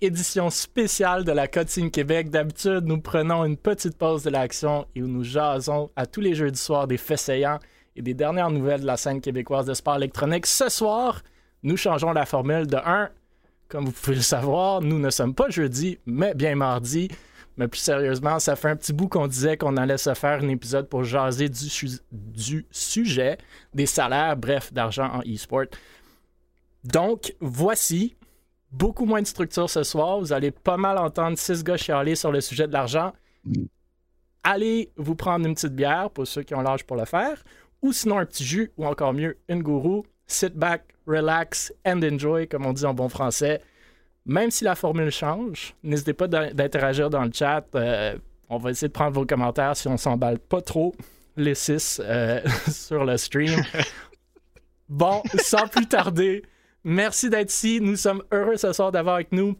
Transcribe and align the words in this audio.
édition 0.00 0.50
spéciale 0.50 1.24
de 1.24 1.32
la 1.32 1.48
Code 1.48 1.68
Québec. 1.90 2.30
D'habitude, 2.30 2.84
nous 2.84 3.00
prenons 3.00 3.44
une 3.44 3.56
petite 3.56 3.96
pause 3.96 4.22
de 4.22 4.30
l'action 4.30 4.86
et 4.94 5.00
nous 5.00 5.24
jasons 5.24 5.90
à 5.96 6.06
tous 6.06 6.20
les 6.20 6.34
jeux 6.34 6.50
du 6.50 6.58
soir 6.58 6.86
des 6.86 6.96
faits 6.96 7.30
et 7.96 8.02
des 8.02 8.14
dernières 8.14 8.50
nouvelles 8.50 8.82
de 8.82 8.86
la 8.86 8.96
scène 8.96 9.20
québécoise 9.20 9.66
de 9.66 9.74
sport 9.74 9.96
électronique. 9.96 10.46
Ce 10.46 10.68
soir, 10.68 11.22
nous 11.62 11.76
changeons 11.76 12.12
la 12.12 12.26
formule 12.26 12.66
de 12.66 12.76
1. 12.76 13.10
Comme 13.68 13.86
vous 13.86 13.92
pouvez 13.92 14.16
le 14.16 14.22
savoir, 14.22 14.80
nous 14.80 14.98
ne 14.98 15.10
sommes 15.10 15.34
pas 15.34 15.50
jeudi, 15.50 15.98
mais 16.06 16.34
bien 16.34 16.54
mardi. 16.54 17.08
Mais 17.56 17.66
plus 17.66 17.80
sérieusement, 17.80 18.38
ça 18.38 18.54
fait 18.54 18.68
un 18.68 18.76
petit 18.76 18.92
bout 18.92 19.08
qu'on 19.08 19.26
disait 19.26 19.56
qu'on 19.56 19.76
allait 19.76 19.98
se 19.98 20.14
faire 20.14 20.42
un 20.42 20.48
épisode 20.48 20.88
pour 20.88 21.02
jaser 21.02 21.48
du 21.48 22.66
sujet 22.70 23.36
des 23.74 23.86
salaires, 23.86 24.36
bref, 24.36 24.72
d'argent 24.72 25.10
en 25.12 25.20
e-sport. 25.22 25.64
Donc, 26.84 27.34
voici 27.40 28.14
beaucoup 28.70 29.04
moins 29.04 29.22
de 29.22 29.26
structure 29.26 29.68
ce 29.70 29.82
soir. 29.82 30.18
Vous 30.20 30.32
allez 30.32 30.50
pas 30.50 30.76
mal 30.76 30.98
entendre 30.98 31.38
six 31.38 31.62
gars 31.64 31.76
chialer 31.76 32.14
sur 32.14 32.32
le 32.32 32.40
sujet 32.40 32.66
de 32.66 32.72
l'argent. 32.72 33.12
Allez 34.42 34.90
vous 34.96 35.14
prendre 35.14 35.46
une 35.46 35.54
petite 35.54 35.74
bière 35.74 36.10
pour 36.10 36.26
ceux 36.26 36.42
qui 36.42 36.54
ont 36.54 36.62
l'âge 36.62 36.84
pour 36.84 36.96
le 36.96 37.04
faire, 37.04 37.42
ou 37.82 37.92
sinon 37.92 38.18
un 38.18 38.26
petit 38.26 38.44
jus, 38.44 38.72
ou 38.76 38.86
encore 38.86 39.12
mieux, 39.12 39.38
une 39.48 39.62
gourou. 39.62 40.04
Sit 40.26 40.54
back, 40.54 40.94
relax 41.06 41.72
and 41.86 42.02
enjoy, 42.02 42.46
comme 42.46 42.66
on 42.66 42.72
dit 42.72 42.84
en 42.84 42.94
bon 42.94 43.08
français. 43.08 43.62
Même 44.26 44.50
si 44.50 44.64
la 44.64 44.74
formule 44.74 45.10
change, 45.10 45.74
n'hésitez 45.82 46.12
pas 46.12 46.28
d'interagir 46.28 47.08
dans 47.08 47.24
le 47.24 47.30
chat. 47.32 47.64
Euh, 47.74 48.18
on 48.50 48.58
va 48.58 48.70
essayer 48.70 48.88
de 48.88 48.92
prendre 48.92 49.12
vos 49.12 49.24
commentaires 49.24 49.76
si 49.76 49.88
on 49.88 49.96
s'emballe 49.96 50.38
pas 50.38 50.60
trop, 50.60 50.94
les 51.36 51.54
six, 51.54 52.00
euh, 52.04 52.40
sur 52.70 53.04
le 53.04 53.16
stream. 53.16 53.62
bon, 54.88 55.22
sans 55.38 55.66
plus 55.68 55.86
tarder, 55.86 56.42
Merci 56.90 57.28
d'être 57.28 57.50
ici. 57.50 57.82
Nous 57.82 57.96
sommes 57.96 58.22
heureux 58.32 58.56
ce 58.56 58.72
soir 58.72 58.90
d'avoir 58.90 59.16
avec 59.16 59.30
nous 59.30 59.54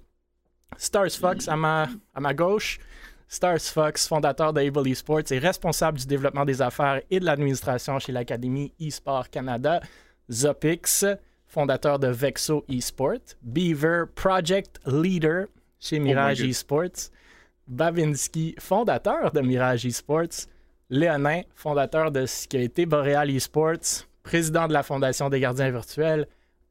Stars 0.78 1.10
Fox 1.10 1.46
à 1.46 1.56
ma, 1.56 1.86
à 2.14 2.20
ma 2.20 2.32
gauche. 2.32 2.78
Stars 3.28 3.60
Fox, 3.60 4.08
fondateur 4.08 4.54
d'Able 4.54 4.88
Esports 4.88 5.30
et 5.30 5.38
responsable 5.38 5.98
du 5.98 6.06
développement 6.06 6.46
des 6.46 6.62
affaires 6.62 7.02
et 7.10 7.20
de 7.20 7.26
l'administration 7.26 7.98
chez 7.98 8.12
l'Académie 8.12 8.72
eSport 8.80 9.28
Canada. 9.28 9.82
Zopix, 10.32 11.04
fondateur 11.46 11.98
de 11.98 12.08
Vexo 12.08 12.64
Esport. 12.66 13.36
Beaver, 13.42 14.04
project 14.14 14.80
leader 14.86 15.48
chez 15.78 15.98
oh 15.98 16.04
Mirage 16.04 16.40
Esports. 16.40 17.10
Bavinsky, 17.66 18.54
fondateur 18.58 19.32
de 19.32 19.42
Mirage 19.42 19.84
Esports. 19.84 20.46
Léonin, 20.88 21.42
fondateur 21.54 22.10
de 22.10 22.24
ce 22.24 22.48
qui 22.48 22.56
a 22.56 22.62
été 22.62 22.86
Boreal 22.86 23.28
Esports. 23.28 24.06
Président 24.22 24.66
de 24.66 24.72
la 24.72 24.82
Fondation 24.82 25.28
des 25.28 25.40
gardiens 25.40 25.70
virtuels 25.70 26.26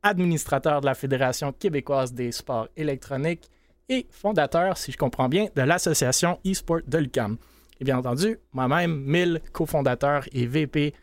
administrateur 0.07 0.81
de 0.81 0.85
la 0.85 0.95
Fédération 0.95 1.51
québécoise 1.51 2.13
des 2.13 2.31
sports 2.31 2.67
électroniques 2.75 3.49
et 3.89 4.07
fondateur, 4.09 4.77
si 4.77 4.91
je 4.91 4.97
comprends 4.97 5.29
bien, 5.29 5.47
de 5.55 5.61
l'association 5.61 6.39
eSport 6.43 6.81
de 6.87 6.97
l'UQAM. 6.97 7.37
Et 7.79 7.83
bien 7.83 7.97
entendu, 7.97 8.39
moi-même, 8.53 9.03
Mille, 9.03 9.41
cofondateur 9.51 10.23
et 10.31 10.45
VP 10.45 10.93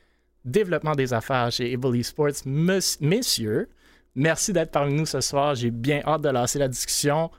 développement 0.44 0.94
des 0.94 1.12
affaires 1.14 1.50
chez 1.50 1.72
Able 1.72 1.96
Esports. 1.96 2.44
Messieurs, 2.44 3.68
merci 4.14 4.52
d'être 4.52 4.70
parmi 4.70 4.94
nous 4.94 5.06
ce 5.06 5.20
soir. 5.20 5.54
J'ai 5.54 5.70
bien 5.70 6.02
hâte 6.06 6.22
de 6.22 6.28
lancer 6.28 6.58
la 6.58 6.68
discussion. 6.68 7.30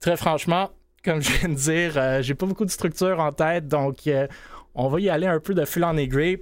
Très 0.00 0.16
franchement, 0.16 0.70
comme 1.04 1.20
je 1.20 1.32
viens 1.32 1.48
de 1.50 1.54
dire, 1.54 1.92
euh, 1.96 2.22
j'ai 2.22 2.34
pas 2.34 2.46
beaucoup 2.46 2.64
de 2.64 2.70
structure 2.70 3.20
en 3.20 3.32
tête, 3.32 3.68
donc 3.68 4.06
euh, 4.06 4.26
on 4.74 4.88
va 4.88 5.00
y 5.00 5.10
aller 5.10 5.26
un 5.26 5.40
peu 5.40 5.52
de 5.52 5.64
fil 5.64 5.84
en 5.84 5.96
aiguille. 5.96 6.38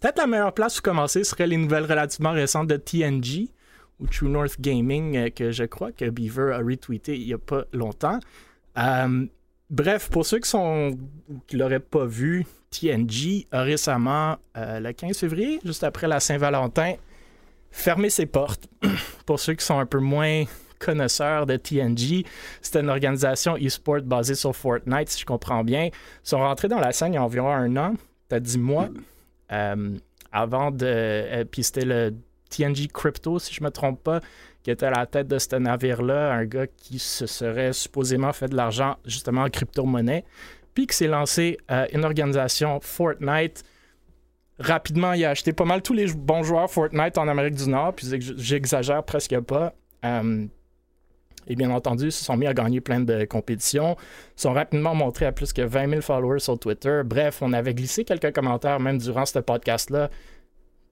Peut-être 0.00 0.18
la 0.18 0.26
meilleure 0.28 0.54
place 0.54 0.74
pour 0.74 0.82
commencer 0.82 1.24
serait 1.24 1.46
les 1.46 1.56
nouvelles 1.56 1.84
relativement 1.84 2.32
récentes 2.32 2.68
de 2.68 2.76
TNG 2.76 3.48
ou 4.00 4.06
True 4.06 4.28
North 4.28 4.60
Gaming, 4.60 5.16
euh, 5.16 5.30
que 5.30 5.50
je 5.50 5.64
crois 5.64 5.92
que 5.92 6.08
Beaver 6.08 6.54
a 6.54 6.58
retweeté 6.58 7.16
il 7.16 7.26
n'y 7.26 7.32
a 7.32 7.38
pas 7.38 7.64
longtemps. 7.72 8.18
Euh, 8.78 9.26
bref, 9.70 10.08
pour 10.10 10.24
ceux 10.24 10.38
qui 10.38 10.48
sont 10.48 10.96
qui 11.46 11.56
l'auraient 11.56 11.80
pas 11.80 12.06
vu, 12.06 12.46
TNG 12.70 13.46
a 13.50 13.62
récemment, 13.62 14.36
euh, 14.56 14.80
le 14.80 14.92
15 14.92 15.18
février, 15.18 15.60
juste 15.64 15.84
après 15.84 16.06
la 16.06 16.20
Saint-Valentin, 16.20 16.94
fermé 17.70 18.10
ses 18.10 18.26
portes. 18.26 18.68
pour 19.26 19.40
ceux 19.40 19.54
qui 19.54 19.64
sont 19.64 19.78
un 19.78 19.86
peu 19.86 19.98
moins 19.98 20.44
connaisseurs 20.78 21.46
de 21.46 21.56
TNG, 21.56 22.24
c'était 22.62 22.80
une 22.80 22.88
organisation 22.88 23.56
e-sport 23.56 24.02
basée 24.02 24.36
sur 24.36 24.54
Fortnite, 24.54 25.08
si 25.08 25.20
je 25.20 25.26
comprends 25.26 25.64
bien. 25.64 25.86
Ils 25.86 25.92
sont 26.22 26.38
rentrés 26.38 26.68
dans 26.68 26.78
la 26.78 26.92
scène 26.92 27.14
il 27.14 27.16
y 27.16 27.18
a 27.18 27.24
environ 27.24 27.50
un 27.50 27.76
an, 27.76 27.94
peut-être 28.28 28.44
dix 28.44 28.58
mois. 28.58 28.88
avant 30.30 30.70
de. 30.70 31.42
puis 31.50 31.64
c'était 31.64 31.86
le 31.86 32.14
TNG 32.48 32.88
Crypto, 32.92 33.38
si 33.38 33.54
je 33.54 33.60
ne 33.60 33.66
me 33.66 33.70
trompe 33.70 34.02
pas, 34.02 34.20
qui 34.62 34.70
était 34.70 34.86
à 34.86 34.90
la 34.90 35.06
tête 35.06 35.28
de 35.28 35.38
ce 35.38 35.56
navire-là, 35.56 36.32
un 36.32 36.44
gars 36.44 36.66
qui 36.66 36.98
se 36.98 37.26
serait 37.26 37.72
supposément 37.72 38.32
fait 38.32 38.48
de 38.48 38.56
l'argent 38.56 38.96
justement 39.04 39.42
en 39.42 39.48
crypto-monnaie, 39.50 40.24
puis 40.74 40.86
qui 40.86 40.96
s'est 40.96 41.06
lancé 41.06 41.58
euh, 41.70 41.86
une 41.92 42.04
organisation 42.04 42.78
Fortnite. 42.80 43.64
Rapidement, 44.58 45.12
il 45.12 45.24
a 45.24 45.30
acheté 45.30 45.52
pas 45.52 45.64
mal 45.64 45.82
tous 45.82 45.92
les 45.92 46.12
bons 46.12 46.42
joueurs 46.42 46.70
Fortnite 46.70 47.16
en 47.18 47.28
Amérique 47.28 47.54
du 47.54 47.68
Nord, 47.68 47.94
puis 47.94 48.08
j'exagère 48.36 49.04
presque 49.04 49.38
pas. 49.40 49.72
Euh, 50.04 50.46
et 51.48 51.56
bien 51.56 51.70
entendu, 51.70 52.06
ils 52.06 52.12
se 52.12 52.24
sont 52.24 52.36
mis 52.36 52.46
à 52.46 52.52
gagner 52.52 52.80
plein 52.80 53.00
de 53.00 53.24
compétitions. 53.24 53.96
Ils 54.36 54.40
sont 54.42 54.52
rapidement 54.52 54.94
montrés 54.94 55.24
à 55.24 55.32
plus 55.32 55.52
que 55.52 55.62
20 55.62 55.88
000 55.88 56.02
followers 56.02 56.40
sur 56.40 56.58
Twitter. 56.58 57.00
Bref, 57.04 57.38
on 57.40 57.52
avait 57.54 57.74
glissé 57.74 58.04
quelques 58.04 58.34
commentaires 58.34 58.80
même 58.80 58.98
durant 58.98 59.24
ce 59.24 59.38
podcast-là 59.38 60.10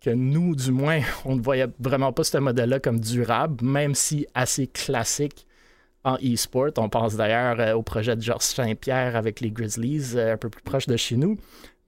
que 0.06 0.10
nous, 0.14 0.54
du 0.54 0.70
moins, 0.70 1.00
on 1.24 1.34
ne 1.34 1.42
voyait 1.42 1.66
vraiment 1.80 2.12
pas 2.12 2.22
ce 2.22 2.38
modèle-là 2.38 2.78
comme 2.78 3.00
durable, 3.00 3.64
même 3.64 3.96
si 3.96 4.26
assez 4.34 4.68
classique 4.68 5.46
en 6.04 6.14
e-sport. 6.22 6.70
On 6.76 6.88
pense 6.88 7.16
d'ailleurs 7.16 7.58
euh, 7.58 7.74
au 7.74 7.82
projet 7.82 8.14
de 8.14 8.22
Georges 8.22 8.42
Saint-Pierre 8.44 9.16
avec 9.16 9.40
les 9.40 9.50
Grizzlies, 9.50 10.12
euh, 10.14 10.34
un 10.34 10.36
peu 10.36 10.48
plus 10.48 10.62
proche 10.62 10.86
de 10.86 10.96
chez 10.96 11.16
nous, 11.16 11.36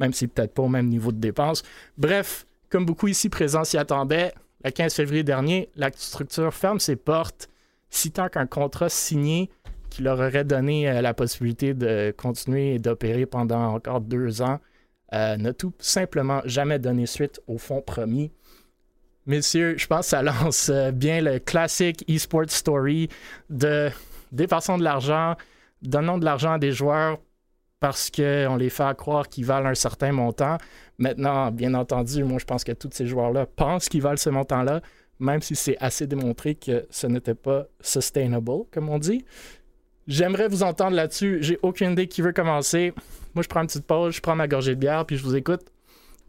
même 0.00 0.12
si 0.12 0.26
peut-être 0.26 0.52
pas 0.52 0.62
au 0.62 0.68
même 0.68 0.88
niveau 0.88 1.12
de 1.12 1.18
dépenses. 1.18 1.62
Bref, 1.96 2.44
comme 2.70 2.84
beaucoup 2.84 3.06
ici 3.06 3.28
présents 3.28 3.62
s'y 3.62 3.78
attendaient, 3.78 4.32
le 4.64 4.72
15 4.72 4.94
février 4.94 5.22
dernier, 5.22 5.70
la 5.76 5.90
structure 5.94 6.52
ferme 6.52 6.80
ses 6.80 6.96
portes, 6.96 7.48
citant 7.88 8.28
qu'un 8.28 8.46
contrat 8.46 8.88
signé 8.88 9.48
qui 9.90 10.02
leur 10.02 10.18
aurait 10.18 10.44
donné 10.44 10.90
euh, 10.90 11.02
la 11.02 11.14
possibilité 11.14 11.72
de 11.72 12.12
continuer 12.18 12.74
et 12.74 12.78
d'opérer 12.80 13.26
pendant 13.26 13.74
encore 13.74 14.00
deux 14.00 14.42
ans 14.42 14.58
euh, 15.14 15.36
n'a 15.36 15.52
tout 15.52 15.72
simplement 15.78 16.42
jamais 16.44 16.78
donné 16.78 17.06
suite 17.06 17.40
au 17.46 17.58
fonds 17.58 17.80
promis. 17.80 18.30
Messieurs, 19.26 19.76
je 19.76 19.86
pense 19.86 20.06
que 20.06 20.10
ça 20.10 20.22
lance 20.22 20.70
euh, 20.70 20.90
bien 20.90 21.20
le 21.20 21.38
classique 21.38 22.04
e-sport 22.08 22.48
story 22.48 23.08
de 23.50 23.90
dépassant 24.32 24.78
de 24.78 24.84
l'argent, 24.84 25.36
donnant 25.82 26.18
de 26.18 26.24
l'argent 26.24 26.52
à 26.52 26.58
des 26.58 26.72
joueurs 26.72 27.18
parce 27.80 28.10
qu'on 28.10 28.56
les 28.56 28.70
fait 28.70 28.96
croire 28.96 29.28
qu'ils 29.28 29.44
valent 29.44 29.68
un 29.68 29.74
certain 29.74 30.12
montant. 30.12 30.58
Maintenant, 30.98 31.50
bien 31.50 31.74
entendu, 31.74 32.24
moi 32.24 32.38
je 32.38 32.44
pense 32.44 32.64
que 32.64 32.72
tous 32.72 32.90
ces 32.92 33.06
joueurs-là 33.06 33.46
pensent 33.46 33.88
qu'ils 33.88 34.02
valent 34.02 34.16
ce 34.16 34.30
montant-là, 34.30 34.80
même 35.20 35.42
si 35.42 35.54
c'est 35.54 35.76
assez 35.78 36.06
démontré 36.06 36.54
que 36.54 36.86
ce 36.90 37.06
n'était 37.06 37.34
pas 37.34 37.66
sustainable, 37.80 38.64
comme 38.72 38.88
on 38.88 38.98
dit. 38.98 39.24
J'aimerais 40.08 40.48
vous 40.48 40.62
entendre 40.62 40.96
là-dessus. 40.96 41.38
J'ai 41.42 41.58
aucune 41.62 41.92
idée 41.92 42.08
qui 42.08 42.22
veut 42.22 42.32
commencer. 42.32 42.94
Moi, 43.34 43.42
je 43.42 43.48
prends 43.48 43.60
une 43.60 43.66
petite 43.66 43.86
pause, 43.86 44.14
je 44.14 44.22
prends 44.22 44.34
ma 44.34 44.48
gorgée 44.48 44.74
de 44.74 44.80
bière, 44.80 45.04
puis 45.04 45.18
je 45.18 45.22
vous 45.22 45.36
écoute. 45.36 45.60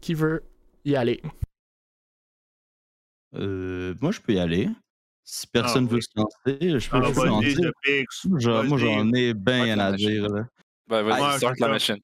Qui 0.02 0.12
veut 0.12 0.42
y 0.84 0.96
aller? 0.96 1.22
Euh, 3.34 3.94
moi, 4.02 4.12
je 4.12 4.20
peux 4.20 4.34
y 4.34 4.38
aller. 4.38 4.68
Si 5.24 5.46
personne 5.46 5.88
ah, 5.90 5.94
veut 5.94 6.00
se 6.02 6.08
lancer, 6.14 6.78
je 6.78 6.90
peux 6.90 6.96
ah, 6.96 7.26
lancer. 7.26 8.68
moi, 8.68 8.78
j'en 8.78 9.12
ai 9.14 9.32
bien 9.32 9.78
à 9.78 9.92
dire. 9.92 10.28
Là. 10.28 10.44
Ben, 10.86 11.02
vas-y, 11.02 11.38
start 11.38 11.58
la 11.60 11.68
machine. 11.68 11.98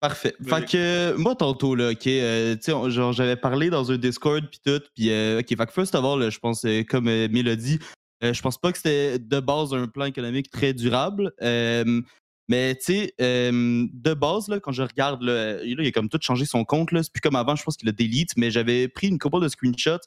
Parfait. 0.00 0.34
Fait 0.42 0.64
que 0.64 1.14
moi 1.18 1.34
tantôt 1.34 1.74
là, 1.74 1.90
ok, 1.90 2.06
euh, 2.06 2.54
tu 2.54 2.72
sais, 2.72 2.90
genre 2.90 3.12
j'avais 3.12 3.36
parlé 3.36 3.68
dans 3.68 3.92
un 3.92 3.98
Discord 3.98 4.42
puis 4.48 4.58
tout, 4.64 4.82
puis 4.94 5.10
euh, 5.10 5.40
ok, 5.40 5.48
fait 5.48 5.66
que 5.66 5.72
first 5.72 5.94
of 5.94 6.02
all, 6.02 6.30
je 6.30 6.38
pense 6.38 6.64
comme 6.88 7.04
Mélodie, 7.04 7.80
euh, 8.22 8.32
je 8.32 8.42
pense 8.42 8.58
pas 8.58 8.72
que 8.72 8.78
c'était 8.78 9.18
de 9.18 9.40
base 9.40 9.72
un 9.74 9.88
plan 9.88 10.04
économique 10.06 10.50
très 10.50 10.72
durable. 10.74 11.32
mais 11.40 12.74
tu 12.74 12.84
sais, 12.84 13.14
de 13.20 14.14
base, 14.14 14.48
là, 14.48 14.60
quand 14.60 14.72
je 14.72 14.82
regarde, 14.82 15.22
il 15.64 15.80
a 15.80 15.90
comme 15.92 16.08
tout 16.08 16.18
changé 16.20 16.44
son 16.44 16.64
compte. 16.64 16.90
C'est 16.92 17.12
plus 17.12 17.20
comme 17.20 17.36
avant, 17.36 17.56
je 17.56 17.62
pense 17.62 17.76
qu'il 17.76 17.88
a 17.88 17.92
delete, 17.92 18.36
mais 18.36 18.50
j'avais 18.50 18.88
pris 18.88 19.08
une 19.08 19.18
couple 19.18 19.40
de 19.40 19.48
screenshots. 19.48 19.98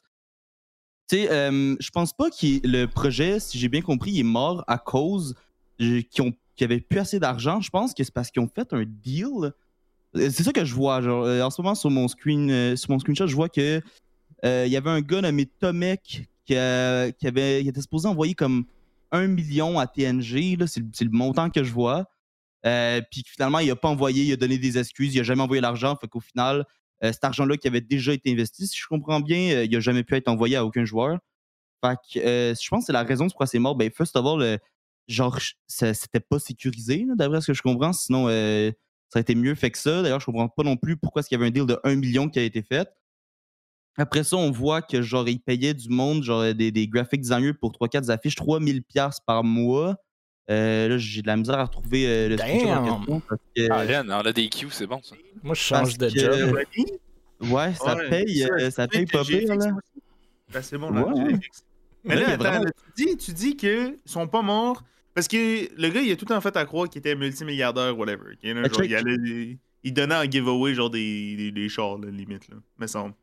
Tu 1.08 1.16
sais, 1.16 1.26
je 1.26 1.90
pense 1.90 2.12
pas 2.12 2.30
que 2.30 2.66
le 2.66 2.86
projet, 2.86 3.40
si 3.40 3.58
j'ai 3.58 3.68
bien 3.68 3.82
compris, 3.82 4.18
est 4.18 4.24
mort 4.24 4.64
à 4.66 4.78
cause 4.78 5.34
qu'ils 5.78 6.22
ont 6.22 6.32
qui 6.56 6.64
avaient 6.64 6.80
plus 6.80 6.98
assez 6.98 7.18
d'argent. 7.18 7.60
Je 7.60 7.70
pense 7.70 7.94
que 7.94 8.04
c'est 8.04 8.14
parce 8.14 8.30
qu'ils 8.30 8.42
ont 8.42 8.48
fait 8.48 8.72
un 8.72 8.84
deal. 8.84 9.52
C'est 10.14 10.44
ça 10.44 10.52
que 10.52 10.64
je 10.64 10.74
vois. 10.74 11.00
Genre, 11.00 11.24
euh, 11.24 11.42
en 11.42 11.50
ce 11.50 11.60
moment, 11.60 11.74
sur 11.74 11.90
mon, 11.90 12.06
screen, 12.08 12.50
euh, 12.50 12.76
sur 12.76 12.90
mon 12.90 12.98
screenshot, 12.98 13.26
je 13.26 13.34
vois 13.34 13.48
que 13.48 13.80
il 14.44 14.68
y 14.68 14.76
avait 14.76 14.90
un 14.90 15.00
gars 15.00 15.22
nommé 15.22 15.46
Tomek 15.46 16.28
qui, 16.44 16.56
avait, 16.56 17.62
il 17.62 17.68
était 17.68 17.80
supposé 17.80 18.08
envoyer 18.08 18.34
comme 18.34 18.64
un 19.12 19.26
million 19.26 19.78
à 19.78 19.86
TNG, 19.86 20.56
c'est 20.66 21.04
le 21.04 21.10
montant 21.10 21.50
que 21.50 21.62
je 21.62 21.72
vois. 21.72 22.06
Euh, 22.66 23.00
puis 23.10 23.22
finalement, 23.26 23.58
il 23.58 23.68
n'a 23.68 23.76
pas 23.76 23.88
envoyé, 23.88 24.24
il 24.24 24.32
a 24.32 24.36
donné 24.36 24.58
des 24.58 24.78
excuses, 24.78 25.14
il 25.14 25.18
n'a 25.18 25.24
jamais 25.24 25.42
envoyé 25.42 25.60
l'argent. 25.60 25.96
Fait 26.00 26.08
qu'au 26.08 26.20
final, 26.20 26.64
euh, 27.02 27.12
cet 27.12 27.24
argent-là 27.24 27.56
qui 27.56 27.68
avait 27.68 27.80
déjà 27.80 28.12
été 28.12 28.32
investi, 28.32 28.66
si 28.66 28.76
je 28.76 28.86
comprends 28.86 29.20
bien, 29.20 29.54
euh, 29.54 29.64
il 29.64 29.70
n'a 29.70 29.80
jamais 29.80 30.02
pu 30.02 30.16
être 30.16 30.28
envoyé 30.28 30.56
à 30.56 30.64
aucun 30.64 30.84
joueur. 30.84 31.18
Fait 31.84 31.96
que 32.12 32.54
je 32.58 32.68
pense 32.68 32.80
que 32.80 32.86
c'est 32.86 32.92
la 32.92 33.02
raison 33.02 33.26
pourquoi 33.26 33.46
c'est 33.46 33.58
mort. 33.58 33.76
Ben, 33.76 33.90
first 33.90 34.16
of 34.16 34.24
all, 34.24 34.58
genre, 35.08 35.38
c'était 35.66 36.20
pas 36.20 36.38
sécurisé, 36.38 37.06
d'après 37.16 37.40
ce 37.40 37.48
que 37.48 37.54
je 37.54 37.62
comprends. 37.62 37.92
Sinon, 37.92 38.26
euh, 38.28 38.70
ça 39.10 39.18
a 39.18 39.20
été 39.20 39.34
mieux 39.34 39.54
fait 39.54 39.70
que 39.70 39.78
ça. 39.78 40.02
D'ailleurs, 40.02 40.20
je 40.20 40.26
comprends 40.26 40.48
pas 40.48 40.62
non 40.62 40.76
plus 40.76 40.96
pourquoi 40.96 41.22
il 41.28 41.32
y 41.32 41.36
avait 41.36 41.46
un 41.46 41.50
deal 41.50 41.66
de 41.66 41.78
1 41.84 41.96
million 41.96 42.28
qui 42.28 42.38
a 42.38 42.42
été 42.42 42.62
fait. 42.62 42.88
Après 43.96 44.24
ça, 44.24 44.36
on 44.36 44.50
voit 44.50 44.82
que 44.82 45.02
genre 45.02 45.28
ils 45.28 45.40
payaient 45.40 45.74
du 45.74 45.88
monde, 45.88 46.22
genre 46.22 46.54
des, 46.54 46.72
des 46.72 46.88
graphic 46.88 47.20
designers 47.20 47.52
pour 47.54 47.72
3-4 47.72 48.10
affiches, 48.10 48.34
3000 48.34 48.82
pièces 48.82 49.20
par 49.24 49.44
mois. 49.44 49.96
Euh, 50.50 50.88
là, 50.88 50.98
j'ai 50.98 51.22
de 51.22 51.26
la 51.26 51.36
misère 51.36 51.58
à 51.58 51.64
retrouver 51.64 52.06
euh, 52.06 52.28
le 52.28 52.36
Damn. 52.36 52.86
en 52.86 53.20
question. 53.20 53.22
Ah, 53.70 53.84
Len, 53.84 54.06
on 54.10 54.26
a 54.26 54.32
des 54.32 54.48
Q, 54.48 54.66
c'est 54.70 54.86
bon 54.86 55.00
ça. 55.02 55.16
Moi, 55.42 55.54
je 55.54 55.60
change 55.60 55.96
de 55.96 56.08
job. 56.08 56.58
Ouais, 57.40 57.74
ça 57.74 57.96
paye, 58.10 58.46
ça 58.70 58.86
paye 58.86 59.06
pas 59.06 59.24
pire, 59.24 59.54
là. 59.54 59.70
Ben, 60.52 60.62
c'est 60.62 60.78
bon, 60.78 60.90
là. 60.90 61.04
Mais 62.04 62.16
là, 62.16 62.30
attends, 62.32 62.64
tu 62.94 63.06
dis, 63.06 63.16
tu 63.16 63.32
dis 63.32 63.56
qu'ils 63.56 63.96
sont 64.04 64.26
pas 64.26 64.42
morts 64.42 64.82
parce 65.14 65.28
que 65.28 65.68
le 65.80 65.88
gars, 65.88 66.00
il 66.00 66.10
a 66.10 66.16
tout 66.16 66.30
en 66.32 66.40
fait 66.40 66.56
à 66.56 66.64
croire 66.64 66.88
qu'il 66.88 66.98
était 66.98 67.14
multimilliardaire, 67.14 67.96
whatever. 67.96 68.36
Genre, 68.42 68.84
il, 68.84 68.94
allait, 68.94 69.58
il, 69.82 69.94
donnait 69.94 70.16
en 70.16 70.24
giveaway 70.24 70.74
genre 70.74 70.90
des, 70.90 71.36
des, 71.36 71.52
des 71.52 71.68
chars, 71.68 71.98
là, 71.98 72.10
limite, 72.10 72.48
là, 72.48 72.56
me 72.78 72.86
semble. 72.86 73.14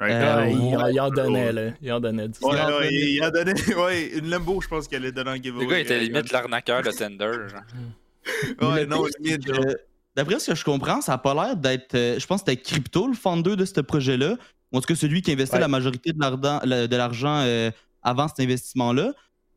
Euh, 0.00 0.90
il, 0.90 1.00
en 1.00 1.10
donnait, 1.10 1.52
là. 1.52 1.70
Il 1.80 1.92
en 1.92 2.00
donnait. 2.00 2.28
Du 2.28 2.38
ouais, 2.42 2.50
ouais, 2.50 2.88
il, 2.92 3.22
en 3.24 3.30
donnait. 3.30 3.54
Ouais, 3.76 4.18
une 4.18 4.30
Lambo, 4.30 4.60
je 4.60 4.66
pense 4.66 4.88
qu'elle 4.88 5.02
allait 5.02 5.12
donner 5.12 5.30
en 5.30 5.36
giveaway. 5.36 5.64
Le 5.64 5.70
gars 5.70 5.78
était 5.78 6.00
limite 6.00 6.32
l'arnaqueur 6.32 6.82
de 6.82 6.90
Tender. 6.98 7.48
Genre. 7.48 8.72
ouais, 8.72 8.86
non, 8.86 9.04
limite. 9.20 9.48
D'après 10.14 10.40
ce 10.40 10.50
que 10.50 10.56
je 10.56 10.64
comprends, 10.64 11.00
ça 11.00 11.12
n'a 11.12 11.18
pas 11.18 11.34
l'air 11.34 11.56
d'être. 11.56 11.94
Euh, 11.94 12.18
je 12.18 12.26
pense 12.26 12.42
que 12.42 12.50
c'était 12.50 12.62
Crypto, 12.62 13.06
le 13.06 13.14
founder 13.14 13.56
de 13.56 13.64
ce 13.64 13.80
projet-là. 13.80 14.36
En 14.72 14.80
tout 14.80 14.86
cas, 14.86 14.94
celui 14.94 15.22
qui 15.22 15.32
investit 15.32 15.58
la 15.58 15.68
majorité 15.68 16.12
de 16.12 16.96
l'argent 16.96 17.40
euh, 17.44 17.70
avant 18.02 18.28
cet 18.28 18.40
investissement-là. 18.40 19.12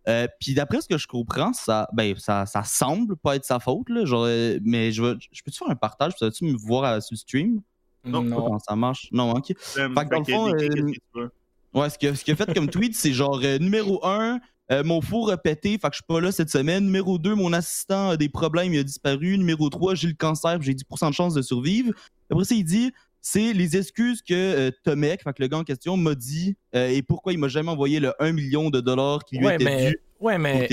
Euh, 0.08 0.28
puis 0.40 0.54
d'après 0.54 0.82
ce 0.82 0.88
que 0.88 0.98
je 0.98 1.08
comprends, 1.08 1.52
ça, 1.54 1.88
ben, 1.94 2.16
ça, 2.18 2.46
ça 2.46 2.64
semble 2.64 3.16
pas 3.16 3.36
être 3.38 3.46
sa 3.46 3.60
faute. 3.60 3.90
Là, 3.90 4.06
genre, 4.06 4.26
euh, 4.28 4.60
mais 4.64 4.92
je, 4.92 5.18
je 5.32 5.42
peux-tu 5.42 5.58
faire 5.58 5.70
un 5.70 5.76
partage? 5.76 6.14
Peux-tu 6.20 6.46
me 6.46 6.58
voir 6.58 7.02
sur 7.02 7.14
le 7.14 7.18
stream? 7.18 7.62
Non. 8.06 8.24
non. 8.24 8.36
Comment 8.36 8.60
ça 8.60 8.76
marche? 8.76 9.08
Non, 9.12 9.32
ok. 9.32 9.48
Fait 9.58 9.88
que 9.88 10.10
dans 10.10 10.20
le 10.20 10.26
fond, 10.26 11.30
ouais, 11.74 11.90
ce 11.90 11.98
qu'il 11.98 12.10
a, 12.10 12.12
a, 12.12 12.36
fait 12.36 12.54
comme 12.54 12.70
tweet, 12.70 12.96
c'est 12.96 13.14
genre 13.14 13.40
numéro 13.60 14.06
1, 14.06 14.40
mon 14.84 15.02
four 15.02 15.32
a 15.32 15.38
pété, 15.38 15.72
fait 15.72 15.90
que 15.90 15.94
je 15.94 15.98
suis 15.98 16.06
pas 16.08 16.22
là 16.22 16.32
cette 16.32 16.50
semaine. 16.50 16.86
Numéro 16.86 17.18
2, 17.18 17.36
mon 17.36 17.54
assistant 17.54 18.10
a 18.10 18.18
des 18.18 18.30
problèmes, 18.30 18.74
il 18.74 18.80
a 18.80 18.84
disparu. 18.84 19.38
Numéro 19.38 19.70
3, 19.70 19.96
j'ai 19.96 20.08
le 20.08 20.14
cancer, 20.14 20.62
j'ai 20.62 20.74
10% 20.74 21.10
de 21.10 21.14
chance 21.14 21.34
de 21.34 21.42
survivre. 21.42 21.94
Après 22.30 22.46
ça, 22.46 22.56
il 22.56 22.64
dit 22.64 22.92
c'est 23.26 23.54
les 23.54 23.76
excuses 23.76 24.22
que 24.22 24.34
euh, 24.34 24.72
Tomek, 24.84 25.24
le 25.40 25.48
gars 25.48 25.58
en 25.58 25.64
question, 25.64 25.98
m'a 25.98 26.14
dit 26.14 26.58
euh, 26.76 26.90
et 26.90 27.02
pourquoi 27.02 27.34
il 27.34 27.40
m'a 27.40 27.48
jamais 27.48 27.72
envoyé 27.72 28.00
le 28.00 28.14
1 28.20 28.34
million 28.34 28.70
de 28.70 28.80
dollars 28.82 29.26
qui 29.26 29.40
lui 29.40 29.48
était 29.48 29.64
mais, 29.64 29.90
dû. 29.90 30.00
Ouais, 30.20 30.38
mais, 30.38 30.70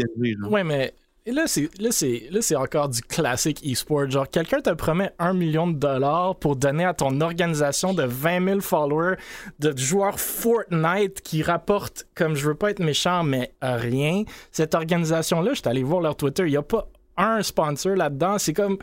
ouais, 0.51 0.63
mais 0.63 0.93
là, 1.27 1.47
c'est, 1.47 1.69
là, 1.81 1.91
c'est, 1.93 2.29
là, 2.31 2.43
c'est 2.43 2.57
encore 2.57 2.89
du 2.89 3.01
classique 3.01 3.63
e-sport. 3.65 4.11
Genre, 4.11 4.29
quelqu'un 4.29 4.61
te 4.61 4.71
promet 4.71 5.13
1 5.19 5.35
million 5.35 5.67
de 5.69 5.75
dollars 5.75 6.37
pour 6.37 6.57
donner 6.57 6.85
à 6.85 6.95
ton 6.95 7.21
organisation 7.21 7.95
de 7.95 8.03
20 8.03 8.45
000 8.45 8.61
followers, 8.61 9.17
de 9.61 9.77
joueurs 9.77 10.19
Fortnite 10.19 11.21
qui 11.23 11.43
rapportent, 11.43 12.07
comme 12.15 12.35
je 12.35 12.49
veux 12.49 12.55
pas 12.55 12.71
être 12.71 12.81
méchant, 12.81 13.23
mais 13.23 13.53
rien. 13.63 14.25
Cette 14.51 14.75
organisation-là, 14.75 15.53
je 15.55 15.61
suis 15.61 15.69
allé 15.69 15.83
voir 15.83 16.01
leur 16.01 16.17
Twitter, 16.17 16.43
il 16.45 16.51
n'y 16.51 16.57
a 16.57 16.63
pas 16.63 16.89
un 17.17 17.43
sponsor 17.43 17.95
là-dedans. 17.95 18.39
C'est 18.39 18.55
comme 18.55 18.79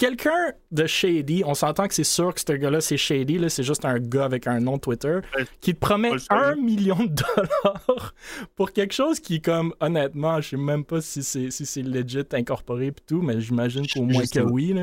quelqu'un 0.00 0.52
de 0.72 0.86
shady, 0.86 1.42
on 1.44 1.52
s'entend 1.52 1.86
que 1.86 1.92
c'est 1.92 2.04
sûr 2.04 2.32
que 2.32 2.40
ce 2.40 2.52
gars-là, 2.54 2.80
c'est 2.80 2.96
shady, 2.96 3.36
là, 3.36 3.50
c'est 3.50 3.62
juste 3.62 3.84
un 3.84 3.98
gars 3.98 4.24
avec 4.24 4.46
un 4.46 4.58
nom 4.58 4.78
Twitter, 4.78 5.18
qui 5.60 5.74
te 5.74 5.78
promet 5.78 6.12
un 6.30 6.56
million 6.56 6.96
de 6.96 7.14
dollars 7.14 8.14
pour 8.56 8.72
quelque 8.72 8.94
chose 8.94 9.20
qui, 9.20 9.42
comme, 9.42 9.74
honnêtement, 9.78 10.40
je 10.40 10.50
sais 10.50 10.56
même 10.56 10.84
pas 10.84 11.02
si 11.02 11.22
c'est 11.22 11.50
si 11.50 11.82
legit 11.82 12.24
incorporé 12.32 12.86
et 12.86 12.92
tout, 13.06 13.20
mais 13.20 13.42
j'imagine 13.42 13.86
qu'au 13.86 14.04
moins 14.04 14.24
que 14.24 14.40
oui. 14.40 14.74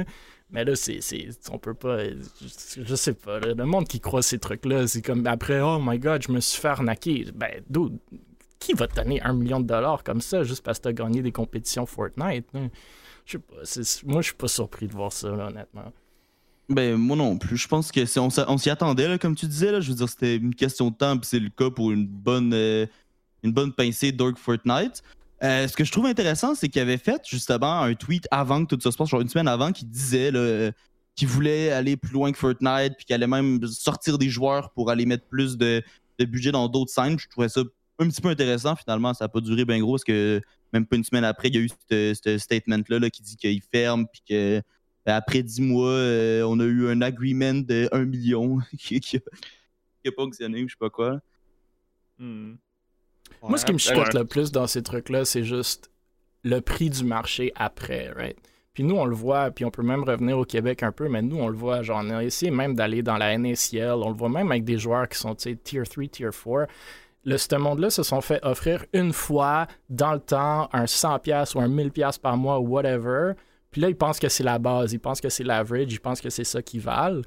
Mais 0.52 0.64
là, 0.64 0.75
c'est, 0.75 1.00
on 1.52 1.58
peut 1.58 1.74
pas. 1.74 1.98
Je, 2.78 2.96
sais 2.96 3.13
pas. 3.13 3.40
le 3.40 3.66
monde 3.66 3.88
qui 3.88 4.00
croit 4.00 4.22
ces 4.22 4.38
trucs-là, 4.38 4.88
c'est 4.88 5.02
comme 5.02 5.25
après, 5.25 5.60
oh 5.60 5.80
my 5.81 5.98
god, 5.98 6.24
je 6.25 6.31
me 6.31 6.40
suis 6.40 6.62
fait 6.62 6.70
arnaquer. 6.70 7.25
Ben, 7.36 7.62
dude, 7.70 7.98
qui 8.59 8.74
va 8.74 8.88
te 8.88 8.95
donner 8.95 9.21
un 9.21 9.33
million 9.33 9.59
de 9.59 9.68
dollars 9.68 10.04
comme 10.04 10.21
ça 10.21 10.44
juste 10.44 10.63
parce 10.63 10.80
que 10.80 10.83
tu 10.83 10.89
as 10.89 10.94
gagné 10.94 11.21
des 11.21 11.31
compétitions 11.31 11.86
Fortnite? 11.86 12.45
Je 13.25 13.38
sais 13.63 13.83
pas. 13.83 14.12
Moi, 14.12 14.21
je 14.21 14.27
suis 14.27 14.36
pas 14.36 14.48
surpris 14.48 14.88
de 14.88 14.94
voir 14.94 15.12
ça, 15.12 15.27
honnêtement. 15.27 15.92
Ben, 16.69 16.95
moi 16.98 17.15
non 17.15 17.38
plus. 17.38 17.57
Je 17.57 17.68
pense 17.68 17.92
que 17.92 18.19
on, 18.19 18.57
s'y 18.57 18.69
attendait, 18.69 19.18
comme 19.19 19.36
tu 19.36 19.48
disais. 19.48 19.71
Là. 19.71 19.80
Je 19.80 19.89
veux 19.89 19.95
dire, 19.95 20.09
c'était 20.09 20.36
une 20.36 20.56
question 20.56 20.89
de 20.89 20.95
temps, 20.95 21.18
puis 21.18 21.27
c'est 21.30 21.39
le 21.39 21.50
cas 21.50 21.69
pour 21.69 21.92
une 21.92 22.06
bonne, 22.06 22.54
euh, 22.54 22.86
une 23.44 23.54
bonne 23.54 23.71
pincée 23.71 24.12
Dark 24.12 24.38
Fortnite. 24.38 25.01
Euh, 25.44 25.68
ce 25.68 25.75
que 25.77 25.83
je 25.83 25.92
trouve 25.92 26.07
intéressant, 26.07 26.56
c'est 26.56 26.68
qu'il 26.68 26.81
avait 26.81 26.98
fait 26.98 27.21
justement 27.25 27.81
un 27.81 27.94
tweet 27.94 28.27
avant 28.31 28.65
que 28.65 28.75
tout 28.75 28.81
ça 28.81 28.92
se 28.92 28.98
passe, 28.98 29.10
genre 29.10 29.21
une 29.21 29.30
semaine 29.30 29.48
avant, 29.48 29.71
qui 29.71 29.86
disait 29.86 30.31
qu'il 31.15 31.27
voulait 31.27 31.71
aller 31.71 31.95
plus 31.95 32.12
loin 32.12 32.31
que 32.31 32.38
Fortnite, 32.38 32.95
puis 32.98 33.06
qu'il 33.06 33.13
allait 33.13 33.27
même 33.27 33.65
sortir 33.68 34.18
des 34.18 34.30
joueurs 34.30 34.71
pour 34.71 34.89
aller 34.89 35.06
mettre 35.06 35.25
plus 35.25 35.57
de, 35.57 35.83
de 36.19 36.25
budget 36.25 36.51
dans 36.51 36.68
d'autres 36.68 36.92
scènes. 36.92 37.19
Je 37.19 37.27
trouvais 37.30 37.50
ça 37.50 37.62
un 38.00 38.08
petit 38.08 38.22
peu 38.22 38.30
intéressant. 38.30 38.76
Finalement, 38.76 39.14
ça 39.14 39.26
n'a 39.26 39.30
pas 39.30 39.42
duré 39.42 39.66
bien 39.66 39.80
gros 39.80 39.94
parce 39.94 40.04
que 40.04 40.42
même 40.74 40.86
pas 40.86 40.96
une 40.96 41.04
semaine 41.04 41.24
après, 41.24 41.48
il 41.50 41.56
y 41.56 41.58
a 41.58 41.62
eu 41.62 41.70
ce 41.90 42.38
statement-là 42.38 43.10
qui 43.10 43.22
dit 43.22 43.38
qu'il 43.38 43.62
ferme 43.62 44.06
puis 44.08 44.22
que 44.28 44.62
ben, 45.06 45.16
après 45.16 45.42
dix 45.42 45.62
mois, 45.62 45.90
euh, 45.90 46.44
on 46.44 46.60
a 46.60 46.66
eu 46.66 46.90
un 46.90 47.02
agreement 47.02 47.54
de 47.54 47.88
1 47.94 48.06
million 48.06 48.60
qui, 48.78 49.00
n'a 49.14 50.12
pas 50.12 50.24
fonctionné 50.24 50.64
ou 50.64 50.68
je 50.68 50.74
sais 50.74 50.78
pas 50.78 50.90
quoi. 50.90 51.20
Hmm. 52.20 52.56
Moi, 53.42 53.58
ce 53.58 53.66
qui 53.66 53.74
me 53.74 53.78
chicote 53.78 54.14
le 54.14 54.26
plus 54.26 54.52
dans 54.52 54.68
ces 54.68 54.84
trucs-là, 54.84 55.24
c'est 55.24 55.44
juste 55.44 55.92
le 56.44 56.60
prix 56.60 56.90
du 56.90 57.04
marché 57.04 57.52
après, 57.56 58.12
right? 58.12 58.38
Puis 58.74 58.84
nous, 58.84 58.96
on 58.96 59.06
le 59.06 59.16
voit, 59.16 59.50
puis 59.51 59.66
on 59.66 59.72
peut 59.72 59.82
même 59.82 60.04
revenir 60.04 60.38
au 60.38 60.46
Québec 60.46 60.84
un 60.84 60.92
peu, 60.92 61.10
mais 61.10 61.22
nous, 61.22 61.38
on 61.38 61.48
le 61.48 61.56
voit, 61.56 61.82
genre, 61.82 62.01
on 62.04 62.10
a 62.10 62.24
essayé 62.24 62.51
même 62.51 62.75
d'aller 62.75 63.01
dans 63.01 63.18
la 63.18 63.38
NACL, 63.38 63.96
on 64.04 64.10
le 64.10 64.16
voit 64.16 64.30
même 64.30 64.51
avec 64.51 64.66
des 64.66 64.77
joueurs 64.77 65.08
qui 65.10 65.18
sont, 65.18 65.36
tu 65.36 65.50
sais, 65.50 65.56
tier 65.56 65.84
3, 65.84 66.08
tier 66.08 66.27
4 66.30 66.68
le, 67.27 67.38
ce 67.38 67.55
monde-là 67.55 67.89
se 67.89 68.03
sont 68.03 68.22
fait 68.22 68.39
offrir 68.43 68.86
une 68.93 69.12
fois 69.12 69.67
dans 69.89 70.13
le 70.13 70.19
temps 70.19 70.69
un 70.72 70.86
100$ 70.86 71.57
ou 71.57 71.60
un 71.60 71.67
1000$ 71.67 72.19
par 72.22 72.38
mois 72.38 72.60
ou 72.60 72.67
whatever. 72.69 73.34
Puis 73.69 73.81
là, 73.81 73.89
ils 73.89 73.98
pensent 73.98 74.19
que 74.19 74.29
c'est 74.29 74.46
la 74.46 74.60
base, 74.60 74.93
ils 74.93 75.00
pensent 75.00 75.19
que 75.19 75.27
c'est 75.27 75.43
l'average, 75.43 75.91
ils 75.91 76.00
pensent 76.00 76.22
que 76.22 76.29
c'est 76.29 76.46
ça 76.46 76.62
qui 76.62 76.79
valent. 76.79 77.22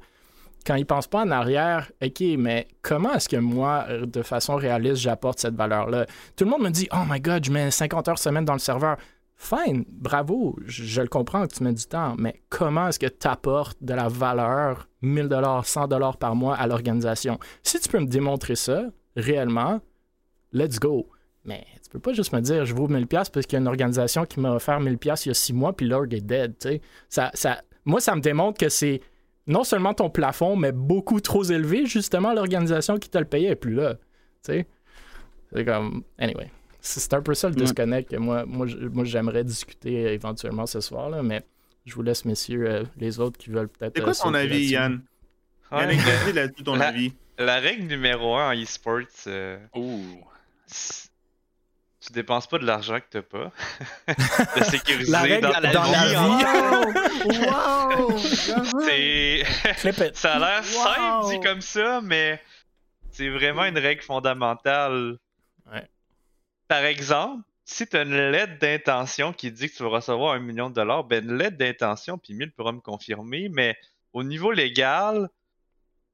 Quand 0.65 0.73
ils 0.73 0.87
pensent 0.87 1.07
pas 1.07 1.21
en 1.21 1.29
arrière, 1.29 1.91
OK, 2.03 2.19
mais 2.39 2.67
comment 2.81 3.13
est-ce 3.13 3.29
que 3.29 3.37
moi, 3.37 3.85
de 4.03 4.23
façon 4.23 4.55
réaliste, 4.55 4.97
j'apporte 4.97 5.37
cette 5.37 5.55
valeur-là? 5.55 6.07
Tout 6.35 6.45
le 6.45 6.49
monde 6.49 6.63
me 6.63 6.69
dit, 6.71 6.87
oh 6.91 7.03
my 7.07 7.19
God, 7.19 7.45
je 7.45 7.51
mets 7.51 7.69
50 7.69 8.07
heures 8.07 8.19
semaine 8.19 8.45
dans 8.45 8.53
le 8.53 8.59
serveur. 8.59 8.97
Fine, 9.35 9.85
bravo, 9.87 10.57
je, 10.65 11.01
le 11.01 11.07
comprends 11.07 11.45
que 11.47 11.53
tu 11.53 11.63
mets 11.63 11.73
du 11.73 11.85
temps, 11.85 12.15
mais 12.17 12.41
comment 12.49 12.87
est-ce 12.87 12.99
que 12.99 13.07
tu 13.07 13.27
apportes 13.27 13.77
de 13.81 13.93
la 13.93 14.07
valeur, 14.07 14.87
1000 15.03 15.27
dollars, 15.27 15.65
100 15.65 15.87
dollars 15.87 16.17
par 16.17 16.35
mois 16.35 16.55
à 16.55 16.65
l'organisation? 16.65 17.39
Si 17.61 17.79
tu 17.79 17.87
peux 17.87 17.99
me 17.99 18.07
démontrer 18.07 18.55
ça, 18.55 18.85
réellement, 19.15 19.79
let's 20.53 20.79
go. 20.79 21.07
Mais 21.43 21.65
tu 21.83 21.89
peux 21.89 21.99
pas 21.99 22.13
juste 22.13 22.33
me 22.33 22.39
dire 22.41 22.65
je 22.65 22.75
vaux 22.75 22.87
1000$ 22.87 23.07
parce 23.07 23.45
qu'il 23.45 23.53
y 23.53 23.55
a 23.55 23.59
une 23.59 23.67
organisation 23.67 24.25
qui 24.25 24.39
m'a 24.39 24.53
offert 24.53 24.79
1000$ 24.79 25.21
il 25.25 25.29
y 25.29 25.31
a 25.31 25.33
six 25.33 25.53
mois, 25.53 25.73
puis 25.73 25.87
l'org 25.87 26.13
est 26.13 26.21
dead. 26.21 26.53
Ça, 27.09 27.31
ça, 27.33 27.61
moi, 27.85 27.99
ça 27.99 28.15
me 28.15 28.21
démontre 28.21 28.59
que 28.59 28.69
c'est 28.69 29.01
non 29.47 29.63
seulement 29.63 29.93
ton 29.93 30.09
plafond, 30.09 30.55
mais 30.55 30.71
beaucoup 30.71 31.19
trop 31.19 31.43
élevé. 31.43 31.85
Justement, 31.85 32.33
l'organisation 32.33 32.97
qui 32.99 33.09
t'a 33.09 33.19
le 33.19 33.25
payé 33.25 33.49
est 33.49 33.55
plus 33.55 33.73
là. 33.73 33.95
C'est 34.41 34.67
comme. 35.65 36.03
Anyway. 36.17 36.49
C'est 36.83 37.13
un 37.13 37.21
peu 37.21 37.35
ça 37.35 37.47
le 37.47 37.53
disconnect 37.53 38.09
que 38.09 38.15
moi, 38.15 38.43
moi, 38.47 38.65
moi 38.91 39.05
j'aimerais 39.05 39.43
discuter 39.43 40.13
éventuellement 40.13 40.65
ce 40.65 40.81
soir, 40.81 41.11
là, 41.11 41.21
mais 41.21 41.43
je 41.85 41.93
vous 41.93 42.01
laisse, 42.01 42.25
messieurs, 42.25 42.67
euh, 42.67 42.83
les 42.97 43.19
autres 43.19 43.37
qui 43.37 43.51
veulent 43.51 43.69
peut-être. 43.69 43.93
C'est 43.95 44.03
quoi 44.03 44.13
ton 44.13 44.33
avis, 44.33 44.65
Yann? 44.69 45.03
Yann, 45.71 45.89
là-dessus 46.33 46.63
ton 46.63 46.79
avis? 46.79 47.13
La 47.37 47.59
règle 47.59 47.83
numéro 47.83 48.35
un 48.35 48.51
en 48.51 48.59
e-sports, 48.59 49.27
euh, 49.27 49.57
tu 52.01 52.13
dépenses 52.13 52.47
pas 52.47 52.57
de 52.57 52.65
l'argent 52.65 52.99
que 52.99 53.05
t'as 53.09 53.21
pas. 53.21 53.51
de 54.57 54.63
sécuriser 54.63 55.11
la 55.11 55.21
règle 55.21 55.41
dans, 55.41 55.59
la 55.59 55.71
dans 55.71 55.83
vie. 55.83 55.91
La 55.91 56.07
vie. 57.27 57.39
wow! 57.45 58.17
c'est... 58.85 60.13
ça 60.15 60.33
a 60.33 60.39
l'air 60.39 60.63
simple 60.63 61.29
dit 61.29 61.39
comme 61.41 61.61
ça, 61.61 62.01
mais 62.01 62.41
c'est 63.11 63.29
vraiment 63.29 63.65
une 63.65 63.77
règle 63.77 64.01
fondamentale. 64.01 65.17
Ouais. 65.71 65.87
Par 66.67 66.83
exemple, 66.85 67.43
si 67.65 67.87
tu 67.87 67.95
as 67.97 68.01
une 68.01 68.31
lettre 68.31 68.57
d'intention 68.59 69.31
qui 69.31 69.51
dit 69.51 69.69
que 69.69 69.75
tu 69.75 69.83
vas 69.83 69.89
recevoir 69.89 70.33
un 70.33 70.39
million 70.39 70.69
de 70.69 70.75
dollars, 70.75 71.03
ben 71.03 71.23
une 71.23 71.37
lettre 71.37 71.57
d'intention, 71.57 72.17
puis 72.17 72.33
Mille 72.33 72.51
pourra 72.51 72.71
me 72.71 72.79
confirmer, 72.81 73.49
mais 73.49 73.77
au 74.13 74.23
niveau 74.23 74.51
légal, 74.51 75.29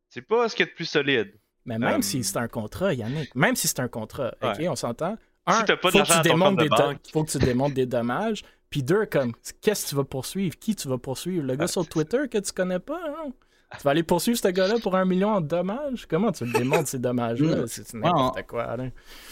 c'est 0.10 0.22
pas 0.22 0.50
ce 0.50 0.56
qu'il 0.56 0.66
y 0.66 0.70
a 0.70 0.72
de 0.72 0.76
plus 0.76 0.86
solide. 0.86 1.34
Mais 1.68 1.78
même 1.78 2.02
si 2.02 2.24
c'est 2.24 2.38
un 2.38 2.48
contrat, 2.48 2.94
Yannick, 2.94 3.36
même 3.36 3.56
si 3.56 3.68
c'est 3.68 3.80
un 3.80 3.88
contrat, 3.88 4.34
ok, 4.42 4.66
on 4.68 4.76
s'entend? 4.76 5.18
Un, 5.46 5.60
si 5.60 5.66
t'as 5.66 5.78
pas 5.78 5.92
faut, 5.92 6.00
que 6.00 6.14
tu 6.14 6.22
démontres 6.22 6.58
des 6.58 6.70
faut 7.12 7.24
que 7.24 7.32
tu 7.32 7.38
démontres 7.38 7.76
des 7.76 7.86
dommages. 7.86 8.44
Puis 8.70 8.84
deux, 8.84 9.06
comme, 9.06 9.34
qu'est-ce 9.62 9.86
que 9.86 9.90
tu 9.90 9.96
vas 9.96 10.04
poursuivre? 10.04 10.58
Qui 10.58 10.76
tu 10.76 10.90
vas 10.90 10.98
poursuivre? 10.98 11.46
Le 11.46 11.56
gars 11.56 11.68
sur 11.68 11.88
Twitter 11.88 12.28
que 12.30 12.38
tu 12.38 12.52
connais 12.52 12.80
pas? 12.80 13.00
Hein? 13.06 13.32
tu 13.78 13.84
vas 13.84 13.92
aller 13.92 14.04
poursuivre 14.04 14.38
ce 14.38 14.48
gars-là 14.48 14.76
pour 14.82 14.96
un 14.96 15.06
million 15.06 15.30
en 15.30 15.42
dommages? 15.42 16.06
Comment 16.06 16.32
tu 16.32 16.46
le 16.46 16.54
démontres, 16.54 16.88
ces 16.88 17.00
dommages-là? 17.00 17.64
C'est 17.68 17.94
n'importe 17.94 18.46
quoi. 18.48 18.78
Là. 18.78 18.86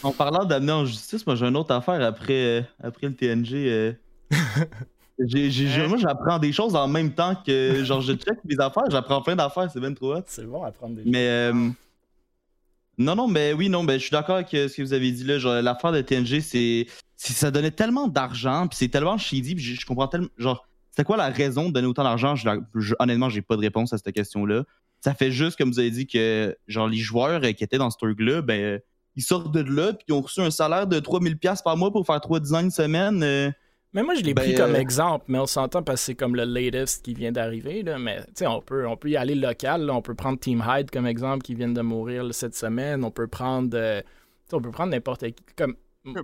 En 0.03 0.11
parlant 0.11 0.45
d'amener 0.45 0.73
en 0.73 0.85
justice, 0.85 1.25
moi 1.25 1.35
j'ai 1.35 1.45
une 1.45 1.55
autre 1.55 1.73
affaire 1.73 2.01
après, 2.01 2.59
euh, 2.59 2.61
après 2.83 3.07
le 3.07 3.15
TNG. 3.15 3.53
Euh. 3.53 3.93
Hein? 5.17 5.87
moi, 5.87 5.97
j'apprends 5.97 6.39
des 6.39 6.51
choses 6.51 6.75
en 6.75 6.89
même 6.89 7.13
temps 7.13 7.35
que 7.47 7.85
genre 7.85 8.01
je 8.01 8.11
check 8.15 8.37
mes 8.43 8.59
affaires, 8.59 8.83
j'apprends 8.89 9.21
plein 9.21 9.37
d'affaires, 9.37 9.69
c'est 9.71 9.79
bien 9.79 9.93
trop 9.93 10.15
C'est 10.25 10.45
bon 10.45 10.61
apprendre 10.63 10.95
des 10.95 11.03
choses. 11.03 11.11
Mais 11.11 11.27
euh, 11.29 11.69
non, 12.97 13.15
non, 13.15 13.27
mais 13.27 13.53
oui, 13.53 13.69
non, 13.69 13.83
mais 13.83 13.99
je 13.99 14.03
suis 14.03 14.11
d'accord 14.11 14.35
avec 14.35 14.49
ce 14.49 14.75
que 14.75 14.81
vous 14.81 14.93
avez 14.93 15.11
dit 15.11 15.23
là. 15.23 15.37
Genre, 15.37 15.61
l'affaire 15.61 15.91
de 15.91 16.01
TNG, 16.01 16.41
c'est 16.41 16.87
ça 17.17 17.51
donnait 17.51 17.71
tellement 17.71 18.07
d'argent, 18.07 18.67
puis 18.67 18.77
c'est 18.77 18.89
tellement 18.89 19.17
shady, 19.17 19.55
puis 19.55 19.63
je, 19.63 19.85
comprends 19.85 20.07
tellement. 20.07 20.27
Genre, 20.37 20.67
c'était 20.91 21.03
quoi 21.03 21.17
la 21.17 21.29
raison 21.29 21.69
de 21.69 21.73
donner 21.73 21.87
autant 21.87 22.03
d'argent? 22.03 22.35
Honnêtement, 22.99 23.29
j'ai 23.29 23.41
pas 23.41 23.55
de 23.55 23.61
réponse 23.61 23.93
à 23.93 23.97
cette 23.97 24.13
question-là. 24.13 24.63
Ça 25.01 25.13
fait 25.13 25.31
juste, 25.31 25.57
comme 25.57 25.71
vous 25.71 25.79
avez 25.79 25.91
dit, 25.91 26.07
que 26.07 26.57
genre 26.67 26.87
les 26.87 26.97
joueurs 26.97 27.41
qui 27.41 27.63
étaient 27.63 27.77
dans 27.77 27.89
ce 27.89 27.97
truc-là, 27.97 28.41
ben, 28.41 28.79
ils 29.15 29.23
sortent 29.23 29.53
de 29.53 29.61
là, 29.61 29.93
puis 29.93 30.05
ils 30.09 30.13
ont 30.13 30.21
reçu 30.21 30.41
un 30.41 30.51
salaire 30.51 30.87
de 30.87 30.99
3000$ 30.99 31.63
par 31.63 31.77
mois 31.77 31.91
pour 31.91 32.05
faire 32.05 32.19
trois 32.21 32.39
designs 32.39 32.69
semaine. 32.69 33.23
Euh. 33.23 33.51
Mais 33.95 34.03
moi, 34.03 34.13
je 34.13 34.23
l'ai 34.23 34.33
pris 34.33 34.51
ben, 34.51 34.57
comme 34.57 34.75
euh, 34.75 34.79
exemple, 34.79 35.23
mais 35.29 35.39
on 35.39 35.45
s'entend 35.45 35.81
parce 35.81 36.01
que 36.01 36.05
c'est 36.07 36.15
comme 36.15 36.35
le 36.35 36.43
latest 36.43 37.01
qui 37.01 37.13
vient 37.13 37.31
d'arriver. 37.31 37.81
Mais 37.97 38.19
on 38.41 38.59
peut, 38.59 38.85
on 38.85 38.97
peut 38.97 39.09
y 39.09 39.15
aller 39.15 39.35
local. 39.35 39.89
On 39.89 40.01
peut 40.01 40.15
prendre 40.15 40.37
Team 40.37 40.61
Hyde 40.67 40.91
comme 40.91 41.07
exemple 41.07 41.43
qui 41.43 41.55
vient 41.55 41.69
de 41.69 41.81
mourir 41.81 42.27
cette 42.33 42.55
semaine. 42.55 43.05
On 43.05 43.11
peut 43.11 43.27
prendre, 43.27 43.69
euh, 43.73 44.01
on 44.51 44.59
peut 44.59 44.71
prendre 44.71 44.91
n'importe 44.91 45.21
qui. 45.27 45.43
Comme 45.55 45.77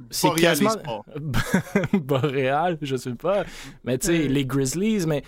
c'est 0.09 0.33
quasiment 0.35 0.75
Boréal, 1.93 2.77
je 2.81 2.97
sais 2.97 3.15
pas. 3.15 3.45
Mais 3.85 3.97
tu 3.97 4.07
sais, 4.07 4.27
les 4.27 4.45
Grizzlies, 4.45 5.07
mais 5.07 5.23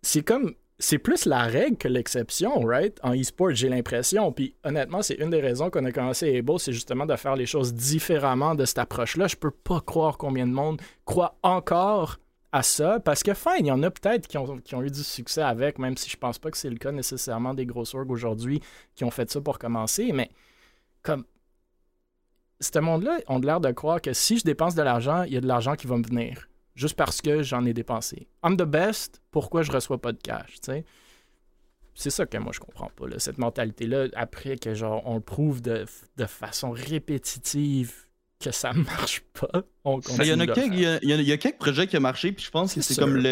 c'est 0.00 0.22
comme 0.22 0.54
c'est 0.78 0.98
plus 0.98 1.26
la 1.26 1.44
règle 1.44 1.76
que 1.76 1.88
l'exception, 1.88 2.60
right? 2.60 2.98
En 3.02 3.14
e-sport, 3.14 3.50
j'ai 3.54 3.68
l'impression. 3.68 4.32
Puis 4.32 4.54
honnêtement, 4.64 5.02
c'est 5.02 5.14
une 5.14 5.30
des 5.30 5.40
raisons 5.40 5.70
qu'on 5.70 5.84
a 5.84 5.92
commencé 5.92 6.26
Ebo, 6.26 6.58
c'est 6.58 6.72
justement 6.72 7.06
de 7.06 7.14
faire 7.16 7.36
les 7.36 7.46
choses 7.46 7.72
différemment 7.72 8.54
de 8.54 8.64
cette 8.64 8.78
approche-là. 8.78 9.28
Je 9.28 9.36
peux 9.36 9.52
pas 9.52 9.80
croire 9.80 10.18
combien 10.18 10.46
de 10.46 10.52
monde 10.52 10.80
croit 11.04 11.36
encore 11.42 12.18
à 12.54 12.62
ça, 12.62 13.00
parce 13.00 13.24
que 13.24 13.34
fine, 13.34 13.52
il 13.60 13.66
y 13.66 13.72
en 13.72 13.82
a 13.82 13.90
peut-être 13.90 14.28
qui 14.28 14.38
ont, 14.38 14.82
eu 14.82 14.90
du 14.90 15.02
succès 15.02 15.42
avec, 15.42 15.80
même 15.80 15.96
si 15.96 16.08
je 16.08 16.16
pense 16.16 16.38
pas 16.38 16.52
que 16.52 16.56
c'est 16.56 16.70
le 16.70 16.76
cas 16.76 16.92
nécessairement 16.92 17.52
des 17.52 17.66
gros 17.66 17.96
orgs 17.96 18.12
aujourd'hui 18.12 18.60
qui 18.94 19.02
ont 19.02 19.10
fait 19.10 19.28
ça 19.28 19.40
pour 19.40 19.58
commencer, 19.58 20.12
mais 20.12 20.30
comme 21.02 21.24
ce 22.60 22.78
monde-là 22.78 23.18
ont 23.26 23.40
l'air 23.40 23.58
de 23.58 23.72
croire 23.72 24.00
que 24.00 24.12
si 24.12 24.38
je 24.38 24.44
dépense 24.44 24.76
de 24.76 24.82
l'argent, 24.82 25.24
il 25.24 25.32
y 25.32 25.36
a 25.36 25.40
de 25.40 25.48
l'argent 25.48 25.74
qui 25.74 25.88
va 25.88 25.96
me 25.96 26.06
venir. 26.06 26.48
Juste 26.74 26.96
parce 26.96 27.20
que 27.20 27.42
j'en 27.42 27.64
ai 27.64 27.72
dépensé. 27.72 28.26
I'm 28.44 28.56
the 28.56 28.62
best, 28.62 29.22
pourquoi 29.30 29.62
je 29.62 29.70
reçois 29.70 30.00
pas 30.00 30.12
de 30.12 30.18
cash, 30.18 30.56
C'est 31.94 32.10
ça 32.10 32.26
que 32.26 32.36
moi 32.38 32.52
je 32.52 32.60
comprends 32.60 32.90
pas, 32.96 33.06
cette 33.18 33.38
mentalité-là, 33.38 34.08
après 34.14 34.56
que 34.56 34.74
genre 34.74 35.02
on 35.06 35.16
le 35.16 35.20
prouve 35.20 35.62
de, 35.62 35.86
façon 36.26 36.72
répétitive 36.72 37.92
que 38.40 38.50
ça 38.50 38.72
marche 38.74 39.22
pas, 39.32 39.62
on 39.84 40.00
Il 40.00 40.26
y, 40.26 40.32
en 40.32 40.40
a 40.40 40.46
quelques, 40.46 40.74
il, 40.74 41.10
y 41.10 41.32
a, 41.32 41.36
quelques 41.36 41.58
projets 41.58 41.86
qui 41.86 41.96
ont 41.96 42.00
marché, 42.00 42.32
puis 42.32 42.44
je 42.44 42.50
pense 42.50 42.74
que 42.74 42.80
c'est 42.80 42.96
comme 42.96 43.22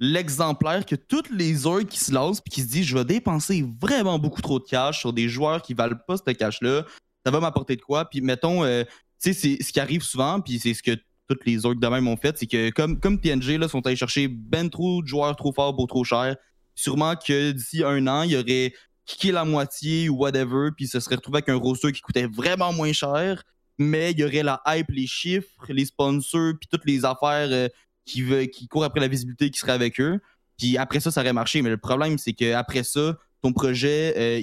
l'exemplaire 0.00 0.86
que 0.86 0.96
toutes 0.96 1.30
les 1.30 1.66
heures 1.66 1.86
qui 1.86 2.00
se 2.00 2.12
lancent 2.12 2.40
puis 2.40 2.50
qui 2.50 2.62
se 2.62 2.68
disent 2.68 2.86
je 2.86 2.96
vais 2.96 3.04
dépenser 3.04 3.66
vraiment 3.80 4.18
beaucoup 4.18 4.40
trop 4.40 4.58
de 4.58 4.64
cash 4.64 5.00
sur 5.00 5.12
des 5.12 5.28
joueurs 5.28 5.60
qui 5.60 5.74
valent 5.74 5.98
pas 6.06 6.16
ce 6.16 6.32
cash-là 6.32 6.84
ça 7.24 7.30
va 7.30 7.40
m'apporter 7.40 7.76
de 7.76 7.82
quoi. 7.82 8.08
Puis 8.08 8.20
mettons, 8.20 8.64
euh, 8.64 8.84
tu 9.22 9.32
sais, 9.32 9.32
c'est 9.32 9.62
ce 9.62 9.72
qui 9.72 9.80
arrive 9.80 10.02
souvent, 10.02 10.40
puis 10.40 10.58
c'est 10.58 10.74
ce 10.74 10.82
que 10.82 10.96
toutes 11.30 11.46
les 11.46 11.64
autres 11.64 11.80
de 11.80 11.86
même 11.86 12.08
ont 12.08 12.16
fait, 12.16 12.36
c'est 12.36 12.46
que 12.46 12.70
comme, 12.70 12.98
comme 12.98 13.20
TNG 13.20 13.58
là, 13.58 13.68
sont 13.68 13.86
allés 13.86 13.96
chercher 13.96 14.28
ben 14.28 14.68
trop 14.68 15.02
de 15.02 15.06
joueurs 15.06 15.36
trop 15.36 15.52
forts 15.52 15.76
pour 15.76 15.86
trop 15.86 16.04
cher, 16.04 16.36
sûrement 16.74 17.14
que 17.14 17.52
d'ici 17.52 17.84
un 17.84 18.06
an, 18.06 18.22
il 18.22 18.32
y 18.32 18.36
aurait 18.36 18.72
kické 19.06 19.32
la 19.32 19.44
moitié 19.44 20.08
ou 20.08 20.16
whatever, 20.16 20.70
puis 20.76 20.86
se 20.86 20.98
serait 21.00 21.16
retrouvé 21.16 21.38
avec 21.38 21.48
un 21.48 21.56
roster 21.56 21.92
qui 21.92 22.00
coûtait 22.00 22.26
vraiment 22.26 22.72
moins 22.72 22.92
cher, 22.92 23.42
mais 23.78 24.12
il 24.12 24.18
y 24.18 24.24
aurait 24.24 24.42
la 24.42 24.60
hype, 24.66 24.90
les 24.90 25.06
chiffres, 25.06 25.46
les 25.68 25.84
sponsors, 25.84 26.54
puis 26.60 26.68
toutes 26.70 26.84
les 26.84 27.04
affaires 27.04 27.48
euh, 27.50 27.68
qui, 28.04 28.24
qui 28.50 28.68
courent 28.68 28.84
après 28.84 29.00
la 29.00 29.08
visibilité 29.08 29.50
qui 29.50 29.58
serait 29.58 29.72
avec 29.72 30.00
eux. 30.00 30.20
Puis 30.58 30.76
après 30.76 31.00
ça, 31.00 31.10
ça 31.10 31.22
aurait 31.22 31.32
marché. 31.32 31.62
Mais 31.62 31.70
le 31.70 31.78
problème, 31.78 32.18
c'est 32.18 32.34
qu'après 32.34 32.82
ça, 32.82 33.16
ton 33.40 33.52
projet, 33.52 34.14
euh, 34.16 34.42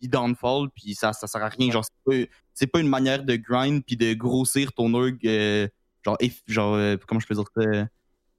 il 0.00 0.08
downfall, 0.08 0.70
puis 0.70 0.94
ça, 0.94 1.12
ça 1.12 1.26
sert 1.26 1.42
à 1.42 1.48
rien. 1.48 1.70
Genre, 1.70 1.84
c'est 2.54 2.66
pas, 2.66 2.80
une 2.80 2.88
manière 2.88 3.24
de 3.24 3.36
grind 3.36 3.82
puis 3.84 3.96
de 3.96 4.14
grossir 4.14 4.72
ton 4.72 4.94
org, 4.94 5.18
euh, 5.24 5.68
genre, 6.04 6.18
genre 6.46 6.74
euh, 6.74 6.96
comment 7.06 7.20
je 7.20 7.26
peux 7.26 7.34
dire 7.34 7.44
ça, 7.54 7.62
euh, 7.62 7.84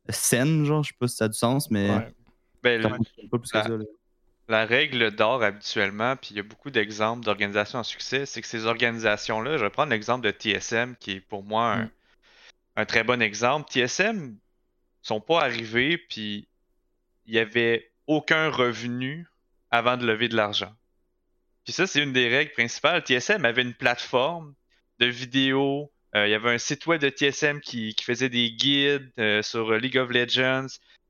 saine, 0.10 0.66
genre, 0.66 0.84
je 0.84 0.90
sais 0.90 0.98
pas 1.00 1.08
si 1.08 1.16
ça 1.16 1.26
a 1.26 1.28
du 1.28 1.38
sens, 1.38 1.70
mais. 1.72 1.90
Ben, 2.62 2.82
la, 4.48 4.66
règle 4.66 5.12
d'or 5.12 5.44
habituellement, 5.44 6.16
puis 6.16 6.32
il 6.32 6.38
y 6.38 6.40
a 6.40 6.44
beaucoup 6.44 6.72
d'exemples 6.72 7.24
d'organisations 7.24 7.80
en 7.80 7.84
succès, 7.84 8.26
c'est 8.26 8.42
que 8.42 8.48
ces 8.48 8.66
organisations-là, 8.66 9.58
je 9.58 9.64
vais 9.64 9.70
prendre 9.70 9.92
l'exemple 9.92 10.26
de 10.26 10.32
TSM, 10.32 10.96
qui 11.00 11.12
est 11.12 11.22
pour 11.22 11.44
moi 11.44 11.74
un, 11.74 11.84
mm. 11.86 11.92
un 12.78 12.86
très 12.86 13.04
bon 13.04 13.22
exemple. 13.22 13.70
TSM 13.72 14.36
sont 15.02 15.22
pas 15.22 15.42
arrivés, 15.42 15.98
puis 15.98 16.48
il 17.28 17.36
y 17.36 17.40
avait 17.40 17.92
aucun 18.08 18.50
revenu 18.50 19.28
avant 19.72 19.98
de 19.98 20.06
lever 20.06 20.28
de 20.28 20.36
l'argent. 20.36 20.74
Puis 21.64 21.74
ça, 21.74 21.86
c'est 21.86 22.02
une 22.02 22.14
des 22.14 22.28
règles 22.28 22.52
principales. 22.52 23.04
TSM 23.04 23.46
avait 23.46 23.62
une 23.62 23.76
plateforme 23.76 24.56
de 24.98 25.06
vidéos. 25.06 25.92
Euh, 26.16 26.28
il 26.28 26.32
y 26.32 26.34
avait 26.34 26.52
un 26.52 26.58
site 26.58 26.88
web 26.88 27.02
de 27.02 27.10
TSM 27.10 27.62
qui, 27.62 27.96
faisait 28.02 28.30
des 28.30 28.52
guides 28.52 29.12
euh, 29.20 29.42
sur 29.42 29.72
League 29.74 29.98
of 29.98 30.10
Legends. 30.10 30.68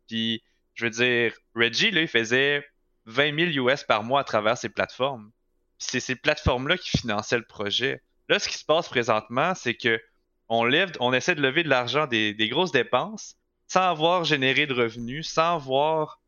Puis, 0.07 0.43
je 0.75 0.85
veux 0.85 0.91
dire, 0.91 1.33
Reggie, 1.55 1.91
là, 1.91 2.01
il 2.01 2.07
faisait 2.07 2.67
20 3.05 3.53
000 3.53 3.67
US 3.67 3.83
par 3.83 4.03
mois 4.03 4.21
à 4.21 4.23
travers 4.23 4.57
ces 4.57 4.69
plateformes. 4.69 5.31
Puis 5.77 5.87
c'est 5.91 5.99
ces 5.99 6.15
plateformes-là 6.15 6.77
qui 6.77 6.97
finançaient 6.97 7.37
le 7.37 7.45
projet. 7.45 8.01
Là, 8.27 8.39
ce 8.39 8.49
qui 8.49 8.57
se 8.57 8.65
passe 8.65 8.89
présentement, 8.89 9.55
c'est 9.55 9.75
que 9.75 10.01
on 10.49 10.65
lève, 10.65 10.91
on 10.99 11.13
essaie 11.13 11.35
de 11.35 11.41
lever 11.41 11.63
de 11.63 11.69
l'argent 11.69 12.07
des, 12.07 12.35
grosses 12.49 12.71
dépenses 12.71 13.35
sans 13.67 13.81
avoir 13.81 14.23
généré 14.23 14.65
de 14.65 14.73
revenus, 14.73 15.29
sans 15.29 15.55
avoir 15.55 16.19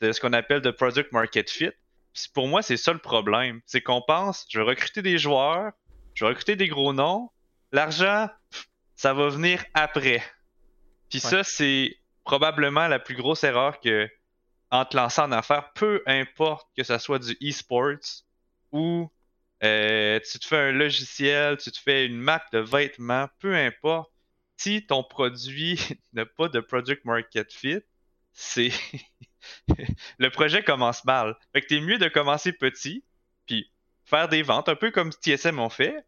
de 0.00 0.12
ce 0.12 0.20
qu'on 0.20 0.32
appelle 0.32 0.62
de 0.62 0.70
product 0.70 1.12
market 1.12 1.50
fit 1.50 1.70
pour 2.32 2.48
moi, 2.48 2.62
c'est 2.62 2.76
ça 2.76 2.92
le 2.92 2.98
problème. 2.98 3.60
C'est 3.66 3.82
qu'on 3.82 4.00
pense, 4.00 4.46
je 4.48 4.58
vais 4.58 4.64
recruter 4.64 5.02
des 5.02 5.18
joueurs, 5.18 5.72
je 6.14 6.24
vais 6.24 6.30
recruter 6.30 6.56
des 6.56 6.68
gros 6.68 6.92
noms, 6.92 7.30
l'argent, 7.76 8.28
ça 8.94 9.12
va 9.12 9.28
venir 9.28 9.64
après. 9.74 10.22
Puis 11.10 11.20
ça, 11.20 11.44
c'est 11.44 11.96
probablement 12.24 12.88
la 12.88 12.98
plus 12.98 13.14
grosse 13.14 13.44
erreur 13.44 13.80
que 13.80 14.08
en 14.70 14.84
te 14.84 14.96
lançant 14.96 15.26
en 15.26 15.32
affaires, 15.32 15.72
peu 15.74 16.02
importe 16.06 16.68
que 16.76 16.82
ce 16.82 16.98
soit 16.98 17.20
du 17.20 17.36
e-sports 17.40 18.24
ou 18.72 19.08
euh, 19.62 20.18
tu 20.28 20.38
te 20.40 20.46
fais 20.46 20.58
un 20.58 20.72
logiciel, 20.72 21.56
tu 21.58 21.70
te 21.70 21.78
fais 21.78 22.06
une 22.06 22.16
marque 22.16 22.50
de 22.52 22.58
vêtements, 22.58 23.28
peu 23.38 23.54
importe. 23.54 24.10
Si 24.56 24.84
ton 24.84 25.04
produit 25.04 25.78
n'a 26.14 26.26
pas 26.26 26.48
de 26.48 26.60
product 26.60 27.04
market 27.04 27.52
fit, 27.52 27.80
c'est 28.32 28.72
le 30.18 30.30
projet 30.30 30.64
commence 30.64 31.04
mal. 31.04 31.36
Fait 31.52 31.60
que 31.60 31.66
t'es 31.68 31.80
mieux 31.80 31.98
de 31.98 32.08
commencer 32.08 32.52
petit, 32.52 33.04
puis 33.46 33.70
faire 34.04 34.28
des 34.28 34.42
ventes, 34.42 34.68
un 34.68 34.76
peu 34.76 34.90
comme 34.90 35.12
TSM 35.12 35.58
ont 35.60 35.70
fait, 35.70 36.04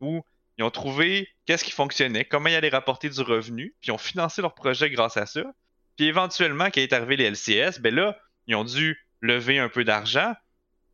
où 0.00 0.22
ils 0.58 0.64
ont 0.64 0.70
trouvé 0.70 1.28
qu'est-ce 1.46 1.64
qui 1.64 1.70
fonctionnait, 1.70 2.24
comment 2.24 2.48
ils 2.48 2.54
allaient 2.54 2.68
rapporter 2.68 3.08
du 3.08 3.20
revenu, 3.20 3.74
puis 3.80 3.88
ils 3.88 3.92
ont 3.92 3.98
financé 3.98 4.42
leur 4.42 4.54
projet 4.54 4.90
grâce 4.90 5.16
à 5.16 5.26
ça. 5.26 5.42
Puis 5.96 6.06
éventuellement, 6.06 6.66
quand 6.66 6.80
est 6.80 6.92
arrivé 6.92 7.16
les 7.16 7.30
LCS, 7.30 7.80
ben 7.80 7.94
là, 7.94 8.18
ils 8.46 8.54
ont 8.54 8.64
dû 8.64 8.98
lever 9.20 9.58
un 9.58 9.68
peu 9.68 9.84
d'argent, 9.84 10.34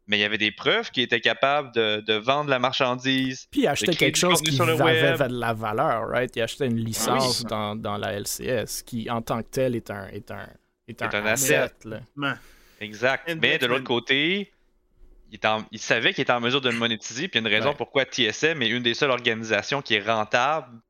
mais 0.07 0.19
il 0.19 0.21
y 0.21 0.25
avait 0.25 0.39
des 0.39 0.51
preuves 0.51 0.91
qu'ils 0.91 1.03
étaient 1.03 1.21
capables 1.21 1.73
de, 1.75 2.15
vendre 2.15 2.51
la 2.51 2.59
marchandise. 2.59 3.47
Puis 3.51 3.67
acheter 3.67 3.95
quelque 3.95 4.17
chose 4.17 4.41
qui 4.41 4.61
avait 4.61 5.29
de 5.29 5.41
la 5.41 5.53
valeur, 5.53 6.09
right? 6.09 6.35
Ils 6.37 6.43
achetaient 6.43 6.67
une 6.67 6.79
licence 6.79 7.45
dans, 7.45 7.77
dans, 7.77 7.97
la 7.97 8.19
LCS, 8.19 8.83
qui 8.85 9.11
en 9.11 9.23
tant 9.23 9.43
que 9.43 9.49
tel 9.49 9.77
est 9.77 9.91
un, 9.91 10.07
est 10.09 10.31
un, 10.31 10.49
est 10.87 11.03
un, 11.03 11.27
asset. 11.27 11.71
Exact. 12.81 13.37
Mais 13.41 13.59
de 13.59 13.67
l'autre 13.67 13.85
côté, 13.85 14.53
il, 15.31 15.79
savait 15.79 16.13
qu'il 16.13 16.23
était 16.23 16.33
en 16.33 16.41
mesure 16.41 16.61
de 16.61 16.71
le 16.71 16.77
monétiser. 16.77 17.29
Puis 17.29 17.39
il 17.39 17.43
y 17.43 17.47
a 17.47 17.49
une 17.49 17.55
raison 17.55 17.75
pourquoi 17.75 18.05
TSM 18.05 18.63
est 18.63 18.69
une 18.69 18.83
des 18.83 18.95
seules 18.95 19.11
organisations 19.11 19.83
qui 19.83 19.95
est 19.95 20.03
rentable 20.03 20.81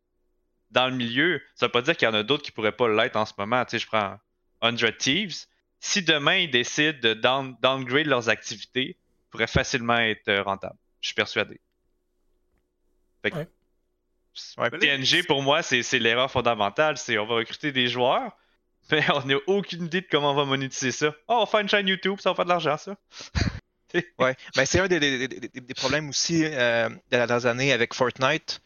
dans 0.71 0.89
le 0.89 0.95
milieu. 0.95 1.43
Ça 1.55 1.67
veut 1.67 1.73
pas 1.73 1.83
dire 1.83 1.97
qu'il 1.97 2.07
y 2.07 2.11
en 2.11 2.15
a 2.15 2.23
d'autres 2.23 2.43
qui 2.43 2.51
pourraient 2.51 2.73
pas 2.73 2.89
l'être 2.89 3.17
en 3.17 3.27
ce 3.27 3.33
moment. 3.39 3.65
Tu 3.65 3.73
sais, 3.73 3.79
je 3.79 3.87
prends 3.87 4.19
100 4.63 4.77
Thieves. 4.99 5.47
Si 5.81 6.03
demain 6.03 6.37
ils 6.37 6.51
décident 6.51 6.99
de 7.01 7.15
downgrade 7.15 8.07
leurs 8.07 8.29
activités, 8.29 8.97
ils 8.99 9.31
pourraient 9.31 9.47
facilement 9.47 9.99
être 9.99 10.29
euh, 10.29 10.43
rentables. 10.43 10.79
Je 11.01 11.09
suis 11.09 11.15
persuadé. 11.15 11.61
TNG, 14.81 15.27
pour 15.27 15.43
moi, 15.43 15.63
c'est 15.63 15.99
l'erreur 15.99 16.31
fondamentale. 16.31 16.97
C'est 16.97 17.19
on 17.19 17.27
va 17.27 17.37
recruter 17.37 17.73
des 17.73 17.89
joueurs 17.89 18.37
mais 18.91 19.05
on 19.13 19.23
n'a 19.25 19.37
aucune 19.47 19.85
idée 19.87 20.01
de 20.01 20.07
comment 20.11 20.33
on 20.33 20.35
va 20.35 20.45
monétiser 20.45 20.93
ça. 20.93 21.15
Oh, 21.29 21.35
on 21.35 21.41
va 21.41 21.47
faire 21.47 21.61
une 21.61 21.69
chaîne 21.69 21.89
YouTube, 21.89 22.19
ça 22.21 22.31
va 22.31 22.37
faire 22.37 22.45
de 22.45 22.51
l'argent, 22.51 22.77
ça. 22.77 22.97
ouais, 24.19 24.37
ben, 24.57 24.67
c'est 24.67 24.81
un 24.81 24.89
des, 24.89 25.29
problèmes 25.77 26.09
aussi 26.09 26.45
euh, 26.45 26.89
de 26.89 27.17
la 27.17 27.27
dernière 27.27 27.47
année 27.51 27.73
avec 27.73 27.95
Fortnite. 27.95 28.61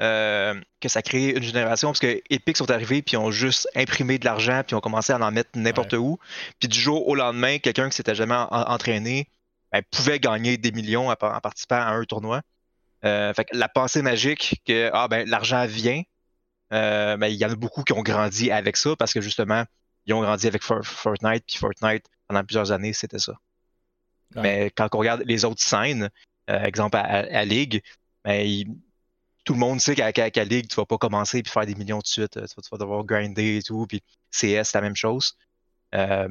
Euh, 0.00 0.60
que 0.80 0.88
ça 0.88 1.00
crée 1.00 1.28
une 1.28 1.42
génération 1.42 1.90
parce 1.90 2.00
que 2.00 2.20
Epic 2.28 2.56
sont 2.56 2.70
arrivés 2.72 3.02
puis 3.02 3.16
ont 3.16 3.30
juste 3.30 3.68
imprimé 3.76 4.18
de 4.18 4.24
l'argent 4.24 4.62
puis 4.66 4.74
ont 4.74 4.80
commencé 4.80 5.12
à 5.12 5.18
en 5.20 5.30
mettre 5.30 5.50
n'importe 5.54 5.92
où 5.92 6.18
puis 6.58 6.66
du 6.66 6.80
jour 6.80 7.06
au 7.06 7.14
lendemain 7.14 7.58
quelqu'un 7.58 7.88
qui 7.88 7.96
s'était 7.96 8.14
jamais 8.14 8.34
entraîné 8.34 9.28
ben, 9.70 9.82
pouvaient 9.92 10.18
gagner 10.18 10.56
des 10.56 10.72
millions 10.72 11.08
en, 11.08 11.12
en 11.12 11.40
participant 11.40 11.76
à 11.76 11.90
un 11.90 12.04
tournoi. 12.04 12.42
Euh, 13.04 13.32
fait 13.34 13.44
que 13.46 13.56
la 13.56 13.68
pensée 13.68 14.02
magique 14.02 14.62
que 14.66 14.90
ah, 14.92 15.08
ben, 15.08 15.28
l'argent 15.28 15.66
vient, 15.66 16.02
euh, 16.72 17.16
ben, 17.16 17.28
il 17.28 17.36
y 17.36 17.44
en 17.44 17.50
a 17.50 17.56
beaucoup 17.56 17.82
qui 17.82 17.92
ont 17.92 18.02
grandi 18.02 18.50
avec 18.50 18.76
ça 18.76 18.96
parce 18.96 19.12
que 19.12 19.20
justement, 19.20 19.64
ils 20.06 20.14
ont 20.14 20.22
grandi 20.22 20.46
avec 20.46 20.62
For- 20.62 20.84
Fortnite, 20.84 21.44
puis 21.46 21.58
Fortnite, 21.58 22.06
pendant 22.28 22.44
plusieurs 22.44 22.72
années, 22.72 22.92
c'était 22.92 23.18
ça. 23.18 23.34
Ouais. 24.36 24.42
Mais 24.42 24.70
quand 24.70 24.88
on 24.94 24.98
regarde 24.98 25.22
les 25.26 25.44
autres 25.44 25.62
scènes, 25.62 26.10
euh, 26.50 26.62
exemple 26.64 26.96
à, 26.96 27.00
à- 27.02 27.38
à 27.40 27.44
Ligue, 27.44 27.82
ben, 28.24 28.46
il- 28.46 28.76
tout 29.44 29.54
le 29.54 29.58
monde 29.58 29.80
sait 29.80 29.94
qu'à 29.96 30.12
qu'à 30.12 30.44
Ligue, 30.44 30.68
tu 30.68 30.76
vas 30.76 30.86
pas 30.86 30.98
commencer 30.98 31.38
et 31.38 31.48
faire 31.48 31.66
des 31.66 31.74
millions 31.74 31.98
de 31.98 32.06
suite. 32.06 32.32
Tu 32.34 32.38
vas, 32.40 32.46
tu 32.46 32.68
vas 32.70 32.78
devoir 32.78 33.04
grinder 33.04 33.56
et 33.58 33.62
tout. 33.62 33.86
Puis 33.86 34.00
CS, 34.30 34.70
c'est 34.70 34.78
la 34.78 34.82
même 34.82 34.94
chose. 34.96 35.36
Euh, 35.94 36.28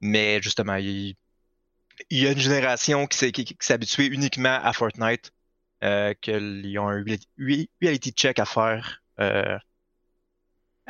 mais 0.00 0.42
justement, 0.42 0.74
il, 0.74 1.14
il 2.10 2.18
y 2.22 2.26
a 2.26 2.32
une 2.32 2.38
génération 2.38 3.06
qui 3.06 3.16
s'est 3.18 3.32
qui- 3.32 3.56
habituée 3.72 4.06
uniquement 4.06 4.58
à 4.62 4.72
Fortnite, 4.72 5.30
euh, 5.84 6.12
qu'ils 6.20 6.76
ont 6.78 6.88
un 6.88 7.02
reality- 7.02 7.28
re- 7.38 7.68
reality 7.80 8.10
check 8.10 8.38
à 8.40 8.44
faire 8.46 9.00
euh, 9.20 9.56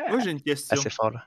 Moi, 0.08 0.20
j'ai 0.20 0.30
une 0.30 0.40
question. 0.42 0.76
assez 0.78 0.88
fort. 0.90 1.10
Là. 1.10 1.26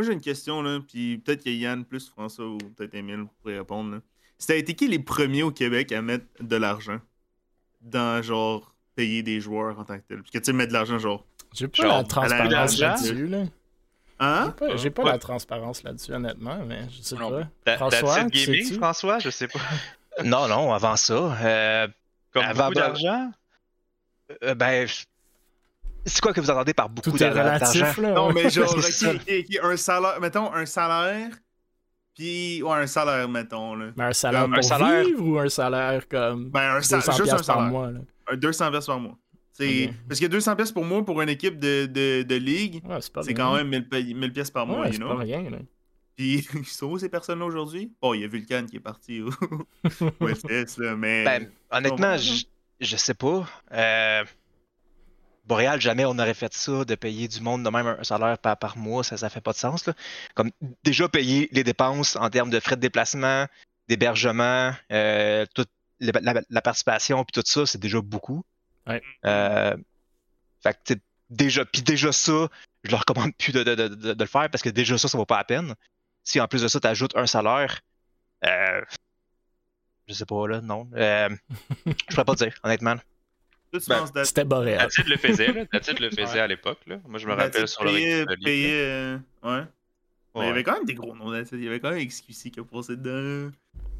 Moi, 0.00 0.06
j'ai 0.06 0.14
une 0.14 0.22
question, 0.22 0.62
là, 0.62 0.80
puis 0.80 1.18
peut-être 1.18 1.44
que 1.44 1.50
Yann, 1.50 1.84
plus 1.84 2.08
François 2.08 2.46
ou 2.46 2.56
peut-être 2.56 2.94
Emile 2.94 3.26
pourrait 3.42 3.58
répondre. 3.58 3.96
Là. 3.96 4.00
C'était 4.38 4.58
été 4.58 4.72
qui 4.74 4.88
les 4.88 4.98
premiers 4.98 5.42
au 5.42 5.50
Québec 5.50 5.92
à 5.92 6.00
mettre 6.00 6.24
de 6.40 6.56
l'argent 6.56 7.00
dans, 7.82 8.22
genre, 8.22 8.74
payer 8.94 9.22
des 9.22 9.42
joueurs 9.42 9.78
en 9.78 9.84
tant 9.84 9.98
que 9.98 10.04
tel? 10.08 10.22
Puis 10.22 10.30
que 10.30 10.38
tu 10.38 10.44
sais, 10.44 10.52
mettre 10.54 10.68
de 10.70 10.72
l'argent, 10.72 10.98
genre. 10.98 11.26
J'ai 11.52 11.68
pas 11.68 11.82
Genre, 11.82 11.98
la 11.98 12.04
transparence 12.04 12.78
là-dessus. 12.78 13.26
Là. 13.26 13.42
J'ai 13.44 13.50
Hein? 14.20 14.54
pas, 14.58 14.76
j'ai 14.76 14.88
pas 14.88 15.02
Ouais. 15.02 15.10
la 15.10 15.18
transparence 15.18 15.82
là-dessus, 15.82 16.14
honnêtement, 16.14 16.64
mais 16.64 16.86
je 16.90 17.02
sais 17.02 17.16
Non. 17.16 17.30
pas. 17.66 17.76
François, 17.76 18.24
Gaming? 18.24 18.72
François, 18.78 19.18
je 19.18 19.28
sais 19.28 19.48
pas. 19.48 19.60
Non, 20.24 20.48
non, 20.48 20.72
avant 20.72 20.96
ça. 20.96 21.36
euh, 21.44 21.88
Comme 22.32 22.44
Avant 22.44 22.70
d'argent? 22.70 23.30
euh, 24.44 24.54
ben, 24.54 24.86
je- 24.86 25.04
c'est 26.06 26.20
quoi 26.20 26.32
que 26.32 26.40
vous 26.40 26.50
entendez 26.50 26.74
par 26.74 26.88
beaucoup 26.88 27.10
Tout 27.10 27.16
est 27.16 27.20
d'ar- 27.20 27.34
d'argent? 27.34 27.66
relatif, 27.80 27.96
là. 27.98 28.10
Non, 28.12 28.32
mais 28.32 28.48
genre, 28.50 28.68
C'est 28.82 28.92
ça. 28.92 29.10
ok, 29.12 29.16
ok, 29.28 29.44
ok, 29.58 29.64
un 29.64 29.76
salaire, 29.76 30.20
mettons, 30.20 30.52
un 30.54 30.66
salaire, 30.66 31.30
puis, 32.14 32.62
ouais, 32.62 32.72
un 32.72 32.86
salaire, 32.86 33.28
mettons, 33.28 33.74
là. 33.74 33.92
Mais 33.96 34.04
un 34.04 34.12
salaire 34.12 34.42
Un 34.44 34.50
pour 34.50 34.64
salaire- 34.64 35.04
vivre 35.04 35.24
ou 35.26 35.38
un 35.38 35.48
salaire 35.48 36.06
comme 36.08 36.50
Ben, 36.50 36.60
un 36.72 36.76
200 36.78 37.00
salaire, 37.00 37.04
juste 37.04 37.20
un 37.20 37.24
piastres 37.24 37.46
par 37.46 37.56
salaire. 37.56 37.70
mois? 37.72 37.90
Là? 37.90 38.00
Un 38.28 38.36
200 38.36 38.70
pièces 38.70 38.86
par 38.86 39.00
mois. 39.00 39.16
C'est... 39.52 39.86
Ok. 39.88 39.94
Parce 40.08 40.20
que 40.20 40.26
200 40.26 40.56
pièces 40.56 40.72
pour 40.72 40.84
moi, 40.84 41.04
pour 41.04 41.20
une 41.22 41.28
équipe 41.28 41.58
de, 41.58 41.86
de, 41.86 42.22
de 42.22 42.34
ligue, 42.36 42.82
Ouais, 42.86 42.98
c'est 43.22 43.34
quand 43.34 43.54
même 43.56 43.68
1000 43.68 43.88
pa- 43.88 44.00
1000 44.00 44.32
pièces 44.32 44.50
par 44.50 44.66
mois, 44.66 44.80
Ouais, 44.80 44.86
you 44.88 44.92
c'est 44.94 44.98
know? 44.98 45.08
pas 45.14 45.20
rien. 45.22 45.42
Là. 45.50 45.58
Puis, 46.16 46.46
ils 46.54 46.66
sont 46.66 46.86
où 46.86 46.98
ces 46.98 47.08
personnes-là 47.08 47.44
aujourd'hui? 47.44 47.92
Oh, 48.02 48.14
il 48.14 48.20
y 48.22 48.24
a 48.24 48.28
Vulcan 48.28 48.66
qui 48.68 48.76
est 48.76 48.80
parti 48.80 49.22
au 49.22 49.30
au 50.20 50.28
FS, 50.28 50.78
là, 50.78 50.94
mais... 50.96 51.24
Ben, 51.24 51.50
honnêtement, 51.70 52.16
je, 52.16 52.44
je 52.80 52.96
sais 52.96 53.14
pas. 53.14 53.46
Euh, 53.72 54.24
Boréal, 55.44 55.80
jamais 55.80 56.04
on 56.04 56.18
aurait 56.18 56.34
fait 56.34 56.52
ça, 56.54 56.84
de 56.84 56.94
payer 56.94 57.26
du 57.28 57.40
monde 57.40 57.64
de 57.64 57.70
même 57.70 57.86
un 57.86 58.04
salaire 58.04 58.38
par, 58.38 58.56
par 58.58 58.76
mois, 58.76 59.02
ça, 59.02 59.16
ça 59.16 59.28
fait 59.30 59.40
pas 59.40 59.52
de 59.52 59.56
sens. 59.58 59.86
Là. 59.86 59.94
Comme 60.34 60.50
déjà 60.84 61.08
payer 61.08 61.48
les 61.52 61.64
dépenses 61.64 62.16
en 62.16 62.30
termes 62.30 62.50
de 62.50 62.60
frais 62.60 62.76
de 62.76 62.80
déplacement, 62.80 63.46
d'hébergement, 63.88 64.72
euh, 64.92 65.46
toute 65.54 65.68
la, 65.98 66.12
la- 66.20 66.42
la 66.48 66.62
participation, 66.62 67.24
puis 67.24 67.32
tout 67.32 67.46
ça, 67.46 67.66
c'est 67.66 67.78
déjà 67.80 68.00
beaucoup. 68.00 68.44
Ouais. 68.86 69.02
Euh, 69.26 69.76
fait 70.62 70.78
que, 70.84 70.94
déjà, 71.30 71.64
puis 71.64 71.82
déjà 71.82 72.12
ça, 72.12 72.48
je 72.84 72.90
leur 72.90 73.00
recommande 73.00 73.34
plus 73.36 73.52
de, 73.52 73.62
de- 73.62 73.74
de- 73.74 73.88
de- 73.88 74.12
de 74.14 74.22
le 74.24 74.28
faire 74.28 74.48
parce 74.50 74.62
que 74.62 74.68
déjà 74.70 74.96
ça, 74.98 75.08
ça 75.08 75.18
vaut 75.18 75.26
pas 75.26 75.38
la 75.38 75.44
peine. 75.44 75.74
Si 76.22 76.40
en 76.40 76.46
plus 76.48 76.62
de 76.62 76.68
ça, 76.68 76.78
tu 76.80 76.86
ajoutes 76.86 77.16
un 77.16 77.26
salaire, 77.26 77.80
euh, 78.44 78.82
je 80.06 80.14
sais 80.14 80.26
pas, 80.26 80.46
là, 80.46 80.60
non. 80.60 80.88
Euh, 80.94 81.28
je 81.86 82.04
pourrais 82.14 82.24
pas 82.24 82.34
te 82.34 82.44
dire, 82.44 82.54
honnêtement. 82.62 82.96
Ben, 83.72 84.24
C'était 84.24 84.44
boréal. 84.44 84.78
Datit 84.80 85.08
le 85.08 85.16
faisait, 85.16 85.52
là. 85.52 85.64
Datit 85.72 85.94
le 85.94 86.10
faisait 86.10 86.40
à 86.40 86.46
l'époque, 86.46 86.80
là. 86.86 86.98
Moi, 87.06 87.18
je 87.20 87.26
me 87.26 87.32
rappelle 87.34 87.68
sur 87.68 87.84
le 87.84 87.90
payé, 88.44 88.72
euh, 88.82 89.16
ouais. 89.44 89.62
Mais 89.62 89.62
Il 90.34 90.38
y 90.38 90.40
Ouais. 90.42 90.46
avait 90.48 90.62
quand 90.64 90.74
même 90.74 90.84
des 90.84 90.94
gros 90.94 91.14
noms 91.16 91.30
d'Atit. 91.30 91.54
Il 91.56 91.64
y 91.64 91.68
avait 91.68 91.80
quand 91.80 91.90
même 91.90 92.06
XQC 92.06 92.50
qui 92.52 92.60
a 92.60 92.64
passé 92.64 92.96
dedans. 92.96 93.50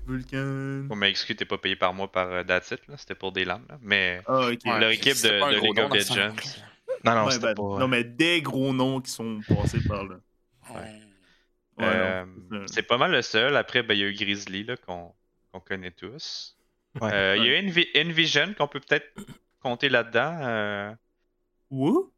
Vulcan. 0.06 0.85
Bon, 0.88 0.96
mais 0.96 1.11
excuse, 1.11 1.37
t'es 1.37 1.44
pas 1.44 1.59
payé 1.59 1.76
par 1.76 1.92
mois 1.92 2.11
par 2.11 2.30
euh, 2.33 2.42
Datit, 2.44 2.76
là. 2.88 2.96
C'était 2.96 3.14
pour 3.14 3.33
des 3.33 3.44
lames, 3.44 3.64
là. 3.68 3.78
Mais 3.83 4.20
Ah. 4.26 4.46
Ouais, 4.46 4.59
leur 4.64 4.90
équipe 4.90 5.14
de, 5.22 5.28
de 5.28 5.61
League 5.61 5.78
of 5.80 5.92
Legends. 5.92 6.35
Non, 7.04 7.14
non, 7.14 7.24
Ouais, 7.26 7.33
c'était 7.33 7.46
ben, 7.46 7.54
pas. 7.54 7.78
Non, 7.78 7.88
mais 7.88 8.04
des 8.04 8.42
gros 8.42 8.72
noms 8.72 9.00
qui 9.00 9.11
sont 9.11 9.40
passés 9.48 9.80
par 9.87 10.04
là. 10.04 10.16
Ouais. 10.70 10.76
Ouais, 11.78 11.87
Euh, 11.87 12.24
c'est 12.66 12.83
pas 12.83 12.98
mal 12.98 13.11
le 13.12 13.22
seul. 13.22 13.56
Après, 13.56 13.83
ben, 13.83 13.94
il 13.94 14.00
y 14.00 14.04
a 14.04 14.06
eu 14.09 14.14
Grizzly, 14.14 14.64
là, 14.64 14.76
qu'on 14.76 15.12
qu'on 15.52 15.61
connaît 15.61 15.90
tous. 15.90 16.56
Ouais. 17.00 17.11
Euh, 17.12 17.37
Il 17.38 17.44
y 17.44 17.48
a 17.48 17.59
eu 17.61 17.66
Envi- 17.68 17.88
Envision, 17.96 18.54
qu'on 18.56 18.68
peut 18.68 18.78
peut-être 18.80 19.09
compter 19.61 19.88
là-dedans. 19.88 20.38
Euh, 20.42 20.94
Où? 21.70 22.11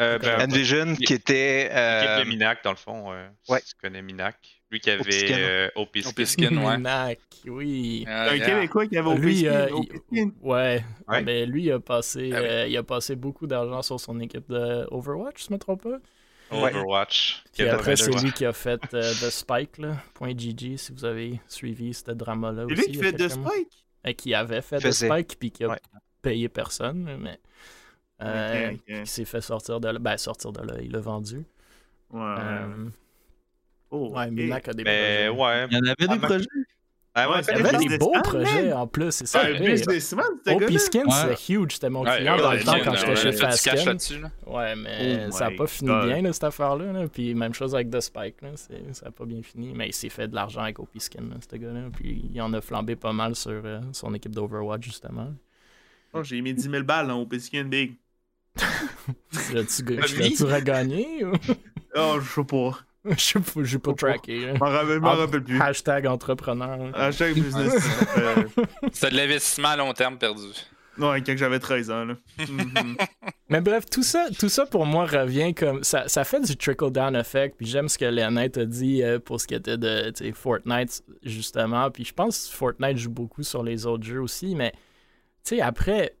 euh, 0.00 0.18
ben, 0.18 0.42
Envision 0.50 0.94
qui 0.96 1.12
était. 1.14 1.64
L'équipe 1.64 1.76
euh, 1.76 2.24
de 2.24 2.28
Minac, 2.28 2.64
dans 2.64 2.70
le 2.70 2.76
fond. 2.76 3.12
euh, 3.12 3.28
ouais. 3.48 3.60
Si 3.64 3.74
tu 3.74 3.80
connais 3.80 4.02
Minac. 4.02 4.36
Lui 4.70 4.78
qui 4.80 4.88
avait 4.90 5.00
Opiskin. 5.00 5.36
euh, 5.38 5.68
Opiskin. 5.74 6.10
Opiskin, 6.10 6.56
ouais. 6.56 6.76
Minac, 6.76 7.18
oui. 7.46 8.04
Ah, 8.08 8.30
Un 8.30 8.36
yeah. 8.36 8.46
Québécois 8.46 8.86
qui 8.86 8.96
avait 8.96 9.14
Lui, 9.16 9.46
euh, 9.48 9.66
Piskin. 9.66 9.74
au 9.76 9.82
il- 9.82 9.88
Piskin. 9.88 10.30
Ouais, 10.40 10.84
Ouais. 11.08 11.22
mais 11.22 11.44
lui, 11.46 11.64
il 11.64 11.72
a 11.72 11.80
passé, 11.80 12.30
Ah 12.32 12.40
oui. 12.40 12.46
euh, 12.48 12.66
il 12.68 12.76
a 12.76 12.82
passé 12.84 13.16
beaucoup 13.16 13.46
d'argent 13.48 13.82
sur 13.82 13.98
son 13.98 14.20
équipe 14.20 14.48
de 14.48 14.86
Overwatch, 14.92 15.42
si 15.42 15.48
je 15.48 15.52
me 15.54 15.58
trompe 15.58 15.82
pas. 15.82 15.98
Overwatch. 16.52 17.44
Puis 17.52 17.68
après, 17.68 17.96
c'est 17.96 18.06
82. 18.06 18.24
lui 18.26 18.32
qui 18.32 18.44
a 18.44 18.52
fait 18.52 18.80
euh, 18.94 19.00
The 19.02 19.30
Spike, 19.30 19.78
là, 19.78 19.96
point 20.14 20.32
.gg, 20.34 20.76
si 20.76 20.92
vous 20.92 21.04
avez 21.04 21.40
suivi 21.48 21.92
ce 21.94 22.10
drama-là 22.12 22.64
C'est 22.68 22.72
aussi. 22.72 22.82
lui 22.82 22.92
qui 22.92 22.98
il 22.98 23.04
y 23.04 23.06
a 23.24 23.28
fait 23.28 23.36
mois. 23.36 23.50
Spike? 23.52 23.86
Et 24.04 24.14
qui 24.14 24.34
avait 24.34 24.62
fait 24.62 24.80
Faisait. 24.80 25.06
Spike, 25.08 25.38
puis 25.38 25.50
qui 25.50 25.64
a 25.64 25.68
Ouais. 25.68 25.80
payé 26.22 26.48
personne, 26.48 27.16
mais... 27.18 27.38
euh, 28.22 28.72
Ok, 28.72 28.80
ok. 28.88 29.02
qui 29.04 29.10
s'est 29.10 29.24
fait 29.24 29.40
sortir 29.40 29.80
de 29.80 29.88
là. 29.88 29.98
Ben, 29.98 30.16
sortir 30.18 30.52
de 30.52 30.62
là, 30.62 30.80
il 30.82 30.92
l'a 30.92 31.00
vendu. 31.00 31.44
Ouais. 32.10 32.20
Euh, 32.20 32.90
Oh, 33.90 34.10
ouais, 34.14 34.26
ok. 34.26 34.30
Minac 34.30 34.68
a 34.68 34.72
des 34.74 34.84
Mais 34.84 35.28
projets. 35.28 35.28
ouais. 35.28 35.66
Il 35.70 35.74
y 35.74 35.76
en 35.80 35.84
avait 35.84 36.08
Ah, 36.08 36.16
des 36.16 36.18
projets? 36.18 36.46
Ah, 37.12 37.28
ouais, 37.28 37.42
c'est 37.42 37.52
y 37.52 37.60
avait 37.60 37.76
des 37.88 37.98
beaux 37.98 38.12
man. 38.12 38.22
projets 38.22 38.72
en 38.72 38.86
plus, 38.86 39.10
c'est 39.10 39.26
ça. 39.26 39.42
Opiskin, 40.46 41.04
Ouais. 41.06 41.34
c'était 41.36 41.52
huge, 41.54 41.72
c'était 41.72 41.90
mon 41.90 42.04
client 42.04 42.36
dans 42.36 42.52
le 42.52 42.60
temps 42.62 42.76
quand 42.84 42.94
j'étais 42.94 43.10
a 43.10 43.14
chez 43.16 43.32
là? 44.20 44.30
Ouais, 44.46 44.76
mais 44.76 45.26
Oh 45.28 45.30
ça 45.32 45.46
a 45.46 45.50
my 45.50 45.56
pas 45.56 45.66
fini 45.66 45.90
bien, 46.06 46.32
cette 46.32 46.44
affaire-là. 46.44 46.92
là. 46.92 47.08
Puis 47.08 47.34
même 47.34 47.52
chose 47.52 47.74
avec 47.74 47.90
The 47.90 48.00
Spike, 48.00 48.40
là. 48.42 48.50
c'est- 48.54 48.92
ça 48.94 49.06
a 49.08 49.10
pas 49.10 49.24
bien 49.24 49.42
fini. 49.42 49.72
Mais 49.74 49.88
il 49.88 49.92
s'est 49.92 50.08
fait 50.08 50.28
de 50.28 50.36
l'argent 50.36 50.60
avec 50.62 50.78
Opiskin, 50.78 51.22
là, 51.22 51.36
ce 51.50 51.56
gars-là. 51.56 51.88
Puis 51.92 52.30
il 52.32 52.40
en 52.40 52.52
a 52.52 52.60
flambé 52.60 52.94
pas 52.94 53.12
mal 53.12 53.34
sur 53.34 53.60
euh, 53.64 53.80
son 53.92 54.14
équipe 54.14 54.32
d'Overwatch, 54.34 54.84
justement. 54.84 55.32
Oh, 56.12 56.22
j'ai 56.22 56.40
mis 56.40 56.54
10 56.54 56.70
000 56.70 56.84
balles 56.84 57.08
dans 57.08 57.20
au 57.20 57.26
Piskin 57.26 57.64
Big. 57.64 57.94
L'as-tu 59.52 59.82
regagné? 60.44 61.24
ou- 61.24 61.32
Oh, 61.96 62.18
je 62.20 62.30
sais 62.30 62.44
pas. 62.44 62.78
Je 63.10 63.14
sais 63.18 63.40
pas, 63.40 63.62
j'ai 63.64 63.78
pas 63.78 63.94
tracké. 63.94 64.40
Je 64.54 64.58
m'en 64.58 64.66
rappelle, 64.66 64.94
je 64.94 64.98
m'en 64.98 65.12
rappelle 65.16 65.42
plus. 65.42 65.60
Hashtag 65.60 66.06
entrepreneur. 66.06 66.90
Hashtag 66.94 67.34
business. 67.40 67.74
euh, 68.18 68.44
C'est 68.92 69.10
de 69.10 69.16
l'investissement 69.16 69.68
à 69.68 69.76
long 69.76 69.92
terme 69.94 70.18
perdu. 70.18 70.42
ouais, 70.98 71.22
quand 71.22 71.34
j'avais 71.36 71.58
13 71.58 71.90
ans, 71.90 72.04
là. 72.04 72.14
Mais 73.48 73.60
bref, 73.62 73.86
tout 73.90 74.02
ça, 74.02 74.26
tout 74.38 74.48
ça 74.50 74.66
pour 74.66 74.84
moi 74.86 75.06
revient 75.06 75.54
comme. 75.54 75.82
Ça, 75.82 76.08
ça 76.08 76.24
fait 76.24 76.40
du 76.42 76.56
trickle-down 76.56 77.16
effect. 77.16 77.56
Puis 77.56 77.66
j'aime 77.66 77.88
ce 77.88 77.96
que 77.96 78.04
Léonette 78.04 78.58
a 78.58 78.64
dit 78.66 79.02
euh, 79.02 79.18
pour 79.18 79.40
ce 79.40 79.46
qui 79.46 79.54
était 79.54 79.78
de 79.78 80.12
Fortnite, 80.34 81.02
justement. 81.22 81.90
Puis 81.90 82.04
je 82.04 82.12
pense 82.12 82.48
que 82.48 82.54
Fortnite 82.54 82.98
joue 82.98 83.10
beaucoup 83.10 83.42
sur 83.42 83.62
les 83.62 83.86
autres 83.86 84.04
jeux 84.04 84.20
aussi. 84.20 84.54
Mais, 84.54 84.72
tu 85.44 85.56
sais, 85.56 85.60
après, 85.62 86.14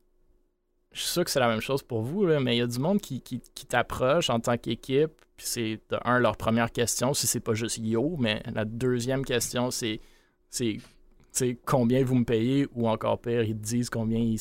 je 0.92 1.00
suis 1.00 1.10
sûr 1.10 1.24
que 1.24 1.30
c'est 1.30 1.40
la 1.40 1.48
même 1.48 1.60
chose 1.60 1.82
pour 1.82 2.00
vous, 2.02 2.24
là, 2.26 2.40
mais 2.40 2.56
il 2.56 2.58
y 2.58 2.62
a 2.62 2.66
du 2.66 2.78
monde 2.78 3.00
qui, 3.00 3.20
qui, 3.20 3.40
qui 3.54 3.66
t'approche 3.66 4.30
en 4.30 4.40
tant 4.40 4.56
qu'équipe. 4.56 5.12
Puis 5.40 5.48
c'est, 5.48 5.80
de 5.88 5.98
un, 6.04 6.18
leur 6.18 6.36
première 6.36 6.70
question, 6.70 7.14
si 7.14 7.26
c'est 7.26 7.40
pas 7.40 7.54
juste 7.54 7.78
yo, 7.78 8.16
mais 8.18 8.42
la 8.52 8.66
deuxième 8.66 9.24
question, 9.24 9.70
c'est. 9.70 9.98
c'est 10.50 10.78
combien 11.64 12.04
vous 12.04 12.16
me 12.16 12.24
payez 12.26 12.66
ou 12.74 12.86
encore 12.90 13.18
pire, 13.22 13.42
ils 13.42 13.56
te 13.56 13.62
disent 13.62 13.88
combien 13.88 14.18
ils 14.18 14.38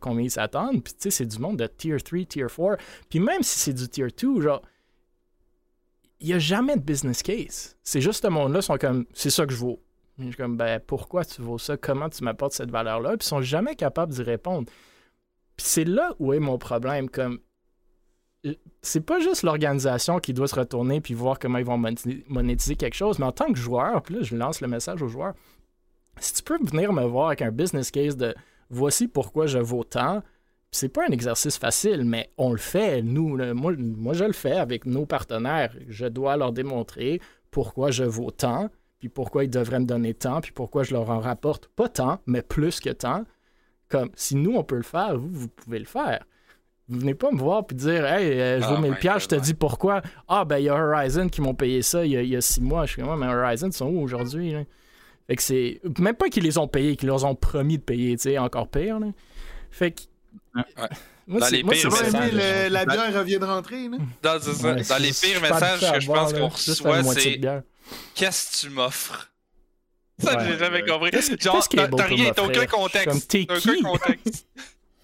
combien 0.00 0.24
ils 0.24 0.30
s'attendent. 0.30 0.82
Puis 0.82 0.94
tu 0.94 1.00
sais, 1.00 1.10
c'est 1.10 1.26
du 1.26 1.38
monde 1.38 1.58
de 1.58 1.66
tier 1.66 1.98
3, 1.98 2.20
tier 2.24 2.46
4. 2.46 2.78
Puis 3.10 3.20
même 3.20 3.42
si 3.42 3.58
c'est 3.58 3.74
du 3.74 3.90
tier 3.90 4.06
2, 4.06 4.40
genre, 4.40 4.62
il 6.20 6.28
n'y 6.28 6.32
a 6.32 6.38
jamais 6.38 6.76
de 6.76 6.80
business 6.80 7.22
case. 7.22 7.76
C'est 7.82 8.00
juste 8.00 8.22
ce 8.22 8.28
monde-là 8.28 8.62
sont 8.62 8.78
comme, 8.78 9.04
c'est 9.12 9.28
ça 9.28 9.44
que 9.44 9.52
je 9.52 9.58
vaux. 9.58 9.82
Je 10.18 10.28
suis 10.28 10.34
comme, 10.34 10.56
ben 10.56 10.80
pourquoi 10.80 11.26
tu 11.26 11.42
vaux 11.42 11.58
ça? 11.58 11.76
Comment 11.76 12.08
tu 12.08 12.24
m'apportes 12.24 12.54
cette 12.54 12.70
valeur-là? 12.70 13.18
Puis 13.18 13.26
ils 13.26 13.28
sont 13.28 13.42
jamais 13.42 13.76
capables 13.76 14.14
d'y 14.14 14.22
répondre. 14.22 14.66
Puis 15.58 15.66
c'est 15.66 15.84
là 15.84 16.14
où 16.18 16.32
est 16.32 16.40
mon 16.40 16.56
problème. 16.56 17.10
Comme, 17.10 17.40
c'est 18.82 19.00
pas 19.00 19.20
juste 19.20 19.42
l'organisation 19.42 20.18
qui 20.20 20.32
doit 20.32 20.48
se 20.48 20.54
retourner 20.54 21.00
puis 21.00 21.14
voir 21.14 21.38
comment 21.38 21.58
ils 21.58 21.64
vont 21.64 21.78
monétiser- 21.78 22.76
quelque 22.76 22.94
chose, 22.94 23.18
mais 23.18 23.26
en 23.26 23.32
tant 23.32 23.52
que 23.52 23.58
joueur, 23.58 24.02
puis 24.02 24.14
là, 24.14 24.22
je 24.22 24.36
lance 24.36 24.60
le 24.60 24.68
message 24.68 25.02
aux 25.02 25.08
joueurs. 25.08 25.34
Si 26.20 26.34
tu 26.34 26.42
peux 26.42 26.58
venir 26.62 26.92
me 26.92 27.04
voir 27.04 27.28
avec 27.28 27.42
un 27.42 27.50
business 27.50 27.90
case 27.90 28.16
de 28.16 28.34
voici 28.70 29.08
pourquoi 29.08 29.46
je 29.46 29.58
vaux 29.58 29.84
tant, 29.84 30.22
c'est 30.70 30.88
pas 30.88 31.04
un 31.08 31.12
exercice 31.12 31.58
facile, 31.58 32.04
mais 32.04 32.30
on 32.36 32.52
le 32.52 32.58
fait, 32.58 33.02
nous. 33.02 33.36
moi, 33.54 33.72
moi, 33.78 34.12
je 34.12 34.24
le 34.24 34.32
fais 34.32 34.56
avec 34.56 34.84
nos 34.84 35.06
partenaires. 35.06 35.74
Je 35.88 36.06
dois 36.06 36.36
leur 36.36 36.52
démontrer 36.52 37.20
pourquoi 37.50 37.90
je 37.90 38.04
vaux 38.04 38.30
tant, 38.30 38.68
puis 38.98 39.08
pourquoi 39.08 39.44
ils 39.44 39.50
devraient 39.50 39.80
me 39.80 39.86
donner 39.86 40.14
tant, 40.14 40.40
puis 40.40 40.52
pourquoi 40.52 40.82
je 40.82 40.92
leur 40.92 41.08
en 41.10 41.20
rapporte 41.20 41.68
pas 41.68 41.88
tant, 41.88 42.20
mais 42.26 42.42
plus 42.42 42.80
que 42.80 42.90
tant. 42.90 43.24
Comme 43.88 44.10
si 44.14 44.36
nous, 44.36 44.54
on 44.56 44.64
peut 44.64 44.76
le 44.76 44.82
faire, 44.82 45.16
vous, 45.16 45.30
vous 45.30 45.48
pouvez 45.48 45.78
le 45.78 45.86
faire. 45.86 46.24
Vous 46.88 47.00
venez 47.00 47.14
pas 47.14 47.30
me 47.30 47.38
voir 47.38 47.66
puis 47.66 47.76
dire 47.76 48.06
Hey, 48.06 48.32
euh, 48.40 48.60
je 48.60 48.64
Ah, 48.64 48.68
vous 48.74 48.80
mets 48.80 48.88
le 48.88 48.94
ouais, 48.94 48.98
piège, 49.00 49.22
je 49.24 49.28
te 49.28 49.34
dis 49.34 49.54
pourquoi. 49.54 50.00
Ah, 50.26 50.44
ben, 50.44 50.58
il 50.58 50.64
y 50.64 50.68
a 50.70 50.74
Horizon 50.74 51.28
qui 51.28 51.40
m'ont 51.42 51.54
payé 51.54 51.82
ça 51.82 52.04
il 52.06 52.12
y, 52.18 52.28
y 52.28 52.36
a 52.36 52.40
six 52.40 52.60
mois. 52.62 52.86
Je 52.86 52.92
suis 52.92 53.02
comme, 53.02 53.10
Ouais, 53.10 53.16
mais 53.26 53.32
Horizon, 53.32 53.66
ils 53.68 53.72
sont 53.74 53.86
où 53.86 54.00
aujourd'hui? 54.00 54.52
là? 54.52 54.62
Fait 55.26 55.36
que 55.36 55.42
c'est. 55.42 55.80
Même 55.98 56.14
pas 56.14 56.28
qu'ils 56.30 56.44
les 56.44 56.56
ont 56.56 56.66
payés, 56.68 56.96
qu'ils 56.96 57.08
leur 57.08 57.22
ont 57.24 57.34
promis 57.34 57.76
de 57.76 57.82
payer, 57.82 58.16
tu 58.16 58.22
sais, 58.22 58.38
encore 58.38 58.68
pire. 58.68 58.98
là. 58.98 59.08
Fait 59.70 59.90
que. 59.90 60.00
Ouais. 60.54 60.62
Moi, 61.26 61.40
Dans 61.40 61.46
c'est 61.46 61.56
les 61.56 61.62
moi, 61.62 61.74
pires 61.74 61.90
messages, 61.90 62.32
la 62.70 62.86
bière 62.86 63.14
revient 63.14 63.38
de 63.38 63.44
rentrer. 63.44 63.88
Là. 63.88 63.98
Dans. 64.22 64.38
Ouais, 64.64 64.76
les 65.00 65.12
pires 65.12 65.42
messages 65.42 65.92
que 65.92 66.00
je 66.00 66.06
pense 66.06 66.32
qu'on 66.32 66.48
reçoit, 66.48 67.02
moitié 67.02 67.24
de 67.24 67.30
c'est 67.34 67.38
bière. 67.38 67.62
Qu'est-ce 68.14 68.62
que 68.62 68.66
tu 68.68 68.72
m'offres? 68.74 69.30
Ça, 70.18 70.36
Ouais. 70.38 70.44
j'ai 70.46 70.58
jamais 70.58 70.82
compris. 70.84 71.10
Genre, 71.38 71.68
t'as 71.68 72.04
rien, 72.06 72.32
t'as 72.32 72.42
aucun 72.44 72.66
contexte. 72.66 73.28
t'es 73.30 73.44
T'as 73.46 73.56
qui? 73.60 73.70
aucun 73.70 73.90
contexte. 73.90 74.46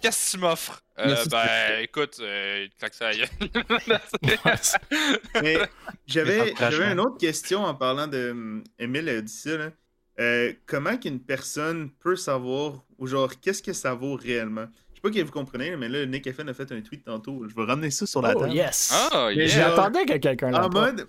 Qu'est-ce 0.05 0.33
que 0.33 0.37
tu 0.37 0.43
m'offres? 0.43 0.83
Euh, 0.99 1.17
Ben, 1.31 1.83
écoute, 1.83 2.19
euh, 2.21 2.67
claque 2.79 2.93
ça 2.93 3.11
j'avais 6.07 6.53
une 6.93 7.01
autre 7.01 7.17
question 7.17 7.65
en 7.65 7.75
parlant 7.75 8.07
de. 8.07 8.63
Emile 8.79 9.09
a 9.09 9.23
dit 9.23 9.33
ça. 9.33 9.57
Là. 9.57 9.71
Euh, 10.21 10.53
comment 10.67 10.99
qu'une 10.99 11.21
personne 11.21 11.89
peut 12.01 12.17
savoir, 12.17 12.85
ou 12.99 13.07
genre, 13.07 13.31
qu'est-ce 13.41 13.63
que 13.63 13.73
ça 13.73 13.95
vaut 13.95 14.15
réellement? 14.15 14.67
Je 14.91 14.97
sais 14.97 15.01
pas 15.01 15.11
que 15.11 15.25
vous 15.25 15.33
comprenez, 15.33 15.75
mais 15.75 15.89
là, 15.89 16.05
Nick 16.05 16.31
FN 16.31 16.51
a 16.51 16.55
fait 16.55 16.71
un 16.71 16.83
tweet 16.83 17.07
tantôt. 17.07 17.49
Je 17.49 17.55
vais 17.55 17.65
ramener 17.65 17.91
ça 17.91 18.05
sur 18.05 18.21
la 18.21 18.35
Oh, 18.37 18.41
table. 18.41 18.53
yes! 18.53 18.91
Ah, 18.93 19.31
Mais 19.35 19.49
J'attendais 19.49 20.05
que 20.05 20.19
quelqu'un 20.19 20.53
En 20.53 20.69
mode. 20.69 21.09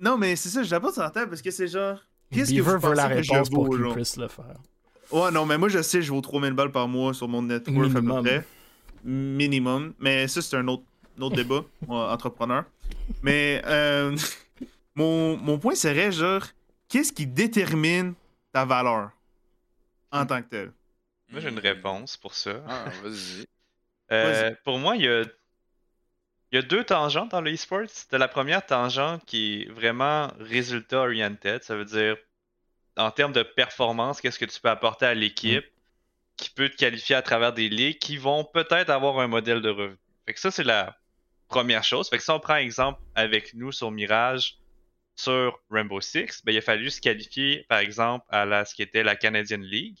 Non, 0.00 0.18
mais 0.18 0.36
c'est 0.36 0.50
ça, 0.50 0.62
je 0.62 0.70
l'apporte 0.70 0.92
sur 0.92 1.02
la 1.02 1.08
table 1.10 1.30
parce 1.30 1.40
que 1.40 1.50
c'est 1.50 1.68
genre. 1.68 1.98
Qu'est-ce 2.30 2.52
que 2.52 2.60
vous 2.60 2.78
veut 2.78 2.92
la 2.94 3.04
pensez 3.08 3.14
que 3.16 3.22
je 3.22 3.32
réponse 3.32 3.48
pour 3.48 3.70
qu'il 3.70 3.88
puisse 3.94 4.18
le 4.18 4.28
faire. 4.28 4.56
Ouais, 5.10 5.30
non, 5.30 5.46
mais 5.46 5.58
moi, 5.58 5.68
je 5.68 5.82
sais, 5.82 6.02
je 6.02 6.10
vaux 6.12 6.20
3000 6.20 6.52
balles 6.52 6.72
par 6.72 6.88
mois 6.88 7.14
sur 7.14 7.28
mon 7.28 7.42
net 7.42 7.66
worth 7.68 7.90
à 7.90 7.94
peu 7.94 8.00
Minimum. 8.00 8.24
près. 8.24 8.44
Minimum. 9.04 9.94
Mais 9.98 10.28
ça, 10.28 10.40
c'est 10.42 10.56
un 10.56 10.66
autre, 10.68 10.84
un 11.18 11.22
autre 11.22 11.36
débat, 11.36 11.64
moi, 11.86 12.12
entrepreneur. 12.12 12.64
Mais 13.22 13.62
euh, 13.66 14.16
mon, 14.94 15.36
mon 15.36 15.58
point 15.58 15.74
serait, 15.74 16.10
genre, 16.12 16.42
qu'est-ce 16.88 17.12
qui 17.12 17.26
détermine 17.26 18.14
ta 18.52 18.64
valeur 18.64 19.10
en 20.10 20.24
tant 20.26 20.40
que 20.42 20.48
tel? 20.48 20.72
Moi, 21.30 21.40
j'ai 21.40 21.48
une 21.48 21.58
réponse 21.58 22.16
pour 22.16 22.34
ça. 22.34 22.62
Ah, 22.68 22.84
vas-y. 23.02 23.44
Euh, 24.12 24.50
pour 24.64 24.78
moi, 24.78 24.96
il 24.96 25.02
y 25.04 25.08
a, 25.08 25.22
il 25.22 26.56
y 26.56 26.58
a 26.58 26.62
deux 26.62 26.84
tangentes 26.84 27.30
dans 27.30 27.40
le 27.40 27.54
e-sport. 27.54 27.84
C'était 27.88 28.18
la 28.18 28.28
première 28.28 28.64
tangente 28.64 29.24
qui 29.24 29.62
est 29.62 29.72
vraiment 29.72 30.30
résultat 30.38 30.98
oriented. 31.00 31.62
Ça 31.64 31.74
veut 31.74 31.86
dire, 31.86 32.18
en 32.96 33.10
termes 33.10 33.32
de 33.32 33.42
performance, 33.42 34.20
qu'est-ce 34.20 34.38
que 34.38 34.44
tu 34.44 34.60
peux 34.60 34.70
apporter 34.70 35.06
à 35.06 35.14
l'équipe 35.14 35.64
qui 36.36 36.50
peut 36.50 36.68
te 36.68 36.76
qualifier 36.76 37.16
à 37.16 37.22
travers 37.22 37.52
des 37.52 37.68
ligues 37.68 37.98
qui 37.98 38.16
vont 38.16 38.44
peut-être 38.44 38.90
avoir 38.90 39.18
un 39.18 39.28
modèle 39.28 39.62
de 39.62 39.70
revenu. 39.70 39.98
Fait 40.26 40.34
que 40.34 40.40
ça, 40.40 40.50
c'est 40.50 40.64
la 40.64 40.98
première 41.48 41.84
chose. 41.84 42.08
Fait 42.08 42.18
que 42.18 42.24
si 42.24 42.30
on 42.30 42.40
prend 42.40 42.56
exemple 42.56 43.00
avec 43.14 43.54
nous 43.54 43.72
sur 43.72 43.90
Mirage, 43.90 44.58
sur 45.16 45.60
Rainbow 45.70 46.00
Six, 46.00 46.42
ben, 46.44 46.52
il 46.52 46.58
a 46.58 46.60
fallu 46.60 46.90
se 46.90 47.00
qualifier, 47.00 47.64
par 47.68 47.78
exemple, 47.78 48.24
à 48.30 48.44
la, 48.44 48.64
ce 48.64 48.74
qui 48.74 48.82
était 48.82 49.04
la 49.04 49.14
Canadian 49.14 49.58
League. 49.58 49.98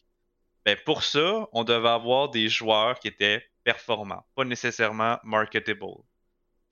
Ben, 0.64 0.76
pour 0.84 1.04
ça, 1.04 1.46
on 1.52 1.62
devait 1.62 1.88
avoir 1.88 2.30
des 2.30 2.48
joueurs 2.48 2.98
qui 2.98 3.08
étaient 3.08 3.46
performants, 3.62 4.26
pas 4.34 4.44
nécessairement 4.44 5.18
marketable. 5.22 6.02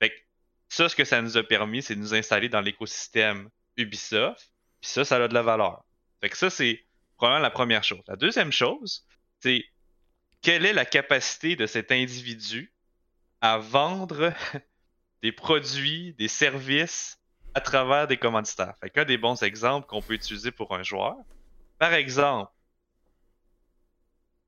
Fait 0.01 0.09
que 0.09 0.15
ça, 0.67 0.89
ce 0.89 0.95
que 0.95 1.05
ça 1.05 1.21
nous 1.21 1.37
a 1.37 1.43
permis, 1.43 1.81
c'est 1.81 1.95
de 1.95 2.01
nous 2.01 2.13
installer 2.13 2.49
dans 2.49 2.61
l'écosystème 2.61 3.49
Ubisoft. 3.77 4.51
Puis 4.81 4.91
ça, 4.91 5.05
ça 5.05 5.23
a 5.23 5.27
de 5.27 5.33
la 5.33 5.41
valeur. 5.41 5.85
Fait 6.23 6.29
que 6.29 6.37
ça, 6.37 6.49
c'est 6.49 6.85
probablement 7.17 7.43
la 7.43 7.51
première 7.51 7.83
chose. 7.83 7.99
La 8.07 8.15
deuxième 8.15 8.53
chose, 8.53 9.05
c'est 9.41 9.65
quelle 10.41 10.65
est 10.65 10.71
la 10.71 10.85
capacité 10.85 11.57
de 11.57 11.65
cet 11.65 11.91
individu 11.91 12.73
à 13.41 13.57
vendre 13.57 14.31
des 15.21 15.33
produits, 15.33 16.13
des 16.13 16.29
services 16.29 17.19
à 17.53 17.59
travers 17.59 18.07
des 18.07 18.15
commanditaires? 18.15 18.73
Fait 18.79 18.89
qu'un 18.89 19.03
des 19.03 19.17
bons 19.17 19.43
exemples 19.43 19.85
qu'on 19.85 20.01
peut 20.01 20.13
utiliser 20.13 20.51
pour 20.51 20.73
un 20.73 20.81
joueur, 20.81 21.17
par 21.77 21.93
exemple, 21.93 22.53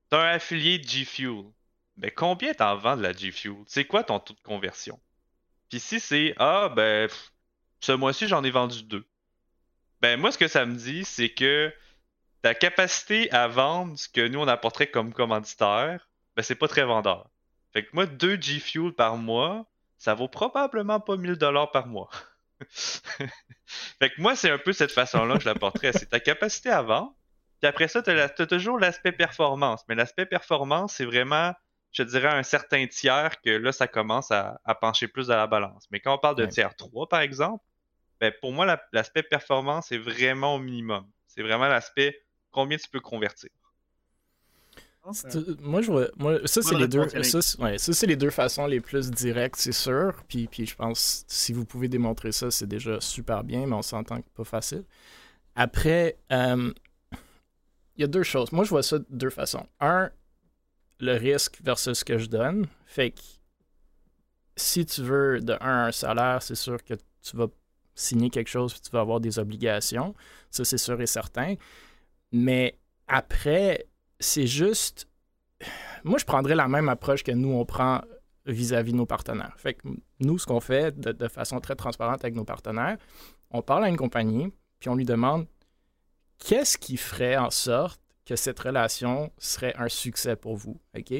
t'as 0.09 0.31
un 0.31 0.35
affilié 0.35 0.79
de 0.79 0.88
G 0.88 1.03
Fuel. 1.03 1.43
Ben, 1.97 2.09
combien 2.09 2.53
t'en 2.53 2.77
vends 2.77 2.95
de 2.95 3.01
la 3.01 3.11
G 3.11 3.33
Fuel? 3.33 3.65
C'est 3.67 3.83
quoi 3.83 4.05
ton 4.05 4.21
taux 4.21 4.33
de 4.33 4.39
conversion? 4.39 4.97
Puis 5.69 5.81
si 5.81 5.99
c'est 5.99 6.35
Ah, 6.38 6.69
ben, 6.73 7.09
ce 7.81 7.91
mois-ci, 7.91 8.29
j'en 8.29 8.45
ai 8.45 8.51
vendu 8.51 8.81
deux. 8.83 9.05
Ben, 10.05 10.19
moi, 10.19 10.31
ce 10.31 10.37
que 10.37 10.47
ça 10.47 10.67
me 10.67 10.75
dit, 10.75 11.03
c'est 11.03 11.29
que 11.29 11.73
ta 12.43 12.53
capacité 12.53 13.31
à 13.31 13.47
vendre 13.47 13.97
ce 13.97 14.07
que 14.07 14.27
nous, 14.27 14.39
on 14.39 14.47
apporterait 14.47 14.85
comme 14.91 15.11
commanditaire, 15.11 16.07
ben, 16.35 16.43
c'est 16.43 16.53
pas 16.53 16.67
très 16.67 16.83
vendeur. 16.83 17.27
Fait 17.73 17.83
que 17.83 17.89
moi, 17.91 18.05
deux 18.05 18.39
G 18.39 18.59
Fuel 18.59 18.93
par 18.93 19.17
mois, 19.17 19.65
ça 19.97 20.13
vaut 20.13 20.27
probablement 20.27 20.99
pas 20.99 21.17
1000 21.17 21.37
dollars 21.37 21.71
par 21.71 21.87
mois. 21.87 22.11
fait 22.69 24.11
que 24.11 24.21
moi, 24.21 24.35
c'est 24.35 24.51
un 24.51 24.59
peu 24.59 24.73
cette 24.73 24.91
façon-là 24.91 25.37
que 25.37 25.41
je 25.41 25.49
l'apporterais. 25.49 25.91
C'est 25.91 26.11
ta 26.11 26.19
capacité 26.19 26.69
à 26.69 26.83
vendre. 26.83 27.15
Puis 27.59 27.67
après 27.67 27.87
ça, 27.87 28.03
tu 28.03 28.11
as, 28.11 28.29
toujours 28.29 28.77
l'aspect 28.77 29.11
performance. 29.11 29.83
Mais 29.89 29.95
l'aspect 29.95 30.27
performance, 30.27 30.93
c'est 30.93 31.05
vraiment, 31.05 31.51
je 31.93 32.03
dirais, 32.03 32.27
un 32.29 32.43
certain 32.43 32.85
tiers 32.85 33.41
que 33.41 33.49
là, 33.49 33.71
ça 33.71 33.87
commence 33.87 34.29
à, 34.29 34.61
à 34.65 34.75
pencher 34.75 35.07
plus 35.07 35.29
dans 35.29 35.37
la 35.37 35.47
balance. 35.47 35.87
Mais 35.89 35.99
quand 35.99 36.13
on 36.13 36.19
parle 36.19 36.35
de 36.35 36.43
Ouais. 36.43 36.49
tiers 36.49 36.75
3, 36.75 37.09
par 37.09 37.21
exemple, 37.21 37.63
ben, 38.19 38.32
pour 38.41 38.51
moi, 38.54 38.65
la- 38.65 38.82
l'aspect 38.93 39.23
performance 39.23 39.91
est 39.91 39.97
vraiment 39.97 40.56
au 40.56 40.60
minimum. 40.60 41.06
C'est 41.28 41.41
vraiment 41.43 41.67
l'aspect 41.67 42.17
combien 42.51 42.78
tu 42.78 42.89
peux 42.89 43.01
convertir. 43.01 43.49
C'est- 45.13 45.62
Moi, 45.62 45.82
je 45.82 45.91
vois. 45.91 46.08
Moi, 46.17 46.39
ça, 46.45 46.62
c'est 46.63 46.75
les 46.75 46.88
deux. 46.88 47.08
Ça, 47.23 47.63
ouais, 47.63 47.78
ça, 47.78 48.08
les 48.08 48.15
deux 48.15 48.32
façons 48.32 48.65
les 48.65 48.80
plus 48.82 49.12
directes, 49.12 49.56
c'est 49.58 49.71
sûr. 49.71 50.23
Puis, 50.28 50.47
puis 50.47 50.65
je 50.65 50.75
pense, 50.75 51.25
si 51.28 51.54
vous 51.54 51.63
pouvez 51.65 51.88
démontrer 51.88 52.32
ça, 52.32 52.49
c'est 52.49 52.65
déjà 52.65 52.99
super 52.99 53.43
bien, 53.43 53.67
mais 53.67 53.75
on 53.75 53.84
s'entend 53.84 54.21
que 54.21 54.30
pas 54.34 54.43
facile. 54.43 54.84
Après, 55.56 56.17
euh, 56.32 56.73
il 57.97 58.01
y 58.01 58.04
a 58.04 58.08
deux 58.08 58.23
choses. 58.23 58.51
Moi, 58.51 58.63
je 58.63 58.69
vois 58.71 58.82
ça 58.84 58.97
de 58.97 59.06
deux 59.10 59.30
façons. 59.30 59.67
Un, 59.80 60.10
le 60.99 61.13
risque 61.13 61.60
versus 61.63 61.99
ce 61.99 62.06
que 62.06 62.17
je 62.17 62.25
donne. 62.28 62.67
Fait 62.88 63.12
que 63.12 63.21
si 64.56 64.86
tu 64.86 65.01
veux 65.01 65.39
de 65.39 65.54
un 65.62 65.86
un 65.88 65.91
salaire, 65.91 66.41
c'est 66.41 66.56
sûr 66.56 66.84
que 66.84 66.93
tu 67.21 67.38
vas 67.38 67.47
signer 67.95 68.29
quelque 68.29 68.49
chose 68.49 68.73
puis 68.73 68.81
tu 68.81 68.91
vas 68.91 68.99
avoir 68.99 69.19
des 69.19 69.39
obligations. 69.39 70.13
Ça, 70.51 70.63
c'est 70.65 70.77
sûr 70.77 70.99
et 71.01 71.08
certain. 71.08 71.55
Mais 72.31 72.77
après, 73.08 73.88
c'est 74.19 74.47
juste. 74.47 75.08
Moi, 76.03 76.19
je 76.19 76.25
prendrais 76.25 76.55
la 76.55 76.67
même 76.67 76.89
approche 76.89 77.23
que 77.23 77.31
nous, 77.31 77.51
on 77.51 77.65
prend 77.65 78.01
vis-à-vis 78.45 78.91
de 78.91 78.97
nos 78.97 79.05
partenaires. 79.05 79.53
Fait 79.58 79.73
que 79.73 79.88
nous, 80.19 80.38
ce 80.38 80.45
qu'on 80.45 80.60
fait 80.60 80.99
de, 80.99 81.12
de 81.12 81.27
façon 81.27 81.60
très 81.60 81.75
transparente 81.75 82.23
avec 82.23 82.36
nos 82.36 82.45
partenaires, 82.45 82.97
on 83.49 83.62
parle 83.62 83.86
à 83.86 83.89
une 83.89 83.97
compagnie, 83.97 84.53
puis 84.79 84.89
on 84.89 84.95
lui 84.95 85.05
demande 85.05 85.47
qu'est-ce 86.38 86.77
qui 86.77 86.97
ferait 86.97 87.38
en 87.38 87.49
sorte 87.49 88.01
que 88.25 88.36
cette 88.36 88.60
relation 88.60 89.31
serait 89.38 89.73
un 89.77 89.88
succès 89.88 90.36
pour 90.36 90.58
vous, 90.58 90.79
OK? 90.97 91.13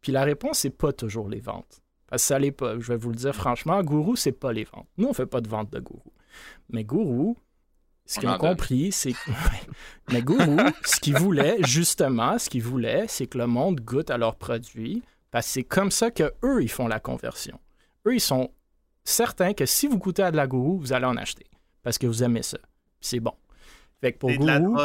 Puis 0.00 0.12
la 0.12 0.22
réponse, 0.22 0.58
c'est 0.58 0.70
pas 0.70 0.92
toujours 0.92 1.28
les 1.28 1.40
ventes. 1.40 1.82
Parce 2.06 2.22
que 2.22 2.26
ça 2.28 2.38
l'est 2.38 2.52
pas. 2.52 2.78
Je 2.78 2.92
vais 2.92 2.96
vous 2.96 3.10
le 3.10 3.16
dire 3.16 3.34
franchement, 3.34 3.82
Gourou, 3.82 4.16
c'est 4.16 4.32
pas 4.32 4.52
les 4.52 4.64
ventes. 4.64 4.88
Nous, 4.96 5.08
on 5.08 5.12
fait 5.12 5.26
pas 5.26 5.40
de 5.40 5.48
vente 5.48 5.70
de 5.70 5.80
Gourou. 5.80 6.12
Mais 6.70 6.84
Gourou, 6.84 7.36
ce 8.06 8.18
On 8.18 8.20
qu'ils 8.20 8.30
ont 8.30 8.38
compris, 8.38 8.92
c'est 8.92 9.12
que... 9.12 9.30
Mais 10.12 10.22
Gourou, 10.22 10.58
ce 10.84 10.98
qu'ils 11.00 11.16
voulaient, 11.16 11.58
justement, 11.62 12.38
ce 12.38 12.50
qu'ils 12.50 12.62
voulaient, 12.62 13.06
c'est 13.08 13.26
que 13.26 13.38
le 13.38 13.46
monde 13.46 13.80
goûte 13.80 14.10
à 14.10 14.18
leurs 14.18 14.36
produits, 14.36 15.02
parce 15.30 15.46
que 15.46 15.52
c'est 15.52 15.64
comme 15.64 15.90
ça 15.90 16.10
que 16.10 16.32
eux 16.42 16.62
ils 16.62 16.70
font 16.70 16.88
la 16.88 17.00
conversion. 17.00 17.60
Eux, 18.06 18.14
ils 18.14 18.20
sont 18.20 18.50
certains 19.04 19.54
que 19.54 19.66
si 19.66 19.86
vous 19.86 19.98
goûtez 19.98 20.22
à 20.22 20.30
de 20.30 20.36
la 20.36 20.46
Gourou, 20.46 20.78
vous 20.78 20.92
allez 20.92 21.06
en 21.06 21.16
acheter, 21.16 21.46
parce 21.82 21.98
que 21.98 22.06
vous 22.06 22.22
aimez 22.24 22.42
ça. 22.42 22.58
C'est 23.00 23.20
bon. 23.20 23.34
Fait 24.00 24.12
que 24.12 24.18
pour 24.18 24.32
Gourou, 24.32 24.76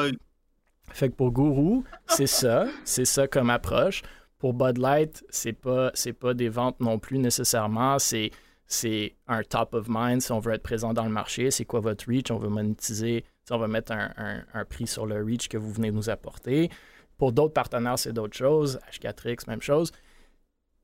fait 0.92 1.10
que 1.10 1.16
pour 1.16 1.32
Gourou, 1.32 1.84
c'est 2.08 2.28
ça, 2.28 2.68
c'est 2.84 3.06
ça 3.06 3.28
comme 3.28 3.50
approche. 3.50 4.04
Pour 4.38 4.54
Bud 4.54 4.78
Light, 4.78 5.26
c'est 5.30 5.54
pas 5.54 5.92
c'est 5.94 6.14
pas 6.14 6.34
des 6.34 6.50
ventes 6.50 6.80
non 6.80 7.00
plus 7.00 7.18
nécessairement, 7.18 7.98
c'est 7.98 8.32
c'est 8.68 9.16
un 9.28 9.44
top 9.44 9.74
of 9.76 9.86
mind 9.90 10.22
si 10.22 10.32
on 10.32 10.40
veut 10.40 10.54
être 10.54 10.64
présent 10.64 10.94
dans 10.94 11.04
le 11.04 11.12
marché, 11.12 11.52
c'est 11.52 11.66
quoi 11.66 11.80
votre 11.80 12.08
reach, 12.08 12.32
on 12.32 12.38
veut 12.38 12.50
monétiser, 12.50 13.24
si 13.44 13.54
on 13.54 13.58
va 13.58 13.68
mettre 13.68 13.92
un, 13.92 14.44
un- 14.54 14.66
prix 14.66 14.88
sur 14.88 15.06
le 15.06 15.24
reach 15.24 15.48
que 15.48 15.58
vous 15.58 15.72
venez 15.72 15.92
nous 15.92 16.10
apporter. 16.10 16.70
Pour 17.18 17.32
d'autres 17.32 17.54
partenaires, 17.54 18.00
c'est 18.00 18.12
d'autres 18.14 18.36
choses, 18.36 18.80
H4X, 18.92 19.48
même 19.48 19.62
chose. 19.62 19.92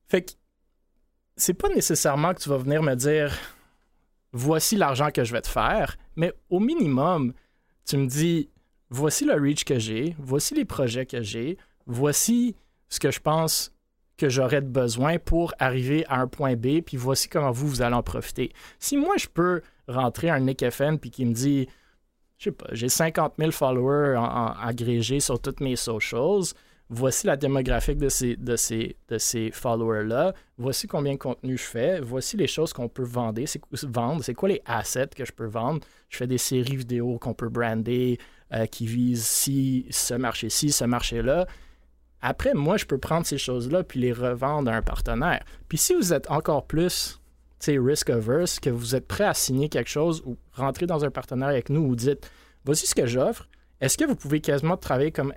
Fait 0.08 0.22
que 0.22 0.32
c'est 1.36 1.54
pas 1.54 1.68
nécessairement 1.68 2.34
que 2.34 2.40
tu 2.40 2.48
vas 2.48 2.58
venir 2.58 2.82
me 2.82 2.94
dire 2.94 3.36
voici 4.32 4.76
l'argent 4.76 5.10
que 5.10 5.24
je 5.24 5.32
vais 5.32 5.42
te 5.42 5.48
faire, 5.48 5.96
mais 6.16 6.32
au 6.50 6.60
minimum, 6.60 7.32
tu 7.84 7.96
me 7.96 8.06
dis 8.06 8.48
voici 8.90 9.24
le 9.24 9.34
reach 9.34 9.64
que 9.64 9.78
j'ai, 9.78 10.14
voici 10.18 10.54
les 10.54 10.64
projets 10.64 11.06
que 11.06 11.22
j'ai, 11.22 11.58
voici 11.86 12.54
ce 12.88 13.00
que 13.00 13.10
je 13.10 13.20
pense 13.20 13.72
que 14.22 14.28
j'aurais 14.28 14.60
de 14.62 14.68
besoin 14.68 15.18
pour 15.18 15.52
arriver 15.58 16.04
à 16.08 16.20
un 16.20 16.28
point 16.28 16.54
B, 16.54 16.80
puis 16.80 16.96
voici 16.96 17.28
comment 17.28 17.50
vous, 17.50 17.66
vous 17.66 17.82
allez 17.82 17.94
en 17.96 18.02
profiter. 18.04 18.52
Si 18.78 18.96
moi, 18.96 19.16
je 19.18 19.26
peux 19.26 19.62
rentrer 19.88 20.30
un 20.30 20.38
Nick 20.38 20.64
FN 20.70 20.96
puis 20.98 21.10
qui 21.10 21.24
me 21.24 21.32
dit 21.34 21.68
je 22.38 22.44
sais 22.44 22.52
pas, 22.52 22.66
j'ai 22.72 22.88
50 22.88 23.34
000 23.38 23.50
followers 23.52 24.16
en- 24.16 24.22
en- 24.24 24.54
agrégés 24.60 25.20
sur 25.20 25.40
toutes 25.40 25.60
mes 25.60 25.76
socials. 25.76 26.54
Voici 26.88 27.26
la 27.26 27.36
démographique 27.36 27.98
de 27.98 28.08
ces, 28.08 28.36
de 28.36 28.54
ces, 28.56 28.96
de 29.08 29.16
ces 29.18 29.50
followers-là. 29.50 30.34
Voici 30.58 30.86
combien 30.86 31.12
de 31.14 31.18
contenu 31.18 31.56
je 31.56 31.62
fais. 31.64 32.00
Voici 32.00 32.36
les 32.36 32.46
choses 32.48 32.72
qu'on 32.72 32.88
peut 32.88 33.04
vendre. 33.04 33.40
C'est, 33.46 33.60
vendre. 33.84 34.22
c'est 34.22 34.34
quoi 34.34 34.48
les 34.50 34.60
assets 34.66 35.08
que 35.16 35.24
je 35.24 35.32
peux 35.32 35.46
vendre. 35.46 35.80
Je 36.10 36.16
fais 36.18 36.26
des 36.26 36.36
séries 36.38 36.76
vidéo 36.76 37.18
qu'on 37.18 37.32
peut 37.34 37.48
brander, 37.48 38.18
euh, 38.52 38.66
qui 38.66 38.86
visent 38.86 39.24
si, 39.26 39.86
ce 39.90 40.14
marché-ci, 40.14 40.70
ce 40.70 40.84
marché-là. 40.84 41.46
Après, 42.22 42.54
moi, 42.54 42.76
je 42.76 42.86
peux 42.86 42.98
prendre 42.98 43.26
ces 43.26 43.38
choses-là 43.38 43.82
puis 43.82 44.00
les 44.00 44.12
revendre 44.12 44.70
à 44.70 44.76
un 44.76 44.82
partenaire. 44.82 45.44
Puis 45.68 45.76
si 45.76 45.94
vous 45.94 46.12
êtes 46.14 46.30
encore 46.30 46.66
plus 46.66 47.20
risk 47.66 48.10
averse, 48.10 48.58
que 48.58 48.70
vous 48.70 48.96
êtes 48.96 49.06
prêt 49.06 49.24
à 49.24 49.34
signer 49.34 49.68
quelque 49.68 49.90
chose 49.90 50.22
ou 50.24 50.36
rentrer 50.52 50.86
dans 50.86 51.04
un 51.04 51.10
partenaire 51.10 51.48
avec 51.48 51.68
nous 51.68 51.82
ou 51.82 51.94
dites 51.94 52.30
voici 52.64 52.86
ce 52.86 52.94
que 52.94 53.06
j'offre, 53.06 53.48
est-ce 53.80 53.98
que 53.98 54.04
vous 54.04 54.16
pouvez 54.16 54.40
quasiment 54.40 54.76
travailler 54.76 55.12
comme 55.12 55.32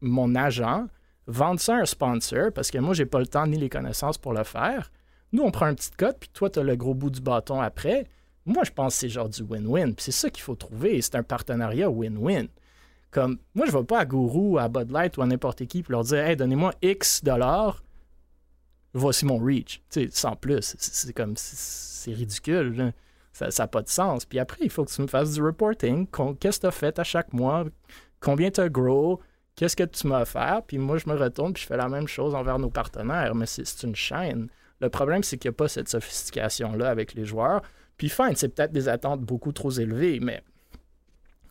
mon 0.00 0.34
agent, 0.34 0.86
vendre 1.26 1.60
ça 1.60 1.76
à 1.76 1.80
un 1.80 1.84
sponsor 1.84 2.52
parce 2.54 2.70
que 2.70 2.78
moi, 2.78 2.94
j'ai 2.94 3.06
pas 3.06 3.20
le 3.20 3.26
temps 3.26 3.46
ni 3.46 3.58
les 3.58 3.68
connaissances 3.68 4.18
pour 4.18 4.32
le 4.32 4.44
faire. 4.44 4.90
Nous, 5.32 5.42
on 5.42 5.50
prend 5.50 5.66
un 5.66 5.74
petit 5.74 5.90
code, 5.90 6.16
puis 6.18 6.30
toi, 6.32 6.50
tu 6.50 6.58
as 6.58 6.62
le 6.62 6.76
gros 6.76 6.94
bout 6.94 7.10
du 7.10 7.20
bâton 7.20 7.60
après. 7.60 8.08
Moi, 8.46 8.64
je 8.64 8.70
pense 8.70 8.94
que 8.94 9.00
c'est 9.00 9.08
genre 9.08 9.28
du 9.28 9.42
win-win. 9.42 9.94
Puis 9.94 10.04
c'est 10.04 10.12
ça 10.12 10.30
qu'il 10.30 10.42
faut 10.42 10.56
trouver. 10.56 11.00
C'est 11.02 11.14
un 11.14 11.22
partenariat 11.22 11.88
win-win. 11.88 12.48
Comme, 13.10 13.38
moi, 13.54 13.66
je 13.66 13.72
vais 13.72 13.84
pas 13.84 14.00
à 14.00 14.04
Guru, 14.04 14.58
à 14.58 14.68
Bud 14.68 14.90
Light 14.90 15.16
ou 15.16 15.22
à 15.22 15.26
n'importe 15.26 15.66
qui 15.66 15.82
pour 15.82 15.92
leur 15.92 16.04
dire 16.04 16.18
Hey, 16.18 16.36
donnez-moi 16.36 16.72
X 16.82 17.24
dollars, 17.24 17.82
voici 18.94 19.24
mon 19.26 19.38
reach. 19.38 19.82
Tu 19.90 20.04
sais, 20.04 20.08
sans 20.12 20.36
plus. 20.36 20.76
C'est- 20.78 21.12
comme, 21.12 21.34
c'est- 21.36 22.12
ridicule. 22.12 22.76
là. 22.76 22.92
Ça 23.32 23.48
n'a 23.62 23.68
pas 23.68 23.82
de 23.82 23.88
sens. 23.88 24.24
Puis 24.24 24.38
après, 24.38 24.58
il 24.62 24.70
faut 24.70 24.84
que 24.84 24.90
tu 24.90 25.00
me 25.02 25.06
fasses 25.06 25.32
du 25.34 25.42
reporting. 25.42 26.06
Qu'est-ce 26.40 26.58
que 26.58 26.62
tu 26.62 26.66
as 26.66 26.70
fait 26.72 26.98
à 26.98 27.04
chaque 27.04 27.32
mois? 27.32 27.64
Combien 28.20 28.50
tu 28.50 28.60
as 28.60 28.68
grow? 28.68 29.20
Qu'est-ce 29.54 29.76
que 29.76 29.84
tu 29.84 30.06
m'as 30.08 30.22
offert? 30.22 30.62
Puis 30.66 30.78
moi, 30.78 30.98
je 30.98 31.08
me 31.08 31.14
retourne 31.16 31.52
puis 31.52 31.62
je 31.62 31.66
fais 31.68 31.76
la 31.76 31.88
même 31.88 32.08
chose 32.08 32.34
envers 32.34 32.58
nos 32.58 32.70
partenaires. 32.70 33.34
Mais 33.34 33.46
c'est 33.46 33.82
une 33.84 33.94
chaîne. 33.94 34.48
Le 34.80 34.88
problème, 34.88 35.22
c'est 35.22 35.36
qu'il 35.38 35.50
n'y 35.50 35.54
a 35.54 35.56
pas 35.58 35.68
cette 35.68 35.88
sophistication-là 35.88 36.88
avec 36.90 37.14
les 37.14 37.24
joueurs. 37.24 37.62
Puis 37.96 38.08
fine, 38.08 38.34
c'est 38.34 38.48
peut-être 38.48 38.72
des 38.72 38.88
attentes 38.88 39.20
beaucoup 39.20 39.52
trop 39.52 39.70
élevées, 39.70 40.18
mais 40.20 40.42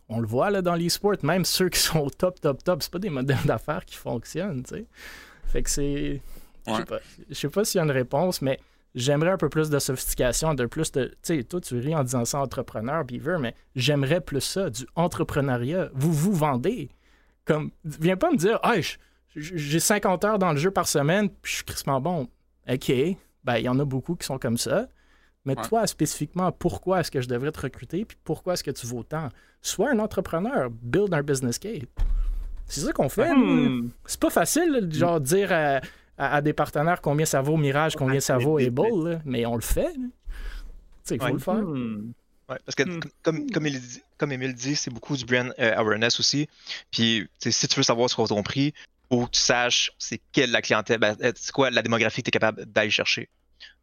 on 0.10 0.20
le 0.20 0.28
voit 0.28 0.50
là, 0.50 0.62
dans 0.62 0.76
l'e-sport, 0.76 1.16
même 1.24 1.46
ceux 1.46 1.70
qui 1.70 1.80
sont 1.80 2.00
au 2.00 2.10
top, 2.10 2.40
top, 2.42 2.64
top, 2.64 2.84
c'est 2.84 2.92
pas 2.92 3.00
des 3.00 3.12
modèles 3.12 3.46
d'affaires 3.46 3.86
qui 3.86 3.96
fonctionnent, 3.96 4.64
tu 4.64 4.76
sais. 4.76 4.86
Fait 5.46 5.64
que 5.64 5.70
c'est... 5.70 6.22
Je 6.68 6.74
sais 6.74 6.86
pas, 6.86 7.00
je 7.30 7.34
sais 7.34 7.50
pas 7.50 7.64
s'il 7.64 7.80
y 7.80 7.82
a 7.82 7.86
une 7.86 7.92
réponse, 7.92 8.42
mais 8.42 8.60
j'aimerais 8.94 9.32
un 9.32 9.38
peu 9.38 9.50
plus 9.50 9.70
de 9.70 9.80
sophistication, 9.80 10.54
de 10.54 10.66
plus 10.66 10.92
de... 10.92 11.06
Tu 11.24 11.38
sais, 11.38 11.44
toi, 11.44 11.62
tu 11.62 11.78
ris 11.80 11.96
en 11.96 12.04
disant 12.04 12.26
ça 12.26 12.42
entrepreneur, 12.42 13.04
Beaver, 13.06 13.38
mais 13.40 13.56
j'aimerais 13.76 14.22
plus 14.22 14.42
ça, 14.42 14.70
du 14.70 14.86
entrepreneuriat. 14.96 15.90
Vous 15.94 16.12
vous 16.12 16.34
vendez. 16.34 16.90
Comme, 17.46 17.72
viens 17.84 18.18
pas 18.18 18.32
me 18.32 18.38
dire, 18.38 18.60
ah, 18.62 18.76
j'ai 19.36 19.80
50 19.80 20.26
heures 20.26 20.40
dans 20.40 20.52
le 20.52 20.58
jeu 20.58 20.72
par 20.72 20.88
semaine, 20.88 21.30
puis 21.30 21.52
je 21.52 21.56
suis 21.58 21.66
crissement 21.66 22.02
bon. 22.02 22.28
OK, 22.70 22.92
ben, 23.44 23.58
il 23.58 23.64
y 23.64 23.70
en 23.70 23.80
a 23.80 23.86
beaucoup 23.86 24.16
qui 24.16 24.26
sont 24.26 24.38
comme 24.38 24.58
ça. 24.58 24.88
Mais 25.46 25.58
Ouais. 25.58 25.64
toi, 25.68 25.88
spécifiquement, 25.88 26.52
pourquoi 26.52 27.00
est-ce 27.00 27.12
que 27.12 27.22
je 27.22 27.28
devrais 27.28 27.52
te 27.52 27.62
recruter, 27.62 28.06
puis 28.06 28.18
pourquoi 28.24 28.54
est-ce 28.54 28.64
que 28.64 28.72
tu 28.72 28.86
vaux 28.86 29.04
tant? 29.04 29.30
Sois 29.62 29.92
un 29.92 30.00
entrepreneur, 30.00 30.70
build 30.70 31.14
un 31.14 31.24
business 31.24 31.58
case. 31.58 31.82
C'est 32.66 32.82
ça 32.82 32.92
qu'on 32.94 33.10
fait. 33.10 33.34
Hmm. 33.34 33.90
C'est 34.06 34.20
pas 34.20 34.30
facile, 34.30 34.88
genre 34.92 35.20
dire 35.20 35.52
à, 35.52 35.82
à- 36.18 36.36
à 36.36 36.42
des 36.42 36.54
partenaires 36.54 37.02
combien 37.02 37.26
ça 37.26 37.42
vaut 37.42 37.58
Mirage, 37.58 37.96
combien 37.96 38.20
ça 38.20 38.38
vaut 38.38 38.60
Able, 38.60 39.10
là, 39.10 39.22
mais 39.26 39.46
on 39.46 39.56
le 39.56 39.62
fait. 39.62 39.94
Tu 39.94 40.02
sais, 41.04 41.16
il 41.16 41.20
faut 41.20 41.26
Ouais. 41.26 41.32
le 41.34 41.40
faire. 41.40 41.56
Ouais, 42.50 42.58
parce 42.66 42.76
que 42.76 42.84
Hmm. 42.84 43.00
com- 43.00 43.12
comme, 43.24 43.52
comme, 43.52 43.68
il 43.68 43.80
dit- 43.80 44.02
comme 44.18 44.32
Emile 44.32 44.54
dit, 44.54 44.76
c'est 44.76 44.92
beaucoup 44.92 45.16
du 45.16 45.24
brand 45.26 45.54
euh, 45.60 45.74
awareness 45.78 46.20
aussi. 46.20 46.48
Puis 46.92 47.28
tu 47.40 47.50
sais, 47.50 47.52
si 47.52 47.68
tu 47.68 47.76
veux 47.78 47.84
savoir 47.84 48.10
ce 48.10 48.16
qu'on 48.16 48.28
ton 48.28 48.44
prix, 48.44 48.74
faut 49.10 49.26
que 49.26 49.32
tu 49.32 49.40
saches 49.40 49.92
c'est 49.98 50.20
quelle 50.32 50.52
la 50.52 50.62
clientèle, 50.62 51.00
ben, 51.00 51.16
euh, 51.24 51.32
c'est 51.36 51.52
quoi 51.52 51.70
la 51.72 51.82
démographie 51.82 52.22
que 52.22 52.26
tu 52.26 52.30
es 52.30 52.32
capable 52.40 52.66
d'aller 52.66 52.90
chercher. 52.92 53.30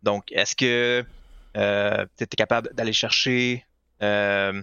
Donc, 0.03 0.31
est-ce 0.33 0.55
que 0.57 1.05
euh, 1.57 2.05
tu 2.17 2.25
es 2.25 2.27
capable 2.27 2.73
d'aller 2.75 2.93
chercher, 2.93 3.65
euh, 4.03 4.63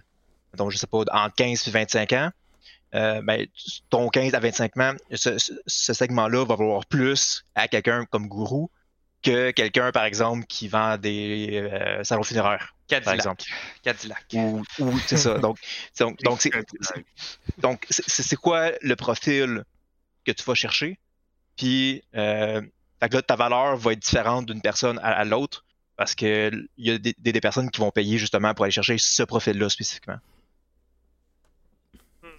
donc 0.55 0.71
je 0.71 0.77
sais 0.77 0.87
pas, 0.87 0.99
entre 1.11 1.35
15 1.35 1.67
et 1.67 1.71
25 1.71 2.13
ans? 2.13 2.31
Euh, 2.95 3.21
ben, 3.23 3.47
ton 3.89 4.07
15 4.09 4.35
à 4.35 4.39
25 4.39 4.77
ans, 4.77 4.93
ce, 5.11 5.37
ce- 5.39 5.53
ce 5.65 5.93
segment-là 5.93 6.45
va 6.45 6.55
valoir 6.55 6.85
plus 6.85 7.43
à 7.55 7.67
quelqu'un 7.67 8.05
comme 8.05 8.27
gourou 8.27 8.69
que 9.23 9.51
quelqu'un, 9.51 9.91
par 9.91 10.03
exemple, 10.03 10.45
qui 10.45 10.67
vend 10.67 10.97
des 10.97 11.49
euh, 11.71 12.03
salons 12.03 12.23
funéraires, 12.23 12.75
par 12.87 12.99
Cadillac. 12.99 13.15
exemple. 13.15 13.43
Cadillac. 13.81 14.25
Ou, 14.33 14.63
ou 14.79 14.99
c'est 14.99 15.17
ça. 15.17 15.39
Donc, 15.39 15.57
donc, 15.97 16.21
donc 16.21 16.41
c'est 16.41 16.51
donc 17.57 17.85
c'est 17.89 18.03
c'est 18.07 18.35
quoi 18.35 18.71
le 18.81 18.95
profil 18.95 19.63
que 20.25 20.31
tu 20.31 20.43
vas 20.43 20.53
chercher? 20.55 20.99
Puis, 21.55 22.03
euh, 22.15 22.61
fait 22.99 23.09
que 23.09 23.15
là, 23.15 23.21
ta 23.21 23.35
valeur 23.35 23.77
va 23.77 23.93
être 23.93 23.99
différente 23.99 24.45
d'une 24.45 24.61
personne 24.61 24.99
à, 24.99 25.13
à 25.13 25.23
l'autre 25.23 25.62
parce 25.95 26.15
que 26.15 26.51
il 26.77 26.87
y 26.87 26.91
a 26.91 26.97
des, 26.97 27.41
personnes 27.41 27.69
qui 27.69 27.79
vont 27.79 27.91
payer 27.91 28.17
justement 28.17 28.53
pour 28.53 28.65
aller 28.65 28.71
chercher 28.71 28.97
ce 28.97 29.23
profil-là 29.23 29.69
spécifiquement. 29.69 30.17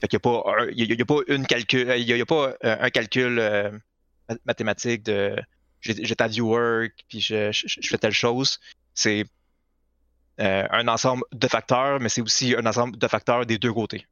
Fait 0.01 0.09
qu'il 0.09 0.19
n'y 0.23 0.29
a 0.29 0.43
pas 0.43 0.63
un, 0.63 0.67
il 0.71 0.79
y 0.79 0.83
a- 0.83 0.95
il 0.95 0.99
y 0.99 1.03
a 1.03 1.05
pas 1.05 1.21
une 1.29 1.47
calcul, 1.47 1.81
il 1.97 2.05
y 2.05 2.13
a, 2.13 2.17
il 2.17 2.19
y 2.19 2.23
a 2.23 2.27
pas 2.27 2.55
euh, 2.65 2.77
un 2.81 2.91
calcul 2.91 3.39
euh, 3.39 3.71
ma- 4.29 4.37
mathématique 4.45 5.03
de 5.05 5.37
ta 6.17 6.27
viewer 6.29 6.91
puis 7.09 7.21
je, 7.21 7.53
je- 7.53 7.67
je 7.81 7.89
fais 7.89 7.99
telle 7.99 8.13
chose. 8.13 8.59
C'est 8.95 9.25
euh, 10.41 10.67
un 10.71 10.89
ensemble 10.89 11.23
de 11.33 11.47
facteurs, 11.47 12.01
mais 12.01 12.09
c'est 12.09 12.21
aussi 12.21 12.55
un 12.57 12.67
ensemble 12.67 12.99
de 12.99 13.07
facteurs 13.09 13.47
des 13.47 13.59
deux 13.59 13.73
côtés. 13.73 14.07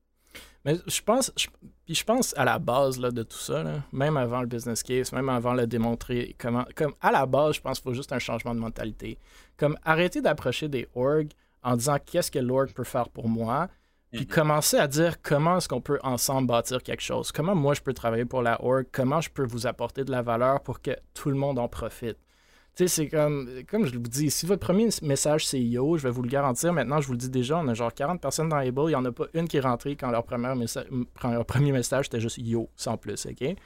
Mais 0.65 0.77
je 0.87 1.01
pense, 1.03 1.33
je, 1.37 1.49
puis 1.85 1.95
je 1.95 2.05
pense 2.05 2.33
à 2.37 2.45
la 2.45 2.59
base 2.59 2.99
là, 3.01 3.11
de 3.11 3.23
tout 3.23 3.39
ça, 3.39 3.63
là, 3.63 3.83
même 3.93 4.17
avant 4.17 4.41
le 4.41 4.47
business 4.47 4.83
case, 4.83 5.13
même 5.13 5.29
avant 5.29 5.53
le 5.55 5.67
démontrer, 5.67 6.35
comment, 6.39 6.65
comme 6.77 6.93
à 7.01 7.11
la 7.11 7.27
base, 7.27 7.57
je 7.57 7.61
pense 7.61 7.79
qu'il 7.81 7.91
faut 7.91 7.95
juste 7.95 8.13
un 8.13 8.19
changement 8.19 8.55
de 8.55 8.61
mentalité. 8.61 9.19
Comme 9.57 9.77
arrêter 9.85 10.21
d'approcher 10.21 10.69
des 10.69 10.89
orgs 10.95 11.31
en 11.63 11.77
disant 11.77 11.97
qu'est-ce 12.05 12.31
que 12.31 12.39
l'org 12.39 12.73
peut 12.73 12.85
faire 12.85 13.09
pour 13.09 13.29
moi, 13.29 13.69
puis 14.13 14.21
Mhm. 14.23 14.27
commencer 14.27 14.77
à 14.79 14.87
dire 14.87 15.23
comment 15.23 15.57
est-ce 15.57 15.69
qu'on 15.69 15.81
peut 15.81 15.99
ensemble 16.03 16.47
bâtir 16.49 16.83
quelque 16.83 17.01
chose, 17.03 17.33
comment 17.33 17.55
moi 17.55 17.75
je 17.75 17.81
peux 17.81 17.95
travailler 17.95 18.27
pour 18.27 18.43
la 18.43 18.63
org, 18.65 18.85
comment 18.93 19.21
je 19.21 19.31
peux 19.31 19.45
vous 19.47 19.67
apporter 19.67 20.05
de 20.05 20.11
la 20.11 20.23
valeur 20.23 20.61
pour 20.61 20.83
que 20.83 20.91
tout 21.15 21.31
le 21.31 21.37
monde 21.37 21.59
en 21.59 21.69
profite? 21.69 22.19
Tu 22.75 22.89
sais, 22.89 22.89
c'est 22.89 23.09
comme, 23.09 23.51
comme 23.71 23.85
je 23.87 23.93
vous 23.93 24.01
dis, 24.01 24.31
si 24.31 24.47
votre 24.47 24.65
premier 24.67 24.89
message 25.03 25.47
c'est 25.47 25.61
yo, 25.61 25.99
je 25.99 26.05
vais 26.05 26.11
vous 26.11 26.23
le 26.23 26.29
garantir. 26.31 26.73
Maintenant, 26.73 27.01
je 27.03 27.07
vous 27.07 27.13
le 27.13 27.19
dis 27.19 27.29
déjà, 27.29 27.59
on 27.59 27.69
a 27.69 27.75
genre 27.75 27.93
40 27.93 28.21
personnes 28.21 28.49
dans 28.49 28.57
Able, 28.57 28.83
il 28.85 28.89
n'y 28.89 28.95
en 28.95 29.05
a 29.05 29.13
pas 29.13 29.27
une 29.35 29.47
qui 29.47 29.59
est 29.59 29.61
rentrée 29.61 29.95
quand 29.95 30.11
leur, 30.11 30.25
premier 30.25 30.55
messa- 30.55 30.85
leur 31.23 31.45
premier 31.45 31.73
message 31.73 32.07
c'était 32.07 32.21
juste 32.21 32.39
yo, 32.39 32.71
sans 32.77 32.97
plus, 32.97 33.27
OK? 33.27 33.57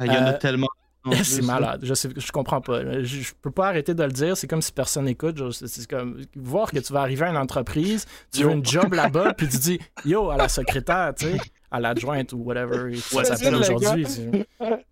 Ah, 0.00 0.06
Il 0.06 0.12
y 0.12 0.16
en 0.16 0.26
a 0.26 0.30
Euh, 0.32 0.38
tellement. 0.38 0.66
c'est 1.22 1.42
malade. 1.42 1.80
Je, 1.82 1.94
sais, 1.94 2.08
je 2.14 2.32
comprends 2.32 2.60
pas. 2.60 3.02
Je, 3.02 3.20
je 3.20 3.32
peux 3.40 3.50
pas 3.50 3.68
arrêter 3.68 3.94
de 3.94 4.02
le 4.02 4.12
dire. 4.12 4.36
C'est 4.36 4.46
comme 4.46 4.62
si 4.62 4.72
personne 4.72 5.06
n'écoute. 5.06 5.40
C'est 5.52 5.86
comme 5.88 6.20
voir 6.36 6.70
que 6.70 6.78
tu 6.78 6.92
vas 6.92 7.00
arriver 7.00 7.24
à 7.26 7.30
une 7.30 7.36
entreprise, 7.36 8.06
tu 8.32 8.44
veux 8.44 8.50
une 8.52 8.64
job 8.64 8.92
là-bas, 8.94 9.34
puis 9.34 9.48
tu 9.48 9.56
dis 9.58 9.80
yo 10.04 10.30
à 10.30 10.36
la 10.36 10.48
secrétaire, 10.48 11.14
tu 11.18 11.26
sais, 11.26 11.38
à 11.70 11.80
l'adjointe 11.80 12.32
ou 12.32 12.38
whatever 12.38 12.94
ça 12.96 13.24
s'appelle 13.24 13.54
aujourd'hui. 13.54 14.04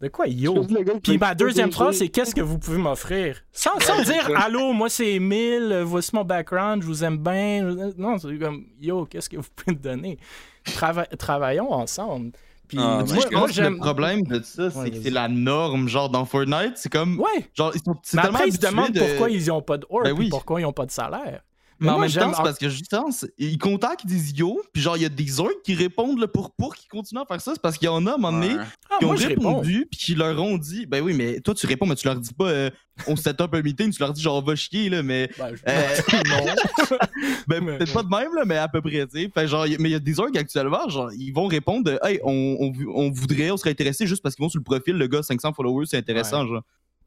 De 0.01 0.09
quoi 0.09 0.27
yo? 0.29 0.65
Puis 1.03 1.19
ma 1.19 1.35
deuxième 1.35 1.73
phrase, 1.73 1.99
c'est 1.99 2.09
qu'est-ce 2.09 2.35
que 2.35 2.41
vous 2.41 2.59
pouvez 2.59 2.79
m'offrir? 2.79 3.43
Sans, 3.53 3.79
sans 3.81 4.03
dire 4.03 4.31
allô, 4.37 4.73
moi 4.73 4.89
c'est 4.89 5.15
Emile, 5.15 5.83
voici 5.85 6.11
mon 6.15 6.25
background, 6.25 6.83
je 6.83 6.87
vous 6.87 7.05
aime 7.05 7.19
bien. 7.19 7.63
Non, 7.97 8.17
c'est 8.19 8.39
comme 8.39 8.65
yo, 8.81 9.05
qu'est-ce 9.07 9.29
que 9.29 9.37
vous 9.37 9.49
pouvez 9.55 9.77
me 9.77 9.83
donner? 9.83 10.19
Trava- 10.65 11.09
travaillons 11.17 11.73
ensemble. 11.73 12.33
Puis 12.69 12.79
Ah, 12.81 13.03
moi, 13.07 13.17
Moi, 13.33 13.49
j'aime. 13.49 13.75
le 13.75 13.79
problème 13.81 14.23
de 14.25 14.43
ça, 14.43 14.71
c'est 14.71 14.79
Ouais, 14.79 14.91
que 14.91 15.03
c'est 15.03 15.11
la 15.11 15.29
norme. 15.29 15.89
Genre, 15.89 16.11
dans 16.11 16.25
Fortnite, 16.25 16.73
c'est 16.77 16.93
comme. 16.93 17.19
Ouais, 17.19 17.49
Genre, 17.55 17.73
ils 17.75 17.81
sont, 17.83 17.97
c'est 18.03 18.17
mais 18.17 18.23
tellement 18.23 18.37
après, 18.39 18.49
ils 18.49 18.53
se 18.55 18.59
demandent 18.61 18.93
de- 18.93 19.01
pourquoi 19.01 19.31
ils 19.31 19.47
n'ont 19.49 19.63
pas 19.63 19.79
de 19.79 19.87
org, 19.89 20.05
Ben 20.05 20.13
oui. 20.19 20.29
pourquoi 20.29 20.61
ils 20.61 20.65
n'ont 20.65 20.73
pas 20.73 20.87
de 20.87 20.91
salaire. 20.91 21.41
Mais 21.81 21.87
Mais 21.87 21.93
en 21.93 21.99
même 22.01 22.11
temps, 22.11 22.33
c'est 22.35 22.43
parce 22.43 22.59
que 22.59 22.69
justement, 22.69 23.09
ils 23.39 23.57
contactent, 23.59 24.05
disent 24.07 24.33
yo, 24.37 24.61
puis 24.73 24.83
genre, 24.83 24.97
il 24.97 25.03
y 25.03 25.07
a 25.07 25.09
des 25.09 25.39
orgs 25.39 25.63
qui 25.65 25.75
répondent 25.75 26.19
le 26.19 26.27
pour 26.27 26.51
pour 26.53 26.75
qui 26.75 26.89
continuent 26.89 27.21
à 27.21 27.25
faire 27.27 27.41
ça. 27.41 27.53
C'est 27.55 27.63
parce 27.63 27.79
qu'il 27.79 27.87
y 27.87 27.89
en 27.89 28.05
a, 28.07 28.13
à 28.13 28.15
un 28.15 28.19
moment 28.19 28.33
donné, 28.41 28.55
Ouais. 28.55 28.63
Ah, 28.91 28.97
qui 28.99 29.05
ont 29.05 29.11
répondu, 29.29 29.87
puis 29.91 30.01
qui 30.01 30.15
leur 30.17 30.43
ont 30.43 30.59
dit, 30.59 30.87
ben 30.87 31.03
oui, 31.03 31.15
mais 31.15 31.41
toi, 31.41 31.55
tu 31.55 31.67
réponds, 31.67 31.87
mais 31.87 31.95
tu 31.95 32.07
leur 32.09 32.17
dis 32.17 32.35
pas, 32.35 32.49
euh, 32.49 32.71
on 33.07 33.15
set 33.15 33.41
up 33.41 33.55
un 33.55 33.63
meeting, 33.63 33.93
tu 33.93 34.01
leur 34.01 34.13
dis 34.13 34.21
genre, 34.23 34.45
va 34.45 34.57
chier, 34.57 34.89
là, 34.89 35.03
mais. 35.05 35.31
Ben, 35.39 35.55
je- 35.55 35.63
Euh, 35.69 36.23
non. 36.29 36.99
Ben, 37.47 37.65
peut-être 37.65 37.93
pas 37.93 38.03
de 38.03 38.09
même, 38.09 38.35
là, 38.35 38.45
mais 38.45 38.57
à 38.57 38.69
peu 38.69 38.81
près, 38.83 39.07
tu 39.07 39.21
sais. 39.23 39.31
Fait 39.33 39.47
genre, 39.47 39.65
mais 39.79 39.89
il 39.89 39.93
y 39.93 39.95
a 39.95 39.99
des 40.01 40.19
orgs 40.21 40.37
actuellement, 40.37 40.89
genre, 40.89 41.11
ils 41.13 41.31
vont 41.33 41.47
répondre 41.47 41.99
hey, 42.05 42.21
on, 42.25 42.57
on, 42.61 42.73
vou- 42.73 42.93
on 42.95 43.11
voudrait, 43.11 43.51
on 43.51 43.57
serait 43.57 43.71
intéressé 43.71 44.07
juste 44.07 44.23
parce 44.23 44.35
qu'ils 44.35 44.43
vont 44.43 44.49
sur 44.49 44.59
le 44.59 44.65
profil, 44.65 44.97
le 44.97 45.07
gars, 45.07 45.23
500 45.23 45.53
followers, 45.53 45.87
c'est 45.87 45.97
intéressant, 45.97 46.47
genre. 46.47 46.63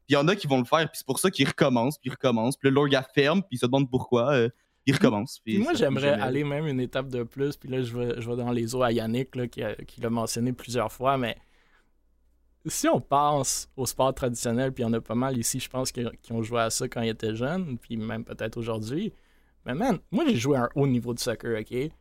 Puis 0.06 0.10
il 0.10 0.12
y 0.14 0.16
en 0.16 0.26
a 0.26 0.34
qui 0.34 0.48
vont 0.48 0.58
le 0.58 0.64
faire, 0.64 0.80
puis 0.90 0.98
c'est 0.98 1.06
pour 1.06 1.20
ça 1.20 1.30
qu'ils 1.30 1.46
recommencent, 1.46 1.96
puis 1.98 2.08
ils 2.08 2.12
recommencent. 2.12 2.56
Puis 2.56 2.68
le 2.70 2.96
a 2.96 3.02
ferme, 3.14 3.40
puis 3.42 3.50
ils 3.52 3.58
se 3.58 3.66
demandent 3.66 3.88
pourquoi, 3.88 4.32
euh, 4.32 4.48
Puis 5.44 5.54
Puis 5.54 5.58
moi, 5.58 5.74
j'aimerais 5.74 6.10
aller 6.22 6.44
même 6.44 6.66
une 6.66 6.80
étape 6.80 7.08
de 7.08 7.22
plus. 7.24 7.56
Puis 7.56 7.68
là, 7.68 7.82
je 7.82 7.96
vais, 7.96 8.20
je 8.20 8.28
vais 8.30 8.36
dans 8.36 8.50
les 8.52 8.74
eaux 8.74 8.82
à 8.82 8.92
Yannick, 8.92 9.36
là, 9.36 9.46
qui, 9.48 9.62
a- 9.62 9.74
qui 9.76 10.00
l'a 10.00 10.10
mentionné 10.10 10.52
plusieurs 10.52 10.92
fois. 10.92 11.16
Mais 11.18 11.36
si 12.66 12.88
on 12.88 13.00
pense 13.00 13.68
au 13.76 13.86
sport 13.86 14.14
traditionnel, 14.14 14.72
puis 14.72 14.82
il 14.82 14.86
y 14.86 14.88
en 14.88 14.92
a 14.92 15.00
pas 15.00 15.14
mal 15.14 15.36
ici, 15.36 15.58
je 15.60 15.68
pense, 15.68 15.90
qui 15.92 16.04
ont 16.32 16.42
joué 16.42 16.60
à 16.60 16.70
ça 16.70 16.88
quand 16.88 17.02
ils 17.02 17.08
étaient 17.10 17.34
jeunes, 17.34 17.78
puis 17.78 17.96
même 17.96 18.24
peut-être 18.24 18.56
aujourd'hui. 18.56 19.12
Mais 19.66 19.74
man, 19.74 19.98
moi, 20.10 20.24
j'ai 20.26 20.36
joué 20.36 20.56
à 20.56 20.62
un 20.64 20.68
haut 20.74 20.86
niveau 20.86 21.14
de 21.14 21.18
soccer, 21.20 21.58
OK? 21.60 21.92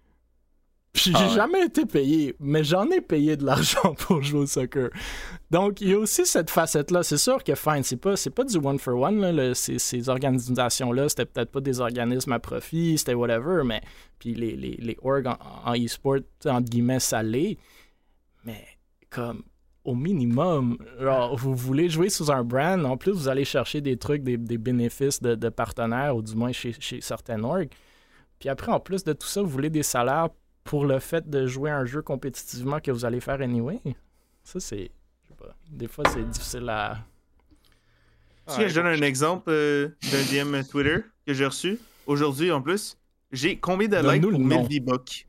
Puis 0.93 1.12
J'ai 1.12 1.13
Ah 1.15 1.27
ouais. 1.30 1.36
jamais 1.36 1.65
été 1.65 1.86
payé, 1.86 2.36
mais 2.39 2.63
j'en 2.65 2.89
ai 2.91 2.99
payé 2.99 3.38
de 3.38 3.45
l'argent 3.45 3.93
pour 3.97 4.21
jouer 4.21 4.41
au 4.41 4.45
soccer. 4.45 4.89
Donc, 5.49 5.80
il 5.80 5.89
y 5.89 5.93
a 5.93 5.97
aussi 5.97 6.25
cette 6.25 6.49
facette-là. 6.49 7.01
C'est 7.04 7.17
sûr 7.17 7.43
que, 7.43 7.56
fine, 7.56 7.82
c'est 7.84 7.95
pas, 7.95 8.17
c'est 8.17 8.30
pas 8.30 8.43
du 8.43 8.58
one 8.58 8.77
for 8.77 8.99
one. 8.99 9.21
Là, 9.21 9.32
le- 9.32 9.54
ces, 9.54 9.80
ces 9.80 10.10
organisations-là, 10.10 11.08
c'était 11.08 11.25
peut-être 11.25 11.49
pas 11.51 11.62
des 11.62 11.80
organismes 11.80 12.34
à 12.34 12.39
profit, 12.39 12.97
c'était 12.97 13.13
whatever, 13.13 13.63
mais. 13.63 13.82
Puis 14.19 14.34
les, 14.36 14.56
les, 14.58 14.75
les 14.77 14.97
orgs 15.01 15.27
en, 15.27 15.38
en 15.65 15.73
e-sport, 15.75 16.17
entre 16.45 16.69
guillemets, 16.69 16.99
ça 16.99 17.23
l'est. 17.23 17.58
Mais, 18.43 18.62
comme, 19.10 19.43
au 19.86 19.95
minimum, 19.95 20.77
genre, 20.99 21.38
vous 21.38 21.56
voulez 21.56 21.89
jouer 21.89 22.10
sous 22.10 22.30
un 22.32 22.43
brand, 22.43 22.86
en 22.86 22.97
plus, 22.97 23.12
vous 23.13 23.30
allez 23.30 23.45
chercher 23.45 23.80
des 23.80 23.95
trucs, 23.97 24.23
des, 24.23 24.38
des 24.38 24.58
bénéfices 24.58 25.21
de, 25.21 25.36
de 25.36 25.49
partenaires, 25.49 26.15
ou 26.17 26.21
du 26.21 26.36
moins 26.36 26.51
chez, 26.51 26.73
chez 26.80 26.99
certaines 27.01 27.45
orgs. 27.45 27.69
Puis 28.39 28.49
après, 28.49 28.71
en 28.73 28.80
plus 28.80 29.04
de 29.06 29.13
tout 29.13 29.27
ça, 29.27 29.41
vous 29.41 29.49
voulez 29.49 29.69
des 29.69 29.84
salaires 29.84 30.30
pour 30.63 30.86
le 30.86 31.00
fait 31.00 31.30
de 31.30 31.47
jouer 31.47 31.71
un 31.71 31.86
jeu 31.86 32.02
compétitivement 32.02 32.80
que 32.80 32.91
vous 32.91 33.06
allez 33.06 33.19
faire 33.19 33.41
anyway? 33.41 33.80
Ça, 34.43 34.60
c'est. 34.60 34.91
Je 35.24 35.28
sais 35.30 35.36
pas. 35.38 35.56
Des 35.69 35.88
fois, 35.88 36.06
c'est 36.13 36.24
difficile 36.30 36.69
à. 36.69 37.00
Si 38.47 38.67
je 38.67 38.76
donne 38.76 38.88
un 38.88 39.02
exemple 39.02 39.50
euh, 39.50 39.89
d'un 40.12 40.24
DM 40.24 40.63
Twitter 40.63 40.97
que 41.26 41.34
j'ai 41.34 41.45
reçu 41.45 41.80
aujourd'hui 42.08 42.52
en 42.52 42.62
plus. 42.62 42.97
J'ai 43.32 43.58
combien 43.58 43.88
de 43.88 43.97
likes 43.97 44.24
le 44.24 44.32
pour 44.32 44.39
nom. 44.39 44.67
1000 44.67 44.82
V-Bucks? 44.82 45.26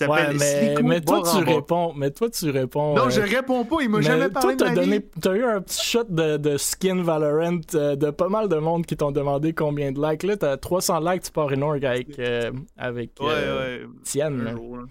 Il 0.00 0.06
Ouais, 0.08 0.18
s'appelle 0.38 0.82
mais, 0.84 1.00
toi, 1.00 1.22
tu 1.22 1.44
réponds. 1.44 1.92
Mais 1.96 2.10
toi, 2.10 2.30
tu 2.30 2.50
réponds. 2.50 2.94
Non, 2.96 3.06
euh, 3.06 3.10
je 3.10 3.20
réponds 3.20 3.64
pas, 3.64 3.76
il 3.82 3.88
m'a 3.88 3.98
mais 3.98 4.04
jamais 4.04 4.28
parlé 4.30 4.56
toi, 4.56 4.68
de 4.70 4.74
t'as 4.74 4.80
ma 4.80 4.86
donné, 4.86 4.98
vie. 5.00 5.04
t'as 5.20 5.34
eu 5.34 5.44
un 5.44 5.60
petit 5.60 5.84
shot 5.84 6.04
de, 6.08 6.36
de 6.38 6.56
skin 6.56 7.02
Valorant 7.02 7.60
euh, 7.74 7.94
de 7.96 8.10
pas 8.10 8.28
mal 8.28 8.48
de 8.48 8.56
monde 8.56 8.86
qui 8.86 8.96
t'ont 8.96 9.12
demandé 9.12 9.52
combien 9.52 9.92
de 9.92 10.00
likes. 10.02 10.22
Là, 10.22 10.36
t'as 10.36 10.56
300 10.56 11.00
likes, 11.12 11.22
tu 11.24 11.30
pars 11.32 11.50
une 11.52 11.62
org 11.62 11.84
avec, 11.84 12.18
euh, 12.18 12.50
avec 12.76 13.10
Ouais, 13.20 13.26
euh, 13.30 13.80
ouais. 13.82 13.86
Tienne. 14.04 14.40
Un 14.40 14.44
là. 14.44 14.50
jour, 14.52 14.76
là. 14.78 14.82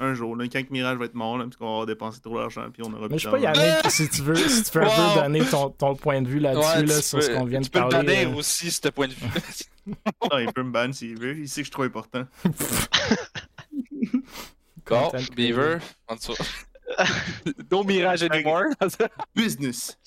Un 0.00 0.14
jour, 0.14 0.34
là, 0.34 0.46
quand 0.50 0.62
Mirage 0.70 0.96
va 0.96 1.04
être 1.04 1.14
mort, 1.14 1.36
là, 1.36 1.44
parce 1.44 1.56
qu'on 1.56 1.80
va 1.80 1.86
dépensé 1.86 2.20
trop 2.20 2.38
d'argent, 2.38 2.62
puis 2.72 2.82
on 2.86 2.90
aura 2.92 3.02
Mais 3.02 3.08
plus 3.08 3.18
je 3.18 3.24
sais 3.24 3.30
pas, 3.30 3.38
d'argent. 3.38 3.60
Yannick, 3.60 3.90
si 3.90 4.08
tu 4.08 4.22
veux, 4.22 4.34
si 4.34 4.62
tu 4.62 4.78
veux 4.78 4.84
un 4.84 4.86
peu 5.14 5.20
donner 5.22 5.40
ton, 5.44 5.68
ton 5.68 5.94
point 5.94 6.22
de 6.22 6.26
vue 6.28 6.38
là-dessus, 6.40 6.66
Ouais, 6.78 6.86
là, 6.86 7.02
sur 7.02 7.18
peux- 7.18 7.24
ce 7.24 7.30
qu'on 7.32 7.44
vient 7.44 7.60
de 7.60 7.64
tu 7.66 7.70
peux 7.70 7.80
le 7.80 7.88
parler. 7.88 8.24
euh. 8.26 8.34
aussi, 8.36 8.70
ce 8.70 8.88
point 8.88 9.08
de 9.08 9.12
vue. 9.12 9.26
Ah, 10.30 10.42
il 10.42 10.52
peut 10.52 10.62
me 10.62 10.70
ban 10.70 10.92
s'il 10.92 11.18
veut. 11.18 11.34
Il 11.38 11.48
sait 11.48 11.60
que 11.62 11.66
je 11.66 11.68
suis 11.68 11.70
trop 11.70 11.82
important. 11.84 12.22
Content 14.84 15.18
Beaver, 15.34 15.78
en 16.08 16.14
dessous. 16.16 16.34
no 17.70 17.84
Mirage 17.84 18.22
anymore. 18.22 18.64
Business. 19.34 19.98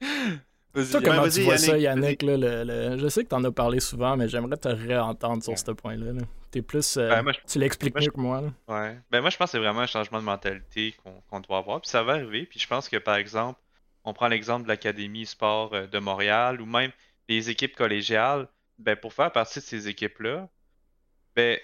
Toi, 0.00 1.00
comment 1.04 1.22
vas-y, 1.22 1.30
tu 1.34 1.42
vois 1.42 1.54
Yannick, 1.54 1.66
ça, 1.70 1.78
Yannick? 1.78 2.22
Là, 2.22 2.36
le- 2.36 2.64
le- 2.64 2.98
Je 2.98 3.08
sais 3.08 3.22
que 3.22 3.28
t'en 3.28 3.42
as 3.44 3.52
parlé 3.52 3.78
souvent, 3.80 4.16
mais 4.16 4.28
j'aimerais 4.28 4.56
te 4.56 4.68
réentendre 4.68 5.42
sur 5.42 5.56
ce 5.58 5.70
point-là. 5.70 6.12
là. 6.12 6.22
T'es 6.50 6.62
plus. 6.62 6.96
euh, 6.96 7.08
Ben, 7.10 7.22
moi, 7.22 7.32
je- 7.32 7.52
tu 7.52 7.58
l'expliques 7.58 7.94
je- 7.98 8.04
mieux 8.04 8.10
que 8.10 8.20
moi. 8.20 8.40
là. 8.40 8.48
Ouais. 8.68 8.98
Ben 9.10 9.20
moi 9.20 9.30
je 9.30 9.36
pense 9.36 9.46
que 9.48 9.52
c'est 9.52 9.58
vraiment 9.58 9.80
un 9.80 9.86
changement 9.86 10.18
de 10.18 10.24
mentalité 10.24 10.94
qu'on 11.02 11.20
qu'on 11.30 11.40
doit 11.40 11.58
avoir. 11.58 11.80
Puis 11.80 11.90
ça 11.90 12.02
va 12.02 12.12
arriver. 12.14 12.46
Puis 12.46 12.58
je 12.60 12.66
pense 12.66 12.88
que 12.88 12.96
par 12.96 13.16
exemple, 13.16 13.58
on 14.04 14.12
prend 14.12 14.28
l'exemple 14.28 14.64
de 14.64 14.68
l'Académie 14.68 15.26
Sport 15.26 15.74
euh, 15.74 15.86
de 15.86 15.98
Montréal 15.98 16.60
ou 16.60 16.66
même 16.66 16.90
les 17.28 17.50
équipes 17.50 17.74
collégiales. 17.76 18.48
Ben 18.78 18.96
pour 18.96 19.12
faire 19.12 19.30
partie 19.32 19.60
de 19.60 19.64
ces 19.64 19.88
équipes-là, 19.88 20.48
ben 21.36 21.58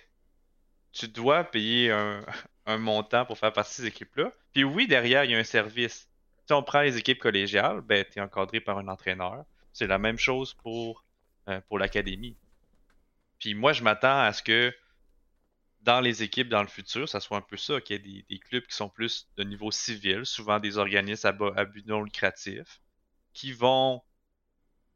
tu 0.92 1.08
dois 1.08 1.44
payer 1.44 1.90
un, 2.66 2.78
montant 2.78 3.24
pour 3.26 3.38
faire 3.38 3.52
partie 3.52 3.70
de 3.70 3.76
ces 3.76 3.86
équipes-là. 3.86 4.32
Puis 4.52 4.64
oui, 4.64 4.86
derrière, 4.86 5.24
il 5.24 5.32
y 5.32 5.34
a 5.34 5.38
un 5.38 5.44
service. 5.44 6.08
Si 6.46 6.52
on 6.52 6.62
prend 6.62 6.82
les 6.82 6.96
équipes 6.96 7.18
collégiales, 7.18 7.80
ben 7.80 8.04
tu 8.04 8.18
es 8.18 8.22
encadré 8.22 8.60
par 8.60 8.78
un 8.78 8.88
entraîneur. 8.88 9.44
C'est 9.72 9.86
la 9.86 9.98
même 9.98 10.18
chose 10.18 10.54
pour, 10.54 11.04
euh, 11.48 11.60
pour 11.68 11.78
l'académie. 11.78 12.36
Puis 13.38 13.54
moi, 13.54 13.72
je 13.72 13.82
m'attends 13.82 14.20
à 14.20 14.32
ce 14.32 14.42
que 14.42 14.74
dans 15.82 16.00
les 16.00 16.22
équipes 16.22 16.48
dans 16.48 16.62
le 16.62 16.68
futur, 16.68 17.08
ça 17.08 17.20
soit 17.20 17.38
un 17.38 17.42
peu 17.42 17.56
ça, 17.56 17.80
qu'il 17.80 18.06
y 18.06 18.18
ait 18.18 18.24
des, 18.28 18.38
clubs 18.38 18.66
qui 18.66 18.76
sont 18.76 18.88
plus 18.88 19.28
de 19.36 19.44
niveau 19.44 19.70
civil, 19.70 20.26
souvent 20.26 20.58
des 20.58 20.76
organismes 20.76 21.32
à 21.56 21.64
but 21.64 21.86
non 21.86 22.02
lucratif, 22.02 22.80
qui 23.32 23.52
vont 23.52 24.02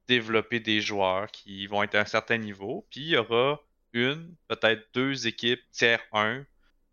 développer 0.07 0.61
des 0.61 0.81
joueurs 0.81 1.31
qui 1.31 1.67
vont 1.67 1.83
être 1.83 1.95
à 1.95 2.01
un 2.01 2.05
certain 2.05 2.37
niveau, 2.37 2.87
puis 2.91 3.01
il 3.01 3.09
y 3.09 3.17
aura 3.17 3.61
une, 3.95 4.35
peut-être 4.49 4.87
deux 4.93 5.27
équipes 5.27 5.61
tiers 5.73 6.01
1 6.13 6.43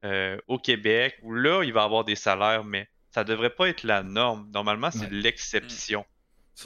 euh, 0.05 0.37
au 0.47 0.57
Québec, 0.57 1.17
où 1.23 1.33
là, 1.33 1.63
il 1.63 1.73
va 1.73 1.81
y 1.81 1.83
avoir 1.83 2.03
des 2.05 2.15
salaires, 2.15 2.63
mais 2.63 2.87
ça 3.11 3.23
devrait 3.25 3.49
pas 3.49 3.67
être 3.67 3.83
la 3.83 4.01
norme. 4.03 4.49
Normalement, 4.53 4.89
c'est 4.91 5.01
Ouais. 5.01 5.09
l'exception. 5.11 6.05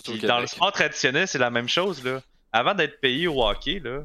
Au 0.08 0.18
dans 0.18 0.40
le 0.40 0.48
sport 0.48 0.72
traditionnel, 0.72 1.28
c'est 1.28 1.38
la 1.40 1.50
même 1.50 1.68
chose. 1.70 2.04
Là. 2.04 2.22
Avant 2.52 2.74
d'être 2.74 3.00
payé 3.02 3.28
au 3.28 3.44
hockey, 3.44 3.80
là, 3.84 4.04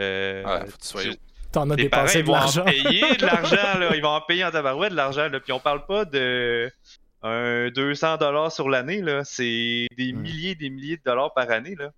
euh, 0.00 0.44
Ouais, 0.44 0.66
faut 0.70 0.98
que 0.98 1.10
tu 1.12 1.18
T'en 1.52 1.70
as 1.70 1.76
tes 1.76 1.88
parents, 1.88 2.02
dépensé 2.04 2.18
ils 2.18 2.22
de 2.22 2.26
vont 2.26 2.34
en 2.34 2.38
l'argent. 2.40 2.64
payer 2.64 3.16
de 3.16 3.26
l'argent, 3.26 3.78
là. 3.78 3.94
Ils 3.96 4.02
vont 4.02 4.08
en 4.08 4.20
payer 4.20 4.44
en 4.44 4.50
tabarouette 4.50 4.90
de 4.90 4.96
l'argent, 4.96 5.28
là. 5.28 5.40
Puis 5.40 5.52
on 5.52 5.60
parle 5.60 5.86
pas 5.86 6.04
de 6.04 6.70
un 7.22 7.70
200 7.70 8.16
dollars 8.18 8.50
sur 8.52 8.68
l'année, 8.68 9.00
là. 9.00 9.22
C'est 9.24 9.86
des 9.96 10.12
Hmm. 10.12 10.20
milliers 10.20 10.54
des 10.56 10.68
milliers 10.70 10.96
de 10.96 11.02
dollars 11.04 11.32
par 11.32 11.50
année, 11.50 11.74
là. 11.76 11.92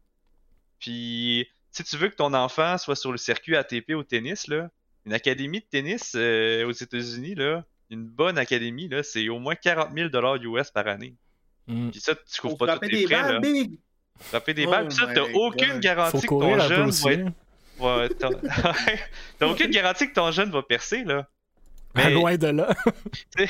Puis 0.79 1.49
si 1.77 1.85
tu 1.85 1.99
veux 1.99 2.09
que 2.09 2.17
ton 2.17 2.33
enfant 2.33 2.79
soit 2.79 2.97
sur 2.97 3.13
le 3.13 3.19
circuit 3.19 3.55
ATP 3.55 3.91
au 3.91 4.03
tennis, 4.03 4.49
là, 4.49 4.71
une 5.05 5.13
académie 5.13 5.61
de 5.61 5.67
tennis 5.71 6.13
euh, 6.17 6.67
aux 6.67 6.73
États-Unis, 6.73 7.35
là, 7.35 7.65
une 7.91 8.07
bonne 8.07 8.39
académie, 8.39 8.89
là, 8.89 9.03
c'est 9.03 9.29
au 9.29 9.39
moins 9.39 9.55
40 9.55 9.91
000 9.95 10.09
dollars 10.09 10.37
US 10.37 10.71
par 10.71 10.87
année. 10.87 11.15
Mm. 11.67 11.91
Puis 11.91 12.01
ça, 12.01 12.15
tu 12.15 12.41
couvres 12.41 12.57
pas 12.57 12.79
tous 12.79 12.89
tes 12.89 13.05
frais, 13.05 13.17
là. 13.17 13.39
balles, 13.39 13.41
big! 13.41 13.79
Frapper 14.19 14.55
des 14.55 14.65
Oh 14.67 14.71
balles. 14.71 14.89
Puis 14.89 14.97
ça, 14.97 15.07
my 15.07 15.15
t'as 15.15 15.23
aucune. 15.35 15.73
Faut 15.75 15.79
garantie 15.81 16.21
que 16.23 16.27
ton 16.27 16.59
jeune 16.61 16.91
va 17.79 18.05
être 18.05 18.19
T'as 18.19 18.31
t'as 19.39 19.47
aucune 19.47 19.71
garantie 19.71 20.09
que 20.09 20.15
ton 20.15 20.31
jeune 20.31 20.51
va 20.51 20.63
percer, 20.63 21.05
là. 21.05 21.29
Mais 21.95 22.07
Mais- 22.07 22.15
loin 22.15 22.37
de 22.37 22.47
là. 22.47 22.75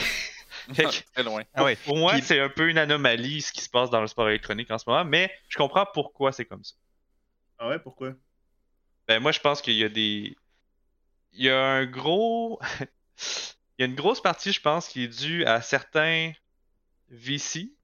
Très 0.74 1.22
loin. 1.22 1.42
Ah 1.54 1.62
ouais. 1.62 1.76
pour 1.84 1.96
moi, 1.96 2.14
Puis- 2.14 2.22
c'est 2.22 2.40
un 2.40 2.48
peu 2.48 2.68
une 2.68 2.78
anomalie 2.78 3.40
ce 3.40 3.52
qui 3.52 3.60
se 3.60 3.70
passe 3.70 3.88
dans 3.88 4.00
le 4.00 4.08
sport 4.08 4.28
électronique 4.28 4.68
en 4.72 4.78
ce 4.78 4.84
moment, 4.88 5.04
mais 5.04 5.30
je 5.48 5.56
comprends 5.56 5.86
pourquoi 5.94 6.32
c'est 6.32 6.44
comme 6.44 6.64
ça. 6.64 6.74
Ah 7.58 7.68
ouais, 7.68 7.78
pourquoi? 7.78 8.14
Ben, 9.08 9.20
moi, 9.20 9.32
je 9.32 9.40
pense 9.40 9.62
qu'il 9.62 9.74
y 9.74 9.84
a 9.84 9.88
des. 9.88 10.36
Il 11.32 11.44
y 11.44 11.50
a 11.50 11.60
un 11.60 11.86
gros. 11.86 12.60
Il 13.78 13.82
y 13.82 13.84
a 13.84 13.88
une 13.88 13.94
grosse 13.94 14.22
partie, 14.22 14.52
je 14.52 14.60
pense, 14.60 14.88
qui 14.88 15.04
est 15.04 15.08
due 15.08 15.44
à 15.44 15.60
certains 15.60 16.32
VC, 17.10 17.74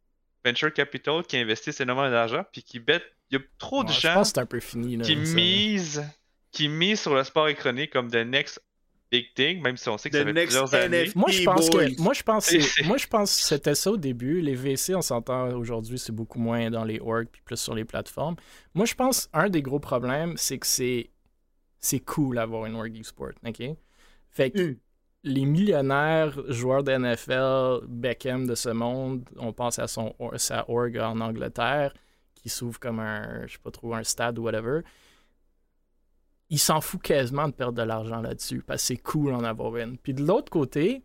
Venture 0.43 0.73
Capital, 0.73 1.23
qui 1.23 1.37
investissent 1.37 1.83
énormément 1.83 2.11
d'argent, 2.11 2.45
puis 2.51 2.63
qui 2.63 2.81
bêtent. 2.81 3.05
Il 3.31 3.39
y 3.39 3.43
a 3.43 3.45
trop 3.59 3.85
de 3.85 3.91
je 3.91 4.01
gens 4.01 4.15
pense 4.15 4.29
que 4.29 4.35
c'est 4.37 4.41
un 4.41 4.47
peu 4.47 4.61
fini. 4.61 4.97
Là, 4.97 5.05
qui 5.05 5.17
misent 5.17 6.03
qui 6.51 6.69
misent 6.69 7.01
sur 7.01 7.15
le 7.15 7.25
sport 7.25 7.49
électronique 7.49 7.91
comme 7.91 8.11
the 8.11 8.17
next 8.17 8.63
big 9.13 9.33
thing, 9.35 9.63
même 9.63 9.77
si 9.77 9.89
on 9.89 9.99
sait 9.99 10.11
que 10.11 10.17
ça 10.17 10.25
The 10.25 10.27
fait 10.27 10.33
next 10.33 10.47
plusieurs 10.59 10.75
années. 10.75 11.13
Moi, 11.15 11.31
je 11.31 11.45
pense 11.45 11.71
que 11.71 12.03
moi 12.03 12.15
je 12.15 12.23
pense 12.23 12.51
moi 12.85 12.97
je 12.97 13.07
pense 13.07 13.37
que 13.37 13.43
c'était 13.47 13.75
ça 13.77 13.91
au 13.93 13.97
début. 13.99 14.41
Les 14.41 14.55
VC, 14.57 14.95
on 14.97 15.03
s'entend 15.03 15.51
aujourd'hui, 15.55 15.99
c'est 15.99 16.13
beaucoup 16.13 16.39
moins 16.41 16.71
dans 16.71 16.85
les 16.85 16.99
orgs 17.01 17.29
puis 17.31 17.43
plus 17.45 17.59
sur 17.59 17.75
les 17.75 17.85
plateformes. 17.85 18.37
Moi, 18.75 18.87
je 18.87 18.95
pense 18.95 19.29
un 19.33 19.49
des 19.51 19.63
gros 19.63 19.79
problèmes, 19.81 20.37
c'est 20.37 20.59
que 20.59 20.67
c'est 20.67 21.11
c'est 21.79 22.01
cool 22.01 22.37
d'avoir 22.37 22.67
une 22.67 22.75
org 22.77 22.93
e-sport, 23.01 23.33
ok? 23.47 23.63
Fait 24.31 24.51
que 24.51 24.71
Mm. 24.73 24.77
les 25.25 25.45
millionnaires 25.45 26.37
joueurs 26.51 26.83
de 26.83 26.93
NFL, 26.93 27.87
Beckham 27.89 28.47
de 28.47 28.55
ce 28.55 28.71
monde, 28.71 29.29
on 29.37 29.53
pense 29.53 29.79
à 29.79 29.87
son 29.89 30.15
sa 30.37 30.69
org 30.71 30.97
en 30.99 31.21
Angleterre 31.21 31.93
qui 32.35 32.49
s'ouvre 32.49 32.81
comme 32.81 32.99
un 33.01 33.47
je 33.47 33.53
sais 33.53 33.59
pas 33.63 33.71
trop 33.71 33.95
un 33.95 34.05
stade 34.05 34.39
ou 34.39 34.43
whatever. 34.45 34.81
Il 36.53 36.59
s'en 36.59 36.83
fout 36.83 37.01
quasiment 37.01 37.49
de 37.49 37.55
perdre 37.55 37.79
de 37.79 37.83
l'argent 37.83 38.21
là-dessus 38.21 38.63
parce 38.65 38.83
que 38.83 38.87
c'est 38.89 38.97
cool 38.99 39.33
d'en 39.33 39.43
avoir 39.43 39.75
une. 39.79 39.97
Puis 39.97 40.13
de 40.13 40.23
l'autre 40.23 40.51
côté, 40.51 41.03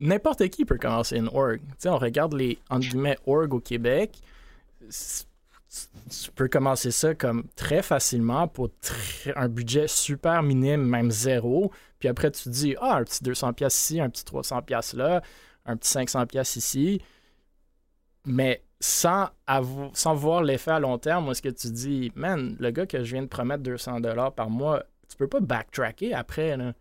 n'importe 0.00 0.48
qui 0.48 0.64
peut 0.64 0.78
commencer 0.78 1.18
une 1.18 1.28
org. 1.28 1.60
Tu 1.60 1.74
sais, 1.76 1.88
on 1.90 1.98
regarde 1.98 2.32
les 2.32 2.58
entre 2.70 2.88
org 3.26 3.52
au 3.52 3.60
Québec. 3.60 4.18
Tu 4.88 6.30
peux 6.34 6.48
commencer 6.48 6.90
ça 6.90 7.14
comme 7.14 7.44
très 7.54 7.82
facilement 7.82 8.48
pour 8.48 8.70
un 9.36 9.48
budget 9.50 9.88
super 9.88 10.42
minime, 10.42 10.84
même 10.84 11.10
zéro. 11.10 11.70
Puis 11.98 12.08
après, 12.08 12.30
tu 12.30 12.44
te 12.44 12.48
dis, 12.48 12.76
ah, 12.80 12.96
un 12.96 13.04
petit 13.04 13.22
200$ 13.22 13.52
pièces 13.52 13.78
ici, 13.78 14.00
un 14.00 14.08
petit 14.08 14.24
300$ 14.24 14.64
pièces 14.64 14.94
là, 14.94 15.20
un 15.66 15.76
petit 15.76 15.92
500$ 15.92 16.24
pièces 16.24 16.56
ici. 16.56 17.02
Mais 18.24 18.62
sans, 18.80 19.28
sans 19.92 20.14
voir 20.14 20.42
l'effet 20.42 20.70
à 20.70 20.80
long 20.80 20.98
terme, 20.98 21.24
moi, 21.24 21.34
ce 21.34 21.42
que 21.42 21.48
tu 21.48 21.68
dis, 21.68 22.12
man, 22.14 22.56
le 22.60 22.70
gars 22.70 22.86
que 22.86 23.02
je 23.02 23.12
viens 23.12 23.22
de 23.22 23.28
promettre 23.28 23.62
200$ 23.62 24.34
par 24.34 24.50
mois, 24.50 24.84
tu 25.08 25.16
peux 25.16 25.26
pas 25.26 25.40
backtracker 25.40 26.14
après. 26.14 26.56
Là. 26.56 26.74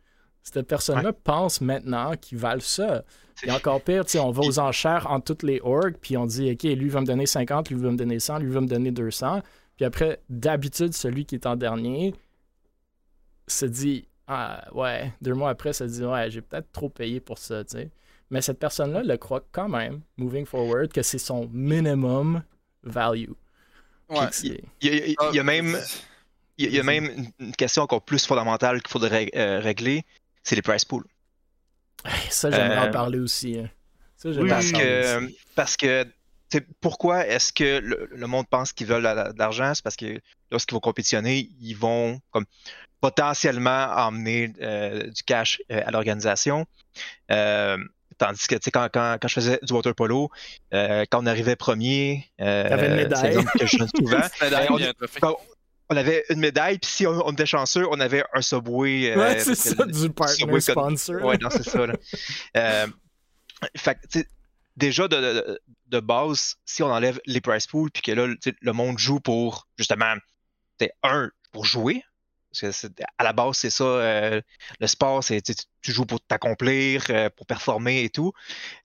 Cette 0.43 0.68
personne-là 0.68 1.12
pense 1.14 1.62
maintenant 1.62 2.16
qu'ils 2.16 2.38
valent 2.38 2.62
ça. 2.62 3.04
Et 3.43 3.52
encore 3.52 3.82
pire, 3.82 4.04
on 4.20 4.32
va 4.32 4.43
aux 4.43 4.60
enchères 4.60 5.10
en 5.10 5.20
toutes 5.20 5.43
les 5.43 5.60
orgs, 5.64 5.98
puis 6.02 6.18
on 6.18 6.26
dit, 6.26 6.52
OK, 6.52 6.64
lui 6.64 6.89
va 6.89 7.02
me 7.02 7.06
donner 7.06 7.26
50, 7.26 7.70
lui 7.70 7.80
va 7.80 7.91
me 7.91 7.98
donner 7.98 8.20
100, 8.20 8.39
lui 8.39 8.52
va 8.52 8.62
me 8.62 8.68
donner 8.68 8.91
200. 8.91 9.41
Puis 9.76 9.86
après, 9.86 10.22
d'habitude, 10.30 10.93
celui 10.93 11.26
qui 11.26 11.36
est 11.36 11.45
en 11.45 11.56
dernier 11.56 12.16
se 13.48 13.66
dit, 13.66 14.08
ah, 14.28 14.66
ouais, 14.74 15.14
deux 15.22 15.34
mois 15.34 15.50
après, 15.50 15.74
se 15.74 15.84
dit, 15.84 16.04
ouais, 16.04 16.30
j'ai 16.30 16.41
peut-être 16.41 16.72
trop 16.72 16.89
payé 16.89 17.20
pour 17.20 17.38
ça, 17.38 17.64
tu 17.64 17.78
sais. 17.78 17.91
Mais 18.30 18.41
cette 18.41 18.59
personne-là 18.59 19.03
le 19.03 19.17
croit 19.17 19.43
quand 19.51 19.69
même, 19.69 20.01
moving 20.17 20.45
forward, 20.45 20.91
que 20.91 21.01
c'est 21.01 21.17
son 21.17 21.47
minimum 21.53 22.43
value. 22.84 23.32
Ouais. 24.09 24.28
Il 24.43 24.51
y, 24.51 24.53
a- 24.53 24.55
il 24.82 24.88
y 24.88 24.89
a- 24.89 25.05
il 25.32 25.36
y 25.36 25.39
a 25.39 25.41
Ah, 25.41 25.43
même, 25.43 25.78
il 26.57 26.65
y 26.65 26.67
a- 26.67 26.69
il 26.69 26.75
y 26.75 26.80
a 26.80 26.84
même 26.84 27.05
une- 27.05 27.32
une 27.47 27.55
question 27.55 27.84
encore 27.84 28.01
plus 28.01 28.25
fondamentale 28.25 28.82
qu'il 28.82 28.91
faudrait 28.91 29.30
euh, 29.36 29.59
régler, 29.59 30.03
c'est 30.43 30.55
les 30.55 30.61
price 30.61 30.86
pools. 30.86 31.05
Ça, 32.30 32.51
j'aimerais 32.51 32.78
en 32.80 32.84
Euh, 32.88 32.91
parler 32.91 33.19
aussi. 33.19 33.57
hein. 33.59 33.69
Ça, 34.17 34.30
Oui, 34.30 34.49
Parce 34.49 34.71
que, 34.71 35.25
aussi. 35.25 35.38
parce 35.55 35.78
que 35.78 36.05
pourquoi 36.82 37.28
est-ce 37.28 37.51
que 37.53 37.80
le, 37.80 38.07
le 38.11 38.28
monde 38.28 38.47
pense 38.49 38.71
qu'ils 38.73 38.88
veulent 38.88 39.03
de 39.03 39.38
l'argent? 39.38 39.73
C'est 39.75 39.84
parce 39.84 39.95
que 39.95 40.19
lorsqu'ils 40.51 40.73
vont 40.73 40.80
compétitionner, 40.80 41.49
ils 41.59 41.75
vont 41.75 42.19
comme 42.32 42.45
potentiellement 43.01 43.88
emmener 43.95 44.53
euh, 44.61 45.03
du 45.11 45.21
cash 45.23 45.61
euh, 45.71 45.82
à 45.86 45.91
l'organisation. 45.91 46.65
Euh, 47.32 47.78
tandis 48.18 48.47
que 48.47 48.55
tu 48.55 48.61
sais, 48.65 48.72
quand, 48.72 48.88
quand, 48.91 49.18
quand 49.22 49.28
je 49.28 49.34
faisais 49.34 49.59
du 49.61 49.74
water 49.74 49.93
polo, 49.95 50.30
euh, 50.74 51.05
quand 51.09 51.22
on 51.22 51.26
arrivait 51.26 51.55
premier, 51.55 52.26
euh, 52.41 52.70
une 52.89 52.95
médaille. 52.95 53.45
que 53.59 53.65
je 53.65 53.78
souvent. 53.95 54.22
Médaille, 54.41 54.68
on- 54.70 54.78
quand 55.22 55.38
avait 55.95 56.26
une 56.30 56.39
médaille, 56.39 56.80
puis 56.80 56.89
si 56.91 57.07
on, 57.07 57.26
on 57.26 57.32
était 57.32 57.45
chanceux, 57.45 57.86
on 57.89 57.99
avait 57.99 58.24
un 58.34 58.41
subway. 58.41 59.11
euh, 59.11 59.18
Ouais, 59.18 59.39
c'est 59.39 59.55
ça, 59.55 59.86
le- 59.86 59.91
du 59.91 60.09
partner 60.09 60.59
sponsor. 60.59 61.24
Ouais, 61.24 61.38
non, 61.41 61.49
c'est 61.49 61.63
ça. 61.63 61.86
Là. 61.88 61.93
Euh, 62.57 62.88
fait 63.76 63.95
que, 63.95 64.07
tu 64.07 64.20
sais, 64.20 64.28
déjà 64.76 65.07
de, 65.07 65.15
de, 65.15 65.59
de 65.88 65.99
base, 65.99 66.55
si 66.65 66.84
on 66.84 66.91
enlève 66.91 67.20
les 67.26 67.41
price 67.41 67.65
pools, 67.68 67.89
puis 67.91 68.01
que 68.03 68.11
là, 68.11 68.28
le 68.61 68.72
monde 68.74 68.99
joue 68.99 69.20
pour 69.20 69.68
justement, 69.78 70.13
tu 70.80 70.86
sais, 70.86 70.91
un, 71.03 71.32
pour 71.51 71.65
jouer. 71.65 72.03
Parce 72.62 72.82
que 72.88 72.88
à 73.18 73.24
la 73.24 73.34
base, 73.34 73.58
c'est 73.58 73.70
ça. 73.70 73.84
euh, 73.84 74.41
le 74.80 74.88
sport, 74.88 75.24
c'est 75.24 75.41
tu 75.41 75.53
tu 75.82 75.91
joues 75.91 76.05
pour 76.05 76.20
t'accomplir, 76.22 77.03
euh, 77.10 77.30
pour 77.36 77.45
performer 77.45 78.03
et 78.03 78.10
tout. 78.10 78.34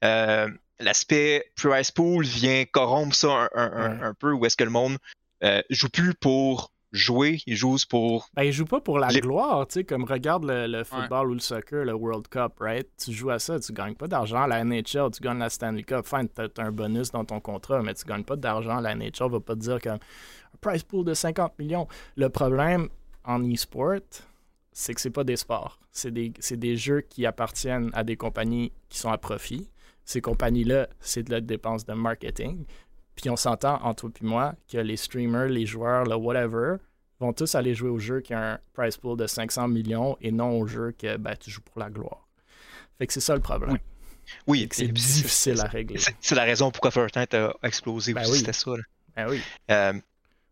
Euh, 0.04 0.48
L'aspect 0.80 1.44
price 1.54 1.92
pool 1.92 2.24
vient 2.24 2.64
corrompre 2.64 3.14
ça 3.14 3.28
un, 3.28 3.48
un- 3.54 3.72
un- 3.72 3.98
Ouais. 4.00 4.04
un 4.06 4.14
peu, 4.14 4.32
où 4.32 4.44
est-ce 4.46 4.56
que 4.56 4.64
le 4.64 4.70
monde 4.70 4.96
euh, 5.44 5.62
joue 5.70 5.88
plus 5.88 6.12
pour 6.14 6.72
jouer, 6.90 7.40
il 7.46 7.54
joue 7.56 7.76
pour 7.88 8.28
Ben, 8.34 8.42
ils 8.42 8.52
jouent 8.52 8.64
pas 8.66 8.80
pour 8.80 8.98
la 8.98 9.08
Les- 9.08 9.20
gloire, 9.20 9.66
tu 9.68 9.74
sais, 9.74 9.84
comme 9.84 10.04
regarde 10.04 10.44
le, 10.44 10.66
le 10.66 10.82
football 10.84 11.30
ou 11.30 11.34
le 11.34 11.40
soccer, 11.40 11.84
le 11.84 11.94
World 11.94 12.26
Cup, 12.28 12.54
right? 12.60 12.86
Tu 13.02 13.12
joues 13.12 13.30
à 13.30 13.38
ça, 13.38 13.60
tu 13.60 13.72
gagnes 13.72 13.94
pas 13.94 14.08
d'argent. 14.08 14.44
La 14.46 14.64
NHL, 14.64 15.10
tu 15.12 15.22
gagnes 15.22 15.38
la 15.38 15.50
Stanley 15.50 15.84
Cup. 15.84 16.04
Fine, 16.04 16.28
t'as 16.28 16.48
un 16.58 16.72
bonus 16.72 17.12
dans 17.12 17.24
ton 17.24 17.38
contrat, 17.40 17.80
mais 17.82 17.94
tu 17.94 18.04
gagnes 18.04 18.24
pas 18.24 18.36
d'argent. 18.36 18.80
La 18.80 18.94
NHL 18.96 19.30
va 19.30 19.40
pas 19.40 19.54
te 19.54 19.60
dire 19.60 19.80
comme 19.80 19.92
un 19.94 20.58
price 20.60 20.82
pool 20.82 21.04
de 21.04 21.14
50 21.14 21.58
millions. 21.60 21.86
Le 22.16 22.28
problème 22.28 22.88
en 23.24 23.40
e-sport, 23.52 24.00
c'est 24.72 24.94
que 24.94 25.00
c'est 25.00 25.10
pas 25.10 25.24
des 25.24 25.36
sports. 25.36 25.78
C'est 25.90 26.10
des, 26.10 26.32
c'est 26.38 26.56
des 26.56 26.76
jeux 26.76 27.02
qui 27.02 27.26
appartiennent 27.26 27.90
à 27.92 28.04
des 28.04 28.16
compagnies 28.16 28.72
qui 28.88 28.98
sont 28.98 29.10
à 29.10 29.18
profit. 29.18 29.68
Ces 30.04 30.20
compagnies-là, 30.20 30.88
c'est 31.00 31.22
de 31.22 31.30
la 31.30 31.40
dépense 31.40 31.84
de 31.84 31.92
marketing. 31.92 32.64
Puis 33.14 33.28
on 33.30 33.36
s'entend, 33.36 33.78
entre 33.82 34.08
toi 34.08 34.20
et 34.22 34.26
moi, 34.26 34.54
que 34.70 34.78
les 34.78 34.96
streamers, 34.96 35.48
les 35.48 35.66
joueurs, 35.66 36.04
le 36.04 36.16
whatever, 36.16 36.76
vont 37.20 37.32
tous 37.32 37.54
aller 37.54 37.74
jouer 37.74 37.90
au 37.90 37.98
jeu 37.98 38.20
qui 38.20 38.34
a 38.34 38.54
un 38.54 38.58
price 38.72 38.96
pool 38.96 39.16
de 39.16 39.26
500 39.26 39.68
millions 39.68 40.16
et 40.20 40.32
non 40.32 40.58
au 40.58 40.66
jeu 40.66 40.92
que 40.98 41.16
ben, 41.18 41.36
tu 41.36 41.50
joues 41.50 41.60
pour 41.60 41.78
la 41.78 41.90
gloire. 41.90 42.26
Fait 42.98 43.06
que 43.06 43.12
c'est 43.12 43.20
ça 43.20 43.34
le 43.34 43.40
problème. 43.40 43.78
Oui, 44.46 44.68
C'est 44.72 44.88
difficile 44.88 45.60
à 45.60 45.64
régler. 45.64 46.00
C'est 46.20 46.34
la 46.34 46.44
raison 46.44 46.70
pourquoi 46.70 46.90
Fortnite 46.90 47.34
a 47.34 47.54
explosé 47.62 48.14
Ben 48.14 48.22
aussi, 48.22 48.32
oui. 48.32 48.38
c'était 48.38 48.52
ça. 48.52 48.70
là. 48.70 48.82
Ben 49.16 49.28
oui. 49.28 49.40
Euh, 49.70 49.92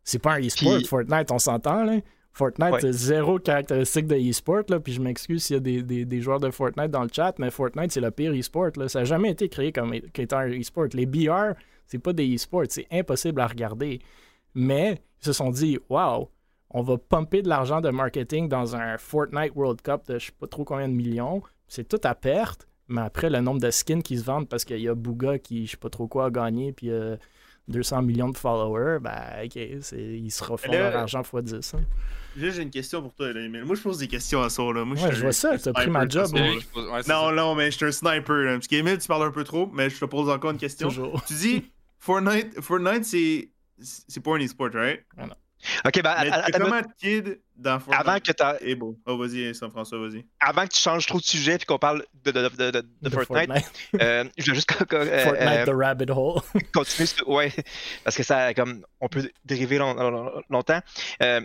C'est 0.05 0.19
pas 0.19 0.35
un 0.35 0.41
e-sport, 0.41 0.81
Fortnite, 0.87 1.31
on 1.31 1.39
s'entend, 1.39 1.85
là. 1.85 1.99
Fortnite, 2.33 2.73
Ouais. 2.73 2.81
c'est 2.81 2.93
zéro 2.93 3.39
caractéristique 3.39 4.07
de 4.07 4.15
e-sport. 4.17 4.63
Puis 4.83 4.93
je 4.93 5.01
m'excuse 5.01 5.43
s'il 5.45 5.55
y 5.55 5.57
a 5.57 5.61
des, 5.61 5.83
des- 5.83 6.05
des 6.05 6.21
joueurs 6.21 6.41
de 6.41 6.51
Fortnite 6.51 6.91
dans 6.91 7.03
le 7.03 7.09
chat, 7.13 7.35
mais 7.39 7.51
Fortnite, 7.51 7.91
c'est 7.93 8.01
le 8.01 8.11
pire 8.11 8.33
e-sport. 8.33 8.71
Ça 8.89 9.01
n'a 9.01 9.05
jamais 9.05 9.31
été 9.31 9.49
créé 9.49 9.73
comme 9.73 9.93
étant 9.95 10.39
un 10.39 10.49
e-sport. 10.61 10.87
Les 10.95 11.07
BR, 11.07 11.55
c'est 11.87 11.99
pas 11.99 12.13
des 12.13 12.35
e-sports. 12.35 12.65
C'est 12.69 12.87
impossible 12.93 13.41
à 13.41 13.47
regarder. 13.49 14.01
Mais 14.55 15.01
ils 15.21 15.25
se 15.27 15.33
sont 15.33 15.51
dit, 15.51 15.79
wow, 15.89 16.31
on 16.71 16.83
va 16.83 16.99
pumper 16.99 17.43
de 17.43 17.49
l'argent 17.49 17.81
de 17.81 17.91
marketing 17.91 18.49
dans 18.49 18.77
un 18.77 18.97
Fortnite 18.97 19.53
World 19.57 19.83
Cup 19.83 20.03
de 20.09 20.19
je 20.19 20.27
sais 20.27 20.33
pas 20.39 20.47
trop 20.47 20.65
combien 20.65 20.89
de 20.89 20.95
millions. 20.95 21.43
C'est 21.67 21.89
tout 21.89 22.01
à 22.05 22.15
perte. 22.15 22.67
Mais 22.89 23.01
après, 23.03 23.31
le 23.31 23.41
nombre 23.41 23.61
de 23.61 23.71
skins 23.71 24.03
qui 24.03 24.19
se 24.19 24.25
vendent 24.25 24.49
parce 24.49 24.65
qu'il 24.65 24.81
y 24.81 24.89
a 24.89 24.95
Booga 24.95 25.39
qui, 25.39 25.67
je 25.67 25.73
sais 25.73 25.77
pas 25.77 25.91
trop 25.91 26.09
quoi, 26.09 26.27
a 26.27 26.31
gagné, 26.31 26.73
puis 26.73 26.91
euh, 26.91 27.17
200 27.69 28.03
millions 28.03 28.29
de 28.29 28.37
followers, 28.37 28.99
ben, 29.01 29.45
ok, 29.45 29.59
c'est- 29.83 29.97
ils 30.19 30.31
se 30.31 30.43
refont 30.45 30.71
Mais 30.71 30.79
là- 30.79 30.91
leur 30.91 31.01
argent 31.03 31.23
x 31.23 31.31
10. 31.53 31.75
hein. 31.75 31.81
Là, 32.37 32.51
j'ai 32.51 32.63
une 32.63 32.71
question 32.71 33.03
pour 33.03 33.13
toi, 33.15 33.33
là, 33.33 33.41
Emile. 33.41 33.65
Moi, 33.65 33.75
je 33.75 33.83
pose 33.83 33.99
des 33.99 34.07
questions 34.09 34.41
à 34.43 34.49
ça, 34.51 34.63
là. 34.63 34.85
Moi, 34.85 34.97
Ouais, 34.97 35.13
je 35.13 35.21
vois 35.23 35.33
ça, 35.33 35.59
t'as 35.59 35.73
pris 35.73 35.91
ma 35.91 36.09
job, 36.09 36.29
moi. 36.33 36.41
Ouais, 36.43 37.03
Non, 37.09 37.29
ça. 37.29 37.33
non, 37.33 37.55
mais 37.57 37.71
je 37.73 37.77
suis 37.77 37.87
un 37.87 37.93
sniper, 37.93 38.35
là. 38.37 38.53
Parce 38.55 38.69
qu'Emile, 38.69 38.99
tu 38.99 39.09
parles 39.09 39.25
un 39.27 39.33
peu 39.33 39.43
trop, 39.45 39.69
mais 39.73 39.91
je 39.91 39.99
te 39.99 40.05
pose 40.05 40.29
encore 40.31 40.53
une 40.53 40.57
question. 40.59 40.89
Toujours. 40.89 41.23
Tu 41.27 41.35
dis, 41.35 41.65
Fortnite, 41.99 42.61
Fortnite 42.61 43.05
c'est 43.05 43.51
c'est 43.79 44.23
pas 44.23 44.37
un 44.37 44.45
e-sport, 44.45 44.71
right? 44.75 45.01
Ok, 45.85 46.03
ben, 46.03 46.03
Mais 46.03 46.09
à- 46.09 46.19
à- 46.21 46.25
t'es 46.25 46.57
attends, 46.57 46.65
comment 46.65 46.81
de 46.81 46.87
kid 46.99 47.41
dans 47.57 47.79
Fortnite? 47.81 48.01
avant, 48.09 48.19
que 48.21 48.33
t'as- 48.33 48.57
Eh 48.61 48.75
bon. 48.75 48.97
Oh, 49.07 49.19
vas-y, 49.19 49.55
Saint-François, 49.55 49.99
vas-y. 49.99 50.25
avant 50.41 50.65
que 50.65 50.73
tu 50.73 50.81
changes 50.81 51.07
trop 51.07 51.19
de 51.19 51.25
sujet 51.25 51.57
et 51.57 51.65
qu'on 51.65 51.79
parle 51.79 52.05
de, 52.25 52.31
de, 52.31 52.49
de, 52.49 52.71
de- 52.71 52.71
de 52.81 52.87
De 53.03 53.11
Fortnite, 53.11 53.71
euh, 54.01 54.25
je 54.39 54.51
vais 54.51 54.55
juste 54.55 54.71
euh, 54.73 55.25
Fortnite, 55.25 55.43
euh, 55.49 55.67
the 55.67 55.71
rabbit 55.77 56.11
hole. 56.11 56.41
continuer. 56.75 57.09
Ouais, 57.27 57.53
parce 58.05 58.17
que 58.17 58.23
ça, 58.23 58.55
comme, 58.55 58.85
on 59.01 59.09
peut 59.09 59.31
dériver 59.45 59.79
long- 59.79 59.95
long- 59.95 60.43
longtemps. 60.49 60.81
Euh, 61.23 61.41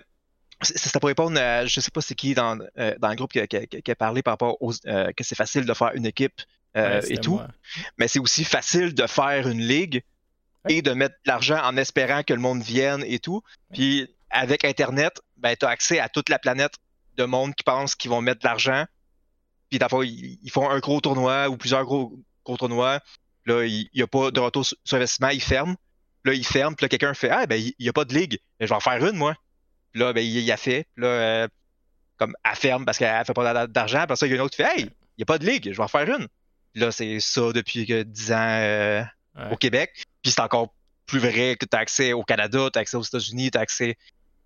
c'est 0.62 0.78
c'est 0.78 1.00
pour 1.00 1.08
répondre 1.10 1.38
à, 1.40 1.66
je 1.66 1.80
sais 1.82 1.92
pas 1.92 2.00
c'est 2.02 2.16
qui 2.16 2.34
dans, 2.34 2.58
euh, 2.78 2.94
dans 3.00 3.10
le 3.10 3.16
groupe 3.16 3.34
qui, 3.34 3.40
a- 3.42 3.48
qui 3.48 3.58
a- 3.58 3.66
qui 3.66 3.92
a 3.92 3.96
parlé 3.96 4.22
par 4.24 4.34
rapport 4.34 4.58
aux, 4.62 4.72
euh, 4.88 5.12
que 5.12 5.24
c'est 5.26 5.36
facile 5.36 5.66
de 5.66 5.74
faire 5.74 5.92
une 5.96 6.06
équipe 6.06 6.42
euh, 6.78 6.90
Ouais, 6.94 6.98
et 7.00 7.02
c'était 7.02 7.22
tout. 7.22 7.36
moi. 7.36 7.48
mais 7.98 8.08
c'est 8.08 8.20
aussi 8.20 8.44
facile 8.46 8.94
de 8.94 9.06
faire 9.08 9.48
une 9.50 9.60
ligue. 9.62 10.02
Et 10.70 10.82
de 10.82 10.92
mettre 10.92 11.16
de 11.26 11.30
l'argent 11.30 11.60
en 11.64 11.78
espérant 11.78 12.24
que 12.24 12.34
le 12.34 12.40
monde 12.40 12.62
vienne 12.62 13.04
et 13.08 13.20
tout. 13.20 13.42
Puis 13.74 14.08
avec 14.30 14.66
Internet, 14.66 15.22
ben, 15.38 15.56
tu 15.60 15.66
as 15.66 15.70
accès 15.70 16.00
à 16.00 16.10
toute 16.10 16.30
la 16.30 16.40
planète 16.40 16.74
de 17.18 17.24
monde 17.26 17.56
qui 17.56 17.64
pense 17.64 17.96
qu'ils 17.96 18.10
vont 18.12 18.22
mettre 18.22 18.42
de 18.42 18.48
l'argent. 18.48 18.86
Puis 19.70 19.80
d'abord, 19.80 20.04
ils, 20.04 20.38
ils 20.42 20.52
font 20.52 20.70
un 20.70 20.80
gros 20.80 21.02
tournoi 21.02 21.50
ou 21.50 21.58
plusieurs 21.58 21.84
gros, 21.86 22.20
gros 22.44 22.58
tournois. 22.58 23.00
Là, 23.46 23.64
il 23.66 23.90
n'y 23.94 24.02
a 24.02 24.08
pas 24.08 24.32
de 24.32 24.40
retour 24.40 24.66
sur 24.66 24.98
investissement, 24.98 25.30
ils 25.30 25.42
ferment. 25.42 25.76
Là, 26.24 26.34
ils 26.34 26.46
ferment. 26.46 26.76
Puis 26.76 26.86
là, 26.86 26.90
quelqu'un 26.90 27.14
fait 27.14 27.30
Ah, 27.30 27.46
ben, 27.46 27.62
il 27.62 27.74
n'y 27.80 27.90
a 27.90 27.94
pas 27.94 28.06
de 28.06 28.14
ligue. 28.14 28.40
Ben, 28.60 28.66
je 28.66 28.70
vais 28.70 28.76
en 28.76 28.80
faire 28.80 29.04
une, 29.06 29.16
moi. 29.18 29.36
Puis 29.92 30.02
là, 30.02 30.14
ben, 30.14 30.22
il, 30.26 30.38
il 30.40 30.52
a 30.52 30.58
fait. 30.58 30.88
Puis 30.96 31.04
là, 31.04 31.08
euh, 31.08 31.48
comme, 32.18 32.36
elle 32.44 32.56
ferme 32.56 32.86
parce 32.86 32.98
qu'elle 32.98 33.24
fait 33.26 33.34
pas 33.34 33.54
d'a- 33.54 33.68
d'argent. 33.68 34.00
Après 34.00 34.16
ça, 34.16 34.26
il 34.26 34.30
y 34.30 34.34
a 34.34 34.36
une 34.36 34.42
autre 34.42 34.56
qui 34.56 34.64
fait 34.64 34.80
Hey, 34.80 34.84
il 34.84 35.20
n'y 35.20 35.24
a 35.24 35.26
pas 35.26 35.38
de 35.38 35.46
ligue, 35.46 35.72
je 35.72 35.78
vais 35.78 35.84
en 35.84 35.88
faire 35.88 36.10
une. 36.10 36.28
Puis 36.74 36.82
là, 36.82 36.92
c'est 36.92 37.20
ça 37.20 37.52
depuis 37.54 37.86
que 37.86 38.04
10 38.04 38.32
ans 38.34 38.36
euh, 38.40 39.04
Ouais. 39.38 39.52
au 39.52 39.58
Québec. 39.58 40.04
Puis 40.26 40.32
c'est 40.32 40.42
encore 40.42 40.74
plus 41.06 41.20
vrai 41.20 41.56
que 41.56 41.68
tu 41.68 41.78
as 41.78 41.80
accès 41.82 42.14
au 42.14 42.24
Canada, 42.24 42.68
tu 42.74 42.80
as 42.80 42.82
accès 42.82 42.98
aux 42.98 43.04
États-Unis, 43.04 43.52
tu 43.52 43.60
as 43.60 43.62
accès. 43.62 43.96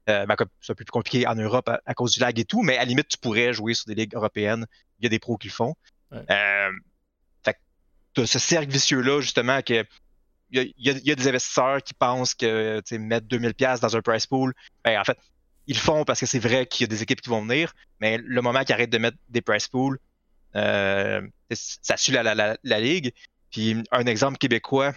euh, 0.09 0.25
ben, 0.25 0.35
comme 0.35 0.49
c'est 0.59 0.73
un 0.73 0.75
peu 0.75 0.83
plus 0.83 0.91
compliqué 0.91 1.25
en 1.25 1.35
Europe 1.35 1.69
à, 1.69 1.79
à 1.85 1.93
cause 1.93 2.11
du 2.15 2.19
lag 2.19 2.37
et 2.37 2.43
tout, 2.43 2.63
mais 2.63 2.75
à 2.75 2.79
la 2.79 2.85
limite, 2.85 3.07
tu 3.07 3.17
pourrais 3.17 3.53
jouer 3.53 3.73
sur 3.75 3.85
des 3.85 3.95
ligues 3.95 4.13
européennes. 4.13 4.65
Il 4.99 5.03
y 5.03 5.05
a 5.05 5.09
des 5.09 5.19
pros 5.19 5.37
qui 5.37 5.47
le 5.47 5.53
font. 5.53 5.73
Ouais. 6.11 6.19
Euh, 6.29 6.69
fait 7.45 7.53
que 7.53 7.59
t'as 8.13 8.25
ce 8.25 8.39
cercle 8.39 8.69
vicieux-là, 8.69 9.21
justement, 9.21 9.61
que 9.61 9.85
il 10.51 10.63
y 10.63 10.73
y 10.79 10.89
a- 10.89 10.97
il 10.97 11.07
y 11.07 11.11
a 11.11 11.15
des 11.15 11.27
investisseurs 11.29 11.81
qui 11.81 11.93
pensent 11.93 12.33
que 12.35 12.79
tu 12.81 12.95
sais, 12.95 12.97
mettre 12.97 13.25
2000$ 13.27 13.79
dans 13.79 13.95
un 13.95 14.01
price 14.01 14.27
pool, 14.27 14.53
ben, 14.83 14.99
en 14.99 15.05
fait, 15.05 15.17
ils 15.67 15.75
le 15.75 15.79
font 15.81 16.03
parce 16.03 16.19
que 16.19 16.25
c'est 16.25 16.39
vrai 16.39 16.65
qu'il 16.65 16.83
y 16.83 16.85
a 16.85 16.87
des 16.87 17.03
équipes 17.03 17.21
qui 17.21 17.29
vont 17.29 17.41
venir, 17.43 17.71
mais 18.01 18.17
le 18.17 18.41
moment 18.41 18.65
qu'ils 18.65 18.73
arrêtent 18.73 18.89
de 18.89 18.97
mettre 18.97 19.17
des 19.29 19.41
price 19.41 19.69
pools, 19.69 19.97
euh, 20.57 21.21
ça 21.53 21.95
suit 21.95 22.11
la, 22.11 22.23
la, 22.23 22.35
la, 22.35 22.57
la 22.63 22.79
ligue. 22.81 23.13
Puis 23.51 23.81
un 23.91 24.05
exemple 24.07 24.37
québécois, 24.39 24.93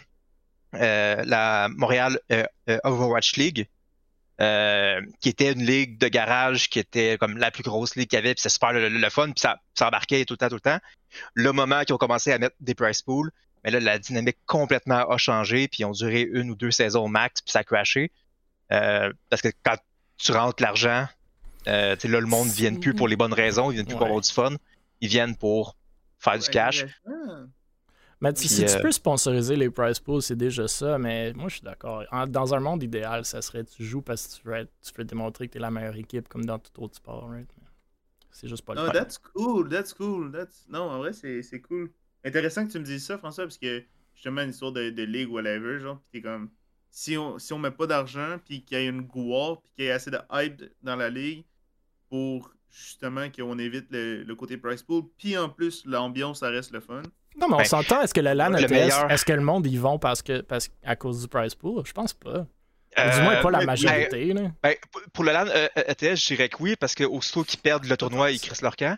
la 0.73 1.69
Montréal 1.71 2.19
euh, 2.31 2.45
euh, 2.69 2.79
Overwatch 2.85 3.37
League, 3.37 3.69
euh, 4.41 5.01
qui 5.21 5.29
était 5.29 5.53
une 5.53 5.65
ligue 5.65 5.99
de 5.99 6.09
garage 6.09 6.69
qui 6.71 6.79
était 6.79 7.17
comme 7.19 7.37
la 7.39 7.51
plus 7.51 7.63
grosse 7.63 7.95
ligue 7.97 8.09
qu'il 8.09 8.17
y 8.17 8.21
avait, 8.21 8.35
puis 8.35 8.43
c'est 8.43 8.49
super 8.49 8.73
le, 8.73 8.89
le- 8.89 8.99
le 8.99 9.11
fun, 9.11 9.27
puis 9.27 9.35
ça, 9.41 9.59
ça 9.75 9.87
embarquait 9.89 10.25
tout 10.25 10.35
le 10.35 10.39
temps, 10.39 10.49
tout 10.49 10.55
le 10.57 10.61
temps. 10.61 10.79
Le 11.35 11.53
moment 11.53 11.83
qu'ils 11.85 11.95
ont 11.95 11.99
commencé 11.99 12.33
à 12.33 12.39
mettre 12.39 12.57
des 12.61 12.75
price 12.75 13.03
pools, 13.03 13.31
mais 13.65 13.71
là, 13.71 13.79
la 13.79 13.99
dynamique 13.99 14.39
complètement 14.47 15.09
a 15.09 15.17
changé, 15.19 15.69
puis 15.69 15.81
ils 15.81 15.85
ont 15.85 15.93
duré 15.93 16.23
une 16.33 16.51
ou 16.51 16.55
deux 16.57 16.71
saisons 16.73 17.07
max, 17.09 17.43
puis 17.43 17.53
ça 17.53 17.61
a 17.61 17.65
crashé. 17.65 18.11
Euh, 18.73 19.13
parce 19.29 19.43
que 19.43 19.49
quand 19.63 19.77
tu 20.17 20.33
rentres 20.33 20.63
l'argent, 20.63 21.07
euh, 21.69 21.95
là, 22.03 22.21
le 22.21 22.27
monde 22.27 22.49
ne 22.49 22.53
vient 22.53 22.75
plus 22.75 22.95
pour 22.95 23.07
les 23.07 23.17
bonnes 23.17 23.35
raisons, 23.35 23.71
ils 23.71 23.75
viennent 23.75 23.87
plus 23.87 23.93
pour 23.97 24.07
avoir 24.07 24.21
du 24.23 24.33
fun, 24.33 24.57
ils 25.01 25.09
viennent 25.09 25.37
pour 25.37 25.77
faire 26.19 26.39
du 26.39 26.49
cash. 26.49 26.85
Mais 28.23 28.33
Puis, 28.33 28.49
si 28.49 28.65
tu 28.65 28.71
euh, 28.71 28.81
peux 28.81 28.93
sponsoriser 28.93 29.57
les 29.57 29.69
prize 29.71 29.99
pools, 29.99 30.23
c'est 30.23 30.37
déjà 30.37 30.69
ça, 30.69 30.99
mais 30.99 31.33
moi 31.35 31.49
je 31.49 31.57
suis 31.57 31.65
d'accord. 31.65 32.05
Dans 32.29 32.55
un 32.55 32.61
monde 32.61 32.83
idéal, 32.83 33.25
ça 33.27 33.43
serait 33.43 33.65
tu 33.65 33.85
joues 33.85 34.03
parce 34.03 34.27
que 34.29 34.41
tu 34.43 34.49
veux, 34.49 34.55
être- 34.55 34.73
tu 34.83 34.93
veux 34.97 35.05
démontrer 35.05 35.49
que 35.49 35.53
tu 35.53 35.59
es 35.59 35.61
la 35.61 35.71
meilleure 35.71 35.97
équipe 35.97 36.29
comme 36.29 36.45
dans 36.47 36.59
tout 36.59 36.83
autre 36.83 36.97
sport, 36.97 37.29
right? 37.31 37.49
C'est 38.31 38.49
juste 38.49 38.65
pas 38.65 38.75
le 38.75 38.81
No, 38.81 38.87
cas. 38.87 38.93
that's 38.93 39.19
cool, 39.19 39.69
that's 39.69 39.93
cool. 39.95 40.31
That's... 40.33 40.67
Non, 40.69 40.91
en 40.91 40.99
vrai, 40.99 41.13
c'est 41.13 41.43
c'est 41.43 41.61
cool. 41.61 41.91
Intéressant 42.25 42.67
que 42.67 42.73
tu 42.73 42.79
me 42.79 42.85
dises 42.85 43.05
ça, 43.05 43.19
François, 43.19 43.45
parce 43.45 43.59
que 43.59 43.85
justement, 44.15 44.43
une 44.43 44.51
histoire 44.51 44.73
de, 44.73 44.91
de 44.91 45.03
ligue, 45.03 45.31
whatever, 45.31 45.81
genre, 45.81 46.01
t'es 46.13 46.23
comme. 46.23 46.51
Si 46.91 47.17
on, 47.17 47.39
si 47.39 47.53
on 47.55 47.59
met 47.59 47.71
pas 47.71 47.87
d'argent, 47.87 48.39
puis 48.45 48.63
qu'il 48.65 48.79
y 48.79 48.81
ait 48.83 48.87
une 48.89 49.03
gloire, 49.03 49.61
puis 49.63 49.73
qu'il 49.77 49.85
y 49.85 49.89
ait 49.89 49.93
assez 49.93 50.11
de 50.11 50.19
hype 50.33 50.63
dans 50.83 50.97
la 50.97 51.09
ligue 51.11 51.45
pour 52.11 52.53
justement 52.71 53.31
qu'on 53.31 53.59
évite 53.59 53.91
le, 53.91 54.23
le 54.25 54.35
côté 54.37 54.57
price 54.59 54.83
pool, 54.83 55.05
puis 55.19 55.37
en 55.39 55.49
plus, 55.49 55.85
l'ambiance, 55.87 56.41
ça 56.41 56.51
reste 56.51 56.73
le 56.73 56.81
fun. 56.81 57.03
Non, 57.41 57.49
mais 57.49 57.55
on 57.55 57.59
Ben, 57.59 57.65
s'entend, 57.65 58.03
est-ce 58.03 58.15
que 58.15 58.21
le 58.21 58.33
LAN 58.35 58.51
le 58.51 58.59
ETS, 58.61 58.71
meilleur- 58.71 59.11
est-ce 59.11 59.25
que 59.25 59.33
le 59.33 59.41
monde 59.41 59.67
y 59.67 59.77
vont 59.77 59.99
parce 59.99 60.23
que, 60.23 60.41
parce, 60.43 60.69
à 60.85 60.97
cause 60.97 61.23
du 61.23 61.29
prize 61.29 61.55
pool? 61.55 61.83
Je 61.87 61.93
pense 61.93 62.13
pas. 62.13 62.41
Ou 62.41 63.01
Euh, 63.01 63.17
du 63.17 63.23
moins, 63.23 63.37
pas 63.43 63.51
la 63.51 63.65
majorité. 63.65 64.33
là. 64.35 64.43
Ben, 64.63 64.75
pour- 65.15 65.25
le 65.25 65.33
LAN 65.33 65.47
euh, 65.49 65.67
ETS, 65.89 66.17
je 66.17 66.27
dirais 66.35 66.49
que 66.51 66.57
oui, 66.61 66.77
parce 66.79 66.95
que 66.95 67.05
aussitôt 67.05 67.43
qu'ils 67.43 67.61
perdent 67.61 67.87
le 67.87 67.97
tournoi, 67.97 68.31
ils 68.33 68.41
crissent 68.41 68.61
leur 68.63 68.77
camp. 68.77 68.97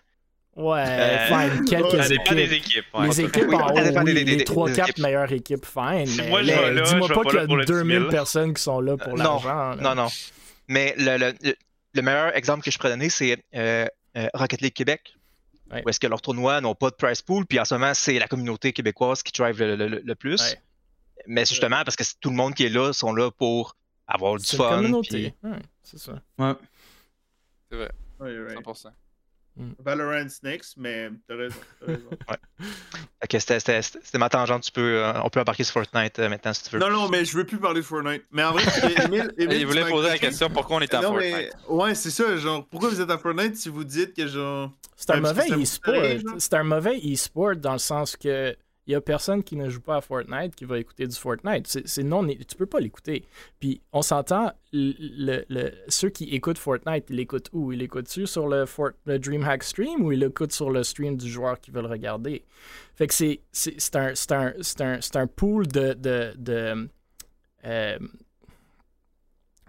Ouais, 0.56 0.84
Euh, 0.86 1.26
fine, 1.26 1.64
quelques 1.64 2.00
Ça 2.02 2.08
dépend 2.08 2.22
équipes. 2.24 2.36
des 2.36 2.54
équipes. 2.54 2.84
ouais. 2.94 3.06
les 3.08 3.20
équipes 3.22 3.44
Oui, 3.48 3.54
en 3.56 3.66
haut, 3.72 3.80
dépend 3.80 4.02
oui, 4.04 4.14
des- 4.14 4.24
des- 4.24 4.30
les 4.30 4.36
des 4.36 4.44
3-4 4.44 4.88
équipes. 4.88 4.98
meilleures 5.02 5.32
équipes, 5.32 5.64
fine. 5.66 6.06
Si 6.06 6.22
moi, 6.22 6.42
je 6.42 6.82
dis-moi 6.82 7.08
pas 7.08 7.14
pas 7.14 7.22
qu'il 7.24 7.38
y 7.40 7.42
a 7.42 7.46
pour 7.46 7.56
le 7.56 7.64
2000 7.64 7.96
10 7.96 8.00
000. 8.02 8.10
personnes 8.10 8.54
qui 8.54 8.62
sont 8.62 8.80
là 8.80 8.96
pour 8.96 9.14
Euh, 9.14 9.16
l'argent. 9.22 9.70
là. 9.70 9.76
Non, 9.80 9.94
non. 9.96 10.08
Mais 10.68 10.94
le, 10.96 11.16
le- 11.18 11.34
le- 11.42 11.54
le 11.94 12.02
meilleur 12.02 12.36
exemple 12.36 12.62
que 12.64 12.70
je 12.70 12.78
pourrais 12.78 12.90
donner, 12.90 13.10
c'est 13.10 13.36
euh, 13.56 13.86
euh, 14.16 14.28
Rocket 14.34 14.60
League 14.60 14.72
Québec. 14.74 15.14
Ouais. 15.72 15.82
Où 15.84 15.88
est-ce 15.88 15.98
que 16.00 16.06
leurs 16.06 16.20
tournois 16.22 16.60
n'ont 16.60 16.74
pas 16.74 16.90
de 16.90 16.94
prize 16.94 17.22
pool, 17.22 17.46
puis 17.46 17.58
en 17.58 17.64
ce 17.64 17.74
moment, 17.74 17.94
c'est 17.94 18.18
la 18.18 18.28
communauté 18.28 18.72
québécoise 18.72 19.22
qui 19.22 19.32
drive 19.32 19.58
le, 19.60 19.76
le- 19.76 19.88
le- 19.88 20.02
le 20.04 20.14
plus. 20.14 20.40
Ouais. 20.42 20.60
Mais 21.26 21.44
c'est 21.46 21.54
justement 21.54 21.82
parce 21.84 21.96
que 21.96 22.04
c'est- 22.04 22.20
tout 22.20 22.28
le 22.30 22.36
monde 22.36 22.54
qui 22.54 22.64
est 22.64 22.68
là 22.68 22.92
sont 22.92 23.14
là 23.14 23.30
pour 23.30 23.76
avoir 24.06 24.36
du 24.36 24.44
C'est 24.44 24.56
une 24.58 24.62
fun. 24.62 24.76
communauté. 24.76 25.34
puis- 25.40 25.50
Ouais, 25.50 25.58
c'est 25.82 25.98
ça. 25.98 26.12
Ouais, 26.38 26.52
right. 27.70 28.58
100%. 28.58 28.90
Valorant 29.78 30.26
next, 30.42 30.74
mais 30.76 31.10
t'as 31.28 31.36
raison. 31.36 31.56
T'as 31.80 31.86
raison. 31.92 32.10
C'était- 33.38 34.18
ma 34.18 34.28
tangente. 34.28 34.62
Tu 34.64 34.72
peux, 34.72 34.98
euh, 34.98 35.12
on 35.22 35.30
peut 35.30 35.40
embarquer 35.40 35.64
sur 35.64 35.74
Fortnite 35.74 36.18
euh, 36.18 36.28
maintenant 36.28 36.52
si 36.52 36.64
tu 36.64 36.70
veux. 36.70 36.78
non, 36.78 36.90
non, 36.90 37.08
mais 37.08 37.24
je 37.24 37.36
veux 37.36 37.44
plus 37.44 37.58
parler 37.58 37.80
de 37.80 37.86
Fortnite. 37.86 38.24
Mais 38.32 38.42
en 38.44 38.52
vrai, 38.52 38.62
Emile, 39.04 39.32
Emile, 39.38 39.58
Il 39.60 39.66
voulait 39.66 39.88
poser 39.88 40.08
la 40.08 40.18
question 40.18 40.50
pourquoi 40.50 40.76
on 40.76 40.80
est 40.80 40.92
en 40.94 41.02
Non, 41.02 41.08
Fortnite? 41.12 41.34
mais 41.34 41.50
ouais, 41.68 41.94
c'est 41.94 42.10
ça. 42.10 42.36
Genre, 42.36 42.66
pourquoi 42.66 42.88
vous 42.90 43.00
êtes 43.00 43.10
à 43.10 43.18
Fortnite 43.18 43.56
si 43.56 43.68
vous 43.68 43.84
dites 43.84 44.14
que 44.14 44.26
genre. 44.26 44.70
C'est 44.96 45.10
un 45.10 45.14
que 45.16 45.20
mauvais 45.20 45.50
e-sport. 45.50 45.94
C'est 46.38 46.54
un 46.54 46.64
mauvais 46.64 46.98
e-sport 47.04 47.56
dans 47.56 47.72
le 47.72 47.78
sens 47.78 48.16
que 48.16 48.56
il 48.86 48.92
y 48.92 48.94
a 48.94 49.00
personne 49.00 49.42
qui 49.42 49.56
ne 49.56 49.68
joue 49.70 49.80
pas 49.80 49.96
à 49.96 50.00
Fortnite 50.00 50.54
qui 50.54 50.66
va 50.66 50.78
écouter 50.78 51.06
du 51.06 51.16
Fortnite. 51.16 51.66
C'est 51.86 52.02
non, 52.02 52.26
tu 52.26 52.56
peux 52.56 52.66
pas 52.66 52.80
l'écouter. 52.80 53.24
Puis 53.58 53.80
on 53.92 54.02
s'entend, 54.02 54.52
ceux 54.72 56.10
qui 56.10 56.24
écoutent 56.34 56.58
Fortnite, 56.58 57.06
ils 57.08 57.16
l'écoutent 57.16 57.48
où? 57.52 57.72
Ils 57.72 57.78
l'écoutent 57.78 58.08
sur 58.08 58.46
le, 58.46 58.66
Fort- 58.66 58.92
le 59.06 59.18
DreamHack 59.18 59.62
stream 59.62 60.04
ou 60.04 60.12
ils 60.12 60.18
l'écoutent 60.20 60.52
sur 60.52 60.70
le 60.70 60.82
stream 60.82 61.16
du 61.16 61.30
joueur 61.30 61.60
qui 61.60 61.70
veut 61.70 61.80
le 61.80 61.88
regarder? 61.88 62.44
Fait 62.94 63.06
que 63.06 63.14
c'est 63.14 63.40
un, 63.96 64.12
un, 64.30 64.52
un, 64.80 64.98
un 65.14 65.26
pool 65.26 65.66
de. 65.66 65.94
de, 65.94 66.34
de 66.36 66.88
euh, 67.64 67.98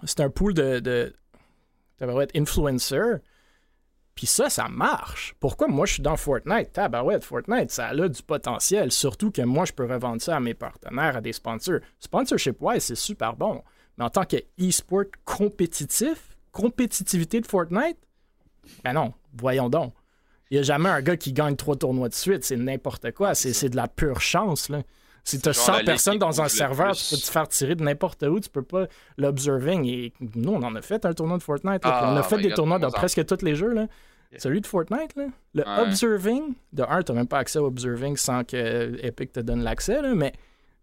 c'est 0.03 0.19
un 0.19 0.29
pool 0.29 0.53
de. 0.53 0.79
de 0.79 1.13
tabarouette, 1.97 2.31
influencers. 2.35 3.19
Puis 4.15 4.27
ça, 4.27 4.49
ça 4.49 4.69
marche. 4.69 5.35
Pourquoi 5.41 5.67
moi 5.67 5.85
je 5.85 5.93
suis 5.93 6.01
dans 6.01 6.15
Fortnite? 6.15 6.71
Tabarouette, 6.71 7.25
Fortnite, 7.25 7.69
ça 7.69 7.87
a 7.87 8.07
du 8.07 8.23
potentiel. 8.23 8.91
Surtout 8.91 9.29
que 9.29 9.41
moi, 9.41 9.65
je 9.65 9.73
peux 9.73 9.85
revendre 9.85 10.21
ça 10.21 10.37
à 10.37 10.39
mes 10.39 10.53
partenaires, 10.53 11.17
à 11.17 11.21
des 11.21 11.33
sponsors. 11.33 11.79
Sponsorship 11.99 12.55
wise, 12.61 12.83
c'est 12.83 12.95
super 12.95 13.35
bon. 13.35 13.61
Mais 13.97 14.05
en 14.05 14.09
tant 14.09 14.23
que 14.23 14.37
e-sport 14.59 15.03
compétitif, 15.25 16.37
compétitivité 16.53 17.41
de 17.41 17.45
Fortnite, 17.45 17.97
ben 18.83 18.93
non, 18.93 19.13
voyons 19.33 19.69
donc. 19.69 19.93
Il 20.49 20.55
n'y 20.55 20.59
a 20.59 20.63
jamais 20.63 20.89
un 20.89 21.01
gars 21.01 21.17
qui 21.17 21.33
gagne 21.33 21.55
trois 21.55 21.75
tournois 21.75 22.07
de 22.07 22.13
suite. 22.13 22.45
C'est 22.45 22.55
n'importe 22.55 23.11
quoi. 23.11 23.35
C'est 23.35 23.51
c'est 23.51 23.69
de 23.69 23.75
la 23.75 23.87
pure 23.87 24.21
chance. 24.21 24.69
Là. 24.69 24.83
Si 25.25 25.39
tu 25.41 25.49
as 25.49 25.53
genre 25.53 25.65
100 25.65 25.71
la 25.71 25.77
ligue 25.79 25.87
personnes 25.87 26.17
dans 26.19 26.39
un 26.41 26.47
serveur, 26.47 26.91
plus. 26.91 27.09
tu 27.09 27.15
peux 27.15 27.21
te 27.21 27.31
faire 27.31 27.47
tirer 27.47 27.75
de 27.75 27.83
n'importe 27.83 28.21
où. 28.23 28.39
Tu 28.39 28.49
peux 28.49 28.61
pas 28.61 28.85
l'observing. 29.17 29.85
Et 29.85 30.13
nous, 30.35 30.51
on 30.53 30.61
en 30.63 30.75
a 30.75 30.81
fait 30.81 31.03
un 31.05 31.13
tournoi 31.13 31.37
de 31.39 31.43
Fortnite. 31.43 31.83
là, 31.83 31.91
puis 31.91 31.91
on 31.91 32.15
a 32.15 32.19
Ah, 32.19 32.23
fait 32.23 32.37
des 32.37 32.43
God, 32.49 32.53
tournois 32.55 32.79
dans 32.79 32.91
presque 32.91 33.25
tous 33.25 33.41
les 33.43 33.55
jeux. 33.55 33.73
Là. 33.73 33.87
Yeah. 34.31 34.39
Celui 34.39 34.61
de 34.61 34.67
Fortnite, 34.67 35.15
là, 35.15 35.25
le 35.53 35.63
Ouais. 35.63 35.79
observing, 35.87 36.53
de 36.73 36.83
un, 36.83 37.01
tu 37.01 37.11
même 37.13 37.27
pas 37.27 37.39
accès 37.39 37.59
au 37.59 37.65
observing 37.65 38.17
sans 38.17 38.43
que 38.43 39.03
Epic 39.05 39.31
te 39.33 39.39
donne 39.39 39.63
l'accès, 39.63 40.01
là, 40.01 40.13
mais 40.15 40.33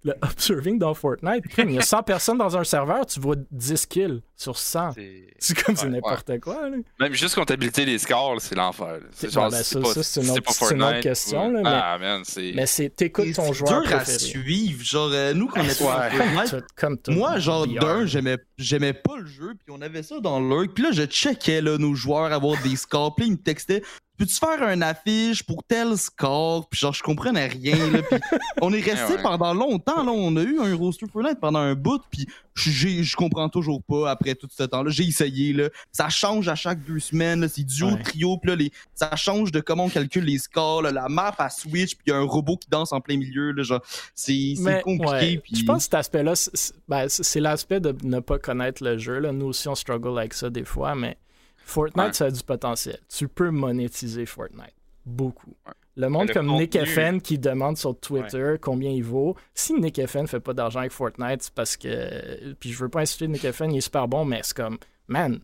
le 0.05 0.15
observing 0.23 0.79
dans 0.79 0.95
Fortnite, 0.95 1.45
il 1.59 1.73
y 1.73 1.79
a 1.79 1.83
100 1.83 2.03
personnes 2.03 2.39
dans 2.39 2.57
un 2.57 2.65
serveur, 2.65 3.07
tu 3.07 3.21
vois 3.21 3.37
10 3.51 3.87
kills 3.87 4.23
sur 4.37 4.59
100. 4.59 4.93
C'est- 4.93 5.27
C'est 5.43 5.61
comme 5.61 5.75
c'est 5.77 5.87
Ouais, 5.87 5.91
n'importe 5.91 6.39
quoi. 6.41 6.69
Là. 6.71 6.77
Même 7.01 7.15
juste 7.15 7.35
comptabilité 7.35 7.85
des 7.85 7.99
scores, 7.99 8.41
c'est 8.41 8.55
l'enfer. 8.55 9.01
C'est 9.13 9.37
Ouais, 9.37 9.51
ben, 9.51 9.63
ça- 9.63 9.81
pas- 9.81 9.93
ça, 9.93 10.03
c'est 10.05 10.23
une 10.23 10.31
autre- 10.31 10.53
c'est 10.53 10.75
une 10.75 11.01
question, 11.01 11.51
là, 11.51 11.61
mais- 11.63 11.69
Ah, 11.73 11.99
man, 11.99 12.23
c'est. 12.25 12.53
Mais 12.55 12.67
c'est 12.67 12.91
t'écoutes 12.91 13.33
ton 13.35 13.47
C'est 13.53 13.55
joueur 13.55 13.83
dur 13.83 13.93
à 13.97 14.05
suivre. 14.05 14.85
Genre, 14.85 15.11
euh, 15.13 15.35
nous, 15.35 15.49
quand 15.49 15.61
on 15.61 15.65
était 15.65 15.75
Fortnite, 15.75 16.65
comme. 16.77 16.99
Moi, 17.09 17.39
genre, 17.41 17.67
d'un, 17.67 18.07
j'aimais, 18.07 18.39
j'aimais 18.57 18.93
pas 18.93 19.17
le 19.19 19.27
jeu, 19.27 19.55
puis 19.59 19.75
on 19.77 19.83
avait 19.83 20.03
ça 20.05 20.21
dans 20.21 20.39
l'Urk, 20.41 20.73
puis 20.75 20.85
là, 20.85 20.91
je 20.93 21.03
checkais, 21.05 21.61
là, 21.61 21.77
nos 21.79 21.95
joueurs 21.95 22.33
avoir 22.33 22.61
des 22.63 22.77
scores, 22.77 23.15
puis 23.17 23.27
ils 23.27 23.33
me 23.33 23.37
textaient 23.37 23.83
«Peux-tu 24.23 24.37
faire 24.37 24.63
un 24.63 24.81
affiche 24.83 25.43
pour 25.43 25.65
tel 25.65 25.97
score?» 25.99 26.69
Puis 26.71 26.79
genre, 26.79 26.93
je 26.93 27.03
comprenais 27.03 27.49
rien, 27.49 27.75
là, 27.91 28.03
puis 28.03 28.21
on 28.61 28.73
est 28.73 28.81
resté 28.89 29.15
Ouais. 29.15 29.23
pendant 29.23 29.53
longtemps, 29.53 30.05
là, 30.05 30.13
on 30.13 30.37
a 30.37 30.43
eu 30.43 30.61
un 30.61 30.77
roster 30.77 31.07
Fortnite 31.13 31.41
pendant 31.41 31.59
un 31.59 31.75
bout, 31.75 32.01
puis 32.09 32.27
je 32.55 33.17
comprends 33.17 33.49
toujours 33.49 33.83
pas 33.83 34.11
après 34.11 34.37
tout 34.37 34.47
ce 34.51 34.63
temps-là. 34.63 34.91
J'ai 34.91 35.05
essayé, 35.05 35.53
là, 35.53 35.71
ça 35.91 36.09
change 36.09 36.47
à 36.49 36.55
chaque 36.55 36.85
deux 36.85 37.01
semaines, 37.01 37.41
là, 37.41 37.49
c'est 37.49 37.65
duo, 37.65 37.89
Ouais. 37.89 38.03
trio, 38.03 38.37
puis 38.39 38.51
là, 38.51 38.57
les, 38.57 38.71
ça 38.95 39.17
change 39.17 39.51
de 39.51 39.59
comment 39.61 39.87
on 39.87 39.89
calcule 39.89 40.25
les 40.25 40.39
scores, 40.39 40.83
là, 40.83 40.93
la 40.93 41.09
map 41.09 41.35
à 41.39 41.51
switch, 41.51 41.97
puis 41.97 42.05
il 42.07 42.11
y 42.11 42.13
a 42.13 42.19
un 42.19 42.23
robot 42.25 42.57
qui 42.59 42.69
danse 42.71 42.93
en 42.93 43.01
plein 43.01 43.17
milieu, 43.17 43.51
là, 43.51 43.65
genre, 43.65 43.83
c'est 44.15 44.55
compliqué, 44.85 45.05
ouais, 45.09 45.39
puis... 45.43 45.57
Je 45.57 45.65
pense 45.65 45.79
que 45.79 45.83
cet 45.85 45.95
aspect-là, 45.95 46.37
c'est- 46.37 46.75
ben, 46.89 47.09
c'est- 47.09 47.25
c'est 47.25 47.41
l'aspect 47.41 47.81
de 47.81 47.93
ne 48.05 48.21
pas 48.21 48.39
connaître 48.39 48.85
le 48.85 48.99
jeu. 48.99 49.19
Là. 49.19 49.33
Nous 49.33 49.47
aussi, 49.47 49.67
on 49.69 49.75
struggle 49.75 50.17
avec 50.19 50.35
ça 50.35 50.49
des 50.51 50.65
fois, 50.65 50.95
mais 50.95 51.17
Fortnite, 51.65 52.07
Ouais. 52.07 52.13
ça 52.13 52.25
a 52.27 52.31
du 52.31 52.43
potentiel. 52.43 52.99
Tu 53.09 53.29
peux 53.29 53.51
monétiser 53.51 54.27
Fortnite. 54.27 54.75
Beaucoup. 55.05 55.55
Ouais. 55.67 55.73
Le 55.97 56.09
monde 56.09 56.29
le 56.29 56.35
comme 56.35 56.47
Nick 56.57 56.79
FN 56.87 57.21
qui 57.21 57.39
demande 57.39 57.77
sur 57.77 57.99
Twitter 57.99 58.55
combien 58.61 58.91
il 58.91 59.05
vaut. 59.05 59.37
Si 59.55 59.75
Nick 59.75 60.01
FN 60.07 60.27
fait 60.27 60.41
pas 60.41 60.55
d'argent 60.55 60.81
avec 60.81 60.93
Fortnite, 60.93 61.43
c'est 61.43 61.53
parce 61.55 61.77
que. 61.77 62.55
Puis 62.55 62.73
je 62.73 62.79
veux 62.83 62.89
pas 62.89 63.01
insulter 63.01 63.29
Nick 63.29 63.51
FN, 63.53 63.71
il 63.73 63.79
est 63.79 63.81
super 63.83 64.09
bon, 64.09 64.25
mais 64.25 64.41
c'est 64.43 64.57
comme, 64.57 64.79
man, 65.09 65.41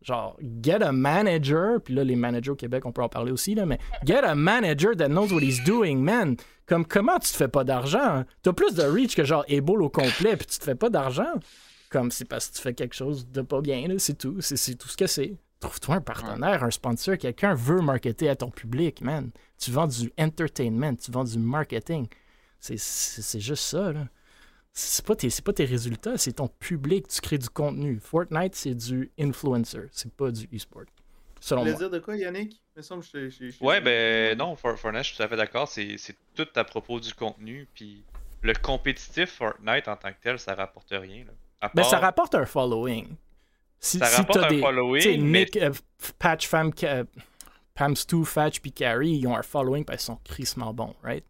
genre, 0.00 0.38
get 0.62 0.82
a 0.82 0.92
manager. 0.92 1.80
Puis 1.82 1.94
là, 1.94 2.04
les 2.04 2.16
managers 2.16 2.52
au 2.52 2.56
Québec, 2.56 2.86
on 2.86 2.92
peut 2.92 3.02
en 3.02 3.08
parler 3.10 3.32
aussi, 3.32 3.54
là, 3.54 3.66
mais 3.66 3.78
get 4.06 4.24
a 4.24 4.34
manager 4.34 4.96
that 4.96 5.08
knows 5.08 5.30
what 5.32 5.40
he's 5.42 5.62
doing, 5.64 5.96
man. 5.98 6.36
Comme, 6.64 6.86
comment 6.86 7.18
tu 7.18 7.30
te 7.30 7.36
fais 7.36 7.48
pas 7.48 7.64
d'argent? 7.64 8.24
T'as 8.42 8.52
plus 8.54 8.74
de 8.74 8.82
reach 8.84 9.14
que 9.14 9.24
genre 9.24 9.44
Ebola 9.48 9.84
au 9.84 9.90
complet, 9.90 10.36
puis 10.36 10.46
tu 10.46 10.58
te 10.58 10.64
fais 10.64 10.74
pas 10.76 10.88
d'argent? 10.88 11.34
Comme, 11.90 12.10
c'est 12.10 12.24
parce 12.24 12.48
que 12.48 12.56
tu 12.56 12.62
fais 12.62 12.72
quelque 12.72 12.94
chose 12.94 13.28
de 13.28 13.42
pas 13.42 13.60
bien, 13.60 13.86
là, 13.88 13.94
c'est 13.98 14.16
tout. 14.16 14.36
C'est 14.40 14.74
tout 14.76 14.88
ce 14.88 14.96
que 14.96 15.06
c'est. 15.06 15.34
Trouve-toi 15.62 15.94
un 15.94 16.00
partenaire, 16.00 16.64
un 16.64 16.70
sponsor, 16.72 17.16
quelqu'un 17.16 17.54
veut 17.54 17.80
marketer 17.80 18.28
à 18.28 18.34
ton 18.34 18.50
public, 18.50 19.00
man. 19.00 19.30
Tu 19.58 19.70
vends 19.70 19.86
du 19.86 20.12
entertainment, 20.18 20.96
tu 20.96 21.12
vends 21.12 21.22
du 21.22 21.38
marketing. 21.38 22.08
C'est- 22.58 23.38
juste 23.40 23.62
ça, 23.64 23.92
là. 23.92 24.08
C'est 24.72 25.04
pas, 25.04 25.14
tes- 25.14 25.30
c'est 25.30 25.44
pas 25.44 25.52
tes 25.52 25.64
résultats, 25.64 26.16
c'est 26.18 26.32
ton 26.32 26.48
public, 26.48 27.06
tu 27.06 27.20
crées 27.20 27.38
du 27.38 27.48
contenu. 27.48 28.00
Fortnite, 28.00 28.54
c'est 28.56 28.74
du 28.74 29.12
influencer, 29.20 29.86
c'est 29.92 30.12
pas 30.12 30.30
du 30.32 30.48
e-sport. 30.52 30.82
Tu 31.40 31.54
voulais 31.54 31.70
moi. 31.70 31.78
dire 31.78 31.90
de 31.90 31.98
quoi, 32.00 32.16
Yannick? 32.16 32.60
Il 32.74 32.78
me 32.78 32.82
semble 32.82 33.02
que 33.04 33.08
je- 33.12 33.28
je- 33.30 33.50
je- 33.50 33.64
Ouais, 33.64 33.80
ben 33.80 34.36
non, 34.38 34.56
For- 34.56 34.76
Fortnite, 34.78 35.02
je 35.04 35.08
suis 35.08 35.16
tout 35.16 35.22
à 35.22 35.28
fait 35.28 35.36
d'accord. 35.36 35.68
C'est 35.68 35.96
c'est 35.98 36.16
tout 36.34 36.48
à 36.56 36.64
propos 36.64 36.98
du 37.00 37.12
contenu. 37.14 37.68
Puis 37.74 38.02
le 38.42 38.52
compétitif 38.54 39.30
Fortnite 39.30 39.86
en 39.88 39.96
tant 39.96 40.10
que 40.10 40.18
tel, 40.22 40.38
ça 40.38 40.54
rapporte 40.54 40.88
rien. 40.90 41.24
Là. 41.24 41.32
À 41.60 41.70
Ben, 41.74 41.82
ça 41.84 41.98
rapporte 41.98 42.34
un 42.34 42.46
following. 42.46 43.14
Si, 43.84 43.98
Ça 43.98 44.06
si 44.06 44.22
t'as 44.32 44.46
un 44.46 44.48
des, 44.48 44.60
following, 44.60 45.02
tu 45.02 45.10
sais, 45.10 45.18
mais- 45.18 45.40
Nick, 45.40 45.56
euh, 45.56 45.72
Patch, 46.20 46.46
Fam, 46.46 46.70
Ca- 46.74 47.02
Pam 47.74 47.96
Stu, 47.96 48.24
Fatch 48.24 48.60
puis 48.60 48.70
Carrie, 48.70 49.10
ils 49.10 49.26
ont 49.26 49.36
un 49.36 49.42
following 49.42 49.84
parce 49.84 49.98
qu'ils 50.04 50.14
sont 50.14 50.20
crissement 50.24 50.72
bons, 50.72 50.94
right? 51.02 51.24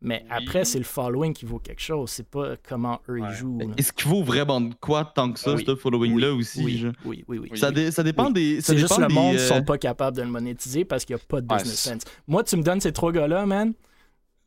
Mais 0.00 0.22
Oui. 0.24 0.30
après, 0.30 0.64
c'est 0.64 0.78
le 0.78 0.84
following 0.84 1.34
qui 1.34 1.44
vaut 1.44 1.58
quelque 1.58 1.80
chose. 1.82 2.10
C'est 2.10 2.28
pas 2.28 2.54
comment 2.66 3.00
eux 3.10 3.20
Ouais. 3.20 3.28
ils 3.30 3.34
jouent. 3.34 3.58
Est-ce 3.76 3.92
qu'il 3.92 4.08
vaut 4.08 4.22
vraiment 4.22 4.60
de 4.60 4.74
quoi 4.80 5.04
tant 5.04 5.30
que 5.32 5.38
ça, 5.38 5.54
Oui. 5.54 5.64
ce 5.66 5.74
following-là 5.76 6.32
aussi? 6.34 6.62
Oui, 6.64 6.78
genre? 6.78 6.92
oui, 7.04 7.24
oui, 7.28 7.38
oui. 7.38 7.48
Oui. 7.52 7.58
Ça, 7.58 7.70
dé- 7.70 7.90
ça 7.90 8.02
dépend 8.02 8.26
Oui. 8.28 8.32
des. 8.32 8.60
ça 8.62 8.72
C'est 8.72 8.78
juste 8.78 8.98
le 8.98 9.06
des, 9.08 9.14
monde 9.14 9.36
euh, 9.36 9.38
sont 9.48 9.62
pas 9.62 9.76
capables 9.78 10.16
de 10.16 10.22
le 10.22 10.28
monétiser 10.28 10.84
parce 10.86 11.04
qu'il 11.04 11.14
n'y 11.16 11.20
a 11.20 11.24
pas 11.26 11.40
de 11.42 11.46
business 11.46 11.80
sense. 11.80 12.02
Moi, 12.26 12.42
tu 12.44 12.56
me 12.56 12.62
donnes 12.62 12.80
ces 12.80 12.92
trois 12.92 13.10
gars-là, 13.12 13.44
man. 13.46 13.74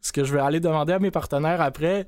Ce 0.01 0.11
que 0.11 0.23
je 0.23 0.33
vais 0.33 0.39
aller 0.39 0.59
demander 0.59 0.93
à 0.93 0.99
mes 0.99 1.11
partenaires 1.11 1.61
après, 1.61 2.07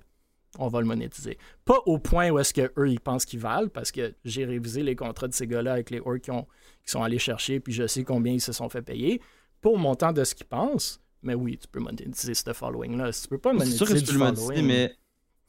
on 0.59 0.67
va 0.67 0.79
le 0.81 0.85
monétiser. 0.85 1.37
Pas 1.65 1.79
au 1.85 1.97
point 1.97 2.29
où 2.29 2.39
est-ce 2.39 2.53
que 2.53 2.71
eux 2.77 2.89
ils 2.89 2.99
pensent 2.99 3.25
qu'ils 3.25 3.39
valent, 3.39 3.69
parce 3.69 3.91
que 3.91 4.13
j'ai 4.25 4.45
révisé 4.45 4.83
les 4.83 4.95
contrats 4.95 5.27
de 5.27 5.33
ces 5.33 5.47
gars-là 5.47 5.73
avec 5.73 5.89
les 5.89 5.99
orcs 5.99 6.19
qui, 6.21 6.31
ont- 6.31 6.47
qui 6.85 6.91
sont 6.91 7.01
allés 7.03 7.19
chercher, 7.19 7.59
puis 7.59 7.73
je 7.73 7.87
sais 7.87 8.03
combien 8.03 8.33
ils 8.33 8.41
se 8.41 8.51
sont 8.51 8.67
fait 8.69 8.81
payer. 8.81 9.21
Pas 9.61 9.69
au 9.69 9.77
montant 9.77 10.11
de 10.11 10.23
ce 10.23 10.35
qu'ils 10.35 10.47
pensent, 10.47 10.99
mais 11.23 11.35
oui, 11.35 11.57
tu 11.57 11.67
peux 11.67 11.79
monétiser 11.79 12.33
ce 12.33 12.51
following-là. 12.51 13.11
Si 13.11 13.23
tu 13.23 13.27
peux 13.29 13.37
pas 13.37 13.51
C'est 13.51 13.57
monétiser 13.59 13.77
sûr 13.77 13.87
que 13.87 13.93
tu 13.93 13.99
du 13.99 14.05
peux 14.07 14.13
le 14.13 14.19
monétiser, 14.19 14.61
mais 14.63 14.95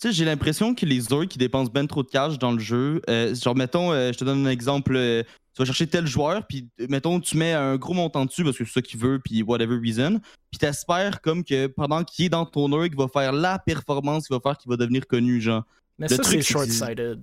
tu 0.03 0.09
sais, 0.09 0.13
j'ai 0.15 0.25
l'impression 0.25 0.75
que 0.75 0.85
les 0.85 1.13
orcs 1.13 1.29
qui 1.29 1.39
dépensent 1.39 1.71
ben 1.73 1.87
trop 1.87 2.03
de 2.03 2.09
cash 2.09 2.37
dans 2.37 2.51
le 2.51 2.59
jeu, 2.59 3.01
euh, 3.09 3.35
genre, 3.37 3.55
mettons, 3.55 3.93
euh, 3.93 4.13
je 4.13 4.19
te 4.19 4.25
donne 4.25 4.45
un 4.47 4.51
exemple, 4.51 4.97
euh, 4.97 5.23
tu 5.55 5.59
vas 5.61 5.65
chercher 5.65 5.87
tel 5.87 6.09
joueur, 6.09 6.45
puis 6.49 6.69
mettons, 6.89 7.21
tu 7.21 7.37
mets 7.37 7.53
un 7.53 7.77
gros 7.77 7.95
montant 7.95 8.25
dessus 8.25 8.43
parce 8.43 8.59
que 8.59 8.65
c'est 8.65 8.73
ça 8.73 8.83
qu'il 8.83 8.99
veut, 8.99 9.21
puis 9.25 9.43
whatever 9.45 9.77
reason, 9.81 10.19
puis 10.51 10.59
t'espères 10.59 11.21
comme 11.21 11.45
que 11.45 11.69
pendant 11.69 12.03
qu'il 12.03 12.25
est 12.25 12.29
dans 12.31 12.45
ton 12.45 12.73
orc, 12.73 12.87
il 12.87 12.97
va 12.97 13.07
faire 13.07 13.33
la 13.33 13.61
performance 13.61 14.27
qui 14.27 14.33
va 14.33 14.41
faire 14.41 14.59
qu'il 14.59 14.69
va 14.71 14.77
devenir 14.77 15.07
connu, 15.07 15.41
genre. 15.41 15.63
Mais 16.01 16.09
Le 16.09 16.17
ça, 16.17 16.25
c'est 16.25 16.43
short-sighted. 16.43 17.21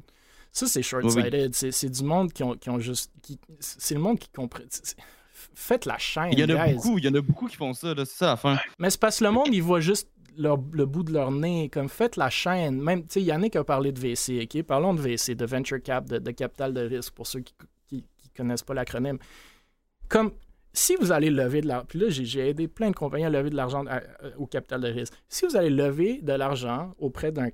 Ça, 0.54 0.66
c'est 0.68 0.82
short-sighted. 0.82 1.54
C'est- 1.54 1.72
C'est 1.72 1.90
du 1.90 2.04
monde 2.04 2.32
qui 2.32 2.44
ont, 2.44 2.56
qui 2.56 2.70
ont 2.70 2.80
juste. 2.80 3.12
qui- 3.22 3.40
C'est 3.60 3.96
le 3.96 4.00
monde 4.00 4.18
qui 4.20 4.30
comprend. 4.30 4.64
Faites 5.54 5.86
la 5.86 5.98
chaîne. 5.98 6.30
Il 6.32 6.40
y 6.40 6.44
en 6.44 6.50
a 6.58 6.68
guys. 6.68 6.76
beaucoup, 6.76 6.98
il 6.98 7.06
y 7.06 7.08
en 7.10 7.14
a 7.16 7.22
beaucoup 7.22 7.48
qui 7.48 7.56
font 7.58 7.74
ça, 7.74 7.94
là, 7.94 8.06
c'est 8.06 8.16
ça 8.18 8.26
la 8.28 8.38
fin. 8.38 8.58
Mais 8.78 8.90
c'est 8.90 9.00
parce 9.00 9.20
que 9.20 9.26
le 9.26 9.32
monde, 9.32 9.50
il 9.52 9.62
voit 9.62 9.80
juste 9.82 10.08
le 10.42 10.86
bout 10.86 11.04
de 11.04 11.14
leur 11.14 11.32
nez. 11.32 11.70
Comme 11.70 11.90
faites 11.90 12.16
la 12.16 12.30
chaîne. 12.30 12.82
Même, 12.82 13.02
tu 13.04 13.14
sais, 13.14 13.22
Yannick 13.22 13.56
a 13.56 13.64
parlé 13.64 13.92
de 13.92 14.00
VC, 14.00 14.42
OK? 14.44 14.64
Parlons 14.64 14.94
de 14.94 15.02
VC, 15.02 15.36
de 15.36 15.46
Venture 15.46 15.82
Cap, 15.82 16.06
de, 16.08 16.18
de 16.20 16.32
capital 16.32 16.74
de 16.74 16.82
risque, 16.82 17.14
pour 17.14 17.28
ceux 17.28 17.42
qui, 17.42 17.54
qui 17.88 18.30
connaissent 18.36 18.64
pas 18.64 18.74
l'acronyme. 18.74 19.18
Comme 20.08 20.32
si 20.72 20.96
vous 20.96 21.12
allez 21.12 21.30
lever 21.30 21.62
de 21.62 21.68
l'argent, 21.68 21.86
puis 21.88 22.00
là, 22.00 22.06
j'ai- 22.10 22.50
aidé 22.50 22.68
plein 22.68 22.92
de 22.92 22.96
compagnies 22.96 23.26
à 23.26 23.30
lever 23.30 23.50
de 23.50 23.56
l'argent 23.56 23.84
euh, 23.88 24.00
au 24.38 24.46
capital 24.46 24.82
de 24.82 24.88
risque. 24.88 25.14
Si 25.28 25.46
vous 25.46 25.56
allez 25.56 25.70
lever 25.70 26.20
de 26.22 26.34
l'argent 26.34 26.94
auprès 27.00 27.32
d'un 27.32 27.50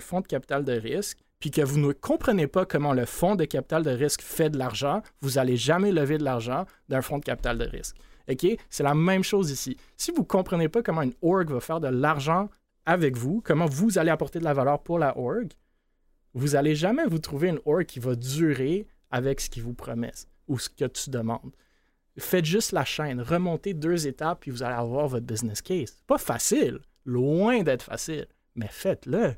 fonds 0.00 0.20
de 0.20 0.26
capital 0.26 0.64
de 0.64 0.72
risque, 0.72 1.18
puis 1.40 1.50
que 1.50 1.60
vous 1.60 1.78
ne 1.78 1.92
comprenez 1.92 2.46
pas 2.46 2.64
comment 2.64 2.94
le 2.94 3.04
fonds 3.04 3.36
de 3.36 3.44
capital 3.44 3.82
de 3.82 3.90
risque 3.90 4.22
fait 4.22 4.48
de 4.48 4.56
l'argent, 4.58 5.02
vous 5.20 5.32
n'allez 5.32 5.56
jamais 5.56 5.92
lever 5.92 6.16
de 6.16 6.24
l'argent 6.24 6.64
d'un 6.88 7.02
fonds 7.02 7.18
de 7.18 7.24
capital 7.24 7.58
de 7.58 7.64
risque. 7.64 7.96
OK? 8.30 8.46
C'est 8.70 8.82
la 8.82 8.94
même 8.94 9.22
chose 9.22 9.50
ici. 9.50 9.76
Si 9.96 10.10
vous 10.10 10.22
ne 10.22 10.26
comprenez 10.26 10.68
pas 10.68 10.82
comment 10.82 11.02
une 11.02 11.14
org 11.22 11.50
va 11.50 11.60
faire 11.60 11.80
de 11.80 11.88
l'argent 11.88 12.48
avec 12.86 13.16
vous, 13.16 13.42
comment 13.44 13.66
vous 13.66 13.98
allez 13.98 14.10
apporter 14.10 14.38
de 14.38 14.44
la 14.44 14.54
valeur 14.54 14.82
pour 14.82 14.98
la 14.98 15.16
org, 15.18 15.52
vous 16.34 16.48
n'allez 16.48 16.74
jamais 16.74 17.06
vous 17.06 17.18
trouver 17.18 17.48
une 17.48 17.60
org 17.64 17.84
qui 17.84 18.00
va 18.00 18.14
durer 18.14 18.86
avec 19.10 19.40
ce 19.40 19.48
qu'ils 19.48 19.62
vous 19.62 19.74
promettent 19.74 20.26
ou 20.48 20.58
ce 20.58 20.68
que 20.68 20.86
tu 20.86 21.10
demandes. 21.10 21.54
Faites 22.18 22.44
juste 22.44 22.72
la 22.72 22.84
chaîne, 22.84 23.20
remontez 23.20 23.74
deux 23.74 24.06
étapes, 24.06 24.40
puis 24.40 24.50
vous 24.50 24.62
allez 24.62 24.74
avoir 24.74 25.08
votre 25.08 25.26
business 25.26 25.62
case. 25.62 25.96
Pas 26.06 26.18
facile, 26.18 26.80
loin 27.04 27.62
d'être 27.62 27.82
facile, 27.82 28.26
mais 28.54 28.68
faites-le. 28.68 29.34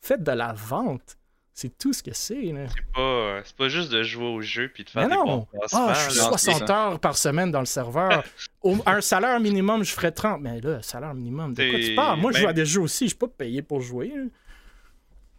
Faites 0.00 0.22
de 0.22 0.32
la 0.32 0.52
vente. 0.52 1.18
C'est 1.58 1.78
tout 1.78 1.94
ce 1.94 2.02
que 2.02 2.12
c'est. 2.12 2.52
C'est 2.52 2.92
pas, 2.92 3.00
euh, 3.00 3.42
pas 3.56 3.68
juste 3.70 3.90
de 3.90 4.02
jouer 4.02 4.26
au 4.26 4.42
jeu 4.42 4.68
puis 4.68 4.84
de 4.84 4.90
faire 4.90 5.08
Mais 5.08 5.08
des 5.08 5.14
non! 5.14 5.48
Ah, 5.72 5.94
je 5.94 6.10
suis 6.10 6.18
là. 6.18 6.24
60 6.26 6.68
heures 6.68 7.00
par 7.00 7.16
semaine 7.16 7.50
dans 7.50 7.60
le 7.60 7.66
serveur. 7.66 8.22
Au- 8.62 8.76
un 8.84 9.00
salaire 9.00 9.40
minimum, 9.40 9.82
je 9.82 9.90
ferais 9.90 10.12
30. 10.12 10.42
Mais 10.42 10.60
là, 10.60 10.82
salaire 10.82 11.14
minimum, 11.14 11.54
de 11.54 11.70
quoi 11.70 11.80
tu 11.80 11.94
parles? 11.94 12.20
Moi, 12.20 12.32
je 12.32 12.40
joue 12.40 12.48
à 12.48 12.52
des 12.52 12.66
jeux 12.66 12.82
aussi, 12.82 13.06
je 13.06 13.08
suis 13.08 13.18
pas 13.18 13.28
payé 13.28 13.62
pour 13.62 13.80
jouer. 13.80 14.12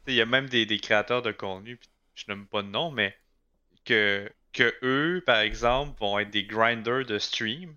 Il 0.07 0.15
y 0.15 0.21
a 0.21 0.25
même 0.25 0.49
des, 0.49 0.65
des 0.65 0.79
créateurs 0.79 1.21
de 1.21 1.31
contenu, 1.31 1.75
puis 1.75 1.87
je 2.15 2.23
nomme 2.29 2.47
pas 2.47 2.63
de 2.63 2.69
nom, 2.69 2.89
mais 2.89 3.15
que, 3.85 4.27
que 4.53 4.73
eux, 4.81 5.21
par 5.23 5.41
exemple, 5.41 5.99
vont 5.99 6.17
être 6.17 6.31
des 6.31 6.45
grinders 6.45 7.05
de 7.05 7.19
stream, 7.19 7.75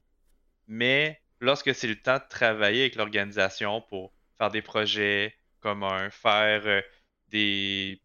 mais 0.66 1.20
lorsque 1.40 1.74
c'est 1.74 1.88
le 1.88 1.96
temps 1.96 2.16
de 2.16 2.28
travailler 2.30 2.80
avec 2.80 2.94
l'organisation 2.94 3.82
pour 3.82 4.12
faire 4.38 4.50
des 4.50 4.62
projets 4.62 5.34
comme 5.60 5.82
un 5.82 6.08
faire 6.08 6.62
euh, 6.64 6.80
des 7.28 8.00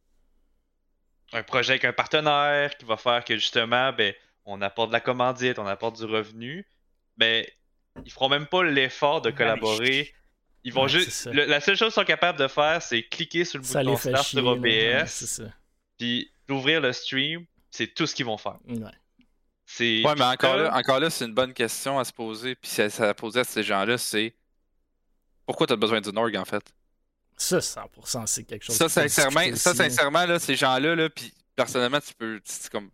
un 1.36 1.43
projet 1.43 1.71
avec 1.73 1.86
un 1.86 1.93
partenaire 1.93 2.75
qui 2.77 2.86
va 2.86 2.97
faire 2.97 3.23
que 3.25 3.36
justement 3.36 3.91
ben 3.93 4.13
on 4.45 4.61
apporte 4.61 4.89
de 4.89 4.93
la 4.93 4.99
commandite, 5.01 5.59
on 5.59 5.65
apporte 5.67 5.97
du 5.97 6.05
revenu, 6.05 6.65
ben 7.17 7.45
ils 8.03 8.11
feront 8.11 8.29
même 8.29 8.45
pas 8.47 8.63
l'effort 8.63 9.21
de 9.21 9.31
collaborer. 9.31 10.13
Ils 10.63 10.73
vont 10.73 10.83
Ouais, 10.83 10.89
juste 10.89 11.27
le- 11.31 11.45
la 11.45 11.59
seule 11.61 11.75
chose 11.77 11.89
qu'ils 11.93 12.01
sont 12.01 12.05
capables 12.05 12.39
de 12.39 12.47
faire 12.47 12.81
c'est 12.81 13.03
cliquer 13.03 13.45
sur 13.45 13.59
le 13.59 13.63
Ça 13.65 13.83
bouton 13.83 13.97
start 13.97 14.25
chier. 14.25 14.39
sur. 14.39 14.47
Ouais, 14.47 15.01
OBS 15.03 15.41
puis 15.97 16.31
d'ouvrir 16.47 16.81
le 16.81 16.91
stream, 16.93 17.45
c'est 17.71 17.88
tout 17.93 18.05
ce 18.07 18.15
qu'ils 18.15 18.25
vont 18.25 18.38
faire. 18.38 18.57
Ouais. 18.67 18.91
C'est 19.65 20.03
Ouais, 20.05 20.13
mais 20.17 20.23
encore 20.25 20.57
là, 20.57 20.75
encore 20.75 20.99
là 20.99 21.09
c'est 21.09 21.25
une 21.25 21.33
bonne 21.33 21.53
question 21.53 21.97
à 21.99 22.03
se 22.05 22.13
poser. 22.13 22.55
Puis 22.55 22.69
ça, 22.69 22.89
ça 22.89 23.09
à 23.09 23.13
poser 23.13 23.39
à 23.39 23.43
ces 23.43 23.63
gens-là, 23.63 23.97
c'est 23.97 24.36
pourquoi 25.45 25.67
tu 25.67 25.73
as 25.73 25.75
besoin 25.77 26.01
d'une 26.01 26.17
org 26.17 26.36
en 26.36 26.45
fait? 26.45 26.63
Ça, 27.38 27.59
100%, 27.59 28.27
c'est 28.27 28.43
quelque 28.43 28.63
chose 28.63 28.75
Ça, 28.75 28.88
sincèrement, 28.88 29.41
ça, 29.55 29.71
aussi, 29.71 29.77
sincèrement, 29.77 30.25
là, 30.25 30.39
ces 30.39 30.55
gens-là, 30.55 30.95
là, 30.95 31.09
puis 31.09 31.33
personnellement, 31.55 31.99
tu 31.99 32.13
peux. 32.13 32.39
C'est 32.43 32.69
comme. 32.69 32.89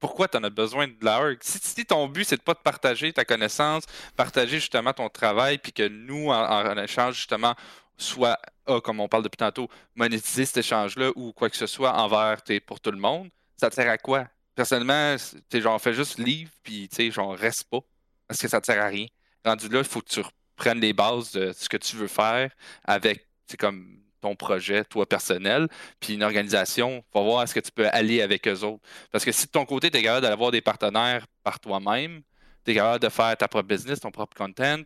Pourquoi 0.00 0.28
tu 0.28 0.36
en 0.36 0.44
as 0.44 0.50
besoin 0.50 0.86
de 0.86 0.96
la 1.00 1.18
org? 1.18 1.38
Si, 1.40 1.58
si 1.58 1.86
ton 1.86 2.06
but, 2.08 2.24
c'est 2.24 2.36
de 2.36 2.42
pas 2.42 2.52
de 2.52 2.58
partager 2.58 3.10
ta 3.12 3.24
connaissance, 3.24 3.84
partager 4.16 4.58
justement 4.58 4.92
ton 4.92 5.08
travail, 5.08 5.56
puis 5.56 5.72
que 5.72 5.88
nous, 5.88 6.28
en, 6.28 6.32
en 6.32 6.76
échange, 6.76 7.14
justement, 7.16 7.54
soit, 7.96 8.38
ah, 8.66 8.80
comme 8.82 9.00
on 9.00 9.08
parle 9.08 9.22
depuis 9.22 9.36
tantôt, 9.36 9.68
monétiser 9.94 10.44
cet 10.44 10.58
échange-là 10.58 11.10
ou 11.16 11.32
quoi 11.32 11.50
que 11.50 11.56
ce 11.56 11.66
soit 11.66 11.94
envers 11.94 12.42
t'es 12.42 12.60
pour 12.60 12.80
tout 12.80 12.90
le 12.90 12.98
monde, 12.98 13.30
ça 13.56 13.70
te 13.70 13.74
sert 13.74 13.90
à 13.90 13.98
quoi? 13.98 14.26
Personnellement, 14.54 15.16
t'es 15.48 15.60
genre, 15.60 15.80
fais 15.80 15.94
juste 15.94 16.18
livre, 16.18 16.50
puis 16.62 16.88
tu 16.88 16.96
sais, 16.96 17.10
genre, 17.10 17.36
reste 17.36 17.64
pas, 17.64 17.80
parce 18.28 18.40
que 18.40 18.48
ça 18.48 18.60
te 18.60 18.66
sert 18.66 18.82
à 18.82 18.86
rien. 18.86 19.06
Rendu 19.44 19.68
là, 19.68 19.78
il 19.78 19.84
faut 19.84 20.00
que 20.00 20.08
tu 20.08 20.20
reprennes 20.20 20.80
les 20.80 20.92
bases 20.92 21.32
de 21.32 21.52
ce 21.52 21.68
que 21.68 21.76
tu 21.76 21.96
veux 21.96 22.08
faire 22.08 22.50
avec, 22.84 23.26
c'est 23.46 23.56
comme 23.56 23.98
ton 24.20 24.34
projet, 24.34 24.84
toi 24.84 25.06
personnel, 25.06 25.68
puis 26.00 26.14
une 26.14 26.22
organisation, 26.22 27.04
va 27.14 27.20
voir 27.20 27.42
est-ce 27.42 27.54
que 27.54 27.60
tu 27.60 27.70
peux 27.70 27.86
aller 27.88 28.22
avec 28.22 28.48
eux 28.48 28.62
autres. 28.62 28.82
Parce 29.12 29.24
que 29.24 29.32
si 29.32 29.46
de 29.46 29.50
ton 29.50 29.66
côté, 29.66 29.90
tu 29.90 29.98
es 29.98 30.02
capable 30.02 30.26
d'avoir 30.26 30.50
des 30.50 30.62
partenaires 30.62 31.26
par 31.42 31.60
toi-même, 31.60 32.22
tu 32.64 32.70
es 32.70 32.74
capable 32.74 33.04
de 33.04 33.10
faire 33.10 33.36
ta 33.36 33.48
propre 33.48 33.68
business, 33.68 34.00
ton 34.00 34.10
propre 34.10 34.34
content, 34.34 34.80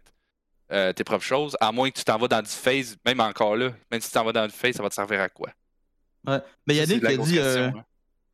euh, 0.72 0.92
tes 0.92 1.04
propres 1.04 1.24
choses, 1.24 1.56
à 1.60 1.70
moins 1.70 1.88
que 1.90 1.98
tu 1.98 2.04
t'en 2.04 2.18
vas 2.18 2.26
dans 2.28 2.42
du 2.42 2.50
phase, 2.50 2.96
même 3.06 3.20
encore 3.20 3.56
là, 3.56 3.70
même 3.90 4.00
si 4.00 4.08
tu 4.08 4.14
t'en 4.14 4.24
vas 4.24 4.32
dans 4.32 4.46
du 4.46 4.52
phase, 4.52 4.74
ça 4.74 4.82
va 4.82 4.88
te 4.88 4.94
servir 4.94 5.20
à 5.20 5.28
quoi? 5.28 5.50
Ouais. 6.26 6.38
Mais 6.66 6.74
Yannick 6.74 7.04
a 7.04 7.16
dit. 7.16 7.38
euh, 7.38 7.70
là. 7.70 7.84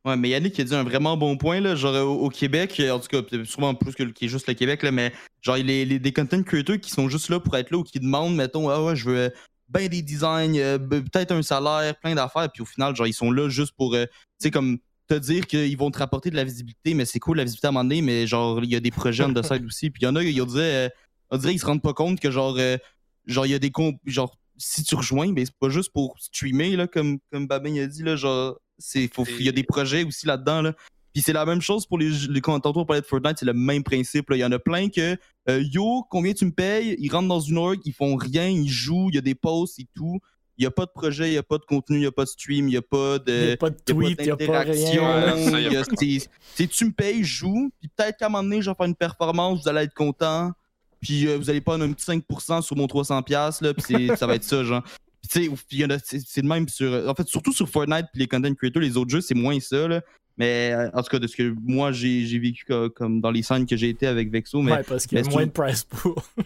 Ouais, 0.05 0.17
mais 0.17 0.29
Yannick 0.29 0.59
a 0.59 0.63
dit 0.63 0.75
un 0.75 0.83
vraiment 0.83 1.17
bon 1.17 1.37
point, 1.37 1.59
là. 1.61 1.75
Genre, 1.75 1.95
au, 2.05 2.25
au 2.25 2.29
Québec, 2.29 2.79
euh, 2.79 2.91
en 2.91 2.99
tout 2.99 3.07
cas, 3.07 3.21
sûrement 3.43 3.73
plus 3.73 3.93
que 3.95 4.03
le- 4.03 4.11
qui 4.11 4.25
est 4.25 4.27
juste 4.27 4.47
le 4.47 4.53
Québec, 4.53 4.83
là, 4.83 4.91
mais 4.91 5.13
genre, 5.41 5.55
les, 5.57 5.85
les- 5.85 5.99
des 5.99 6.13
content 6.13 6.41
creators 6.43 6.79
qui 6.79 6.91
sont 6.91 7.09
juste 7.09 7.29
là 7.29 7.39
pour 7.39 7.55
être 7.57 7.71
là 7.71 7.77
ou 7.77 7.83
qui 7.83 7.99
demandent, 7.99 8.35
mettons, 8.35 8.69
ah 8.69 8.83
ouais, 8.83 8.95
je 8.95 9.05
veux 9.09 9.33
ben 9.67 9.87
des 9.87 10.01
designs, 10.01 10.57
euh, 10.57 10.77
peut-être 10.77 11.31
un 11.31 11.41
salaire, 11.41 11.95
plein 11.99 12.15
d'affaires, 12.15 12.49
puis 12.51 12.61
au 12.61 12.65
final, 12.65 12.95
genre, 12.95 13.07
ils 13.07 13.13
sont 13.13 13.31
là 13.31 13.49
juste 13.49 13.73
pour, 13.77 13.95
euh, 13.95 14.05
tu 14.05 14.11
sais, 14.39 14.51
comme 14.51 14.77
te 15.07 15.13
dire 15.15 15.45
qu'ils 15.45 15.77
vont 15.77 15.91
te 15.91 15.99
rapporter 15.99 16.29
de 16.31 16.35
la 16.35 16.43
visibilité, 16.43 16.93
mais 16.93 17.05
c'est 17.05 17.19
cool 17.19 17.37
la 17.37 17.43
visibilité 17.43 17.67
à 17.67 17.69
un 17.69 17.73
moment 17.73 17.83
donné, 17.83 18.01
mais 18.01 18.25
genre, 18.27 18.63
il 18.63 18.69
y 18.69 18.75
a 18.75 18.79
des 18.79 18.91
projets 18.91 19.25
the 19.33 19.43
side 19.43 19.65
aussi, 19.65 19.89
puis 19.89 20.01
il 20.01 20.05
y 20.05 20.07
en 20.07 20.15
a, 20.15 20.23
ils 20.23 20.45
disaient, 20.45 20.87
euh, 20.87 20.89
on 21.29 21.37
dirait 21.37 21.51
qu'ils 21.51 21.61
se 21.61 21.65
rendent 21.65 21.81
pas 21.81 21.93
compte 21.93 22.19
que 22.19 22.31
genre, 22.31 22.57
genre, 23.25 23.45
il 23.45 23.51
y 23.51 23.55
a 23.55 23.59
des 23.59 23.71
comp 23.71 23.99
genre, 24.05 24.35
si 24.57 24.83
tu 24.83 24.95
rejoins, 24.95 25.31
ben, 25.31 25.45
c'est 25.45 25.55
pas 25.59 25.69
juste 25.69 25.91
pour 25.93 26.15
streamer, 26.19 26.75
là, 26.75 26.87
comme, 26.87 27.19
comme 27.31 27.47
Babin 27.47 27.75
a 27.77 27.87
dit, 27.87 28.03
là, 28.03 28.15
genre, 28.15 28.59
c'est, 28.77 29.09
il 29.39 29.45
y 29.45 29.49
a 29.49 29.51
des 29.51 29.63
projets 29.63 30.03
aussi 30.03 30.25
là-dedans, 30.25 30.61
là. 30.61 30.73
Puis 31.13 31.23
c'est 31.23 31.33
la 31.33 31.45
même 31.45 31.61
chose 31.61 31.85
pour 31.85 31.97
les, 31.97 32.09
les 32.09 32.41
quand 32.41 32.65
on 32.65 32.85
parlait 32.85 33.01
de 33.01 33.05
Fortnite, 33.05 33.37
c'est 33.39 33.45
le 33.45 33.53
même 33.53 33.85
principe. 33.85 34.29
là. 34.29 34.35
Il 34.35 34.39
y 34.39 34.45
en 34.45 34.51
a 34.51 34.59
plein 34.59 34.89
que 34.89 35.17
euh, 35.49 35.63
Yo, 35.71 36.03
combien 36.09 36.33
tu 36.33 36.45
me 36.45 36.51
payes? 36.51 36.95
Ils 36.99 37.11
rentrent 37.11 37.27
dans 37.27 37.39
une 37.39 37.57
org, 37.57 37.77
ils 37.85 37.93
font 37.93 38.15
rien, 38.15 38.47
ils 38.47 38.67
jouent, 38.69 39.09
il 39.09 39.15
y 39.15 39.17
a 39.17 39.21
des 39.21 39.35
posts 39.35 39.79
et 39.79 39.87
tout. 39.95 40.19
Il 40.57 40.61
n'y 40.61 40.67
a 40.67 40.71
pas 40.71 40.85
de 40.85 40.91
projet, 40.91 41.27
il 41.27 41.31
n'y 41.31 41.37
a 41.37 41.43
pas 41.43 41.57
de 41.57 41.65
contenu, 41.65 41.97
il 41.97 42.01
n'y 42.01 42.05
a 42.05 42.11
pas 42.13 42.23
de 42.23 42.29
stream, 42.29 42.67
il 42.69 42.71
n'y 42.71 42.77
a 42.77 42.81
pas 42.81 43.19
de. 43.19 43.51
a 43.53 43.57
pas 43.57 43.69
de 43.69 43.75
Il 43.87 43.93
tweet, 43.93 44.17
il 44.19 44.23
n'y 44.25 44.31
a 44.31 44.37
pas 44.37 44.45
d'interaction, 44.45 45.03
tu 46.69 46.85
me 46.85 46.91
payes, 46.91 47.23
je 47.25 47.35
joue, 47.39 47.71
puis 47.79 47.89
peut-être 47.95 48.17
qu'à 48.17 48.27
un 48.27 48.29
moment 48.29 48.43
donné, 48.43 48.61
je 48.61 48.69
vais 48.69 48.75
faire 48.75 48.85
une 48.85 48.95
performance, 48.95 49.63
vous 49.63 49.67
allez 49.67 49.81
être 49.81 49.93
content, 49.93 50.51
puis 51.01 51.27
euh, 51.27 51.35
vous 51.37 51.49
allez 51.49 51.59
prendre 51.59 51.83
un 51.83 51.91
petit 51.91 52.05
5% 52.09 52.61
sur 52.61 52.75
mon 52.77 52.85
300$, 52.87 53.61
là, 53.63 53.73
puis 53.73 53.83
c'est- 53.85 54.15
ça 54.15 54.25
va 54.25 54.35
être 54.35 54.45
ça, 54.45 54.63
genre. 54.63 54.81
Puis 55.21 55.49
tu 55.49 55.55
sais, 56.05 56.19
c'est 56.25 56.41
le 56.41 56.47
même 56.47 56.69
sur. 56.69 57.05
En 57.09 57.13
fait, 57.15 57.27
surtout 57.27 57.51
sur 57.51 57.67
Fortnite, 57.67 58.05
puis 58.13 58.21
les 58.21 58.27
content 58.27 58.53
creators, 58.53 58.81
les 58.81 58.95
autres 58.95 59.09
jeux, 59.11 59.21
c'est 59.21 59.35
moins 59.35 59.59
ça, 59.59 59.87
là. 59.89 60.01
Mais 60.37 60.71
euh, 60.73 60.89
en 60.93 61.01
tout 61.01 61.09
cas, 61.09 61.19
de 61.19 61.27
ce 61.27 61.35
que 61.35 61.55
moi 61.63 61.91
j'ai 61.91 62.39
vécu 62.39 62.65
co- 62.65 62.89
comme 62.89 63.21
dans 63.21 63.31
les 63.31 63.41
scènes 63.43 63.65
que 63.65 63.77
j'ai 63.77 63.89
été 63.89 64.05
avec 64.07 64.29
Vexo, 64.31 64.61
mais 64.61 64.73
Ouais, 64.73 64.83
parce 64.83 65.05
qu'il 65.07 65.17
y 65.17 65.21
a 65.21 65.29
moins 65.29 65.45
de 65.45 65.51
price 65.51 65.83
pool. 65.85 66.15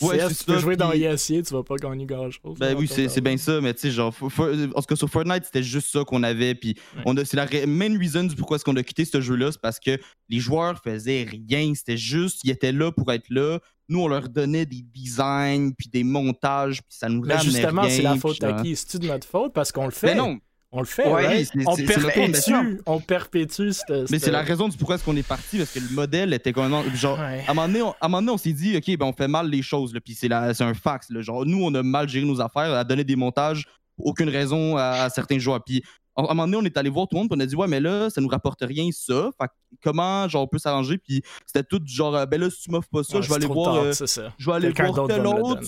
Ouais, 0.00 0.18
CS, 0.18 0.38
tu 0.38 0.44
peux 0.46 0.54
ça, 0.54 0.58
jouer 0.60 0.76
dans 0.76 0.92
ESC, 0.92 1.42
tu 1.46 1.52
vas 1.52 1.62
pas 1.62 1.76
gagner 1.76 2.06
grand-chose. 2.06 2.58
Ben 2.58 2.72
dans 2.72 2.80
oui, 2.80 2.88
c'est 2.88 3.20
bien 3.20 3.36
ça, 3.36 3.60
mais 3.60 3.74
tu 3.74 3.80
sais, 3.80 3.90
genre, 3.90 4.14
en 4.22 4.28
tout 4.30 4.82
cas, 4.88 4.96
sur 4.96 5.10
Fortnite, 5.10 5.44
c'était 5.44 5.62
juste 5.62 5.90
ça 5.90 6.04
qu'on 6.04 6.22
avait, 6.22 6.54
puis 6.54 6.74
Ouais. 6.96 7.02
on 7.04 7.14
a- 7.18 7.24
c'est 7.26 7.36
la 7.36 7.46
main 7.66 7.96
reason 7.98 8.24
du 8.24 8.34
pourquoi 8.34 8.56
est-ce 8.56 8.64
qu'on 8.64 8.74
a 8.76 8.82
quitté 8.82 9.04
ce 9.04 9.20
jeu-là, 9.20 9.52
c'est 9.52 9.60
parce 9.60 9.78
que 9.78 9.98
les 10.30 10.40
joueurs 10.40 10.80
faisaient 10.82 11.26
rien, 11.30 11.74
c'était 11.74 11.98
juste, 11.98 12.40
ils 12.44 12.50
étaient 12.50 12.72
là 12.72 12.90
pour 12.90 13.12
être 13.12 13.28
là, 13.28 13.58
nous, 13.90 14.00
on 14.00 14.08
leur 14.08 14.30
donnait 14.30 14.64
des 14.66 14.82
designs, 14.82 15.72
puis 15.76 15.88
des 15.90 16.02
montages, 16.02 16.78
puis 16.82 16.96
ça 16.98 17.10
nous 17.10 17.22
Mais 17.26 17.34
ramenait 17.34 17.50
justement, 17.52 17.88
c'est 17.90 18.02
la 18.02 18.16
faute 18.16 18.42
à 18.42 18.54
qui? 18.62 18.74
C'est-tu 18.74 18.98
de 19.00 19.06
notre 19.06 19.28
faute? 19.28 19.52
Parce 19.52 19.70
qu'on 19.70 19.84
le 19.84 19.90
fait? 19.90 20.08
Mais 20.08 20.14
non, 20.14 20.38
On 20.70 20.80
le 20.80 20.84
fait, 20.86 21.06
Ouais, 21.10 21.26
right? 21.26 21.46
c'est- 21.50 21.66
on, 21.66 21.76
perpétue, 21.76 22.52
on 22.84 23.00
perpétue 23.00 23.70
cette... 23.72 24.10
mais 24.10 24.18
c'est 24.18 24.30
la 24.30 24.42
raison 24.42 24.68
du 24.68 24.76
pourquoi 24.76 24.96
est-ce 24.96 25.04
qu'on 25.04 25.16
est 25.16 25.26
parti, 25.26 25.56
parce 25.56 25.70
que 25.72 25.78
le 25.80 25.88
modèle 25.94 26.34
était 26.34 26.52
quand 26.52 26.68
même, 26.68 26.94
genre, 26.94 27.18
Ouais. 27.18 27.42
à 27.46 27.52
un 27.52 27.54
moment 27.54 27.66
donné, 27.68 27.80
on, 27.82 27.90
à 27.92 27.96
un 28.02 28.08
moment 28.08 28.20
donné, 28.20 28.32
on 28.32 28.36
s'est 28.38 28.52
dit, 28.52 28.76
OK, 28.76 28.96
ben 28.98 29.06
on 29.06 29.12
fait 29.14 29.28
mal 29.28 29.48
les 29.48 29.62
choses, 29.62 29.94
puis 30.04 30.14
c'est 30.14 30.30
un 30.30 30.74
fax. 30.74 31.08
Là, 31.10 31.22
genre, 31.22 31.46
nous, 31.46 31.62
on 31.64 31.74
a 31.74 31.82
mal 31.82 32.06
géré 32.08 32.26
nos 32.26 32.40
affaires, 32.42 32.72
à 32.74 32.84
donner 32.84 33.04
des 33.04 33.16
montages 33.16 33.64
pour 33.96 34.08
aucune 34.08 34.28
raison 34.28 34.76
à, 34.76 35.04
à 35.04 35.10
certains 35.10 35.38
joueurs. 35.38 35.64
Puis 35.64 35.82
à 36.16 36.20
un 36.22 36.34
moment 36.34 36.44
donné, 36.46 36.56
on 36.58 36.64
est 36.64 36.76
allé 36.76 36.90
voir 36.90 37.06
tout 37.08 37.14
le 37.16 37.20
monde, 37.20 37.28
puis 37.30 37.38
on 37.38 37.42
a 37.42 37.46
dit, 37.46 37.54
ouais, 37.56 37.66
mais 37.68 37.80
là, 37.80 38.10
ça 38.10 38.20
nous 38.20 38.28
rapporte 38.28 38.60
rien, 38.60 38.88
ça. 38.92 39.30
Fait 39.40 39.48
comment, 39.82 40.28
genre, 40.28 40.42
on 40.42 40.46
peut 40.48 40.58
s'arranger? 40.58 40.98
Puis 40.98 41.22
c'était 41.46 41.62
tout 41.62 41.80
genre, 41.86 42.14
euh, 42.14 42.26
ben 42.26 42.40
là, 42.40 42.50
si 42.50 42.62
tu 42.64 42.70
m'offres 42.72 42.88
pas 42.90 43.04
ça, 43.04 43.16
Ouais, 43.16 43.22
je 43.22 43.28
vais 43.28 43.36
aller 43.36 43.46
voir. 43.46 43.74
tard, 43.76 43.84
euh, 43.84 44.28
je 44.36 44.46
vais 44.50 44.52
aller 44.56 44.66
Quelqu'un 44.72 44.90
voir 44.90 45.06
tel 45.06 45.26
autre. 45.26 45.62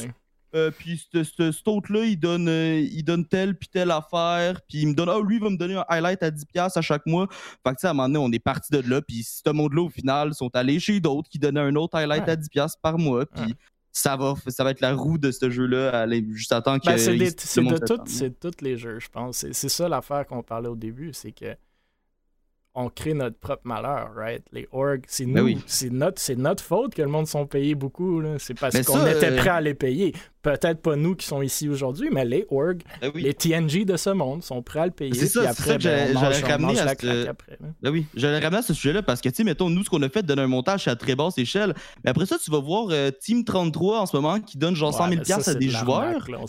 Euh, 0.55 0.71
puis 0.77 1.01
ce- 1.13 1.23
ce- 1.23 1.53
cet 1.53 1.69
autre-là, 1.69 2.05
il 2.05 2.19
donne, 2.19 2.49
euh, 2.49 2.81
il 2.81 3.05
donne 3.05 3.25
telle 3.27 3.57
puis 3.57 3.69
telle 3.69 3.91
affaire. 3.91 4.61
Puis 4.69 4.79
il 4.79 4.89
me 4.89 4.95
donne, 4.95 5.09
ah, 5.09 5.21
lui, 5.25 5.37
il 5.37 5.43
va 5.43 5.51
me 5.51 5.57
donner 5.57 5.75
un 5.77 5.85
highlight 5.89 6.23
à 6.23 6.31
10$ 6.31 6.77
à 6.77 6.81
chaque 6.83 7.07
mois. 7.07 7.29
Fait 7.31 7.71
que, 7.71 7.71
tu 7.71 7.75
sais, 7.83 7.87
à 7.87 7.91
un 7.91 7.95
moment 7.95 8.09
donné, 8.09 8.19
on 8.19 8.33
est 8.33 8.39
parti 8.41 8.73
de 8.73 8.81
là. 8.91 9.01
Puis 9.01 9.23
ce 9.23 9.49
monde-là, 9.51 9.83
au 9.83 9.89
final, 9.91 10.35
sont 10.35 10.51
allés 10.57 10.81
chez 10.81 10.99
d'autres 11.01 11.29
qui 11.29 11.39
donnaient 11.39 11.61
un 11.61 11.77
autre 11.77 11.97
highlight 11.97 12.25
Ouais. 12.25 12.31
à 12.33 12.37
10$ 12.37 12.77
par 12.83 12.99
mois. 12.99 13.27
Puis 13.27 13.43
Ouais. 13.45 13.55
ça, 13.93 14.17
va, 14.17 14.35
ça 14.49 14.65
va 14.65 14.73
être 14.73 14.81
la 14.81 14.93
roue 14.95 15.19
de 15.19 15.31
ce 15.31 15.51
jeu-là. 15.51 16.07
Juste 16.33 16.51
à 16.53 16.61
temps 16.63 16.79
que. 16.81 16.87
Ben, 16.87 16.99
c'est 16.99 17.17
de 17.17 18.35
tous 18.41 18.61
les 18.65 18.77
jeux, 18.77 18.99
je 18.99 19.09
pense. 19.09 19.47
C'est- 19.53 19.69
ça 19.69 19.89
l'affaire 19.89 20.27
qu'on 20.27 20.43
parlait 20.43 20.69
au 20.69 20.77
début, 20.77 21.11
c'est 21.13 21.33
que 21.33 21.55
on 22.73 22.89
crée 22.89 23.15
notre 23.15 23.37
propre 23.37 23.63
malheur, 23.65 24.13
right? 24.15 24.45
Les 24.53 24.69
orgs, 24.71 25.03
c'est 25.09 25.27
nous. 25.27 25.35
Ben 25.35 25.43
oui. 25.43 25.59
C'est 25.67 25.91
notre, 25.91 26.33
notre 26.35 26.63
faute 26.63 26.95
que 26.95 27.03
le 27.03 27.09
monde 27.09 27.27
sont 27.27 27.45
payés 27.45 27.75
beaucoup. 27.75 28.21
là. 28.21 28.39
C'est 28.39 28.55
parce 28.55 28.81
qu'on 28.83 29.05
était 29.09 29.33
euh, 29.33 29.37
prêt 29.39 29.49
à 29.51 29.61
les 29.61 29.75
payer. 29.75 30.15
Peut-être 30.43 30.81
pas 30.81 30.97
nous 30.97 31.15
qui 31.15 31.27
sont 31.27 31.43
ici 31.43 31.69
aujourd'hui, 31.69 32.09
mais 32.11 32.25
les 32.25 32.47
org, 32.51 32.83
Ben 33.01 33.11
oui. 33.15 33.23
les 33.23 33.35
TNG 33.35 33.85
de 33.85 33.97
ce 33.97 34.11
monde 34.11 34.43
sont 34.43 34.63
prêts 34.63 34.81
à 34.81 34.87
le 34.87 34.93
payer. 34.93 35.15
C'est 35.15 35.27
ça, 35.27 35.51
après, 35.51 35.77
que 35.79 35.83
ben, 35.83 36.13
j'allais- 36.19 36.45
on 36.45 36.49
ramener 36.49 36.81
à 36.81 36.95
ce- 36.99 37.27
après. 37.29 37.59
Ben 37.83 37.91
oui, 37.91 38.07
ramener 38.17 38.57
à 38.59 38.63
ce 38.63 38.73
sujet-là 38.75 39.03
parce 39.03 39.21
que, 39.21 39.29
tu 39.29 39.37
sais, 39.37 39.45
mettons, 39.45 39.69
nous, 39.71 39.85
ce 39.85 39.91
qu'on 39.91 40.03
a 40.03 40.09
fait, 40.09 40.23
donner 40.23 40.43
un 40.43 40.47
montage 40.47 40.89
à 40.89 40.97
très 40.97 41.15
basse 41.15 41.37
échelle. 41.39 41.75
Mais 42.05 42.11
après 42.11 42.27
ça, 42.27 42.37
tu 42.43 42.51
vas 42.51 42.59
voir 42.61 42.87
euh, 42.91 43.11
Team 43.11 43.45
33 43.45 44.01
en 44.01 44.07
ce 44.07 44.17
moment 44.17 44.41
qui 44.41 44.57
donne 44.59 44.75
genre 44.75 44.95
100 44.95 45.05
Ouais, 45.05 45.11
000 45.17 45.23
mais 45.29 45.43
ça, 45.43 45.51
à 45.51 45.55
des 45.55 45.67
de 45.67 45.71
joueurs. 45.73 46.31
là, 46.31 46.39
on 46.41 46.47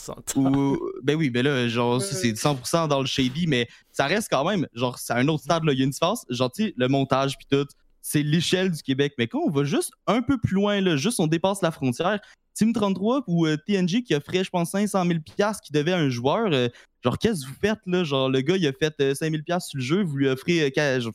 ben 1.04 1.16
oui, 1.16 1.30
ben 1.30 1.44
là, 1.44 1.68
genre, 1.68 2.02
c'est 2.02 2.34
100% 2.36 2.88
dans 2.88 3.00
le 3.02 3.06
shady, 3.08 3.48
mais 3.48 3.68
ça 3.92 4.06
reste 4.06 4.28
quand 4.32 4.46
même, 4.50 4.68
genre, 4.74 4.98
c'est 5.00 5.14
un 5.14 5.28
autre 5.28 5.44
stade, 5.44 5.64
là, 5.64 5.74
il 5.74 5.80
y 5.80 5.82
a 5.82 5.86
une 5.86 5.92
différence. 5.92 6.26
Genre, 6.30 6.52
tu 6.52 6.66
sais, 6.66 6.74
le 6.78 6.88
montage 6.88 7.38
puis 7.38 7.48
tout, 7.50 7.68
c'est 8.02 8.24
l'échelle 8.24 8.72
du 8.72 8.82
Québec. 8.82 9.14
Mais 9.18 9.28
quand 9.28 9.42
on 9.46 9.50
va 9.52 9.64
juste 9.64 9.92
un 10.08 10.22
peu 10.22 10.38
plus 10.40 10.56
loin, 10.56 10.82
là, 10.82 10.96
juste 10.96 11.20
on 11.20 11.28
dépasse 11.28 11.62
la 11.62 11.72
frontière, 11.72 12.20
Team 12.54 12.74
33 12.74 13.24
ou 13.28 13.46
euh, 13.48 13.58
TNG 13.66 14.04
qui 14.04 14.14
offrait, 14.16 14.44
je 14.44 14.50
pense, 14.50 14.72
500 14.72 15.06
000 15.06 15.20
piastres 15.22 15.64
qui 15.66 15.72
devait 15.72 15.94
à 15.94 15.98
un 15.98 16.10
joueur, 16.10 16.50
euh, 16.52 16.68
genre, 17.04 17.18
qu'est-ce 17.18 17.44
que 17.44 17.48
vous 17.50 17.56
faites, 17.62 17.80
là? 17.86 18.04
Genre, 18.04 18.30
le 18.30 18.42
gars, 18.42 18.58
il 18.58 18.68
a 18.68 18.74
fait 18.74 18.94
euh, 19.02 19.16
5 19.16 19.32
000 19.32 19.44
piastres 19.44 19.70
sur 19.70 19.78
le 19.78 19.84
jeu, 19.84 20.04
vous 20.04 20.18
lui 20.18 20.28
offrez, 20.28 20.72
euh, 20.78 21.00
genre, 21.00 21.14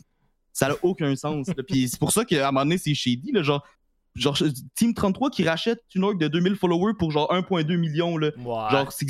ça 0.52 0.68
n'a 0.68 0.74
aucun 0.82 1.14
sens. 1.16 1.48
là. 1.48 1.62
Puis 1.66 1.88
c'est 1.88 1.98
pour 1.98 2.12
ça 2.12 2.24
qu'à 2.24 2.48
un 2.48 2.52
moment 2.52 2.64
donné, 2.64 2.78
c'est 2.78 2.94
shady, 2.94 3.32
là, 3.32 3.42
genre, 3.42 3.62
genre, 4.14 4.36
Team 4.74 4.94
33 4.94 5.28
qui 5.30 5.44
rachète 5.44 5.82
une 5.94 6.04
org 6.04 6.18
de 6.18 6.28
2000 6.28 6.56
followers 6.56 6.94
pour 6.98 7.10
genre 7.10 7.30
1,2 7.32 7.76
million, 7.76 8.16
là. 8.16 8.30
Genre, 8.70 8.90
c'est- 8.92 9.06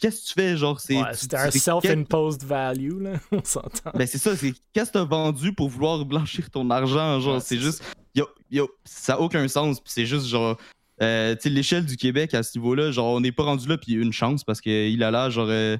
qu'est-ce 0.00 0.22
que 0.22 0.26
tu 0.28 0.32
fais? 0.34 0.56
Genre, 0.56 0.78
c'est. 0.80 0.94
Ouais, 0.96 1.12
C'était 1.14 1.36
un 1.36 1.50
self-imposed 1.50 2.44
value, 2.44 3.02
là. 3.02 3.12
On 3.32 3.42
s'entend. 3.42 3.90
Ben, 3.94 4.06
c'est 4.06 4.18
ça, 4.18 4.36
c'est 4.36 4.54
qu'est-ce 4.72 4.90
que 4.92 4.98
t'as 4.98 5.04
vendu 5.04 5.52
pour 5.52 5.68
vouloir 5.68 6.04
blanchir 6.04 6.48
ton 6.50 6.70
argent? 6.70 7.18
Genre, 7.20 7.34
Ouais, 7.34 7.40
c'est 7.40 7.56
c'est 7.56 7.60
juste. 7.60 7.82
Yo, 8.14 8.26
yo, 8.48 8.70
ça 8.84 9.14
a 9.14 9.18
aucun 9.18 9.46
sens. 9.48 9.80
Puis 9.80 9.92
c'est 9.92 10.06
juste, 10.06 10.26
genre. 10.26 10.56
Euh, 11.02 11.34
l'échelle 11.44 11.84
du 11.84 11.96
Québec 11.96 12.34
à 12.34 12.42
ce 12.42 12.56
niveau-là, 12.58 12.90
genre, 12.90 13.14
on 13.14 13.20
n'est 13.20 13.32
pas 13.32 13.42
rendu 13.44 13.68
là, 13.68 13.76
puis 13.78 13.92
une 13.92 14.12
chance, 14.12 14.44
parce 14.44 14.60
qu'il 14.60 15.02
a 15.02 15.10
là, 15.10 15.30
genre. 15.30 15.48
euh, 15.48 15.76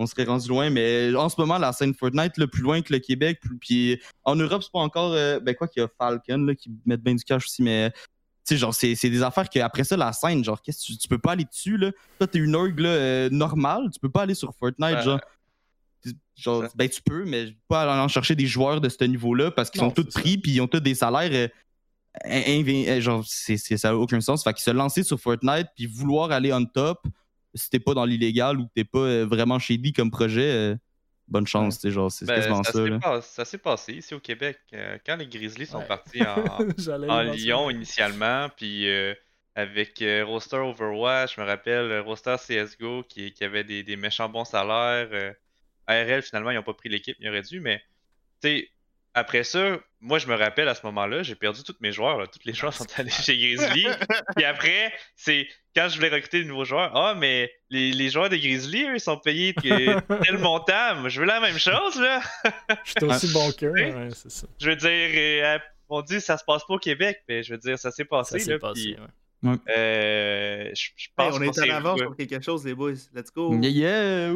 on 0.00 0.06
serait 0.06 0.24
rendu 0.24 0.48
loin, 0.48 0.70
mais 0.70 1.12
en 1.16 1.28
ce 1.28 1.34
moment, 1.40 1.58
la 1.58 1.72
scène 1.72 1.92
Fortnite, 1.92 2.36
le 2.38 2.46
plus 2.46 2.62
loin 2.62 2.82
que 2.82 2.92
le 2.92 3.00
Québec, 3.00 3.40
puis 3.60 4.00
en 4.22 4.36
Europe, 4.36 4.62
c'est 4.62 4.70
pas 4.70 4.78
encore. 4.78 5.12
euh, 5.12 5.40
ben, 5.40 5.56
quoi 5.56 5.66
qu'il 5.66 5.82
y 5.82 5.84
a 5.84 5.88
Falcon, 5.98 6.38
là, 6.46 6.54
qui 6.54 6.70
mettent 6.86 7.02
bien 7.02 7.14
du 7.14 7.24
cash 7.24 7.44
aussi, 7.46 7.62
mais. 7.62 7.90
Tu 8.46 8.54
sais, 8.54 8.56
genre, 8.56 8.72
c'est 8.72 8.94
c'est 8.94 9.10
des 9.10 9.22
affaires 9.22 9.48
qu'après 9.50 9.84
ça, 9.84 9.96
la 9.96 10.12
scène, 10.12 10.42
genre, 10.44 10.62
qu'est-ce 10.62 10.86
que 10.86 10.92
tu, 10.92 10.98
tu 10.98 11.08
peux 11.08 11.18
pas 11.18 11.32
aller 11.32 11.44
dessus, 11.44 11.76
là? 11.76 11.90
Toi, 12.18 12.26
t'es 12.28 12.38
une 12.38 12.54
org, 12.54 12.78
là, 12.78 12.88
euh, 12.88 13.28
normale, 13.30 13.90
tu 13.92 13.98
peux 14.00 14.08
pas 14.08 14.22
aller 14.22 14.34
sur 14.34 14.54
Fortnite, 14.54 15.00
genre. 15.02 15.20
Genre, 16.36 16.64
ben, 16.76 16.88
tu 16.88 17.02
peux, 17.02 17.24
mais 17.24 17.56
pas 17.66 17.82
aller 17.82 18.00
en 18.00 18.06
chercher 18.06 18.36
des 18.36 18.46
joueurs 18.46 18.80
de 18.80 18.88
ce 18.88 19.02
niveau-là 19.02 19.50
parce 19.50 19.68
qu'ils 19.70 19.80
sont 19.80 19.90
tous 19.90 20.04
pris 20.04 20.38
puis 20.38 20.52
ils 20.52 20.60
ont 20.60 20.68
tous 20.68 20.78
des 20.78 20.94
salaires. 20.94 21.48
Genre, 23.00 23.24
ça 23.26 23.88
n'a 23.90 23.96
aucun 23.96 24.20
sens. 24.20 24.44
Fait 24.44 24.52
qu'ils 24.52 24.62
se 24.62 24.70
lancer 24.70 25.02
sur 25.02 25.18
Fortnite 25.20 25.68
puis 25.76 25.86
vouloir 25.86 26.30
aller 26.32 26.52
on 26.52 26.64
top 26.64 27.06
si 27.54 27.70
t'es 27.70 27.80
pas 27.80 27.94
dans 27.94 28.04
l'illégal 28.04 28.58
ou 28.58 28.66
que 28.66 28.72
t'es 28.74 28.84
pas 28.84 28.98
euh, 28.98 29.24
vraiment 29.26 29.58
shady 29.58 29.92
comme 29.92 30.10
projet, 30.10 30.50
euh, 30.50 30.76
bonne 31.26 31.46
chance, 31.46 31.86
genre, 31.88 32.10
c'est 32.12 32.26
Ben, 32.26 32.34
quasiment 32.36 32.62
ça 32.62 32.72
ça, 32.72 32.84
s'est 32.84 32.90
là. 32.90 32.98
pas- 32.98 33.20
ça 33.22 33.44
s'est 33.44 33.58
passé 33.58 33.94
ici 33.94 34.14
au 34.14 34.20
Québec. 34.20 34.58
euh, 34.74 34.98
quand 35.04 35.16
les 35.16 35.26
Grizzlies 35.26 35.66
sont 35.66 35.78
Ouais. 35.78 35.86
partis 35.86 36.22
en. 36.22 36.58
Lyon 37.32 37.70
initialement, 37.70 38.48
puis 38.56 38.88
euh, 38.88 39.14
avec 39.54 40.00
euh, 40.02 40.24
Roster 40.24 40.56
Overwatch, 40.58 41.36
je 41.36 41.40
me 41.40 41.46
rappelle 41.46 42.00
Roster 42.00 42.36
CSGO 42.38 43.02
qui, 43.08 43.32
qui 43.32 43.44
avait 43.44 43.64
des, 43.64 43.82
des 43.82 43.96
méchants 43.96 44.28
bons 44.28 44.44
salaires. 44.44 45.08
euh, 45.12 45.32
ARL, 45.86 46.22
finalement, 46.22 46.50
ils 46.50 46.56
n'ont 46.56 46.62
pas 46.62 46.74
pris 46.74 46.90
l'équipe, 46.90 47.16
ils 47.18 47.28
auraient 47.28 47.42
dû, 47.42 47.60
mais 47.60 47.78
tu 48.42 48.48
sais, 48.48 48.68
après 49.14 49.44
ça, 49.44 49.78
moi 50.00 50.18
je 50.18 50.26
me 50.26 50.34
rappelle 50.34 50.68
à 50.68 50.74
ce 50.74 50.84
moment-là, 50.86 51.22
j'ai 51.22 51.34
perdu 51.34 51.62
tous 51.62 51.76
mes 51.80 51.92
joueurs, 51.92 52.18
là. 52.18 52.26
tous 52.26 52.40
les 52.44 52.52
joueurs 52.52 52.72
sont 52.72 52.86
allés 52.96 53.10
chez 53.10 53.36
Grizzly. 53.36 53.86
puis 54.36 54.44
après, 54.44 54.92
c'est 55.16 55.48
quand 55.74 55.88
je 55.88 55.96
voulais 55.96 56.08
recruter 56.08 56.42
de 56.42 56.48
nouveaux 56.48 56.64
joueurs, 56.64 56.96
ah, 56.96 57.14
mais 57.16 57.50
les, 57.70 57.92
les 57.92 58.10
joueurs 58.10 58.28
de 58.28 58.36
Grizzly, 58.36 58.84
eux, 58.84 58.94
ils 58.94 59.00
sont 59.00 59.18
payés 59.18 59.54
tel 59.62 60.38
montant, 60.38 60.96
moi 60.96 61.08
je 61.08 61.20
veux 61.20 61.26
la 61.26 61.40
même 61.40 61.58
chose, 61.58 62.00
là. 62.00 62.20
Je 62.84 62.90
suis 62.90 63.04
aussi 63.04 63.32
bon 63.32 63.48
ouais, 63.62 64.08
c'est 64.14 64.30
ça. 64.30 64.46
Je 64.60 64.70
veux 64.70 64.76
dire, 64.76 64.88
euh, 64.90 65.58
on 65.88 66.02
dit 66.02 66.20
ça 66.20 66.36
se 66.36 66.44
passe 66.44 66.64
pas 66.66 66.74
au 66.74 66.78
Québec, 66.78 67.22
mais 67.28 67.42
je 67.42 67.52
veux 67.52 67.58
dire, 67.58 67.78
ça 67.78 67.90
s'est 67.90 68.04
passé. 68.04 68.38
Ça 68.38 68.44
s'est 68.44 68.50
là, 68.52 68.58
passé, 68.58 68.96
puis, 69.42 69.48
ouais. 69.50 69.56
euh, 69.76 70.70
je, 70.74 70.88
je 70.96 71.04
Hey, 71.06 71.12
pense 71.16 71.34
on 71.34 71.38
qu'on 71.38 71.44
est 71.44 71.70
en 71.72 71.74
avance 71.74 72.00
sur 72.00 72.16
quelque 72.16 72.44
chose, 72.44 72.64
les 72.64 72.74
boys. 72.74 72.92
Let's 73.14 73.32
go. 73.34 73.54
Yeah, 73.60 73.88
euh, 73.90 74.32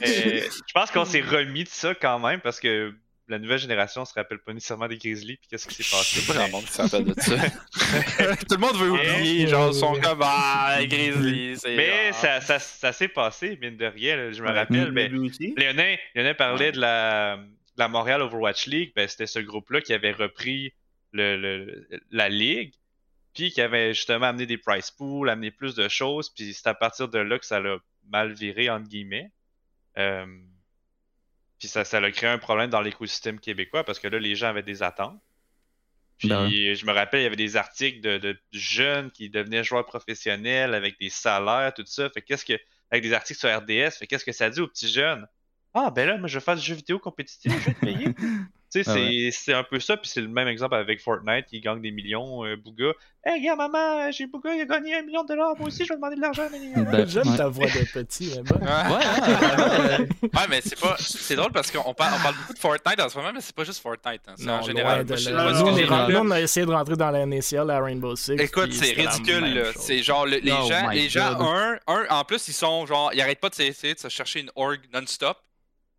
je 0.00 0.72
pense 0.74 0.90
qu'on 0.90 1.04
s'est 1.04 1.20
remis 1.20 1.64
de 1.64 1.68
ça 1.68 1.94
quand 1.94 2.18
même 2.18 2.40
parce 2.40 2.60
que 2.60 2.94
la 3.28 3.38
nouvelle 3.38 3.58
génération 3.58 4.04
se 4.04 4.14
rappelle 4.14 4.38
pas 4.38 4.52
nécessairement 4.52 4.86
des 4.88 4.98
Grizzlies 4.98 5.36
puis 5.36 5.48
qu'est-ce 5.50 5.66
qui 5.66 5.82
s'est 5.82 5.96
passé? 5.96 6.20
Pas 6.26 6.34
grand 6.38 6.48
monde 6.50 6.64
qui 6.64 6.72
s'appelle 6.72 7.04
de 7.04 7.14
ça. 7.20 7.36
Tout 8.48 8.54
le 8.54 8.58
monde 8.58 8.76
veut 8.76 8.90
oublier, 8.92 9.46
genre, 9.48 9.74
son 9.74 9.94
comme 10.00 10.20
Ah, 10.22 10.78
Grizzly, 10.84 11.56
c'est. 11.58 11.76
Mais 11.76 12.12
ça, 12.12 12.40
ça, 12.40 12.58
ça 12.58 12.92
s'est 12.92 13.08
passé, 13.08 13.58
mine 13.60 13.76
de 13.76 13.86
rien, 13.86 14.16
là, 14.16 14.32
je 14.32 14.42
me 14.42 14.50
rappelle. 14.50 14.92
Mais. 14.92 15.08
Léonin, 15.56 15.96
Léonin 16.14 16.34
parlait 16.34 16.72
de 16.72 16.80
la, 16.80 17.36
de 17.38 17.42
la 17.78 17.88
Montréal 17.88 18.22
Overwatch 18.22 18.66
League. 18.66 18.92
Ben, 18.94 19.08
c'était 19.08 19.26
ce 19.26 19.38
groupe-là 19.40 19.80
qui 19.80 19.92
avait 19.92 20.12
repris 20.12 20.72
le, 21.12 21.36
le- 21.36 21.88
la 22.10 22.28
ligue, 22.28 22.72
puis 23.34 23.50
qui 23.50 23.60
avait 23.60 23.92
justement 23.94 24.26
amené 24.26 24.46
des 24.46 24.58
price 24.58 24.90
pools, 24.90 25.28
amené 25.28 25.50
plus 25.50 25.74
de 25.74 25.88
choses, 25.88 26.30
puis 26.32 26.54
c'est 26.54 26.68
à 26.68 26.74
partir 26.74 27.08
de 27.08 27.18
là 27.18 27.38
que 27.38 27.46
ça 27.46 27.58
l'a 27.60 27.76
mal 28.08 28.32
viré, 28.32 28.70
entre 28.70 28.88
guillemets. 28.88 29.30
Euh, 29.98 30.26
puis 31.66 31.72
ça, 31.72 31.84
ça 31.84 31.98
a 31.98 32.10
créé 32.12 32.30
un 32.30 32.38
problème 32.38 32.70
dans 32.70 32.80
l'écosystème 32.80 33.40
québécois 33.40 33.82
parce 33.82 33.98
que 33.98 34.06
là, 34.06 34.20
les 34.20 34.36
gens 34.36 34.46
avaient 34.46 34.62
des 34.62 34.84
attentes. 34.84 35.20
Puis 36.16 36.28
Ben 36.28 36.48
je 36.48 36.86
me 36.86 36.92
rappelle, 36.92 37.20
il 37.20 37.24
y 37.24 37.26
avait 37.26 37.34
des 37.34 37.56
articles 37.56 38.00
de, 38.00 38.18
de 38.18 38.38
jeunes 38.52 39.10
qui 39.10 39.30
devenaient 39.30 39.64
joueurs 39.64 39.84
professionnels 39.84 40.74
avec 40.74 40.98
des 41.00 41.10
salaires, 41.10 41.74
tout 41.74 41.84
ça. 41.84 42.08
Fait 42.08 42.22
qu'est-ce 42.22 42.44
que. 42.44 42.54
Avec 42.92 43.02
des 43.02 43.12
articles 43.12 43.40
sur 43.40 43.48
RDS, 43.48 43.98
fait 43.98 44.06
qu'est-ce 44.06 44.24
que 44.24 44.30
ça 44.30 44.48
dit 44.48 44.60
aux 44.60 44.68
petits 44.68 44.88
jeunes? 44.88 45.26
Ah 45.74 45.90
ben 45.90 46.06
là, 46.06 46.16
moi 46.18 46.28
je 46.28 46.38
vais 46.38 46.44
faire 46.44 46.54
du 46.54 46.62
jeu 46.62 46.76
vidéo 46.76 47.00
compétitif, 47.00 47.52
je 47.52 47.66
vais 47.66 47.74
te 47.74 47.80
payer. 47.80 48.14
tu 48.84 48.84
sais, 48.84 48.90
Ah 48.90 48.94
c'est 48.94 49.30
c'est 49.32 49.52
un 49.54 49.62
peu 49.64 49.80
ça, 49.80 49.96
puis 49.96 50.08
c'est 50.08 50.20
le 50.20 50.28
même 50.28 50.48
exemple 50.48 50.74
avec 50.74 51.00
Fortnite 51.00 51.46
qui 51.46 51.60
gagne 51.60 51.80
des 51.80 51.90
millions, 51.90 52.44
euh, 52.44 52.56
Bouga. 52.56 52.92
Hey 53.24 53.42
gars, 53.42 53.56
maman, 53.56 54.10
j'ai 54.12 54.26
Bouga, 54.26 54.54
il 54.54 54.60
a 54.60 54.64
gagné 54.66 54.94
un 54.96 55.02
million 55.02 55.22
de 55.24 55.28
dollars, 55.28 55.54
moi 55.58 55.68
aussi 55.68 55.84
je 55.84 55.88
vais 55.90 55.96
demander 55.96 56.16
de 56.16 56.20
l'argent. 56.20 56.46
mais- 56.52 56.84
Ben, 56.84 57.06
J'aime 57.08 57.28
ouais. 57.28 57.36
ta 57.36 57.48
voix 57.48 57.66
de 57.66 57.92
petit, 57.92 58.32
bon. 58.44 58.54
Ouais. 58.56 58.66
Ouais, 58.66 58.96
ouais, 58.96 59.98
ouais. 59.98 60.08
Ouais, 60.22 60.46
mais 60.48 60.60
c'est 60.62 60.78
pas. 60.80 60.96
C'est 60.98 61.34
drôle 61.36 61.52
parce 61.52 61.70
qu'on 61.70 61.92
parle, 61.94 62.14
on 62.18 62.22
parle 62.22 62.34
beaucoup 62.36 62.54
de 62.54 62.58
Fortnite 62.58 63.00
en 63.00 63.08
ce 63.08 63.16
moment, 63.18 63.32
mais 63.34 63.40
c'est 63.40 63.54
pas 63.54 63.64
juste 63.64 63.82
Fortnite. 63.82 64.22
Hein. 64.28 64.34
C'est 64.36 64.44
Non, 64.44 64.54
en 64.54 64.62
général. 64.62 65.04
Nous, 66.08 66.16
on 66.18 66.30
a 66.30 66.40
essayé 66.40 66.64
de 66.66 66.70
rentrer 66.70 66.96
dans 66.96 67.10
la 67.10 67.26
NCL, 67.26 67.66
la 67.66 67.80
Rainbow 67.80 68.14
Six. 68.16 68.32
Écoute, 68.38 68.72
c'est 68.72 68.92
ridicule. 68.92 69.72
C'est 69.76 70.02
genre, 70.02 70.26
le- 70.26 70.38
les 70.38 70.52
Oh 70.52 70.68
gens, 70.68 70.88
les 70.90 71.08
gens 71.08 71.40
un, 71.40 71.78
un, 71.86 72.06
en 72.10 72.24
plus, 72.24 72.46
ils 72.48 72.52
sont 72.52 72.86
genre, 72.86 73.10
ils 73.12 73.20
arrêtent 73.20 73.40
pas 73.40 73.48
de 73.48 73.54
s'essayer 73.54 73.94
de 73.94 73.98
se 73.98 74.08
chercher 74.08 74.40
une 74.40 74.50
org 74.56 74.78
non-stop 74.92 75.36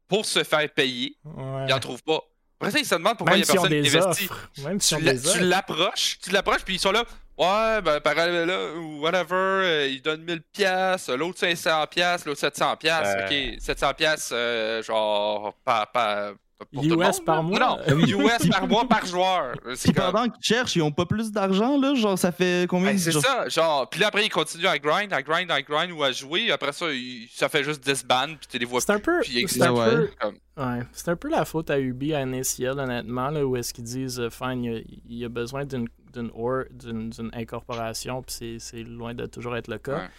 pour 0.07 0.25
se 0.25 0.43
faire 0.43 0.69
payer. 0.73 1.17
Ouais. 1.25 1.65
Ils 1.67 1.73
en 1.73 1.79
trouvent 1.79 2.03
pas. 2.03 2.21
Après 2.59 2.71
ça, 2.71 2.79
ils 2.79 2.85
se 2.85 2.95
demandent 2.95 3.17
pourquoi 3.17 3.37
il 3.37 3.41
Même 3.41 3.47
y 3.47 3.49
a 3.49 3.53
personne 3.53 3.83
qui 3.83 3.97
investit. 3.97 4.29
Même 4.63 4.81
s'ils 4.81 5.21
Tu 5.33 5.39
l'approches, 5.41 6.17
tu 6.19 6.31
l'approches, 6.31 6.63
puis 6.63 6.75
ils 6.75 6.79
sont 6.79 6.91
là. 6.91 7.03
Ouais, 7.37 7.81
ben, 7.83 7.99
par 7.99 8.15
là, 8.15 8.73
ou 8.77 9.01
whatever, 9.01 9.35
euh, 9.35 9.87
ils 9.87 10.01
donnent 10.01 10.23
1000 10.23 10.41
pièces, 10.41 11.07
l'autre 11.09 11.37
500 11.37 11.85
pièces, 11.85 12.25
l'autre 12.25 12.39
700 12.39 12.77
pièces. 12.77 13.15
Euh. 13.15 13.27
OK, 13.27 13.61
700 13.61 13.93
pièces, 13.93 14.29
euh, 14.33 14.81
genre, 14.81 15.53
pas, 15.63 15.85
pas, 15.85 16.31
pour 16.73 16.81
tout 16.83 16.89
le 16.89 16.95
US 16.95 17.17
monde, 17.17 17.25
par 17.25 17.43
mois? 17.43 17.59
Non, 17.59 17.77
US 18.07 18.47
par 18.49 18.67
mois 18.67 18.87
par 18.87 19.05
joueur. 19.05 19.55
C'est 19.75 19.91
Puis 19.91 19.93
comme- 20.01 20.11
pendant 20.11 20.29
qu'ils 20.29 20.43
cherchent, 20.43 20.75
ils 20.75 20.81
ont 20.81 20.91
pas 20.91 21.05
plus 21.05 21.31
d'argent, 21.31 21.79
là. 21.79 21.93
Genre, 21.95 22.17
ça 22.17 22.31
fait 22.31 22.67
combien 22.69 22.91
Ben, 22.91 22.97
c'est 22.97 23.11
genre- 23.11 23.21
ça, 23.23 23.47
genre, 23.49 23.89
puis 23.89 23.99
là 23.99 24.07
après 24.07 24.25
ils 24.25 24.29
continuent 24.29 24.65
à 24.67 24.79
grind, 24.79 25.13
à 25.13 25.21
grind, 25.21 25.49
à 25.51 25.61
grind 25.61 25.91
ou 25.91 26.03
à 26.03 26.11
jouer, 26.11 26.51
après 26.51 26.71
ça, 26.73 26.91
ils- 26.91 27.27
ça 27.31 27.47
fait 27.49 27.63
juste 27.63 27.83
disband, 27.83 28.35
puis 28.37 28.47
tu 28.49 28.57
les 28.57 28.65
vois 28.65 28.81
C'est 28.81 28.91
un 28.91 28.99
peu. 28.99 29.21
C'est 29.23 29.61
un, 29.61 29.73
peu 29.73 30.01
Ouais. 30.03 30.09
comme. 30.19 30.35
ouais, 30.57 30.83
c'est 30.93 31.09
un 31.09 31.15
peu 31.15 31.29
la 31.29 31.45
faute 31.45 31.69
à 31.69 31.79
Ubi, 31.79 32.13
à 32.13 32.25
NACL, 32.25 32.79
honnêtement, 32.79 33.29
là, 33.29 33.45
où 33.45 33.55
est-ce 33.55 33.73
qu'ils 33.73 33.83
disent, 33.83 34.19
euh, 34.19 34.29
fine, 34.29 34.63
il 34.63 34.71
y 34.71 34.75
a, 34.75 34.79
il 35.09 35.17
y 35.17 35.25
a 35.25 35.29
besoin 35.29 35.65
d'une 35.65 35.87
d'une 36.13 36.31
or- 36.33 36.63
d'une- 36.71 37.09
d'une 37.11 37.29
incorporation, 37.33 38.23
puis 38.23 38.33
c'est- 38.33 38.59
c'est 38.59 38.81
loin 38.83 39.13
de 39.13 39.25
toujours 39.27 39.55
être 39.57 39.67
le 39.67 39.77
cas. 39.77 39.97
Ouais. 39.97 40.09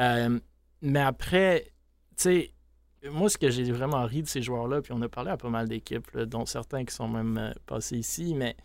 Euh, 0.00 0.38
mais 0.82 1.00
après, 1.00 1.66
tu 2.16 2.22
sais, 2.24 2.52
moi, 3.10 3.28
ce 3.28 3.38
que 3.38 3.50
j'ai 3.50 3.70
vraiment 3.72 4.04
ri 4.06 4.22
de 4.22 4.28
ces 4.28 4.42
joueurs-là, 4.42 4.82
puis 4.82 4.92
on 4.92 5.00
a 5.02 5.08
parlé 5.08 5.30
à 5.30 5.36
pas 5.36 5.48
mal 5.48 5.68
d'équipes, 5.68 6.16
dont 6.18 6.46
certains 6.46 6.84
qui 6.84 6.94
sont 6.94 7.08
même 7.08 7.36
euh, 7.38 7.52
passés 7.66 7.96
ici, 7.98 8.34
mais 8.34 8.56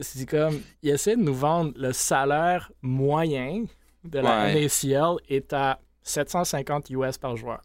c'est 0.00 0.26
comme, 0.26 0.60
ils 0.82 0.90
essaient 0.90 1.16
de 1.16 1.22
nous 1.22 1.34
vendre 1.34 1.72
le 1.76 1.92
salaire 1.92 2.70
moyen 2.82 3.64
de 4.04 4.18
la 4.20 4.44
Ouais. 4.44 4.62
NACL 4.62 5.16
est 5.28 5.52
à 5.52 5.80
750 6.02 6.90
US 6.90 7.18
par 7.18 7.36
joueur. 7.36 7.62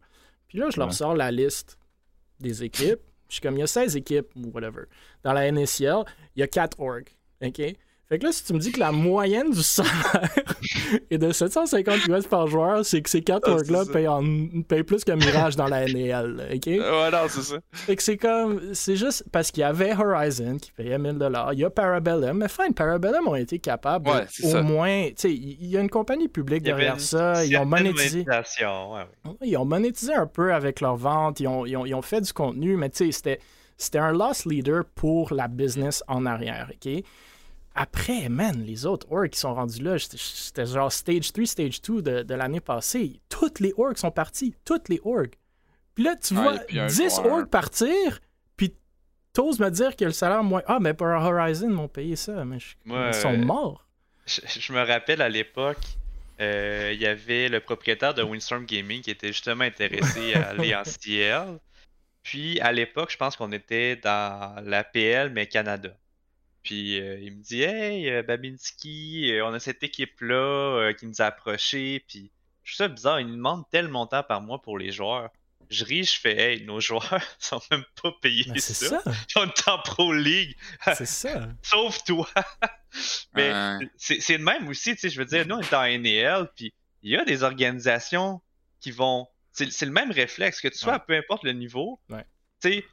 Puis 0.48 0.58
là, 0.58 0.70
je 0.72 0.78
leur 0.80 0.88
Ouais. 0.90 0.94
sors 0.94 1.16
la 1.16 1.32
liste 1.32 1.78
des 2.40 2.64
équipes. 2.64 3.00
Je 3.30 3.34
suis 3.36 3.42
comme, 3.42 3.56
il 3.56 3.60
y 3.60 3.64
a 3.64 3.68
16 3.68 3.96
équipes 3.96 4.28
ou 4.36 4.50
whatever. 4.54 4.84
Dans 5.24 5.34
la 5.34 5.52
NACL, 5.52 6.04
il 6.36 6.40
y 6.40 6.44
a 6.44 6.48
4 6.48 6.80
orgs. 6.80 7.10
OK? 7.44 7.62
Fait 8.14 8.20
que 8.20 8.26
là, 8.26 8.32
si 8.32 8.44
tu 8.44 8.54
me 8.54 8.60
dis 8.60 8.72
que 8.72 8.80
la 8.80 8.92
moyenne 8.92 9.50
du 9.50 9.64
salaire 9.64 10.30
est 11.10 11.18
de 11.18 11.32
750 11.32 12.06
US 12.10 12.28
par 12.28 12.46
joueur, 12.46 12.86
c'est 12.86 13.02
que 13.02 13.10
ces 13.10 13.24
quatre 13.24 13.48
Ah, 13.50 13.54
orgs-là 13.54 13.86
payent, 13.92 14.08
en- 14.08 14.62
payent 14.68 14.84
plus 14.84 15.04
que 15.04 15.14
Mirage 15.14 15.56
dans 15.56 15.66
la 15.66 15.88
NAL, 15.88 16.48
OK? 16.54 16.66
Ouais, 16.68 17.10
non, 17.12 17.18
c'est 17.28 17.42
ça. 17.42 17.56
Fait 17.72 17.96
que 17.96 18.04
c'est 18.04 18.18
comme. 18.18 18.76
C'est 18.76 18.96
juste 18.98 19.26
parce 19.32 19.50
qu'il 19.50 19.62
y 19.62 19.64
avait 19.64 19.94
Horizon 19.96 20.58
qui 20.62 20.72
payait 20.74 21.00
1000 21.00 21.18
Il 21.54 21.60
y 21.60 21.64
a 21.66 21.72
Parabellum. 21.72 22.38
Mais 22.38 22.50
fine, 22.50 22.76
Parabellum 22.76 23.28
ont 23.28 23.34
été 23.36 23.58
capables 23.58 24.08
Ouais, 24.08 24.26
au 24.44 24.48
ça. 24.48 24.62
moins. 24.62 25.08
Tu 25.08 25.14
sais, 25.18 25.34
il 25.34 25.66
y 25.66 25.76
a 25.76 25.82
une 25.82 25.90
compagnie 25.90 26.28
publique 26.28 26.62
Il 26.66 26.68
y 26.68 26.72
avait 26.72 26.82
derrière 26.82 26.94
une 26.94 27.00
ça. 27.00 27.44
Ils 27.44 27.58
ont 27.58 27.66
monétisé. 27.66 28.20
monétisation, 28.26 28.94
ouais, 28.94 29.02
ouais. 29.26 29.32
Ils 29.42 29.58
ont 29.58 29.66
monétisé 29.66 30.14
un 30.14 30.28
peu 30.28 30.54
avec 30.54 30.82
leur 30.82 30.98
vente, 30.98 31.40
ils 31.40 31.48
ont, 31.48 31.66
ils 31.66 31.76
ont- 31.78 31.86
ils 31.88 31.96
ont 31.96 32.04
fait 32.04 32.22
du 32.22 32.32
contenu, 32.32 32.78
mais 32.78 32.92
tu 32.92 33.06
sais, 33.08 33.12
c'était, 33.12 33.40
c'était 33.76 33.98
un 33.98 34.12
loss 34.12 34.46
leader 34.46 34.84
pour 34.94 35.34
la 35.34 35.48
business 35.48 36.04
en 36.08 36.28
arrière, 36.28 36.70
OK? 36.72 37.04
Après, 37.76 38.30
man, 38.30 38.62
les 38.64 38.86
autres 38.86 39.08
orgs 39.12 39.30
qui 39.30 39.40
sont 39.40 39.56
rendus 39.56 39.82
là, 39.82 39.98
c'était, 40.00 40.66
genre 40.66 40.92
stage 40.92 41.32
3, 41.34 41.46
stage 41.46 41.82
2 41.82 42.02
de, 42.02 42.22
de 42.24 42.34
l'année 42.36 42.60
passée. 42.60 43.20
Toutes 43.30 43.60
les 43.60 43.74
orgs 43.78 43.98
sont 43.98 44.12
partis, 44.12 44.56
toutes 44.64 44.90
les 44.90 45.02
orgs. 45.04 45.34
Puis 45.96 46.04
là, 46.04 46.16
tu 46.16 46.34
vois 46.36 46.56
et 46.56 46.66
puis 46.68 46.80
un 46.80 46.88
10 46.88 46.96
joueur. 47.16 47.26
orgs 47.26 47.48
partir, 47.50 48.20
puis 48.58 48.74
t'oses 49.34 49.60
me 49.60 49.70
dire 49.70 49.96
que 49.96 50.06
le 50.06 50.12
salaire 50.12 50.44
moins... 50.44 50.62
Ah, 50.68 50.78
mais 50.80 50.94
pour 50.94 51.08
Horizon, 51.08 51.68
ils 51.70 51.74
m'ont 51.74 51.88
payé 51.88 52.16
ça, 52.16 52.46
mais 52.46 52.60
je- 52.60 52.76
ils 52.86 53.14
sont 53.14 53.34
euh, 53.34 53.38
morts. 53.38 53.88
Je, 54.28 54.42
je 54.48 54.72
me 54.74 54.82
rappelle 54.86 55.22
à 55.22 55.30
l'époque, 55.30 55.78
euh, 56.42 56.92
il 56.94 57.00
y 57.02 57.08
avait 57.08 57.50
le 57.50 57.60
propriétaire 57.60 58.14
de 58.14 58.22
Windstorm 58.24 58.66
Gaming 58.66 59.02
qui 59.02 59.12
était 59.12 59.28
justement 59.28 59.64
intéressé 59.64 60.34
à 60.36 60.42
aller 60.50 60.76
en 60.76 60.84
CL. 60.84 61.60
Puis 62.24 62.60
à 62.62 62.72
l'époque, 62.72 63.12
je 63.12 63.18
pense 63.18 63.36
qu'on 63.36 63.52
était 63.52 63.96
dans 63.98 64.56
l'APL, 64.64 65.30
mais 65.32 65.48
Canada. 65.48 65.90
Puis 66.64 67.00
euh, 67.02 67.20
il 67.20 67.36
me 67.38 67.42
dit 67.44 67.62
Hey, 67.62 68.10
euh, 68.10 68.24
Babinski, 68.24 69.32
euh, 69.34 69.46
on 69.46 69.54
a 69.54 69.60
cette 69.60 69.84
équipe-là 69.84 70.36
euh, 70.36 70.94
qui 70.94 71.06
nous 71.06 71.22
a 71.22 71.26
approchés. 71.26 72.04
Puis 72.08 72.32
je 72.64 72.74
trouve 72.74 72.78
ça 72.78 72.88
bizarre, 72.88 73.20
ils 73.20 73.28
nous 73.28 73.36
demandent 73.36 73.66
tel 73.70 73.88
montant 73.90 74.24
par 74.24 74.42
mois 74.42 74.62
pour 74.62 74.78
les 74.78 74.92
joueurs. 74.92 75.30
Je 75.70 75.84
ris, 75.86 76.04
je 76.06 76.20
fais 76.20 76.36
Hey, 76.54 76.64
nos 76.66 76.80
joueurs 76.80 77.22
sont 77.40 77.62
même 77.72 77.84
pas 78.02 78.12
payés 78.22 78.46
Mais 78.50 78.60
c'est 78.60 78.74
ça. 78.74 79.02
ça, 79.04 79.12
On 79.38 79.46
est 79.48 79.68
en 79.68 79.80
Pro 79.80 80.14
League. 80.14 80.56
c'est 80.96 81.06
ça. 81.06 81.50
Sauf 81.62 82.04
toi. 82.04 82.30
Mais 83.34 83.52
c'est 83.98 84.22
c'est 84.22 84.38
le 84.38 84.44
même 84.44 84.68
aussi, 84.68 84.94
tu 84.94 85.00
sais, 85.02 85.10
je 85.10 85.18
veux 85.20 85.26
dire, 85.26 85.48
nous 85.48 85.56
on 85.56 85.60
est 85.62 85.74
en 85.74 85.84
NAL, 86.00 86.52
puis 86.56 86.74
il 87.02 87.12
y 87.12 87.18
a 87.18 87.26
des 87.26 87.44
organisations 87.44 88.42
qui 88.80 88.92
vont. 88.92 89.28
C'est 89.52 89.72
c'est 89.72 89.86
le 89.86 89.92
même 89.92 90.12
réflexe, 90.12 90.62
que 90.62 90.68
tu 90.68 90.78
sois, 90.78 90.94
Ouais. 90.94 91.00
peu 91.08 91.16
importe 91.16 91.44
le 91.44 91.54
niveau. 91.54 92.00
Ouais. 92.10 92.26
Tu 92.62 92.70
sais, 92.74 92.86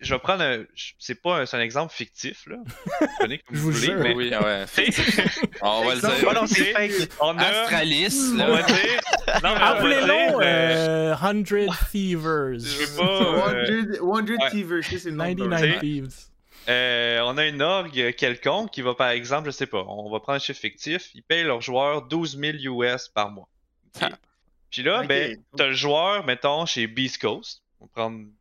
je 0.00 0.14
vais 0.14 0.18
prendre 0.20 0.42
un. 0.42 0.64
C'est 0.98 1.20
pas 1.22 1.40
un, 1.40 1.46
c'est 1.46 1.56
un 1.56 1.60
exemple 1.60 1.92
fictif, 1.92 2.46
là. 2.46 2.56
Prenez 3.18 3.38
comme 3.38 3.56
Je 3.56 3.60
vous 3.60 3.70
vous 3.70 3.78
voulez, 3.78 3.94
mais. 3.94 4.14
Oui, 4.14 4.30
ouais. 4.30 4.64
On 5.62 5.84
va 5.84 5.94
le 5.94 6.00
dire. 6.00 6.32
non, 6.34 6.46
c'est 6.46 6.72
fake. 6.72 7.10
On 7.20 7.36
a. 7.38 7.42
Astralis, 7.44 8.30
On 8.32 8.36
là. 8.36 8.50
va 8.50 8.62
dire. 8.62 8.76
Non, 8.76 9.40
mais 9.42 9.48
on 9.50 9.54
va 9.54 9.66
Appelez-le 9.68 10.04
dire, 10.04 10.38
euh, 10.40 11.14
euh, 11.14 11.16
100 11.16 11.42
Thievers. 11.90 12.58
Je 12.58 12.84
veux 12.84 12.96
pas. 12.96 13.02
euh, 13.54 13.96
100, 13.98 14.26
100 14.26 14.26
ouais. 14.26 14.50
Thievery, 14.50 14.82
c'est 14.84 15.04
le 15.06 15.10
nom 15.12 15.24
de 15.32 15.34
99 15.48 15.60
sais. 15.60 15.80
Thieves. 15.80 16.14
Euh, 16.68 17.20
on 17.24 17.36
a 17.36 17.44
une 17.46 17.60
org 17.60 18.14
quelconque 18.16 18.70
qui 18.70 18.80
va, 18.80 18.94
par 18.94 19.10
exemple, 19.10 19.46
je 19.46 19.50
sais 19.50 19.66
pas, 19.66 19.84
on 19.86 20.10
va 20.10 20.20
prendre 20.20 20.36
un 20.36 20.38
chiffre 20.38 20.60
fictif, 20.60 21.10
ils 21.14 21.22
payent 21.22 21.42
leurs 21.44 21.60
joueurs 21.60 22.02
12 22.08 22.38
000 22.38 22.80
US 22.82 23.08
par 23.08 23.30
mois. 23.30 23.48
Ah. 24.00 24.08
Puis 24.70 24.82
là, 24.82 25.00
Ok. 25.02 25.06
ben, 25.08 25.36
t'as 25.58 25.66
le 25.66 25.72
joueur, 25.74 26.24
mettons, 26.24 26.64
chez 26.64 26.86
Beast 26.86 27.20
Coast. 27.20 27.62
On 27.84 27.88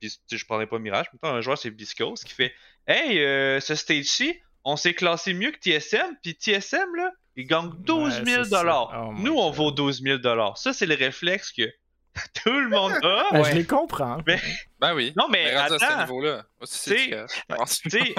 sais, 0.10 0.38
je 0.38 0.46
prendrai 0.46 0.68
pas 0.68 0.80
Mirage, 0.80 1.08
mais 1.14 1.20
un 1.30 1.42
joueur 1.42 1.58
chez 1.58 1.72
Beast 1.72 1.98
Coast 1.98 2.24
qui 2.26 2.34
fait 2.34 2.54
Hey, 2.88 3.20
euh, 3.20 3.60
ce 3.60 3.76
stage-ci, 3.76 4.36
on 4.64 4.76
s'est 4.76 4.94
classé 4.94 5.34
mieux 5.34 5.52
que 5.52 5.58
TSM, 5.60 6.18
puis 6.22 6.36
TSM, 6.36 6.96
là, 6.96 7.12
il 7.36 7.48
gagne 7.48 7.72
12 7.80 8.20
Ouais, 8.20 8.26
000 8.26 8.44
c'est 8.44 8.50
ça. 8.52 8.90
Oh 8.96 9.14
Nous, 9.18 9.34
on 9.34 9.48
God. 9.50 9.56
vaut 9.56 9.72
12 9.72 10.02
000 10.04 10.20
Ça, 10.56 10.74
c'est 10.74 10.86
le 10.86 10.96
réflexe 10.96 11.52
que 11.52 11.64
tout 12.44 12.52
le 12.60 12.70
monde 12.70 12.94
a. 13.04 13.26
Ben, 13.32 13.42
Ouais. 13.42 13.52
Je 13.52 13.56
les 13.58 13.66
comprends. 13.66 14.18
Mais- 14.28 14.40
Ben 14.80 14.94
oui. 14.94 15.14
Non, 15.18 15.28
mais 15.30 15.50
à 15.52 15.68
ce 15.70 15.74
attends. 15.76 16.00
niveau-là. 16.02 16.46
C'est 16.64 17.26
T'sais, 17.66 18.14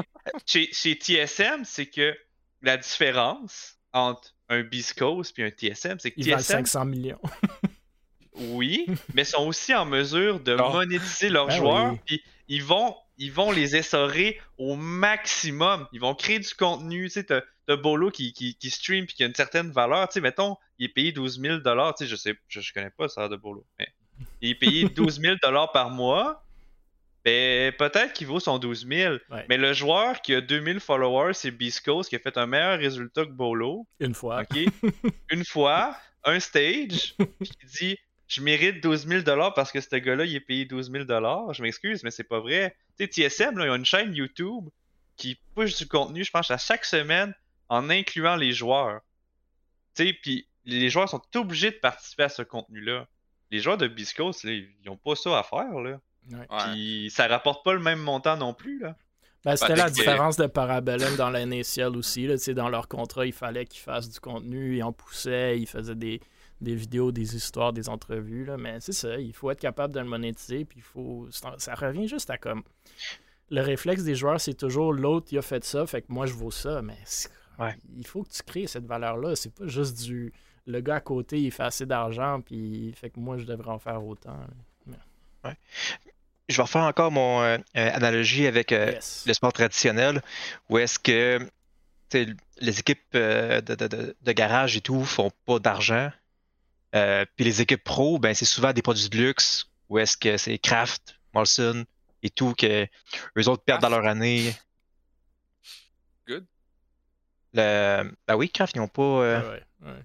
chez, 0.47 0.68
chez 0.72 0.99
TSM, 0.99 1.64
c'est 1.64 1.87
que 1.87 2.16
la 2.62 2.77
différence 2.77 3.77
entre 3.93 4.35
un 4.49 4.62
Coast 4.93 5.39
et 5.39 5.45
un 5.45 5.51
TSM, 5.51 5.99
c'est 6.01 6.11
que 6.11 6.16
valent 6.27 6.39
TSM, 6.43 6.66
500 6.66 6.85
millions. 6.87 7.20
oui, 8.35 8.87
mais 9.14 9.24
sont 9.24 9.47
aussi 9.47 9.74
en 9.74 9.85
mesure 9.87 10.41
de 10.41 10.55
Non. 10.55 10.72
monétiser 10.72 11.28
leurs 11.28 11.49
Ben 11.49 11.57
joueurs, 11.57 11.93
oui. 11.93 11.99
puis 12.07 12.22
ils 12.49 12.62
vont, 12.62 12.97
ils 13.16 13.32
vont 13.32 13.53
les 13.53 13.76
essorer 13.76 14.41
au 14.59 14.76
maximum. 14.76 15.87
Ils 15.93 16.01
vont 16.01 16.14
créer 16.14 16.39
du 16.39 16.53
contenu. 16.55 17.05
Tu 17.05 17.11
sais, 17.11 17.24
t'as 17.24 17.76
Bolo 17.76 18.11
qui, 18.11 18.32
qui, 18.32 18.55
qui 18.57 18.70
stream 18.70 19.07
puis 19.07 19.14
qui 19.14 19.22
a 19.24 19.26
une 19.26 19.35
certaine 19.35 19.70
valeur. 19.70 20.09
Tu 20.09 20.14
sais, 20.14 20.20
mettons, 20.20 20.57
il 20.78 20.87
est 20.87 20.89
payé 20.89 21.12
12 21.12 21.41
000 21.41 21.59
Tu 21.59 21.64
sais, 21.97 22.07
je 22.07 22.16
sais, 22.16 22.35
je, 22.49 22.61
je 22.61 22.72
connais 22.72 22.91
pas 22.91 23.09
ça 23.09 23.28
de 23.28 23.37
Bolo, 23.37 23.64
mais 23.78 23.89
il 24.43 24.51
est 24.51 24.55
payé 24.55 24.89
12 24.89 25.20
000 25.20 25.37
par 25.72 25.91
mois. 25.91 26.41
Ben, 27.24 27.72
peut-être 27.72 28.12
qu'il 28.12 28.26
vaut 28.26 28.41
son 28.41 28.59
12 28.59 28.87
000. 28.87 29.14
Ouais. 29.30 29.47
Mais 29.49 29.57
le 29.57 29.72
joueur 29.72 30.20
qui 30.20 30.35
a 30.35 30.43
2000 30.43 30.78
followers, 30.78 31.32
c'est 31.32 31.51
Beast 31.51 31.82
Coast, 31.82 32.11
qui 32.11 32.16
a 32.16 32.18
fait 32.18 32.37
un 32.37 32.45
meilleur 32.47 32.78
résultat 32.78 33.24
que 33.24 33.30
Bolo. 33.30 33.87
Une 33.99 34.12
fois. 34.14 34.43
OK? 34.43 34.59
Une 35.30 35.45
fois, 35.47 35.97
un 36.24 36.39
stage, 36.39 37.14
puis 37.41 37.49
qui 37.49 37.66
dit 37.66 37.99
Je 38.35 38.41
mérite 38.41 38.82
12 38.82 39.07
000 39.07 39.22
parce 39.55 39.70
que 39.70 39.80
ce 39.80 39.95
gars-là, 39.95 40.24
il 40.24 40.35
est 40.35 40.41
payé 40.41 40.64
12 40.64 40.91
000 40.91 41.05
Je 41.05 41.62
m'excuse, 41.62 42.03
mais 42.03 42.11
c'est 42.11 42.24
pas 42.24 42.41
vrai. 42.41 42.74
Tu 42.99 43.07
sais, 43.07 43.28
TSM, 43.28 43.57
là, 43.57 43.66
ils 43.66 43.70
ont 43.70 43.76
une 43.76 43.85
chaîne 43.85 44.12
YouTube 44.12 44.68
qui 45.16 45.39
push 45.55 45.76
du 45.76 45.87
contenu, 45.87 46.24
je 46.24 46.32
pense, 46.32 46.51
à 46.51 46.59
chaque 46.59 46.85
semaine 46.85 47.32
en 47.68 47.91
incluant 47.91 48.35
les 48.35 48.53
joueurs. 48.53 49.03
Tu 49.95 50.07
sais, 50.07 50.12
puis 50.20 50.49
les 50.64 50.91
joueurs 50.91 51.09
sont 51.09 51.22
obligés 51.37 51.70
de 51.70 51.76
participer 51.76 52.24
à 52.24 52.28
ce 52.28 52.43
contenu-là. 52.43 53.07
Les 53.53 53.61
joueurs 53.61 53.76
de 53.76 53.87
là, 53.87 54.32
ils 54.45 54.68
n'ont 54.85 54.97
pas 54.97 55.14
ça 55.14 55.39
à 55.39 55.45
faire, 55.45 55.78
là. 55.80 56.01
Puis 56.64 57.12
ça 57.14 57.28
rapporte 57.28 57.64
pas 57.64 57.74
le 57.74 57.80
même 57.80 58.01
montant 58.01 58.37
non 58.37 58.53
plus, 58.53 58.80
là. 58.80 58.97
Ben, 59.45 59.55
c'était 59.55 59.74
Ben, 59.74 59.85
la 59.85 59.91
différence 59.91 60.37
de 60.39 60.47
Parabellum 60.47 61.14
dans 61.16 61.30
l'initial 61.30 61.97
aussi. 61.97 62.26
Là, 62.26 62.35
Tu 62.35 62.45
sais, 62.45 62.55
dans 62.55 62.70
leur 62.70 62.89
contrat, 62.89 63.26
il 63.26 63.32
fallait 63.32 63.66
qu'ils 63.66 63.82
fassent 63.82 64.09
du 64.09 64.18
contenu, 64.18 64.78
ils 64.78 64.82
en 64.82 64.93
poussaient, 64.93 65.61
ils 65.61 65.66
faisaient 65.68 65.95
des, 65.95 66.20
des 66.61 66.75
vidéos, 66.75 67.13
des 67.13 67.37
histoires, 67.37 67.73
des 67.73 67.89
entrevues. 67.89 68.45
Là. 68.45 68.57
Mais 68.57 68.79
c'est 68.81 68.93
ça, 68.93 69.17
il 69.19 69.33
faut 69.33 69.51
être 69.51 69.61
capable 69.61 69.95
de 69.95 70.01
le 70.01 70.07
monétiser. 70.07 70.65
Puis 70.65 70.79
il 70.79 70.83
faut. 70.83 71.27
Ça 71.59 71.75
revient 71.75 72.09
juste 72.09 72.31
à 72.31 72.39
comme. 72.39 72.63
Le 73.51 73.61
réflexe 73.61 74.03
des 74.05 74.15
joueurs, 74.15 74.41
c'est 74.41 74.55
toujours 74.55 74.93
l'autre, 74.93 75.29
il 75.31 75.39
a 75.39 75.43
fait 75.43 75.63
ça, 75.65 75.87
fait 75.87 76.01
que 76.03 76.07
moi 76.13 76.27
je 76.27 76.33
vaux 76.33 76.51
ça. 76.51 76.81
Mais 76.83 76.97
Ouais. 77.59 77.77
il 77.97 78.07
faut 78.07 78.23
que 78.25 78.31
tu 78.31 78.43
crées 78.43 78.67
cette 78.67 78.87
valeur-là. 78.87 79.37
C'est 79.37 79.55
pas 79.55 79.67
juste 79.67 80.03
du. 80.05 80.33
Le 80.67 80.81
gars 80.81 80.95
à 80.97 81.01
côté, 81.01 81.39
il 81.41 81.51
fait 81.53 81.63
assez 81.65 81.85
d'argent, 81.85 82.41
puis 82.41 82.93
fait 82.97 83.11
que 83.11 83.21
moi 83.21 83.37
je 83.37 83.45
devrais 83.45 83.71
en 83.71 83.79
faire 83.79 84.03
autant. 84.05 84.37
là. 84.87 85.55
Je 86.49 86.57
vais 86.57 86.63
refaire 86.63 86.83
encore 86.83 87.11
mon 87.11 87.43
euh, 87.43 87.57
euh, 87.77 87.91
analogie 87.95 88.47
avec 88.47 88.73
euh, 88.73 88.93
Yes. 88.93 89.25
le 89.27 89.33
sport 89.35 89.53
traditionnel, 89.53 90.23
où 90.69 90.79
est-ce 90.79 90.99
que 90.99 91.39
les 92.61 92.79
équipes 92.81 93.01
euh, 93.15 93.61
de, 93.61 93.75
de- 93.75 93.87
de- 93.89 94.17
de 94.23 94.33
garage 94.33 94.77
et 94.77 94.81
tout 94.81 95.05
font 95.05 95.31
pas 95.47 95.59
d'argent. 95.59 96.11
Euh, 96.95 97.25
puis 97.37 97.45
les 97.45 97.61
équipes 97.61 97.83
pro, 97.83 98.19
ben, 98.19 98.35
c'est 98.35 98.45
souvent 98.45 98.73
des 98.73 98.83
produits 98.83 99.09
de 99.09 99.17
luxe, 99.17 99.67
où 99.89 99.99
est-ce 99.99 100.17
que 100.17 100.37
c'est 100.37 100.59
Kraft, 100.59 101.19
Molson 101.33 101.85
et 102.23 102.31
tout, 102.31 102.55
que 102.55 102.87
eux 103.37 103.49
autres 103.49 103.65
perdent 103.65 103.83
dans 103.83 103.89
leur 103.89 104.07
année. 104.07 104.55
Good. 106.29 106.47
Le... 107.53 108.11
Ben 108.27 108.37
oui, 108.37 108.49
Kraft, 108.51 108.75
ils 108.77 108.79
n'ont 108.79 108.89
pas. 108.89 109.03
euh, 109.03 109.41
Ouais, 109.43 109.63
ouais, 109.83 109.93
ouais. 109.93 110.05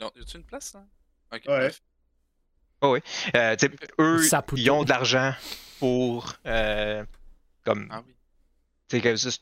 Non, 0.00 0.10
y 0.16 0.20
a-tu 0.20 0.36
une 0.36 0.44
place, 0.44 0.74
là? 0.74 0.84
Ok. 1.32 1.42
Ouais. 1.46 3.02
euh, 3.34 3.56
tu 3.56 3.66
sais, 3.66 3.72
eux, 3.98 4.22
ils 4.56 4.70
ont 4.70 4.84
de 4.84 4.88
l'argent 4.88 5.34
pour. 5.80 6.34
euh, 6.46 7.04
comme 7.64 7.88
Ah 7.90 8.02
oui. 8.06 8.14
Tu 8.88 8.96
sais, 8.96 9.02
que 9.02 9.16
c'est 9.16 9.40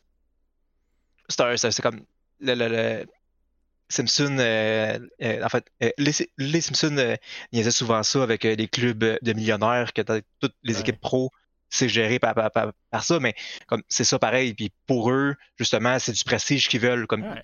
c'est 1.28 1.70
c'est 1.70 1.82
comme 1.82 2.04
le, 2.40 2.54
le- 2.54 2.68
le- 2.68 3.06
Simpson. 3.88 4.36
euh, 4.38 4.98
euh, 5.22 5.44
en 5.44 5.48
fait, 5.48 5.64
euh, 5.82 5.90
les, 5.98 6.12
les 6.38 6.60
Simpsons 6.60 6.96
euh, 6.98 7.16
niaisaient 7.52 7.70
souvent 7.70 8.02
ça 8.02 8.22
avec 8.22 8.44
euh, 8.44 8.54
les 8.54 8.68
clubs 8.68 9.18
de 9.22 9.32
millionnaires, 9.32 9.92
que 9.92 10.02
toutes 10.40 10.54
les 10.62 10.74
Ouais. 10.74 10.80
équipes 10.80 11.00
pro, 11.00 11.30
c'est 11.68 11.88
géré 11.88 12.18
par, 12.18 12.34
par, 12.34 12.50
par- 12.50 12.72
par 12.90 13.04
ça, 13.04 13.18
mais 13.20 13.34
comme 13.66 13.82
c'est 13.88 14.04
ça 14.04 14.18
pareil. 14.18 14.54
Puis 14.54 14.70
pour 14.86 15.10
eux, 15.10 15.34
justement, 15.58 15.98
c'est 15.98 16.12
du 16.12 16.24
prestige 16.24 16.68
qu'ils 16.68 16.80
veulent. 16.80 17.06
Comme, 17.06 17.22
Ouais. 17.22 17.42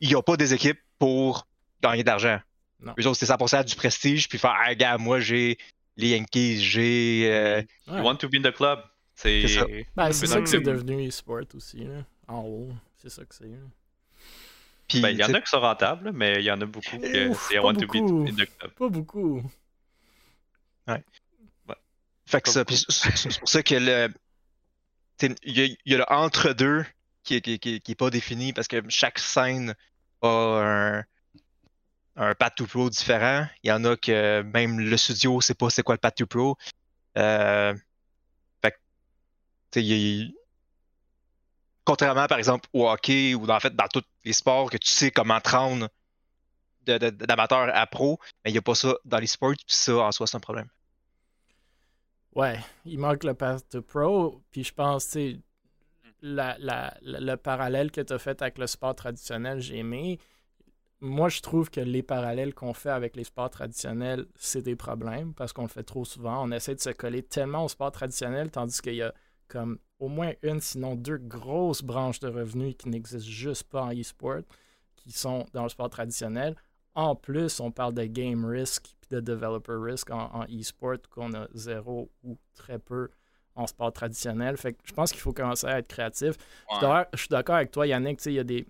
ils 0.00 0.12
n'ont 0.12 0.22
pas 0.22 0.36
des 0.36 0.54
équipes 0.54 0.78
pour 0.98 1.46
gagner 1.82 2.02
de 2.02 2.08
l'argent. 2.08 2.40
Non. 2.80 2.94
Eux 2.98 3.06
autres, 3.06 3.18
c'est 3.18 3.26
100% 3.26 3.64
du 3.64 3.74
prestige, 3.74 4.28
puis 4.28 4.38
faire, 4.38 4.54
ah, 4.64 4.74
gars, 4.74 4.98
moi, 4.98 5.18
j'ai 5.20 5.58
les 5.96 6.10
Yankees, 6.10 6.58
j'ai. 6.60 7.28
euh, 7.32 7.62
Ouais. 7.88 7.98
You 7.98 8.04
want 8.04 8.16
to 8.16 8.28
be 8.28 8.36
in 8.36 8.42
the 8.42 8.52
club. 8.54 8.80
C'est. 9.16 9.48
Ça. 9.48 9.66
Ben, 9.96 10.12
c'est 10.12 10.26
ça 10.28 10.36
dans 10.36 10.42
que 10.44 10.48
c'est 10.48 10.60
devenu 10.60 11.08
e-sport 11.08 11.42
aussi, 11.54 11.78
là. 11.78 12.04
En 12.28 12.42
haut. 12.42 12.68
C'est 13.02 13.08
ça 13.10 13.24
que 13.24 13.34
c'est. 13.34 13.50
Puis, 14.88 15.00
Ben, 15.00 15.10
il 15.10 15.18
y 15.18 15.24
en 15.24 15.32
a 15.34 15.40
qui 15.40 15.50
sont 15.50 15.60
rentables, 15.60 16.12
mais 16.12 16.34
il 16.36 16.44
y 16.44 16.50
en 16.50 16.60
a 16.60 16.66
beaucoup 16.66 16.98
que 16.98 17.34
c'est 17.34 17.58
want 17.58 17.74
to 17.74 17.80
be 17.86 17.98
beaucoup. 17.98 18.26
in 18.26 18.32
the 18.34 18.46
club. 18.58 18.70
Pas 18.72 18.88
beaucoup. 18.88 19.42
Fait 22.26 22.42
que 22.42 22.50
ça, 22.50 22.62
c'est 22.68 23.38
pour 23.38 23.48
ça 23.48 23.62
que 23.62 23.74
le. 23.74 24.12
Il 25.22 25.58
y, 25.58 25.62
a- 25.62 25.64
il 25.64 25.76
y 25.86 25.94
a 25.94 25.98
le 25.98 26.12
entre-deux 26.12 26.84
qui, 27.24 27.34
est- 27.36 27.40
qui, 27.40 27.52
est- 27.54 27.58
qui, 27.58 27.74
est- 27.76 27.80
qui 27.80 27.92
est 27.92 27.94
pas 27.96 28.10
défini 28.10 28.52
parce 28.52 28.68
que 28.68 28.82
chaque 28.88 29.18
scène 29.18 29.74
a 30.22 30.28
un, 30.28 31.04
un 32.16 32.34
Path 32.34 32.54
to 32.56 32.66
Pro 32.66 32.88
différent. 32.90 33.46
Il 33.62 33.68
y 33.68 33.72
en 33.72 33.82
a 33.84 33.96
que 33.96 34.42
même 34.42 34.78
le 34.78 34.96
studio 34.96 35.40
sait 35.40 35.54
pas 35.54 35.70
c'est 35.70 35.82
quoi 35.82 35.94
le 35.94 36.00
Path 36.00 36.16
to 36.16 36.26
Pro. 36.26 36.56
Euh, 37.16 37.74
fait 38.62 38.70
que, 38.72 38.76
tu 38.76 39.80
sais, 39.80 39.84
il 39.84 39.86
y 39.92 40.22
a- 40.22 40.32
contrairement 41.88 42.26
par 42.26 42.36
exemple 42.36 42.68
au 42.74 42.86
hockey 42.86 43.34
ou 43.34 43.48
en 43.48 43.60
fait 43.60 43.74
dans 43.74 43.88
tous 43.88 44.04
les 44.22 44.34
sports 44.34 44.68
que 44.68 44.76
tu 44.76 44.90
sais 44.90 45.10
comment 45.10 45.40
te 45.40 45.48
rendre 45.48 45.88
de- 46.82 46.98
de- 46.98 47.08
d'amateur 47.08 47.70
à 47.74 47.86
pro, 47.86 48.18
mais 48.44 48.50
il 48.50 48.52
n'y 48.52 48.58
a 48.58 48.62
pas 48.62 48.74
ça 48.74 48.94
dans 49.06 49.18
les 49.18 49.26
sports, 49.26 49.54
puis 49.56 49.74
ça 49.74 49.96
en 49.96 50.12
soi 50.12 50.26
c'est 50.26 50.36
un 50.36 50.40
problème. 50.40 50.68
Ouais, 52.34 52.58
il 52.84 52.98
manque 52.98 53.24
le 53.24 53.32
Path 53.32 53.66
to 53.70 53.80
Pro. 53.80 54.42
Puis 54.50 54.64
je 54.64 54.74
pense, 54.74 55.08
tu 55.08 55.40
la- 56.20 56.58
le 57.02 57.36
parallèle 57.36 57.90
que 57.90 58.02
tu 58.02 58.12
as 58.12 58.18
fait 58.18 58.42
avec 58.42 58.58
le 58.58 58.66
sport 58.66 58.94
traditionnel, 58.94 59.60
j'ai 59.60 59.78
aimé. 59.78 60.18
Moi, 61.00 61.28
je 61.28 61.40
trouve 61.40 61.70
que 61.70 61.80
les 61.80 62.02
parallèles 62.02 62.54
qu'on 62.54 62.74
fait 62.74 62.90
avec 62.90 63.16
les 63.16 63.24
sports 63.24 63.50
traditionnels, 63.50 64.26
c'est 64.36 64.62
des 64.62 64.76
problèmes 64.76 65.32
parce 65.32 65.52
qu'on 65.52 65.62
le 65.62 65.68
fait 65.68 65.84
trop 65.84 66.04
souvent. 66.04 66.44
On 66.44 66.50
essaie 66.50 66.74
de 66.74 66.80
se 66.80 66.90
coller 66.90 67.22
tellement 67.22 67.64
au 67.64 67.68
sport 67.68 67.92
traditionnel, 67.92 68.50
tandis 68.50 68.82
qu'il 68.82 68.96
y 68.96 69.02
a 69.02 69.14
comme 69.48 69.78
au 69.98 70.08
moins 70.08 70.32
une, 70.42 70.60
sinon 70.60 70.94
deux 70.94 71.18
grosses 71.18 71.82
branches 71.82 72.20
de 72.20 72.28
revenus 72.28 72.74
qui 72.78 72.88
n'existent 72.88 73.28
juste 73.30 73.64
pas 73.64 73.82
en 73.82 73.92
e-sport, 73.92 74.42
qui 74.96 75.10
sont 75.12 75.46
dans 75.52 75.64
le 75.64 75.68
sport 75.68 75.90
traditionnel. 75.90 76.54
En 76.94 77.14
plus, 77.16 77.60
on 77.60 77.70
parle 77.70 77.94
de 77.94 78.04
game 78.04 78.44
risk 78.44 78.94
et 79.10 79.14
de 79.14 79.20
developer 79.20 79.74
risk 79.80 80.10
en, 80.10 80.30
en 80.34 80.44
e-sport 80.44 80.96
qu'on 81.10 81.32
a 81.34 81.46
zéro 81.54 82.10
ou 82.24 82.36
très 82.54 82.78
peu 82.78 83.08
en 83.54 83.66
sport 83.66 83.92
traditionnel. 83.92 84.56
Fait 84.56 84.72
que 84.74 84.78
je 84.84 84.92
pense 84.92 85.10
qu'il 85.10 85.20
faut 85.20 85.32
commencer 85.32 85.66
à 85.66 85.78
être 85.78 85.88
créatif. 85.88 86.34
Je 86.34 86.34
suis 86.34 86.74
Ouais. 86.74 86.80
d'accord- 86.80 87.06
Je 87.12 87.18
suis 87.18 87.28
d'accord 87.28 87.54
avec 87.56 87.70
toi, 87.70 87.86
Yannick. 87.86 88.24
Il 88.26 88.32
y 88.32 88.38
a 88.38 88.44
des, 88.44 88.66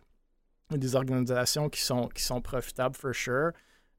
des 0.70 0.94
organisations 0.96 1.68
qui 1.68 1.80
sont, 1.80 2.08
qui 2.08 2.22
sont 2.22 2.40
profitables, 2.40 2.94
for 2.94 3.14
sure. 3.14 3.50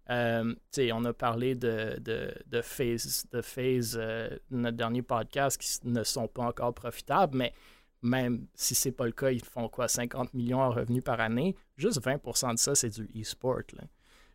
Euh, 0.09 0.53
on 0.93 1.05
a 1.05 1.13
parlé 1.13 1.55
de, 1.55 1.99
de, 1.99 2.33
de 2.47 2.61
phase, 2.61 3.25
de 3.31 3.41
phase 3.41 3.97
euh, 3.99 4.29
notre 4.49 4.77
dernier 4.77 5.01
podcast, 5.01 5.59
qui 5.59 5.87
ne 5.87 6.03
sont 6.03 6.27
pas 6.27 6.43
encore 6.43 6.73
profitables, 6.73 7.37
mais 7.37 7.53
même 8.01 8.47
si 8.55 8.75
c'est 8.75 8.91
pas 8.91 9.05
le 9.05 9.11
cas, 9.11 9.29
ils 9.29 9.43
font 9.43 9.69
quoi, 9.69 9.87
50 9.87 10.33
millions 10.33 10.61
en 10.61 10.71
revenus 10.71 11.03
par 11.03 11.19
année? 11.19 11.55
Juste 11.77 12.01
20% 12.01 12.53
de 12.53 12.59
ça, 12.59 12.73
c'est 12.73 12.89
du 12.89 13.09
e-sport. 13.21 13.61
là. 13.73 13.83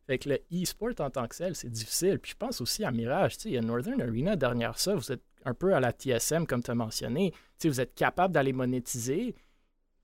Fait 0.07 0.18
que 0.18 0.29
le 0.29 0.39
e-sport 0.53 0.93
en 0.99 1.11
tant 1.11 1.27
que 1.27 1.37
tel, 1.37 1.57
c'est 1.57 1.70
difficile. 1.70 2.18
Puis 2.18 2.33
je 2.33 2.37
pense 2.37 2.61
aussi 2.61 2.85
à 2.85 2.91
Mirage. 2.91 3.37
Il 3.47 3.53
y 3.53 3.59
a 3.59 3.62
Northern 3.62 4.01
Arena 4.03 4.37
derrière 4.37 4.79
ça. 4.79 4.95
Vous 4.95 5.11
êtes 5.11 5.22
un 5.45 5.55
peu 5.55 5.75
à 5.75 5.81
la 5.81 5.93
TSM, 5.93 6.47
comme 6.47 6.62
tu 6.62 6.70
as 6.70 6.75
mentionné. 6.75 7.33
Vous 7.62 7.81
êtes 7.81 7.95
capable 7.95 8.35
d'aller 8.35 8.53
monétiser, 8.53 9.35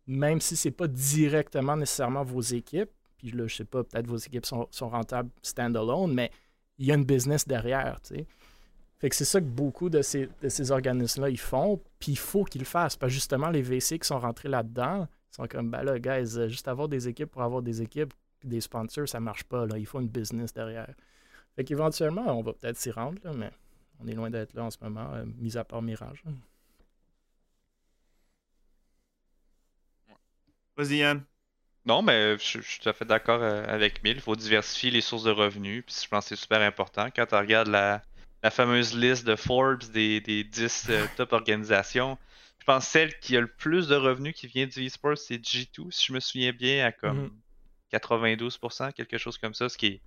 même 0.06 0.40
si 0.40 0.56
c'est 0.56 0.70
pas 0.70 0.88
directement 0.88 1.76
nécessairement 1.76 2.24
vos 2.24 2.40
équipes. 2.40 2.90
Puis 3.20 3.32
là, 3.32 3.46
je 3.46 3.56
sais 3.56 3.64
pas, 3.66 3.84
peut-être 3.84 4.06
vos 4.06 4.16
équipes 4.16 4.46
sont, 4.46 4.66
rentables 4.80 5.28
stand-alone, 5.42 6.14
mais 6.14 6.30
il 6.78 6.86
y 6.86 6.92
a 6.92 6.94
une 6.94 7.04
business 7.04 7.46
derrière. 7.46 8.00
tu 8.00 8.14
sais. 8.14 8.26
Fait 8.98 9.10
que 9.10 9.16
c'est 9.16 9.26
ça 9.26 9.40
que 9.40 9.46
beaucoup 9.46 9.90
de 9.90 10.00
ces, 10.00 10.70
organismes-là, 10.70 11.28
ils 11.28 11.38
font. 11.38 11.80
Puis 11.98 12.12
il 12.12 12.18
faut 12.18 12.44
qu'ils 12.44 12.62
le 12.62 12.66
fassent. 12.66 12.96
Parce 12.96 13.10
que 13.10 13.14
justement, 13.14 13.50
les 13.50 13.60
VC 13.60 13.98
qui 13.98 14.06
sont 14.06 14.18
rentrés 14.18 14.48
là-dedans, 14.48 15.06
sont 15.30 15.46
comme, 15.46 15.70
ben 15.70 15.82
là, 15.82 15.98
guys, 15.98 16.38
euh, 16.38 16.48
juste 16.48 16.66
avoir 16.66 16.88
des 16.88 17.08
équipes 17.08 17.30
pour 17.30 17.42
avoir 17.42 17.62
des 17.62 17.82
équipes, 17.82 18.14
des 18.42 18.60
sponsors, 18.60 19.08
ça 19.08 19.20
marche 19.20 19.44
pas. 19.44 19.66
Là. 19.66 19.76
Il 19.78 19.86
faut 19.86 20.00
une 20.00 20.08
business 20.08 20.52
derrière. 20.52 20.94
Fait 21.56 21.64
qu'éventuellement, 21.64 22.38
on 22.38 22.42
va 22.42 22.54
peut-être 22.54 22.76
s'y 22.78 22.90
rendre, 22.90 23.18
là, 23.22 23.32
mais 23.34 23.50
on 24.00 24.06
est 24.06 24.14
loin 24.14 24.30
d'être 24.30 24.54
là 24.54 24.64
en 24.64 24.70
ce 24.70 24.78
moment, 24.82 25.12
euh, 25.12 25.24
mis 25.36 25.56
à 25.58 25.64
part 25.64 25.82
Mirage. 25.82 26.24
Vas-y, 30.76 30.96
Yann. 30.96 31.22
Non, 31.86 32.02
mais 32.02 32.36
je, 32.38 32.60
je 32.60 32.66
suis 32.68 32.80
tout 32.80 32.88
à 32.88 32.92
fait 32.92 33.04
d'accord 33.04 33.40
euh, 33.42 33.64
avec 33.66 34.02
Mille. 34.04 34.16
Il 34.16 34.20
faut 34.22 34.36
diversifier 34.36 34.90
les 34.90 35.00
sources 35.00 35.24
de 35.24 35.30
revenus. 35.30 35.82
Puis 35.86 35.96
je 36.02 36.08
pense 36.08 36.24
que 36.28 36.34
c'est 36.36 36.40
super 36.40 36.60
important. 36.60 37.08
Quand 37.14 37.26
tu 37.26 37.34
regardes 37.34 37.68
la, 37.68 38.02
la 38.42 38.50
fameuse 38.50 38.94
liste 38.94 39.24
de 39.26 39.34
Forbes 39.36 39.84
des, 39.92 40.20
des 40.20 40.44
10 40.44 40.86
euh, 40.90 41.06
top 41.16 41.32
organisations, 41.32 42.18
je 42.58 42.64
pense 42.66 42.84
que 42.84 42.90
celle 42.90 43.18
qui 43.20 43.36
a 43.36 43.40
le 43.40 43.46
plus 43.46 43.88
de 43.88 43.96
revenus 43.96 44.34
qui 44.34 44.46
vient 44.46 44.66
du 44.66 44.86
e-sport, 44.86 45.16
c'est 45.16 45.36
G2, 45.42 45.90
si 45.90 46.06
je 46.08 46.12
me 46.12 46.20
souviens 46.20 46.52
bien, 46.52 46.84
à 46.86 46.92
comme 46.92 47.18
Mhm. 47.18 47.30
92%, 47.92 48.92
quelque 48.92 49.18
chose 49.18 49.36
comme 49.38 49.54
ça, 49.54 49.68
ce 49.68 49.76
qui 49.76 49.86
est 49.86 50.00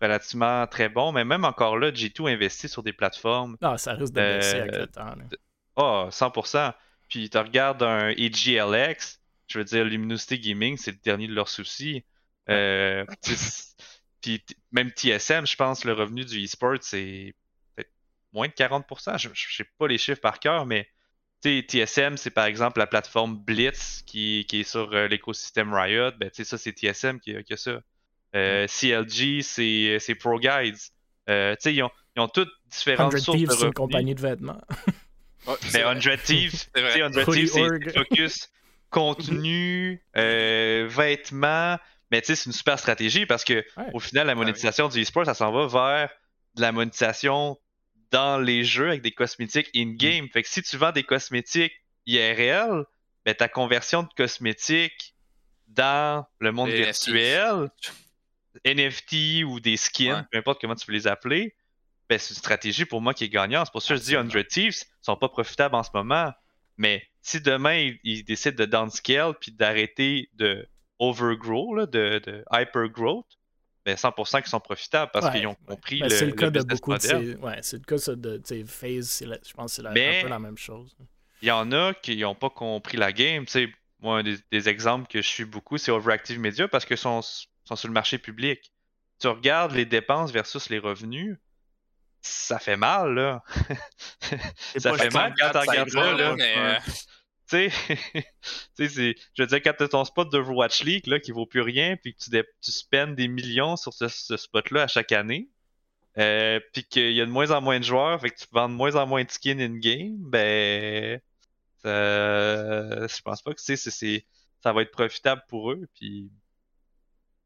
relativement 0.00 0.66
très 0.66 0.88
bon. 0.88 1.12
Mais 1.12 1.24
même 1.24 1.44
encore 1.44 1.76
là, 1.78 1.90
G2 1.90 2.32
investit 2.32 2.68
sur 2.68 2.82
des 2.82 2.92
plateformes 2.92 3.56
Non, 3.60 3.76
ça 3.76 3.92
risque 3.94 4.12
de 4.14 4.20
baisser 4.20 4.60
avec 4.60 4.74
Euh, 4.74 4.80
le 4.82 4.86
temps. 4.86 5.04
là. 5.14 5.24
ah, 5.76 6.08
100%. 6.10 6.72
Puis 7.08 7.28
tu 7.28 7.36
regardes 7.38 7.82
un 7.82 8.08
EGLX, 8.10 9.20
je 9.52 9.58
veux 9.58 9.64
dire, 9.64 9.84
Luminosity 9.84 10.38
Gaming, 10.38 10.76
c'est 10.76 10.92
le 10.92 10.98
dernier 11.04 11.26
de 11.28 11.34
leurs 11.34 11.48
soucis. 11.48 12.04
Euh, 12.48 13.04
puis 14.20 14.42
même 14.72 14.90
TSM, 14.90 15.46
je 15.46 15.56
pense, 15.56 15.84
le 15.84 15.92
revenu 15.92 16.24
du 16.24 16.44
e-sport, 16.44 16.76
c'est 16.80 17.34
peut-être 17.76 17.90
moins 18.32 18.48
de 18.48 18.52
40%. 18.52 19.18
Je 19.18 19.54
sais 19.56 19.66
pas 19.78 19.86
les 19.88 19.98
chiffres 19.98 20.20
par 20.20 20.38
cœur, 20.40 20.66
mais 20.66 20.88
TSM, 21.44 22.16
c'est 22.16 22.30
par 22.30 22.44
exemple 22.46 22.78
la 22.78 22.86
plateforme 22.86 23.36
Blitz 23.36 24.02
qui, 24.06 24.46
qui 24.48 24.60
est 24.60 24.64
sur 24.64 24.92
euh, 24.92 25.08
l'écosystème 25.08 25.74
Riot. 25.74 26.12
Ben, 26.18 26.30
ça, 26.32 26.56
c'est 26.56 26.72
TSM 26.72 27.18
qui, 27.20 27.34
a- 27.36 27.42
qui 27.42 27.52
a 27.52 27.56
ça. 27.56 27.80
Euh, 28.34 28.66
CLG, 28.66 29.42
c'est 29.42 29.98
c'est 30.00 30.14
Pro 30.14 30.38
Guides. 30.38 30.78
Euh, 31.28 31.54
tu 31.56 31.62
sais, 31.62 31.74
ils 31.74 31.82
ont, 31.82 31.90
ils 32.16 32.20
ont 32.20 32.28
toutes 32.28 32.50
différentes 32.70 33.12
100 33.12 33.18
sources 33.24 33.36
Thieves, 33.38 33.48
de 33.48 33.52
c'est 33.52 33.56
une 33.58 33.60
revenus. 33.66 33.74
compagnie 33.74 34.14
de 34.14 34.20
vêtements. 34.20 34.60
Ouais, 35.46 35.54
Mais 35.74 35.82
vrai. 35.82 36.00
100 36.00 36.16
Thieves, 36.24 36.52
C'est 36.54 36.72
tu 36.74 36.80
vrai. 36.80 36.92
sais, 36.92 36.98
100 37.24 37.28
Hoodie 37.28 37.50
Thieves, 37.50 37.78
c'est 37.84 37.92
focus 37.98 38.48
contenu, 38.92 40.04
euh, 40.16 40.86
vêtements. 40.88 41.78
Mais 42.12 42.20
tu 42.20 42.26
sais, 42.28 42.36
c'est 42.36 42.46
une 42.46 42.52
super 42.52 42.78
stratégie 42.78 43.26
parce 43.26 43.42
que 43.42 43.64
Ouais. 43.76 43.86
au 43.94 43.98
final, 44.00 44.26
la 44.28 44.34
oui. 44.34 44.38
monétisation 44.40 44.88
du 44.88 45.00
e-sport, 45.02 45.24
ça 45.26 45.34
s'en 45.34 45.50
va 45.50 45.66
vers 45.66 46.10
de 46.54 46.60
la 46.60 46.70
monétisation 46.70 47.58
dans 48.10 48.38
les 48.38 48.62
jeux 48.64 48.88
avec 48.88 49.02
des 49.02 49.12
cosmétiques 49.12 49.70
in-game. 49.74 50.28
Fait 50.32 50.42
que 50.42 50.48
si 50.48 50.62
tu 50.62 50.76
vends 50.76 50.92
des 50.92 51.02
cosmétiques 51.04 51.72
IRL, 52.06 52.84
ben 53.24 53.34
ta 53.34 53.48
conversion 53.48 54.02
de 54.02 54.08
cosmétiques 54.16 55.14
dans 55.68 56.26
le 56.38 56.52
monde 56.52 56.68
Les 56.68 56.84
virtuel, 56.84 57.70
NFT 58.66 59.44
ou 59.44 59.60
des 59.60 59.76
skins, 59.78 60.12
Ouais. 60.12 60.22
peu 60.30 60.38
importe 60.38 60.60
comment 60.60 60.74
tu 60.74 60.84
peux 60.86 60.92
les 60.92 61.06
appeler, 61.06 61.54
ben, 62.10 62.18
c'est 62.18 62.30
une 62.34 62.36
stratégie 62.36 62.84
pour 62.84 63.00
moi 63.00 63.14
qui 63.14 63.24
est 63.24 63.28
gagnante. 63.30 63.66
C'est 63.66 63.72
pour 63.72 63.80
ça 63.82 63.94
que 63.94 64.00
je 64.00 64.04
dis 64.04 64.16
Absolument. 64.16 64.42
100 64.42 64.48
Thieves 64.48 64.84
sont 65.00 65.16
pas 65.16 65.28
profitables 65.30 65.74
en 65.74 65.82
ce 65.82 65.90
moment. 65.94 66.32
Mais 66.76 67.02
si 67.22 67.40
demain 67.40 67.94
ils, 68.04 68.24
décident 68.24 68.56
de 68.56 68.64
downscale 68.64 69.34
puis 69.40 69.52
d'arrêter 69.52 70.28
de 70.34 70.68
overgrow, 70.98 71.74
là, 71.74 71.86
de, 71.86 72.20
de 72.24 72.44
hypergrowth, 72.52 73.26
ben 73.84 73.96
100% 73.96 74.42
qu'ils 74.42 74.46
sont 74.50 74.60
profitables 74.60 75.10
parce 75.12 75.26
Ouais, 75.26 75.32
qu'ils 75.32 75.46
ont 75.46 75.50
ouais. 75.50 75.56
compris 75.66 76.00
Ben, 76.00 76.08
le, 76.08 76.14
c'est 76.16 76.26
le 76.26 76.32
cas 76.32 76.50
de 76.50 76.62
beaucoup 76.62 76.96
de 76.96 77.02
model. 77.12 77.38
Ouais, 77.38 77.58
c'est 77.62 77.78
le 77.78 77.82
cas 77.84 78.14
de 78.14 78.36
tu 78.36 78.42
sais, 78.44 78.64
Phase, 78.64 79.08
c'est 79.08 79.26
la- 79.26 79.38
je 79.44 79.52
pense 79.54 79.76
que 79.76 79.82
c'est 79.82 79.88
un 79.88 80.22
peu 80.22 80.28
la 80.28 80.38
même 80.38 80.58
chose. 80.58 80.94
Il 81.40 81.48
y 81.48 81.50
en 81.50 81.72
a 81.72 81.92
qui 81.94 82.16
n'ont 82.18 82.36
pas 82.36 82.50
compris 82.50 82.96
la 82.96 83.12
game. 83.12 83.44
Tu 83.46 83.52
sais, 83.52 83.68
moi, 84.00 84.18
un 84.18 84.22
des, 84.22 84.36
des 84.52 84.68
exemples 84.68 85.08
que 85.08 85.20
je 85.22 85.26
suis 85.28 85.44
beaucoup, 85.44 85.78
c'est 85.78 85.90
Overactive 85.90 86.38
Media 86.38 86.68
parce 86.68 86.84
qu'ils 86.84 86.96
sont, 86.96 87.20
sont 87.22 87.76
sur 87.76 87.88
le 87.88 87.94
marché 87.94 88.18
public. 88.18 88.72
Tu 89.20 89.26
regardes 89.28 89.72
les 89.72 89.84
dépenses 89.84 90.30
versus 90.32 90.68
les 90.70 90.78
revenus, 90.78 91.36
ça 92.20 92.60
fait 92.60 92.76
mal, 92.76 93.14
là. 93.14 93.42
Ça 94.76 94.90
pas 94.90 94.98
fait 94.98 95.12
mal 95.12 95.34
quand 95.38 95.46
tu 95.48 95.52
Ça 95.52 95.60
regardes 95.60 95.90
ça, 95.90 96.12
là. 96.14 96.34
mais, 96.36 96.54
euh, 96.56 96.78
Tu 97.52 97.70
sais, 97.70 97.70
tu 98.14 98.22
sais, 98.74 98.88
c'est- 98.88 99.14
je 99.34 99.42
veux 99.42 99.46
dire, 99.46 99.62
quand 99.62 99.74
tu 99.76 99.82
as 99.84 99.88
ton 99.88 100.04
spot 100.04 100.30
d'Overwatch 100.32 100.84
League 100.84 101.06
là, 101.06 101.20
qui 101.20 101.32
vaut 101.32 101.46
plus 101.46 101.60
rien, 101.60 101.96
puis 101.96 102.14
que 102.14 102.18
tu, 102.24 102.30
tu 102.60 102.72
spends 102.72 103.08
des 103.08 103.28
millions 103.28 103.76
sur 103.76 103.92
ce, 103.92 104.08
ce 104.08 104.36
spot-là 104.36 104.84
à 104.84 104.86
chaque 104.86 105.12
année, 105.12 105.50
euh, 106.18 106.60
puis 106.72 106.84
qu'il 106.84 107.12
y 107.12 107.20
a 107.20 107.26
de 107.26 107.30
moins 107.30 107.50
en 107.50 107.60
moins 107.60 107.78
de 107.78 107.84
joueurs, 107.84 108.20
fait 108.20 108.30
que 108.30 108.38
tu 108.38 108.46
vends 108.52 108.68
de 108.68 108.74
moins 108.74 108.94
en 108.96 109.06
moins 109.06 109.24
de 109.24 109.30
skins 109.30 109.60
in-game, 109.60 110.16
ben. 110.18 111.20
ça- 111.82 113.06
je 113.06 113.22
pense 113.22 113.42
pas 113.42 113.52
que 113.54 113.60
c'est- 113.60 113.76
c'est- 113.76 114.26
ça 114.62 114.72
va 114.72 114.82
être 114.82 114.92
profitable 114.92 115.42
pour 115.48 115.72
eux, 115.72 115.86
puis. 115.94 116.30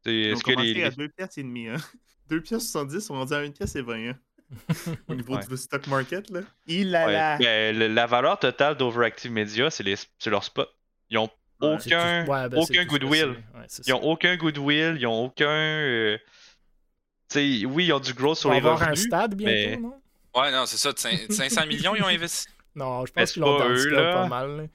Est-ce 0.05 0.43
que 0.43 0.51
les. 0.61 0.83
à 0.83 0.89
les- 0.89 0.95
2 0.95 1.09
piastres 1.09 1.39
et 1.39 1.43
demi, 1.43 1.67
hein. 1.67 1.77
2 2.29 2.41
piastres 2.41 2.69
70 2.71 3.01
sont 3.01 3.13
rendus 3.15 3.33
à 3.33 3.39
1 3.39 3.51
pièce 3.51 3.75
et 3.75 3.81
20, 3.81 4.09
hein. 4.11 4.19
Au 5.07 5.13
niveau 5.15 5.35
Ouais. 5.35 5.45
du 5.45 5.57
stock 5.57 5.85
market, 5.87 6.29
là. 6.29 6.41
Il 6.67 6.95
a 6.95 7.05
ouais, 7.05 7.13
la... 7.13 7.37
ben, 7.37 7.93
la 7.95 8.05
valeur 8.05 8.39
totale 8.39 8.75
d'Overactive 8.77 9.31
Media, 9.31 9.69
c'est 9.69 9.83
les- 9.83 9.95
c'est 10.17 10.29
leur 10.29 10.43
spot. 10.43 10.69
Ils 11.09 11.17
ont 11.17 11.29
Ouais. 11.59 11.75
C'est 11.79 11.89
tout- 11.89 11.95
aucun, 11.95 12.25
ouais, 12.27 12.49
ben, 12.49 12.57
aucun 12.59 12.85
goodwill. 12.85 13.35
Ils 13.87 13.93
ont 13.93 14.03
aucun 14.03 14.35
goodwill, 14.37 14.95
ils 14.99 15.07
ont 15.07 15.25
aucun. 15.25 15.49
euh, 15.49 16.17
Tu 17.29 17.59
sais, 17.61 17.65
oui, 17.65 17.87
ils 17.87 17.93
ont 17.93 17.99
du 17.99 18.13
growth 18.13 18.37
sur 18.37 18.51
les 18.51 18.57
avoir 18.57 18.81
un 18.81 18.85
revenus. 18.85 19.05
stade 19.05 19.35
bientôt, 19.35 19.51
mais- 19.51 19.77
non? 19.77 20.01
Ouais, 20.35 20.51
non, 20.51 20.65
c'est 20.65 20.77
ça. 20.77 20.91
de 20.93 20.97
cin- 20.97 21.29
500 21.31 21.65
millions, 21.67 21.95
ils 21.95 22.03
ont 22.03 22.07
investi. 22.07 22.45
Non, 22.75 23.05
je 23.05 23.11
pense 23.11 23.27
c'est 23.27 23.33
qu'ils 23.33 23.41
l'ont 23.41 23.57
pas 23.57 23.67
eux, 23.69 23.89
là. 23.89 24.13
pas 24.13 24.27
mal. 24.27 24.69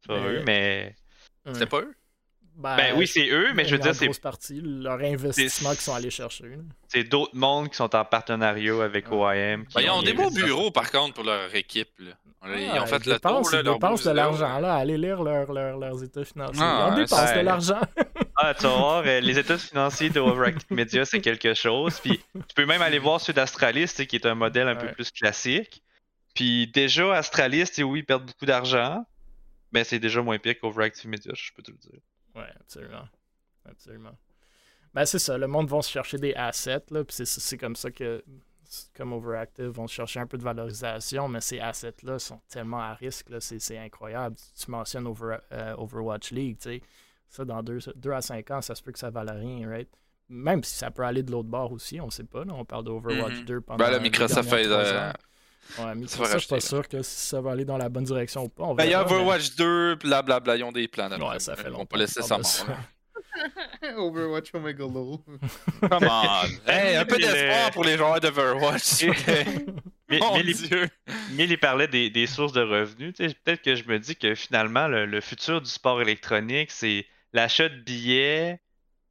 C'est 0.00 0.06
pas 0.08 0.20
Mais- 0.20 0.28
eux, 0.28 0.42
mais. 0.46 0.94
C'était 1.52 1.66
pas 1.66 1.80
eux? 1.80 1.94
Ben 2.58 2.94
oui, 2.96 3.06
c'est 3.06 3.28
eux, 3.30 3.52
mais 3.54 3.64
je 3.64 3.76
veux 3.76 3.80
dire, 3.80 3.94
c'est 3.94 4.06
grosse 4.06 4.18
partie, 4.18 4.60
leur 4.60 4.98
investissement 5.00 5.70
qu'ils 5.70 5.80
sont 5.80 5.94
allés 5.94 6.10
chercher. 6.10 6.44
c'est 6.88 7.04
d'autres 7.04 7.36
mondes 7.36 7.70
qui 7.70 7.76
sont 7.76 7.94
en 7.94 8.04
partenariat 8.04 8.82
avec 8.82 9.10
OIM. 9.12 9.64
Ben, 9.74 9.80
ils 9.80 9.90
ont 9.90 10.02
des 10.02 10.12
beaux 10.12 10.30
bureaux, 10.30 10.70
par 10.72 10.90
contre, 10.90 11.14
pour 11.14 11.24
leur 11.24 11.54
équipe. 11.54 11.90
là. 12.00 12.10
Ils 12.56 12.68
Ah, 12.72 12.82
ont 12.82 12.86
fait 12.86 13.04
le 13.06 13.18
tour, 13.18 13.50
là, 13.50 13.58
Ils 13.60 13.64
dépensent 13.64 14.08
de 14.08 14.14
l'argent, 14.14 14.58
là. 14.60 14.74
Allez 14.76 14.96
lire 14.96 15.22
leur- 15.22 15.52
leur- 15.52 15.76
leurs 15.78 16.02
états 16.04 16.24
financiers. 16.24 16.60
Ah, 16.62 16.88
ils 16.92 16.96
dépensent 17.04 17.24
ouais. 17.26 17.38
de 17.38 17.40
l'argent. 17.44 17.80
Ah, 18.40 18.54
tu 18.54 18.62
vas 18.62 18.76
voir, 18.76 19.02
euh, 19.04 19.18
les 19.18 19.36
états 19.36 19.58
financiers 19.58 20.10
de 20.10 20.20
Overactive 20.20 20.70
Media, 20.70 21.04
c'est 21.04 21.20
quelque 21.20 21.54
chose. 21.54 21.98
Puis 21.98 22.20
tu 22.32 22.54
peux 22.54 22.66
même 22.66 22.82
aller 22.82 23.00
voir 23.00 23.20
ceux 23.20 23.32
d'Astralis, 23.32 23.88
tu 23.88 23.94
sais, 23.96 24.06
qui 24.06 24.14
est 24.14 24.26
un 24.26 24.36
modèle 24.36 24.68
un 24.68 24.76
peu 24.76 24.86
plus 24.92 25.10
classique. 25.10 25.82
Puis 26.36 26.68
déjà, 26.68 27.16
Astralis, 27.16 27.64
oui, 27.82 27.98
ils 27.98 28.04
perdent 28.04 28.26
beaucoup 28.26 28.46
d'argent, 28.46 29.04
mais 29.72 29.82
c'est 29.82 29.98
déjà 29.98 30.22
moins 30.22 30.38
pire 30.38 30.54
qu'Overactive 30.60 31.10
Media, 31.10 31.32
je 31.34 31.50
peux 31.52 31.62
te 31.64 31.72
le 31.72 31.78
dire. 31.78 31.98
Ouais, 32.38 32.52
absolument. 32.60 33.08
Absolument. 33.68 34.16
Ben, 34.94 35.04
c'est 35.04 35.18
ça. 35.18 35.36
Le 35.36 35.46
monde 35.46 35.68
va 35.68 35.82
se 35.82 35.90
chercher 35.90 36.16
des 36.18 36.32
assets, 36.34 36.84
là. 36.90 37.04
Puis 37.04 37.14
c'est, 37.16 37.26
c'est 37.26 37.58
comme 37.58 37.76
ça 37.76 37.90
que, 37.90 38.24
comme 38.96 39.12
Overactive, 39.12 39.66
vont 39.66 39.86
se 39.86 39.94
chercher 39.94 40.20
un 40.20 40.26
peu 40.26 40.38
de 40.38 40.42
valorisation, 40.42 41.28
mais 41.28 41.40
ces 41.40 41.60
assets-là 41.60 42.18
sont 42.18 42.40
tellement 42.48 42.80
à 42.80 42.94
risque, 42.94 43.28
là. 43.30 43.40
C'est, 43.40 43.58
c'est 43.58 43.78
incroyable. 43.78 44.36
Tu 44.58 44.70
mentionnes 44.70 45.06
Over- 45.06 45.38
euh, 45.52 45.74
Overwatch 45.76 46.30
League, 46.32 46.56
tu 46.58 46.70
sais. 46.70 46.82
Ça, 47.28 47.44
dans 47.44 47.62
2 47.62 47.78
à 48.12 48.22
5 48.22 48.50
ans, 48.50 48.60
ça 48.62 48.74
se 48.74 48.82
peut 48.82 48.90
que 48.92 48.98
ça 48.98 49.10
vale 49.10 49.28
rien, 49.30 49.68
right? 49.68 49.88
Même 50.30 50.62
si 50.64 50.74
ça 50.74 50.90
peut 50.90 51.02
aller 51.02 51.22
de 51.22 51.30
l'autre 51.30 51.48
bord 51.50 51.72
aussi, 51.72 52.00
on 52.00 52.08
sait 52.10 52.24
pas. 52.24 52.44
Là. 52.44 52.54
On 52.54 52.64
parle 52.64 52.84
d'Overwatch 52.84 53.40
Mhm. 53.40 53.44
2 53.44 53.60
pendant 53.60 53.78
Ben 53.84 53.90
là, 53.90 53.98
Microsoft 54.00 54.48
fait. 54.48 54.66
euh. 54.66 55.12
Ouais, 55.78 55.84
va 55.84 55.94
Microsoft, 55.94 56.32
je 56.32 56.38
suis 56.38 56.48
pas 56.48 56.60
sûr 56.60 56.88
que 56.88 57.02
ça 57.02 57.40
va 57.40 57.52
aller 57.52 57.64
dans 57.64 57.76
la 57.78 57.88
bonne 57.88 58.04
direction 58.04 58.44
ou 58.44 58.48
pas. 58.48 58.64
On 58.64 58.74
Ben, 58.74 58.84
il 58.84 58.90
y 58.90 58.94
a 58.94 59.04
mais- 59.04 59.12
Overwatch 59.12 59.54
2, 59.56 59.96
blablabla, 59.96 60.56
ils 60.56 60.64
ont 60.64 60.72
des 60.72 60.88
plans. 60.88 61.10
Ouais, 61.10 61.38
ça 61.38 61.56
fait 61.56 61.68
longtemps. 61.70 61.84
pas 61.86 61.98
laisser 61.98 62.20
qu'on 62.20 62.26
ça 62.26 62.42
ça. 62.42 62.64
mort. 62.64 62.76
Overwatch 63.98 64.50
Omega 64.54 64.84
Low. 64.84 65.22
Come 65.80 66.08
on! 66.10 66.46
Hey, 66.66 66.96
un 66.96 67.04
peu 67.04 67.16
d'espoir 67.18 67.70
pour 67.72 67.84
les 67.84 67.96
joueurs 67.96 68.20
d'Overwatch. 68.20 69.04
Mais, 70.10 70.18
Mon 70.20 70.32
mais 70.38 70.42
les- 70.42 70.54
Dieu! 70.54 70.88
mais 71.32 71.44
il 71.44 71.58
parlait 71.58 71.86
des, 71.86 72.08
des 72.08 72.26
sources 72.26 72.54
de 72.54 72.62
revenus. 72.62 73.12
tu 73.14 73.28
sais, 73.28 73.34
Peut-être 73.44 73.60
que 73.60 73.74
je 73.74 73.84
me 73.84 73.98
dis 73.98 74.16
que 74.16 74.34
finalement, 74.34 74.88
le, 74.88 75.04
le 75.04 75.20
futur 75.20 75.60
du 75.60 75.68
sport 75.68 76.00
électronique, 76.00 76.70
c'est 76.70 77.04
l'achat 77.34 77.68
de 77.68 77.76
billets 77.82 78.58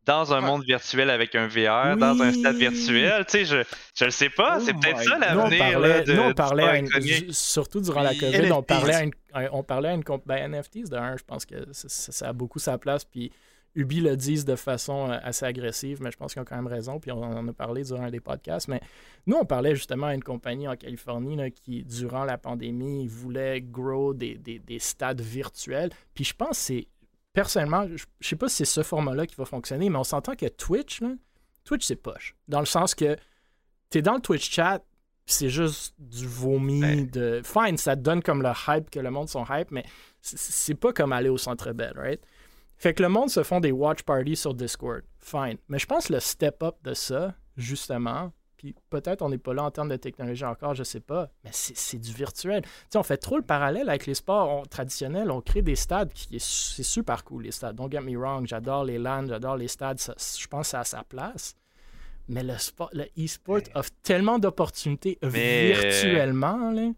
dans 0.07 0.33
un 0.33 0.41
Ouais. 0.41 0.47
monde 0.47 0.63
virtuel 0.63 1.09
avec 1.09 1.35
un 1.35 1.47
VR, 1.47 1.97
dans 1.97 2.19
un 2.21 2.31
stade 2.31 2.55
virtuel. 2.55 3.25
Tu 3.25 3.31
sais, 3.31 3.45
je, 3.45 3.57
je 3.93 4.05
le 4.05 4.11
sais 4.11 4.29
pas, 4.29 4.57
Oh 4.59 4.63
c'est 4.65 4.73
peut-être 4.73 5.03
ça 5.03 5.19
God. 5.19 5.27
Nous, 5.33 5.39
on 5.39 5.43
l'avenir. 5.49 5.79
là, 5.79 5.89
parlait, 5.89 6.03
de- 6.03 6.13
nous, 6.13 6.21
on 6.21 6.33
parlait 6.33 6.85
surtout 7.31 7.81
durant 7.81 8.01
la 8.01 8.13
COVID, 8.15 8.51
on 8.51 8.59
NFTs. 8.59 8.65
parlait 8.67 8.93
à 8.95 9.03
une, 9.03 9.11
un- 9.33 9.47
on 9.51 9.63
parlait 9.63 9.89
à 9.89 9.93
une 9.93 10.03
comp- 10.03 10.23
ben, 10.25 10.37
NFTs 10.51 10.89
de 10.89 10.95
un, 10.95 11.17
je 11.17 11.23
pense 11.23 11.45
que 11.45 11.55
ça, 11.73 12.29
a 12.29 12.33
beaucoup 12.33 12.59
sa 12.59 12.77
place, 12.77 13.03
puis 13.05 13.31
Ubi 13.75 13.99
le 14.01 14.15
disent 14.17 14.45
de 14.45 14.55
façon 14.55 15.11
euh, 15.11 15.17
assez 15.21 15.45
agressive, 15.45 16.01
mais 16.01 16.09
je 16.09 16.17
pense 16.17 16.33
qu'ils 16.33 16.41
ont 16.41 16.45
quand 16.45 16.55
même 16.55 16.65
raison, 16.67 16.99
puis 16.99 17.11
on 17.11 17.21
en 17.21 17.47
a 17.47 17.53
parlé 17.53 17.83
durant 17.83 18.03
un 18.03 18.09
des 18.09 18.19
podcasts, 18.21 18.67
mais 18.69 18.79
nous, 19.27 19.35
on 19.35 19.45
parlait 19.45 19.75
justement 19.75 20.07
à 20.07 20.15
une 20.15 20.23
compagnie 20.23 20.67
en 20.67 20.75
Californie 20.75 21.35
là, 21.35 21.49
qui, 21.51 21.83
durant 21.83 22.23
la 22.23 22.37
pandémie, 22.39 23.05
voulait 23.07 23.61
grow 23.61 24.13
des, 24.15 24.35
des- 24.35 24.57
des 24.59 24.79
stades 24.79 25.21
virtuels, 25.21 25.89
puis 26.15 26.23
je 26.23 26.33
pense 26.33 26.51
que 26.51 26.55
c'est, 26.55 26.87
personnellement, 27.37 27.87
je, 27.95 28.03
sais 28.19 28.35
pas 28.35 28.49
si 28.49 28.55
c'est 28.55 28.65
ce 28.65 28.81
format-là 28.81 29.27
qui 29.27 29.35
va 29.35 29.45
fonctionner, 29.45 29.91
mais 29.91 29.97
on 29.99 30.03
s'entend 30.03 30.35
que 30.35 30.47
Twitch, 30.47 31.01
là, 31.01 31.09
Twitch, 31.65 31.85
c'est 31.85 31.95
poche, 31.95 32.35
dans 32.47 32.61
le 32.61 32.65
sens 32.65 32.95
que 32.95 33.15
t'es 33.91 34.01
dans 34.01 34.15
le 34.15 34.21
Twitch 34.21 34.49
chat, 34.49 34.81
c'est 35.27 35.49
juste 35.49 35.93
du 35.99 36.25
vomi 36.25 36.81
Ouais. 36.81 37.03
de. 37.03 37.41
Fine, 37.43 37.77
ça 37.77 37.95
te 37.95 38.01
donne 38.01 38.23
comme 38.23 38.41
le 38.41 38.51
hype 38.67 38.89
que 38.89 38.99
le 38.99 39.11
monde 39.11 39.29
sont 39.29 39.45
hype, 39.51 39.69
mais 39.69 39.85
c'est- 40.19 40.73
pas 40.73 40.91
comme 40.93 41.13
aller 41.13 41.29
au 41.29 41.37
centre 41.37 41.71
belle, 41.73 41.93
right? 41.95 42.19
Fait 42.75 42.95
que 42.95 43.03
le 43.03 43.09
monde 43.09 43.29
se 43.29 43.43
font 43.43 43.59
des 43.59 43.71
watch 43.71 44.01
parties 44.01 44.35
sur 44.35 44.55
Discord. 44.55 45.03
Fine. 45.19 45.57
Mais 45.67 45.77
je 45.77 45.85
pense 45.85 46.09
le 46.09 46.19
step 46.19 46.63
up 46.63 46.77
de 46.83 46.95
ça, 46.95 47.35
justement, 47.55 48.33
puis 48.57 48.75
peut-être 48.89 49.21
on 49.21 49.29
n'est 49.29 49.37
pas 49.37 49.53
là 49.53 49.63
en 49.63 49.71
termes 49.71 49.89
de 49.89 49.95
technologie 49.95 50.43
encore, 50.45 50.73
je 50.73 50.83
sais 50.83 50.99
pas, 50.99 51.29
mais 51.43 51.51
c'est 51.53 51.77
c'est 51.77 51.97
du 51.99 52.11
virtuel. 52.11 52.61
Tu 52.63 52.69
sais, 52.89 52.97
on 52.97 53.03
fait 53.03 53.17
trop 53.17 53.37
le 53.37 53.43
parallèle 53.43 53.87
avec 53.89 54.05
les 54.07 54.15
sports 54.15 54.49
on- 54.49 54.63
traditionnels. 54.65 55.29
On 55.31 55.41
crée 55.41 55.61
des 55.61 55.75
stades 55.75 56.11
qui 56.11 56.35
est, 56.35 56.43
c'est 56.43 56.83
super 56.83 57.23
cool, 57.23 57.43
les 57.43 57.51
stades. 57.51 57.75
Don't 57.75 57.89
get 57.91 58.01
me 58.01 58.17
wrong, 58.17 58.45
j'adore 58.47 58.83
les 58.83 58.97
LAN, 58.97 59.27
j'adore 59.27 59.57
les 59.57 59.67
stades. 59.67 59.99
ça- 59.99 60.15
je 60.17 60.47
pense 60.47 60.67
que 60.67 60.71
ça 60.71 60.79
a 60.81 60.83
sa 60.83 61.03
place. 61.03 61.55
Mais 62.29 62.43
le 62.43 62.57
sport, 62.57 62.89
le 62.91 63.05
e-sport 63.17 63.61
offre 63.73 63.91
tellement 64.03 64.37
d'opportunités 64.37 65.17
virtuellement. 65.21 66.71
Là, 66.71 66.91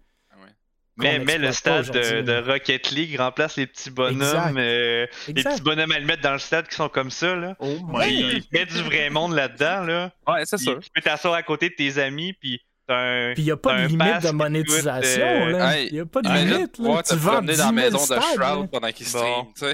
Mais, 1.04 1.38
le 1.38 1.48
exploite 1.48 1.86
stade 1.86 1.96
de. 2.26 2.52
Rocket 2.52 2.92
League 2.92 3.18
remplace 3.18 3.56
les 3.58 3.68
petits 3.68 3.90
bonhommes, 3.92 4.22
Exact. 4.22 4.56
euh, 4.58 5.08
les 5.28 5.44
petits 5.44 5.62
bonhommes 5.62 5.92
à 5.92 6.00
le 6.00 6.06
mettre 6.06 6.22
dans 6.22 6.34
le 6.34 6.40
stade 6.40 6.68
qui 6.68 6.76
sont 6.76 6.90
comme 6.90 7.12
ça. 7.12 7.36
Là. 7.36 7.56
Oh 7.60 7.78
my 7.88 8.42
du 8.66 8.82
vrai 8.84 9.10
monde 9.10 9.34
là-dedans. 9.34 9.84
Là. 9.84 10.12
Ouais, 10.28 10.44
c'est 10.46 10.58
tu 10.58 10.90
peux 10.94 11.02
t'asseoir 11.02 11.34
à 11.34 11.44
côté 11.44 11.70
de 11.70 11.76
tes 11.76 11.98
amis, 12.02 12.34
puis 12.34 12.60
t'as 12.88 12.96
un. 12.98 13.34
Puis 13.34 13.44
il 13.44 13.46
n'y 13.46 13.52
a 13.52 13.58
pas 13.58 13.82
de 13.82 13.88
limite 13.88 14.24
de 14.24 14.32
monétisation. 14.32 15.26
euh, 15.26 15.50
là. 15.52 15.80
Il 15.82 15.94
n'y 15.94 16.00
a 16.00 16.06
pas 16.06 16.22
de 16.22 16.30
limite. 16.30 16.78
Là. 16.80 17.04
Tu 17.04 17.16
vends 17.16 17.32
promener 17.34 17.54
10 17.54 17.58
dans 17.60 17.64
000 17.64 17.66
la 17.66 17.72
maison 17.72 17.98
de 17.98 18.22
Shroud 18.22 18.40
là. 18.62 18.68
pendant 18.72 18.92
qu'il 18.92 19.06
stream, 19.06 19.46
tu 19.58 19.66
sais. 19.66 19.74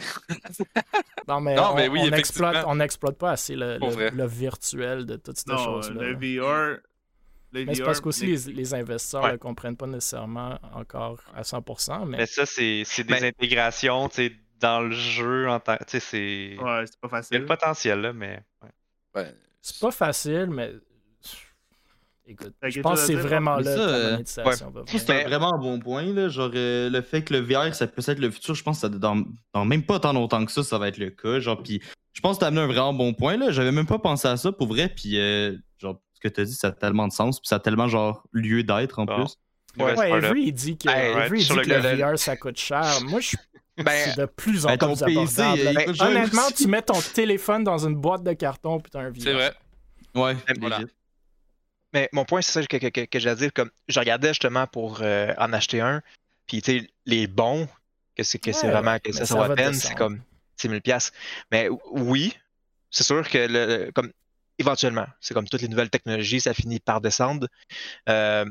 Non, 1.28 1.42
mais, 1.42 1.56
Non, 1.56 1.70
on, 1.72 1.76
mais 1.76 1.88
oui, 1.88 2.02
on 2.04 2.12
exploite, 2.12 2.64
on 2.68 2.76
n'exploite 2.76 3.18
pas 3.18 3.32
assez 3.32 3.56
le, 3.56 3.78
le- 4.14 4.28
virtuel 4.28 5.06
de 5.06 5.16
toutes 5.16 5.38
ces 5.38 5.50
Non, 5.52 5.58
choses-là. 5.58 6.02
le. 6.04 6.14
VR. 6.40 6.78
Mais 7.64 7.76
c'est 7.76 7.84
parce 7.84 8.02
qu'aussi 8.02 8.26
les, 8.26 8.52
les 8.54 8.74
investisseurs 8.74 9.24
Ouais. 9.24 9.32
ne 9.34 9.38
comprennent 9.38 9.78
pas 9.78 9.88
nécessairement 9.88 10.60
encore 10.74 11.20
à 11.34 11.44
100%, 11.44 12.06
mais 12.06 12.18
Mais 12.18 12.26
ça, 12.26 12.46
c'est 12.46 12.84
c'est 12.86 13.04
des 13.06 13.14
Mais- 13.14 13.28
intégrations 13.30 14.10
dans 14.60 14.82
le 14.82 14.92
jeu. 14.92 15.48
en 15.50 15.60
tant- 15.60 15.78
tu 15.78 15.84
sais, 15.88 16.00
c'est. 16.00 16.58
Ouais, 16.62 16.84
c'est 16.86 17.00
pas 17.00 17.08
Il 17.08 17.12
y 17.12 17.16
a 17.16 17.22
facile. 17.22 17.38
le 17.40 17.46
potentiel, 17.46 18.02
là, 18.02 18.12
mais. 18.14 18.42
ouais. 19.16 19.34
C'est 19.62 19.80
pas 19.80 19.92
facile, 19.92 20.48
mais 20.52 20.74
écoute, 22.28 22.54
je 22.64 22.82
pense 22.82 23.00
que 23.02 23.06
c'est 23.08 23.16
vraiment 23.16 23.58
là 23.58 23.64
ça, 23.64 23.76
que 23.76 24.42
la 24.42 24.86
c'est 24.98 25.10
un 25.12 25.28
vraiment 25.28 25.54
un 25.56 25.58
bon 25.60 25.80
point. 25.80 26.06
Là. 26.14 26.28
Genre, 26.30 26.52
euh, 26.56 26.90
le 26.90 27.02
fait 27.02 27.24
que 27.24 27.34
le 27.34 27.40
VR, 27.40 27.74
ça 27.76 27.88
peut 27.88 28.02
être 28.06 28.20
le 28.20 28.32
futur, 28.32 28.56
je 28.56 28.64
pense 28.64 28.78
que 28.78 28.82
ça, 28.82 28.90
dans, 28.90 29.24
dans 29.54 29.66
même 29.66 29.84
pas 29.84 30.00
tant 30.00 30.14
longtemps 30.14 30.44
que 30.46 30.52
ça, 30.52 30.64
ça 30.64 30.78
va 30.78 30.88
être 30.88 30.98
le 30.98 31.10
cas. 31.12 31.40
Genre, 31.40 31.62
puis 31.62 31.82
je 32.14 32.22
pense 32.22 32.38
que 32.38 32.42
t'as 32.42 32.48
amené 32.48 32.62
un 32.62 32.68
vraiment 32.68 32.94
bon 32.94 33.14
point. 33.14 33.38
là. 33.38 33.52
J'avais 33.52 33.72
même 33.72 33.86
pas 33.88 34.00
pensé 34.00 34.28
à 34.28 34.38
ça 34.38 34.52
pour 34.52 34.68
vrai. 34.68 34.90
Puis, 34.90 35.20
euh, 35.20 35.56
genre, 35.78 36.02
ce 36.16 36.20
que 36.22 36.28
t'as 36.28 36.44
dit, 36.44 36.54
ça 36.54 36.68
a 36.68 36.72
tellement 36.72 37.08
de 37.08 37.14
sens. 37.14 37.40
Puis 37.40 37.48
ça 37.48 37.58
a 37.58 37.60
tellement, 37.60 37.88
genre, 37.88 38.24
lieu 38.32 38.64
d'être 38.64 39.00
en 39.00 39.06
plus. 39.06 39.38
Ouais, 39.78 39.94
Ouais, 39.98 40.12
Avery, 40.14 40.44
il 40.44 40.54
dit 40.54 40.78
que, 40.78 40.90
Hey, 40.90 41.14
Avery, 41.14 41.40
il 41.42 41.44
sur 41.46 41.62
dit 41.62 41.70
le 41.70 41.82
que 41.82 41.88
le 41.88 42.12
VR, 42.12 42.18
ça 42.18 42.38
coûte 42.38 42.58
cher. 42.58 43.00
Moi, 43.04 43.20
je 43.20 43.36
Ben, 43.78 43.92
c'est 43.92 44.18
de 44.22 44.26
plus 44.26 44.66
en 44.66 44.70
Ben, 44.70 44.78
plus 44.78 45.04
PC, 45.04 45.42
abordable. 45.42 45.96
cher 45.96 46.08
Honnêtement, 46.08 46.46
aussi. 46.46 46.54
tu 46.64 46.68
mets 46.70 46.82
ton 46.82 47.02
téléphone 47.14 47.66
dans 47.66 47.86
une 47.86 47.96
boîte 47.96 48.24
de 48.24 48.32
carton 48.32 48.80
puis 48.80 48.90
t'as 48.90 49.02
un 49.02 49.10
VR. 49.10 49.16
C'est 49.20 49.34
vrai. 49.34 49.54
Ouais, 50.16 50.36
Voilà. 50.62 50.80
Mais 51.94 52.08
mon 52.14 52.24
point, 52.24 52.42
c'est 52.42 52.54
ça 52.54 52.66
que, 52.66 52.78
que, 52.78 52.88
que, 52.88 53.02
que 53.06 53.20
j'ai 53.20 53.36
dire. 53.36 53.52
Comme, 53.54 53.70
je 53.90 54.00
regardais 54.00 54.30
justement 54.30 54.66
pour 54.66 55.00
euh, 55.02 55.34
en 55.38 55.52
acheter 55.52 55.82
un. 55.82 56.02
Puis, 56.48 56.62
tu 56.62 56.80
sais, 56.80 56.88
les 57.06 57.28
bons, 57.28 57.68
que 58.16 58.24
c'est 58.24 58.40
que 58.40 58.54
c'est 58.54 58.70
vraiment 58.70 58.98
que 59.00 59.12
ça, 59.12 59.26
ça 59.26 59.36
va 59.36 59.46
à 59.46 59.56
peine, 59.56 59.72
descendre. 59.72 59.90
c'est 59.90 59.96
comme 59.96 60.22
6000 60.56 60.82
pièces. 60.82 61.12
Mais 61.52 61.68
oui, 61.92 62.34
c'est 62.92 63.04
sûr 63.04 63.28
que 63.30 63.38
le, 63.50 63.92
comme 63.92 64.12
éventuellement, 64.60 65.08
c'est 65.22 65.34
comme 65.34 65.48
toutes 65.48 65.62
les 65.62 65.68
nouvelles 65.68 65.90
technologies, 65.90 66.40
ça 66.42 66.54
finit 66.54 66.80
par 66.80 67.02
descendre. 67.02 67.48
Euh, 68.10 68.46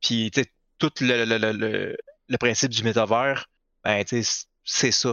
puis, 0.00 0.30
tu 0.30 0.42
sais, 0.42 0.50
tout 0.78 0.90
le, 1.00 1.24
le, 1.24 1.38
le, 1.38 1.52
le, 1.52 1.96
le 2.28 2.38
principe 2.38 2.70
du 2.70 2.82
métavers, 2.82 3.48
ben, 3.84 4.04
tu 4.04 4.22
sais, 4.22 4.44
c'est 4.64 4.90
ça. 4.92 5.12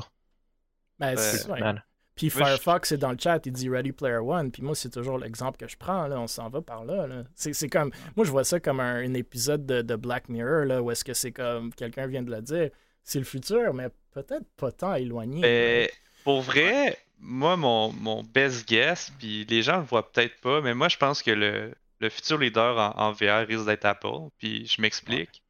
Ben, 0.99 1.15
c'est- 1.17 1.47
ouais. 1.49 1.59
man. 1.59 1.83
Puis 2.15 2.29
Firefox 2.29 2.91
est 2.91 2.97
dans 2.97 3.11
le 3.11 3.17
chat, 3.19 3.43
il 3.47 3.51
dit 3.51 3.67
Ready 3.67 3.91
Player 3.91 4.17
One. 4.17 4.51
Puis 4.51 4.61
moi, 4.61 4.75
c'est 4.75 4.91
toujours 4.91 5.17
l'exemple 5.17 5.57
que 5.57 5.67
je 5.67 5.75
prends. 5.75 6.05
Là. 6.05 6.19
On 6.19 6.27
s'en 6.27 6.47
va 6.47 6.61
par 6.61 6.85
là. 6.85 7.07
là. 7.07 7.23
C'est, 7.33 7.53
c'est 7.53 7.69
comme. 7.69 7.89
Moi, 8.15 8.23
je 8.23 8.29
vois 8.29 8.43
ça 8.43 8.59
comme 8.59 8.79
un, 8.79 8.97
un 8.97 9.13
épisode 9.15 9.65
de, 9.65 9.81
de 9.81 9.95
Black 9.95 10.29
Mirror, 10.29 10.65
là, 10.65 10.79
où 10.83 10.91
est-ce 10.91 11.03
que 11.03 11.15
c'est 11.15 11.31
comme. 11.31 11.73
Quelqu'un 11.73 12.05
vient 12.05 12.21
de 12.21 12.29
le 12.29 12.43
dire. 12.43 12.69
C'est 13.03 13.17
le 13.17 13.25
futur, 13.25 13.73
mais 13.73 13.87
peut-être 14.11 14.45
pas 14.57 14.71
tant 14.71 14.93
éloigné. 14.93 15.41
Mais 15.41 15.91
pour 16.23 16.41
vrai, 16.43 16.99
moi, 17.23 17.55
mon, 17.57 17.91
mon 17.93 18.21
best 18.23 18.67
guess, 18.67 19.11
puis 19.17 19.45
les 19.45 19.61
gens 19.63 19.77
le 19.77 19.83
voient 19.83 20.11
peut-être 20.11 20.39
pas, 20.41 20.61
mais 20.61 20.73
moi, 20.73 20.89
je 20.89 20.97
pense 20.97 21.23
que 21.23 21.31
le, 21.31 21.73
le 21.99 22.09
futur 22.09 22.37
leader 22.37 22.77
en, 22.77 22.99
en 23.01 23.11
VR 23.13 23.47
risque 23.47 23.65
d'être 23.65 23.85
Apple. 23.85 24.29
Puis 24.37 24.67
je 24.67 24.81
m'explique. 24.81 25.41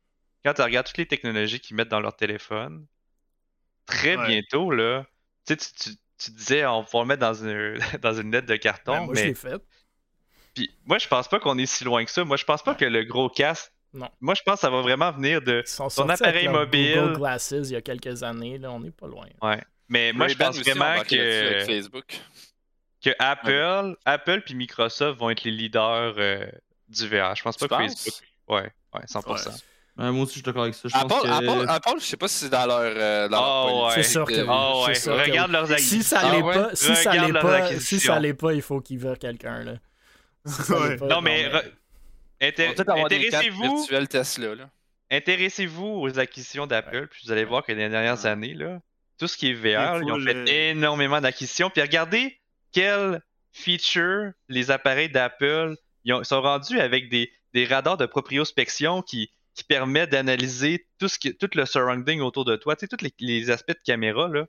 Quand 0.46 0.54
tu 0.54 0.62
regardes 0.62 0.86
toutes 0.88 0.98
les 0.98 1.06
technologies 1.08 1.60
qu'ils 1.60 1.76
mettent 1.76 1.90
dans 1.90 2.00
leur 2.00 2.16
téléphone, 2.16 2.86
très 3.86 4.16
Ouais. 4.18 4.28
bientôt, 4.28 4.72
là, 4.72 5.06
tu, 5.48 5.58
tu, 5.58 5.64
tu- 6.18 6.32
disais, 6.32 6.66
on 6.66 6.82
va 6.82 7.00
le 7.00 7.06
mettre 7.06 7.22
dans 7.22 7.34
une, 7.34 7.80
dans 8.02 8.14
une 8.14 8.32
lettre 8.32 8.48
de 8.48 8.54
Ben, 8.54 8.60
carton, 8.60 9.06
moi, 9.06 9.16
je 9.16 9.22
mais 9.22 9.28
l'ai 9.28 9.34
fait. 9.36 9.62
puis 10.54 10.70
moi, 10.86 10.98
je 11.00 11.08
pense 11.08 11.28
pas 11.28 11.40
qu'on 11.40 11.58
est 11.58 11.66
si 11.66 11.84
loin 11.84 12.06
que 12.06 12.12
ça. 12.12 12.24
Moi, 12.24 12.38
je 12.38 12.46
pense 12.46 12.62
pas 12.64 12.76
que 12.76 12.86
le 12.86 13.04
gros 13.04 13.30
casque. 13.30 13.72
Non. 13.94 14.10
Moi, 14.22 14.34
je 14.34 14.42
pense 14.44 14.56
que 14.56 14.62
ça 14.62 14.70
va 14.70 14.82
vraiment 14.82 15.12
venir 15.12 15.42
de. 15.42 15.62
Sortis 15.66 16.02
appareil 16.02 16.48
mobile. 16.48 16.96
Google 17.00 17.18
Glasses 17.18 17.52
il 17.52 17.72
y 17.72 17.76
a 17.76 17.82
quelques 17.82 18.24
années. 18.24 18.58
Là, 18.58 18.72
on 18.72 18.80
n'est 18.80 18.92
pas 18.92 19.08
loin. 19.08 19.28
Mais 19.90 20.14
moi, 20.14 20.28
je 20.28 20.36
pense 20.36 20.60
vraiment 20.60 20.86
avec 20.86 21.08
que. 21.08 21.64
Facebook. 21.66 22.06
que 23.04 23.10
Apple, 23.20 23.96
Apple 24.06 24.42
puis 24.46 24.56
Microsoft 24.56 25.20
vont 25.20 25.30
être 25.30 25.44
les 25.44 25.52
leaders 25.52 26.16
euh, 26.18 26.46
du 26.88 27.08
VR. 27.08 27.36
Je 27.36 27.44
pense 27.44 27.58
pas 27.58 27.68
Tu 27.68 27.70
que 27.76 27.76
penses? 27.82 28.04
Facebook. 28.04 28.28
Ouais, 28.48 28.72
ouais, 28.94 29.06
100%. 29.08 29.62
Ouais, 29.96 30.10
moi 30.12 30.24
aussi, 30.24 30.30
je 30.30 30.34
suis 30.38 30.42
d'accord 30.42 30.64
avec 30.64 30.74
ça. 30.74 30.90
Je 30.90 30.94
pense 30.94 31.04
Apple, 31.12 31.28
que... 31.28 31.50
Apple, 31.52 31.66
Apple, 31.70 32.00
je 32.00 32.06
sais 32.06 32.18
pas 32.18 32.28
si 32.28 32.36
c'est 32.46 32.50
dans 32.50 32.66
leur, 32.66 32.80
euh, 32.80 33.28
leur 33.30 33.44
Ah 33.44 33.86
ouais. 33.88 33.94
C'est 33.96 34.04
sûr 34.04 34.26
que 34.26 34.34
oui. 34.34 34.48
Ah 34.50 34.80
ouais, 34.88 34.96
C'est 34.96 35.02
sûr 35.02 35.16
que 35.16 35.22
regarde 35.30 35.50
oui. 35.50 35.54
leurs 35.54 35.68
Si 35.68 35.74
acquisitions. 35.74 36.18
ça 36.18 36.22
Ah 36.24 36.32
l'est 36.36 36.42
ouais? 36.42 36.54
pas, 36.56 36.70
si 36.76 36.96
ça 36.96 37.14
l'est 37.14 37.34
pas, 37.34 37.80
si 37.80 38.00
ça 38.00 38.20
l'est 38.20 38.34
pas, 38.34 38.54
il 38.54 38.62
faut 38.64 38.82
qu'ils 38.82 38.98
virent 38.98 39.20
quelqu'un 39.20 39.64
là. 39.64 39.74
Si 40.46 40.64
ça 40.64 40.80
Ouais. 40.80 40.98
pas, 40.98 41.06
Non, 41.08 41.22
mais 41.22 41.48
re- 41.48 41.64
On 42.42 42.46
inté- 42.46 43.06
intéressez-vous 43.06 43.86
Tesla, 44.10 44.56
là. 44.56 44.70
intéressez-vous 45.12 45.86
aux 46.02 46.20
acquisitions 46.20 46.66
d'Apple, 46.68 47.08
puis 47.08 47.22
vous 47.26 47.32
allez 47.32 47.46
voir 47.46 47.64
que 47.64 47.72
dans 47.72 47.78
les 47.78 47.90
dernières 47.90 48.26
années, 48.26 48.54
là, 48.56 48.80
tout 49.24 49.28
ce 49.30 49.38
qui 49.38 49.52
est 49.52 49.54
VR, 49.54 50.02
Il 50.02 50.08
ils 50.08 50.12
ont 50.12 50.20
fait 50.20 50.72
énormément 50.72 51.22
d'acquisitions. 51.22 51.70
Puis 51.70 51.82
regardez 51.82 52.42
quels 52.74 53.22
features 53.54 54.32
les 54.50 54.70
appareils 54.70 55.10
d'Apple 55.10 55.78
sont 56.24 56.42
rendus 56.42 56.78
avec 56.78 57.08
des, 57.08 57.32
des 57.54 57.64
radars 57.64 57.96
de 57.96 58.06
propriospection 58.06 59.02
qui, 59.02 59.32
qui 59.56 59.64
permettent 59.64 60.10
d'analyser 60.10 60.88
tout, 61.00 61.08
ce 61.08 61.18
qui, 61.18 61.38
tout 61.38 61.50
le 61.54 61.66
surrounding 61.66 62.20
autour 62.20 62.44
de 62.44 62.58
toi, 62.58 62.76
tu 62.76 62.82
sais, 62.82 62.88
tous 62.90 63.02
les, 63.02 63.14
les 63.20 63.50
aspects 63.50 63.70
de 63.72 63.84
caméra. 63.86 64.28
Là, 64.28 64.46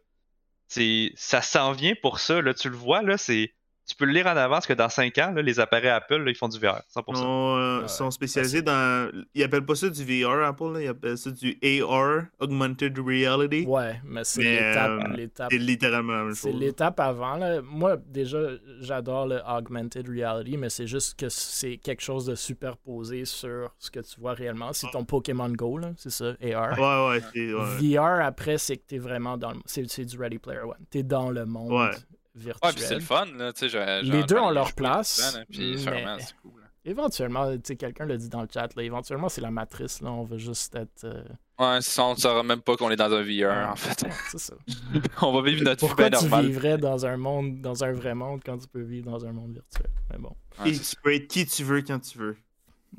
ça 1.15 1.41
s'en 1.41 1.71
vient 1.71 1.95
pour 2.03 2.19
ça. 2.19 2.43
Là, 2.43 2.53
tu 2.53 2.69
le 2.69 2.75
vois, 2.75 3.03
là, 3.03 3.17
c'est, 3.17 3.55
tu 3.87 3.95
peux 3.97 4.05
le 4.07 4.13
lire 4.13 4.27
en 4.27 4.37
avance 4.37 4.67
que 4.67 4.73
dans 4.73 4.89
5 4.89 5.17
ans, 5.19 5.33
là, 5.35 5.43
les 5.43 5.61
appareils 5.61 5.89
Apple, 5.91 6.17
là, 6.23 6.31
ils 6.31 6.37
font 6.37 6.49
du 6.49 6.59
VR, 6.59 6.81
100%. 6.95 7.05
Ils 7.09 7.17
sont, 7.17 7.57
euh, 7.59 7.81
Ouais, 7.83 7.89
sont 7.89 8.11
spécialisés 8.11 8.63
dans. 8.63 9.11
Ils 9.35 9.43
appellent 9.43 9.65
pas 9.67 9.75
ça 9.75 9.89
du 9.91 10.03
VR, 10.05 10.43
Apple, 10.45 10.73
là. 10.75 10.83
ils 10.83 10.89
appellent 10.89 11.19
ça 11.19 11.31
du 11.31 11.59
AR, 11.63 12.23
Augmented 12.41 12.99
Reality. 12.99 13.65
Ouais, 13.67 14.01
mais 14.05 14.25
c'est 14.25 14.43
l'étape, 14.43 14.91
euh, 14.91 15.17
l'étape 15.17 15.49
C'est 15.51 15.59
littéralement 15.59 16.13
la 16.15 16.25
même 16.25 16.35
C'est 16.35 16.53
l'étape 16.53 16.99
avant. 17.01 17.37
Là. 17.37 17.61
Moi, 17.63 17.97
déjà, 18.07 18.39
j'adore 18.81 19.27
le 19.27 19.41
augmented 19.47 20.09
reality, 20.09 20.57
mais 20.57 20.71
c'est 20.71 20.87
juste 20.87 21.19
que 21.19 21.29
c'est 21.29 21.77
quelque 21.77 22.03
chose 22.03 22.27
de 22.27 22.35
superposé 22.35 23.25
sur 23.25 23.75
ce 23.79 23.91
que 23.91 24.01
tu 24.01 24.21
vois 24.21 24.35
réellement. 24.35 24.73
C'est 24.73 24.91
ton 24.93 25.05
Pokémon 25.05 25.51
Go, 25.51 25.81
c'est 25.97 26.11
ça, 26.11 26.35
AR. 26.43 26.79
Ouais, 26.79 27.09
ouais, 27.17 27.23
c'est. 27.35 27.53
ouais. 27.53 27.97
VR, 27.97 28.25
après, 28.25 28.59
c'est 28.59 28.77
que 28.77 28.85
t'es 28.87 28.99
vraiment 28.99 29.37
dans 29.37 29.51
le... 29.51 29.59
C'est, 29.67 29.89
c'est 29.91 30.05
du 30.05 30.17
Ready 30.19 30.39
Player 30.39 30.61
One. 30.61 30.77
T'es 30.91 31.03
dans 31.03 31.31
le 31.31 31.45
monde 31.45 31.73
Ouais. 31.73 31.91
Virtuel. 32.35 32.69
Ouais, 32.71 32.75
puis 32.75 32.85
c'est 32.85 32.95
le 32.95 33.01
fun, 33.01 33.27
là. 33.37 33.53
Tu 33.53 33.61
sais, 33.61 33.69
j'ai- 33.69 34.03
Les 34.11 34.23
deux 34.25 34.39
ont 34.39 34.51
leur 34.51 34.73
place, 34.73 35.17
souvent, 35.17 35.39
là, 35.39 36.17
c'est 36.21 36.35
cool. 36.43 36.61
là. 36.61 36.67
Éventuellement, 36.87 37.51
tu 37.55 37.61
sais, 37.65 37.77
quelqu'un 37.77 38.05
l'a 38.05 38.17
dit 38.19 38.29
dans 38.29 38.43
le 38.43 38.49
chat, 38.53 38.69
là, 38.77 38.83
éventuellement, 38.83 39.31
c'est 39.31 39.41
la 39.41 39.51
matrice. 39.51 40.03
Là, 40.03 40.13
on 40.13 40.23
veut 40.25 40.37
juste 40.37 40.75
être... 40.75 41.05
euh, 41.05 41.23
Ouais, 41.59 41.81
ça, 41.81 42.05
on 42.05 42.15
ne 42.15 42.19
saura 42.19 42.43
même 42.43 42.61
pas 42.61 42.77
qu'on 42.77 42.91
est 42.91 42.97
dans 42.97 43.11
un 43.13 43.23
VR, 43.23 43.71
en 43.71 43.77
fait. 43.77 44.03
ouais, 44.03 44.13
c'est 44.31 44.39
ça. 44.41 44.55
on 45.23 45.33
va 45.33 45.41
vivre 45.43 45.63
notre 45.65 45.81
vie 45.81 45.87
Pourquoi 45.89 46.11
bien 46.11 46.19
tu 46.19 46.25
normale. 46.27 46.47
vivrais 46.47 46.77
dans 46.77 47.07
un 47.07 47.17
monde, 47.17 47.61
dans 47.63 47.85
un 47.85 47.93
vrai 47.93 48.15
monde, 48.15 48.43
quand 48.45 48.59
tu 48.59 48.69
peux 48.69 48.83
vivre 48.83 49.11
dans 49.11 49.25
un 49.25 49.33
monde 49.33 49.53
virtuel? 49.55 49.87
Mais 50.11 50.19
bon. 50.19 50.35
Ouais, 50.63 50.71
Et 50.73 50.79
tu 50.79 50.97
peux 51.03 51.15
être 51.15 51.27
qui 51.29 51.47
tu 51.47 51.65
veux 51.65 51.81
quand 51.81 52.01
tu 52.01 52.19
veux. 52.19 52.37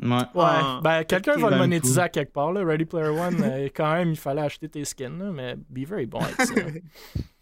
Ouais. 0.01 0.09
Ouais, 0.09 0.23
Ah, 0.35 0.79
ben 0.83 1.03
quelqu'un 1.03 1.37
va 1.37 1.51
le 1.51 1.57
monétiser 1.57 2.01
à 2.01 2.09
quelque 2.09 2.33
part. 2.33 2.51
Là. 2.53 2.63
Ready 2.65 2.85
Player 2.85 3.09
One, 3.09 3.37
euh, 3.43 3.69
quand 3.75 3.93
même, 3.93 4.09
il 4.09 4.17
fallait 4.17 4.41
acheter 4.41 4.67
tes 4.67 4.83
skins, 4.83 5.19
là, 5.19 5.31
mais 5.31 5.55
Beaver 5.69 6.01
est 6.01 6.05
bon 6.07 6.19
avec 6.21 6.41
ça. 6.41 6.53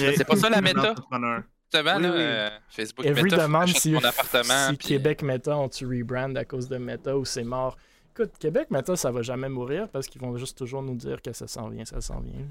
Mais 0.00 0.16
c'est 0.16 0.24
pas 0.24 0.36
ça, 0.36 0.48
la 0.50 0.60
méta? 0.60 0.94
Justement, 0.96 1.96
Oui, 1.96 2.02
là, 2.02 2.10
oui. 2.10 2.16
euh, 2.20 2.50
Facebook 2.68 3.04
Every 3.06 3.24
Meta, 3.24 3.36
demande 3.38 3.68
si, 3.68 3.90
mon 3.92 4.04
appartement. 4.04 4.68
si 4.70 4.76
puis- 4.76 4.88
Québec 4.88 5.22
Meta 5.22 5.56
ont-tu 5.56 5.86
rebrand 5.86 6.34
à 6.36 6.44
cause 6.44 6.68
de 6.68 6.76
Meta 6.76 7.16
ou 7.16 7.24
c'est 7.24 7.42
mort. 7.44 7.76
Écoute, 8.16 8.32
Québec 8.38 8.68
Meta, 8.70 8.94
ça 8.96 9.10
va 9.10 9.22
jamais 9.22 9.48
mourir 9.48 9.88
parce 9.88 10.06
qu'ils 10.06 10.20
vont 10.20 10.36
juste 10.36 10.56
toujours 10.56 10.82
nous 10.82 10.94
dire 10.94 11.20
que 11.20 11.32
ça 11.32 11.48
s'en 11.48 11.68
vient, 11.68 11.84
ça 11.84 12.00
s'en 12.00 12.20
vient. 12.20 12.46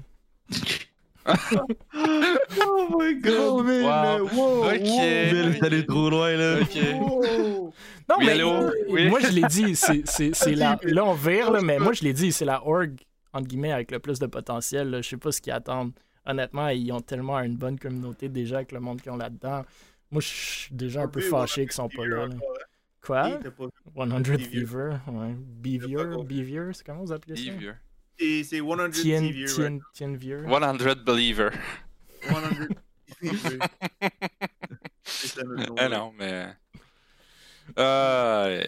Oh 1.96 2.98
my 2.98 3.14
god! 3.20 3.34
Oh, 3.38 3.62
man, 3.62 3.82
Wow. 3.82 4.28
wow, 4.34 4.64
Ok. 4.66 4.80
wow. 4.82 5.64
Allé 5.66 5.86
trop 5.86 6.10
loin, 6.10 6.36
là. 6.36 6.58
Ok. 6.60 6.76
Wow. 7.00 7.72
Non, 8.08 8.16
Oui, 8.18 8.26
mais 8.26 8.40
euh, 8.42 8.70
Oui. 8.90 9.08
moi 9.08 9.20
je 9.20 9.28
l'ai 9.28 9.42
dit, 9.48 9.74
c'est, 9.74 10.02
c'est, 10.06 10.30
c'est 10.34 10.54
la. 10.54 10.78
Là, 10.82 11.04
on 11.04 11.14
vire, 11.14 11.50
là, 11.50 11.60
mais 11.62 11.78
moi 11.78 11.92
je 11.94 12.02
l'ai 12.02 12.12
dit, 12.12 12.30
c'est 12.32 12.44
la 12.44 12.66
org, 12.66 12.92
entre 13.32 13.46
guillemets, 13.48 13.72
avec 13.72 13.90
le 13.90 13.98
plus 14.00 14.18
de 14.18 14.26
potentiel. 14.26 14.90
là. 14.90 15.00
Je 15.00 15.08
sais 15.08 15.16
pas 15.16 15.32
ce 15.32 15.40
qu'ils 15.40 15.52
attendent. 15.54 15.92
Honnêtement, 16.26 16.68
ils 16.68 16.90
ont 16.92 17.00
tellement 17.00 17.38
une 17.40 17.56
bonne 17.56 17.78
communauté 17.78 18.28
déjà 18.28 18.56
avec 18.56 18.72
le 18.72 18.80
monde 18.80 19.00
qu'ils 19.02 19.12
ont 19.12 19.16
là-dedans. 19.16 19.64
Moi, 20.10 20.20
je 20.22 20.26
suis 20.28 20.74
déjà 20.74 21.02
un 21.02 21.08
peu 21.08 21.20
fâché 21.20 21.62
qu'ils 21.62 21.72
sont 21.72 21.88
pas 21.88 22.02
Beaver 22.02 22.28
là. 22.28 22.34
Quoi? 23.02 23.20
hein. 23.24 23.40
Pas- 23.56 24.06
100 24.06 24.20
Beaver. 24.20 24.36
Beaver, 24.48 24.96
ouais. 25.08 25.34
Beavier, 26.24 26.70
c'est 26.72 26.86
comment 26.86 27.04
vous 27.04 27.12
appelez 27.12 27.36
ça? 27.36 27.50
Behavior. 27.50 27.74
C'est 28.18 28.44
c'est 28.44 28.58
100 28.60 28.90
Tien, 28.90 29.20
TV, 29.20 29.44
Tien, 29.44 29.64
right? 29.64 29.82
Tienvier. 29.92 30.38
100 30.48 31.04
Believer. 31.04 31.50
100 32.22 32.34
TV. 33.20 33.58
C'est 35.06 35.26
ça, 35.28 35.42
le 35.44 35.56
nom, 35.66 35.74
Ah 35.78 35.82
ouais. 35.82 35.88
non, 35.90 36.12
mais. 36.18 36.48
Euh. 37.78 38.64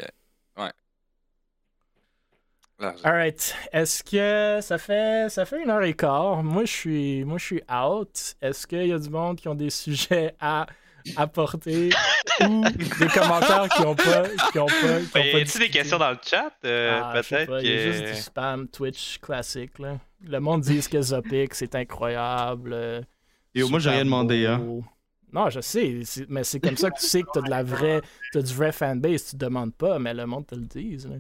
Alright. 3.05 3.55
Est-ce 3.73 4.05
que 4.05 4.61
ça 4.63 4.77
fait 4.79 5.31
ça 5.31 5.45
fait 5.47 5.63
une 5.63 5.71
heure 5.71 5.83
et 5.83 5.95
quart? 5.95 6.43
Moi 6.43 6.65
je 6.67 6.73
suis 6.73 7.25
moi 7.25 7.39
je 7.39 7.45
suis 7.45 7.63
out. 7.73 8.35
Est-ce 8.43 8.67
qu'il 8.67 8.87
y 8.87 8.93
a 8.93 8.99
du 8.99 9.09
monde 9.09 9.37
qui 9.39 9.49
ont 9.49 9.55
des 9.55 9.71
sujets 9.85 10.35
à 10.41 10.67
apporter 11.17 11.89
ou 12.47 12.65
des 12.99 13.07
commentaires 13.07 13.69
qui 13.75 13.81
ont 13.83 13.95
pas 13.95 14.25
qui 14.53 14.59
ont 14.59 14.67
pas, 14.67 14.73
qui 14.73 14.89
ont 14.89 15.07
pas 15.13 15.21
y 15.21 15.41
a-tu 15.43 15.59
des 15.59 15.71
questions 15.71 15.99
dans 15.99 16.11
le 16.11 16.19
chat? 16.23 16.53
Euh, 16.65 17.01
Ah, 17.03 17.13
Peut-être 17.23 17.61
Il 17.63 17.71
y 17.71 17.73
a 17.73 17.83
juste 17.93 18.05
que. 18.05 18.11
du 18.11 18.17
spam 18.17 18.69
Twitch 18.69 19.19
classique 19.21 19.79
là. 19.79 19.99
Le 20.27 20.39
monde 20.41 20.61
dit 20.63 20.81
que 20.87 21.01
Zopic 21.01 21.55
c'est 21.55 21.75
incroyable. 21.77 22.73
euh, 22.75 23.01
Et 23.55 23.63
moi, 23.63 23.79
j'ai 23.79 23.91
rien 23.91 24.05
demandé, 24.05 24.45
hein. 24.47 24.61
Non, 25.33 25.49
je 25.51 25.61
sais, 25.61 26.01
mais 26.29 26.45
c'est 26.45 26.61
comme 26.61 26.77
ça 26.77 26.91
que 26.91 26.99
tu 27.01 27.07
sais 27.07 27.23
que 27.23 27.29
t'as 27.33 27.41
de 27.43 27.51
la 27.51 27.63
vraie, 27.63 28.01
t'as 28.33 28.41
du 28.43 28.55
vrai 28.55 28.73
fanbase. 28.73 29.31
Tu 29.31 29.37
demandes 29.37 29.75
pas, 29.75 29.99
mais 29.99 30.13
le 30.15 30.25
monde 30.27 30.47
te 30.47 30.55
le 30.55 30.63
dit. 30.63 30.97
là. 30.99 31.17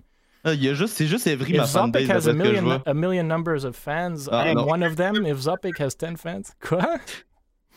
Ah, 0.48 0.54
il 0.54 0.62
y 0.62 0.68
a 0.68 0.74
juste, 0.74 0.94
c'est 0.94 1.06
juste 1.08 1.26
Evry, 1.26 1.54
ma 1.56 1.64
If 1.64 1.70
Zopic 1.70 2.06
fanbase, 2.06 2.10
has 2.10 2.28
a 2.28 2.32
million, 2.32 2.80
a 2.86 2.94
million 2.94 3.24
numbers 3.26 3.64
of 3.64 3.74
fans, 3.74 4.28
Ah, 4.30 4.44
I'm 4.46 4.54
non. 4.54 4.68
one 4.68 4.84
of 4.84 4.94
them. 4.94 5.26
If 5.26 5.38
Zopic 5.38 5.76
has 5.80 5.96
10 5.96 6.16
fans. 6.16 6.54
Quoi? 6.60 6.86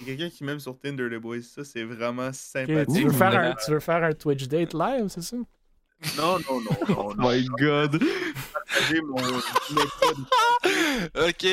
Il 0.02 0.08
y 0.08 0.12
a 0.12 0.16
quelqu'un 0.16 0.30
qui 0.30 0.44
m'aime 0.44 0.60
sur 0.60 0.78
Tinder, 0.78 1.10
les 1.10 1.18
boys. 1.18 1.42
Ça, 1.42 1.64
c'est 1.64 1.84
vraiment 1.84 2.32
sympathique. 2.32 2.96
tu, 2.96 3.06
veux 3.06 3.12
faire 3.12 3.36
un, 3.38 3.56
tu 3.56 3.72
veux 3.72 3.80
faire 3.80 4.04
un 4.04 4.14
Twitch 4.14 4.48
date 4.48 4.76
live, 4.76 5.08
c'est 5.08 5.24
ça? 5.24 5.38
Non, 6.18 6.38
non, 6.40 6.62
non, 6.62 6.78
non. 6.90 6.96
Oh 6.98 7.14
non. 7.16 7.30
my 7.32 7.46
god! 7.60 8.02
J'ai 8.90 9.02
mon 9.02 9.16
méthode. 9.16 10.26
Ok. 11.28 11.44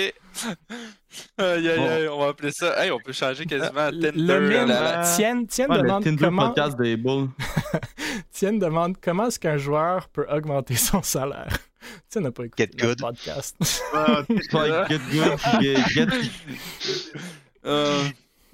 Aïe, 1.39 1.69
aïe, 1.69 1.69
aïe, 1.71 2.09
on 2.09 2.19
va 2.21 2.29
appeler 2.29 2.51
ça. 2.53 2.83
Hey, 2.85 2.91
on 2.91 2.99
peut 2.99 3.13
changer 3.13 3.47
quasiment 3.47 3.81
à 3.81 3.91
Tinder. 3.91 4.13
Le 4.15 4.41
mime, 4.41 4.67
la- 4.69 4.99
la- 4.99 5.15
Tienne, 5.15 5.47
Tienne 5.47 5.71
Ouais, 5.71 5.77
le 5.79 5.83
demande 5.85 6.05
Tinder 6.05 6.25
comment, 6.25 6.49
podcast 6.49 6.77
des 6.79 6.97
Bulls. 6.97 7.29
Tienne 8.33 8.59
demande 8.59 8.97
comment 9.03 9.27
est-ce 9.29 9.39
qu'un 9.39 9.57
joueur 9.57 10.09
peut 10.09 10.27
augmenter 10.31 10.75
son 10.77 11.03
salaire. 11.03 11.57
Tienne 12.09 12.25
n'a 12.25 12.33
pas 12.33 12.45
écouté 12.45 12.67
good. 12.77 12.99
podcast. 13.01 13.57
Ah, 13.95 14.23
get 14.29 14.99
good, 15.11 15.39
get, 15.63 15.77
get- 15.95 16.09
Euh, 17.65 18.05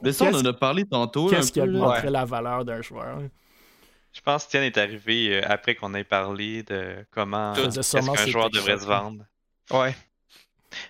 Mais 0.02 0.12
ça, 0.12 0.27
on 0.27 0.35
en 0.36 0.44
a 0.44 0.52
parlé 0.52 0.85
tantôt. 0.85 1.28
Qu'est-ce 1.28 1.51
qui 1.52 1.60
augmenterait 1.60 2.10
la 2.10 2.24
valeur 2.24 2.64
d'un 2.64 2.81
joueur? 2.82 3.19
Je 4.12 4.20
pense 4.20 4.44
que 4.44 4.51
Tian 4.51 4.62
est 4.62 4.76
arrivé 4.76 5.36
euh, 5.43 5.47
après 5.48 5.74
qu'on 5.74 5.94
ait 5.94 6.05
parlé 6.05 6.62
de 6.64 7.06
comment 7.10 7.55
est-ce 7.55 7.93
qu'un 7.97 8.26
joueur 8.26 8.51
devrait 8.51 8.78
se 8.78 8.84
vendre. 8.86 9.24
Ouais. 9.70 9.94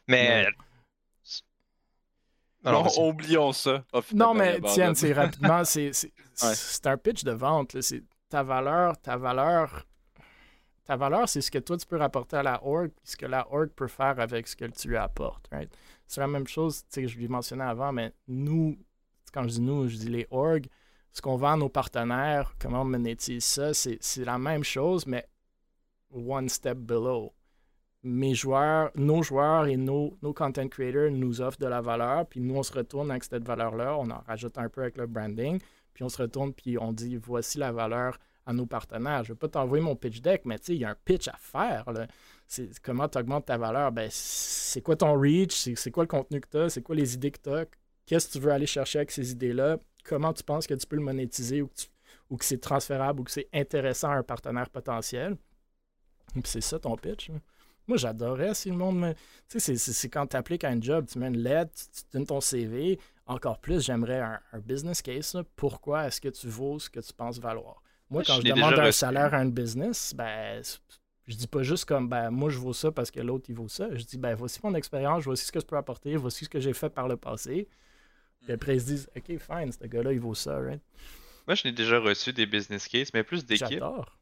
Mais. 0.09 0.47
Non, 2.65 2.73
non, 2.73 2.79
non, 2.79 2.83
vas-y. 2.85 2.99
oublions 3.01 3.53
ça. 3.53 3.85
Non, 4.13 4.35
mais 4.35 4.57
abandonne. 4.57 4.95
c'est 4.95 5.13
rapidement, 5.13 5.65
c'est 5.65 5.93
c'est- 5.93 6.13
Ouais. 6.43 6.55
c'est 6.55 6.87
un 6.87 6.97
pitch 6.97 7.25
de 7.25 7.33
vente. 7.33 7.81
C'est 7.81 8.03
ta 8.29 8.43
valeur, 8.43 8.97
ta 9.01 9.17
valeur, 9.17 9.85
ta 10.85 10.97
valeur, 10.97 11.29
c'est 11.29 11.41
ce 11.41 11.51
que 11.51 11.59
toi 11.59 11.77
tu 11.77 11.87
peux 11.87 11.97
rapporter 11.99 12.37
à 12.37 12.43
la 12.43 12.65
org, 12.65 12.89
puis 12.89 13.03
ce 13.13 13.17
que 13.17 13.27
la 13.27 13.47
org 13.53 13.69
peut 13.71 13.89
faire 13.89 14.19
avec 14.19 14.47
ce 14.49 14.57
que 14.57 14.65
tu 14.67 14.89
lui 14.89 14.97
apportes. 14.97 15.47
right? 15.53 15.73
C'est 16.07 16.21
la 16.21 16.27
même 16.29 16.47
chose, 16.47 16.83
tu 16.85 17.03
sais, 17.03 17.09
je 17.09 17.19
l'ai 17.19 17.29
mentionné 17.29 17.63
avant, 17.65 17.93
mais 17.93 18.13
nous, 18.29 18.79
quand 19.33 19.43
je 19.43 19.49
dis 19.49 19.61
nous, 19.61 19.89
je 19.89 19.97
dis 19.97 20.09
les 20.09 20.27
orgs, 20.31 20.67
ce 21.13 21.21
qu'on 21.21 21.37
vend 21.37 21.53
à 21.53 21.57
nos 21.57 21.69
partenaires, 21.69 22.55
comment 22.59 22.83
on 22.83 22.87
monétise 22.87 23.45
ça, 23.45 23.75
c'est 23.75 24.25
la 24.25 24.39
même 24.39 24.65
chose, 24.65 25.07
mais 25.07 25.27
one 26.15 26.49
step 26.49 26.79
below. 26.79 27.33
Mes 28.03 28.35
joueurs, 28.35 28.91
nos 28.97 29.23
joueurs 29.23 29.67
et 29.67 29.77
nos, 29.77 30.17
nos 30.23 30.33
content 30.33 30.67
creators 30.69 31.11
nous 31.11 31.41
offrent 31.41 31.61
de 31.61 31.67
la 31.67 31.81
valeur, 31.81 32.27
puis 32.27 32.41
nous, 32.41 32.57
on 32.57 32.63
se 32.63 32.73
retourne 32.73 33.11
avec 33.11 33.25
cette 33.25 33.47
valeur-là, 33.47 33.97
on 33.97 34.11
en 34.11 34.23
rajoute 34.27 34.59
un 34.59 34.69
peu 34.69 34.83
avec 34.83 34.97
le 34.97 35.07
branding, 35.07 35.61
puis 35.95 36.03
on 36.03 36.09
se 36.09 36.21
retourne, 36.21 36.53
puis 36.53 36.79
on 36.79 36.93
dit 36.93 37.17
voici 37.17 37.59
la 37.59 37.71
valeur 37.71 38.19
à 38.45 38.53
nos 38.53 38.67
partenaires. 38.67 39.23
Je 39.25 39.31
ne 39.31 39.35
vais 39.35 39.39
pas 39.39 39.49
t'envoyer 39.49 39.85
mon 39.85 39.95
pitch 39.95 40.21
deck, 40.21 40.43
mais 40.47 40.59
tu 40.59 40.67
sais, 40.67 40.75
il 40.75 40.81
y 40.81 40.85
a 40.85 40.91
un 40.91 40.97
pitch 41.05 41.29
à 41.29 41.37
faire. 41.39 41.93
là. 41.93 42.07
Comment 42.83 43.09
tu 43.09 43.19
augmentes 43.19 43.47
ta 43.47 43.57
valeur? 43.57 43.93
Ben, 43.93 44.09
c'est 44.11 44.83
quoi 44.83 44.97
ton 44.97 45.19
reach, 45.19 45.53
c'est 45.53 45.91
quoi 45.91 46.03
le 46.03 46.09
contenu 46.09 46.41
que 46.41 46.49
tu 46.49 46.59
as, 46.59 46.71
c'est 46.71 46.83
quoi 46.83 46.97
les 46.97 47.15
idées 47.15 47.31
que 47.31 47.41
tu 47.41 47.51
as, 47.51 47.67
qu'est-ce 48.05 48.29
que 48.29 48.33
tu 48.33 48.39
veux 48.41 48.51
aller 48.51 48.67
chercher 48.67 48.99
avec 48.99 49.11
ces 49.11 49.31
idées-là, 49.31 49.79
comment 50.03 50.33
tu 50.33 50.43
penses 50.43 50.67
que 50.67 50.75
tu 50.75 50.87
peux 50.87 50.97
le 50.97 51.03
monétiser 51.03 51.63
ou 51.63 51.69
que, 51.69 51.75
tu- 51.75 51.87
ou 52.31 52.37
que 52.37 52.45
c'est 52.45 52.59
transférable 52.61 53.21
ou 53.21 53.25
que 53.25 53.31
c'est 53.31 53.49
intéressant 53.53 54.11
à 54.11 54.17
un 54.17 54.23
partenaire 54.23 54.71
potentiel. 54.71 55.37
Puis 56.35 56.43
c'est 56.45 56.61
ça 56.61 56.79
ton 56.79 56.97
pitch. 56.97 57.31
Moi, 57.87 57.97
j'adorais 57.99 58.55
si 58.55 58.71
le 58.71 58.77
monde 58.77 58.99
me. 59.01 59.13
Tu 59.49 59.61
sais, 59.61 59.77
c'est- 59.77 60.09
quand 60.09 60.27
tu 60.29 60.37
appliques 60.37 60.65
à 60.65 60.69
un 60.69 60.81
job, 60.81 61.07
tu 61.11 61.19
mets 61.19 61.27
une 61.29 61.39
lettre, 61.39 61.73
tu, 61.75 61.85
tu 62.03 62.03
donnes 62.13 62.27
ton 62.27 62.41
CV. 62.41 62.99
Encore 63.27 63.59
plus, 63.61 63.85
j'aimerais 63.85 64.21
un, 64.21 64.41
un 64.53 64.59
business 64.61 65.03
case. 65.03 65.35
là. 65.35 65.43
Pourquoi 65.57 66.07
est-ce 66.07 66.21
que 66.21 66.29
tu 66.29 66.49
vaux 66.49 66.79
ce 66.79 66.89
que 66.89 67.01
tu 67.01 67.13
penses 67.13 67.39
valoir? 67.39 67.83
Moi, 68.09 68.23
quand 68.27 68.37
je 68.37 68.43
demande 68.43 68.75
un 68.79 68.87
reçu. 68.87 68.99
salaire 68.99 69.35
à 69.35 69.39
un 69.39 69.49
business, 69.49 70.15
ben, 70.15 70.63
Je 71.27 71.37
dis 71.37 71.47
pas 71.47 71.63
juste 71.63 71.85
comme, 71.85 72.09
ben, 72.09 72.31
moi, 72.31 72.51
je 72.51 72.59
vaux 72.59 72.73
ça 72.73 72.91
parce 72.93 73.11
que 73.11 73.21
l'autre, 73.21 73.47
il 73.49 73.55
vaut 73.55 73.69
ça. 73.69 73.89
Je 73.95 74.05
dis, 74.05 74.19
ben, 74.19 74.35
voici 74.35 74.61
mon 74.63 74.75
expérience, 74.75 75.25
voici 75.25 75.45
ce 75.47 75.53
que 75.53 75.61
je 75.61 75.67
peux 75.67 75.77
apporter, 75.77 76.17
voici 76.17 76.45
ce 76.45 76.49
que 76.51 76.61
j'ai 76.61 76.73
fait 76.73 76.91
par 76.91 77.09
le 77.09 77.17
passé. 77.17 77.69
Puis 78.45 78.53
après, 78.53 78.75
ils 78.77 78.81
se 78.81 78.87
disent, 78.87 79.11
OK, 79.17 79.25
fine, 79.39 79.73
ce 79.73 79.87
gars-là, 79.87 80.13
il 80.13 80.21
vaut 80.21 80.35
ça, 80.35 80.59
right? 80.59 80.81
Moi, 81.47 81.55
je 81.55 81.67
n'ai 81.67 81.73
déjà 81.73 81.99
reçu 81.99 82.33
des 82.33 82.47
business 82.47 82.87
cases, 82.89 83.13
mais 83.15 83.23
plus 83.23 83.45
d'équipes. 83.45 83.69
J'adore. 83.71 84.19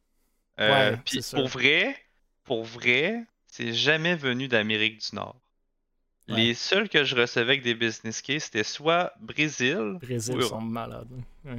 Euh, 0.59 0.91
Ouais, 0.93 0.99
Puis 1.05 1.21
pour 1.33 1.49
vrai, 1.49 1.97
pour 2.45 2.65
vrai, 2.65 3.25
c'est 3.47 3.73
jamais 3.73 4.15
venu 4.15 4.47
d'Amérique 4.49 4.99
du 5.01 5.17
Nord. 5.17 5.37
Ouais. 6.29 6.37
Les 6.37 6.55
seuls 6.55 6.89
que 6.89 7.03
je 7.05 7.17
recevais 7.17 7.43
avec 7.43 7.63
des 7.63 7.75
business 7.75 8.21
cases, 8.23 8.45
c'était 8.45 8.63
soit 8.65 9.13
Brésil, 9.21 9.99
Brésil 10.01 10.37
Oui, 10.37 10.47
sont 10.49 10.61
malades. 10.61 11.09
Ouais. 11.45 11.59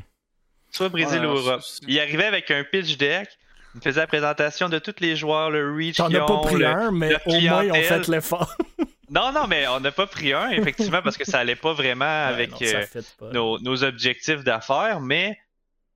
soit 0.71 0.89
Brésil 0.89 1.19
Ouais, 1.21 1.25
ou 1.27 1.29
Europe. 1.37 1.61
Il 1.87 1.99
arrivait 1.99 2.25
avec 2.25 2.49
un 2.51 2.63
pitch 2.63 2.97
deck, 2.97 3.29
il 3.73 3.77
me 3.77 3.81
faisait 3.81 3.99
la 4.01 4.07
présentation 4.07 4.69
de 4.69 4.79
tous 4.79 4.95
les 4.99 5.15
joueurs, 5.15 5.49
le 5.49 5.73
reach 5.75 5.97
T'en 5.97 6.13
as 6.13 6.25
pas 6.25 6.37
pris 6.39 6.55
le- 6.57 6.65
un, 6.67 6.91
mais 6.91 7.15
au 7.25 7.39
moins, 7.41 7.63
ils 7.65 7.71
ont 7.71 7.75
fait 7.75 8.07
l'effort. 8.07 8.55
Non, 9.11 9.33
non, 9.33 9.45
mais 9.45 9.67
on 9.67 9.81
n'a 9.81 9.91
pas 9.91 10.07
pris 10.07 10.31
un, 10.31 10.49
effectivement, 10.49 11.01
parce 11.01 11.17
que 11.17 11.25
ça 11.25 11.39
allait 11.39 11.57
pas 11.57 11.73
vraiment 11.73 12.05
avec 12.25 12.51
non, 12.51 12.57
euh, 12.61 12.85
pas. 13.19 13.29
nos, 13.31 13.59
nos 13.59 13.83
objectifs 13.83 14.43
d'affaires, 14.43 15.01
mais 15.01 15.37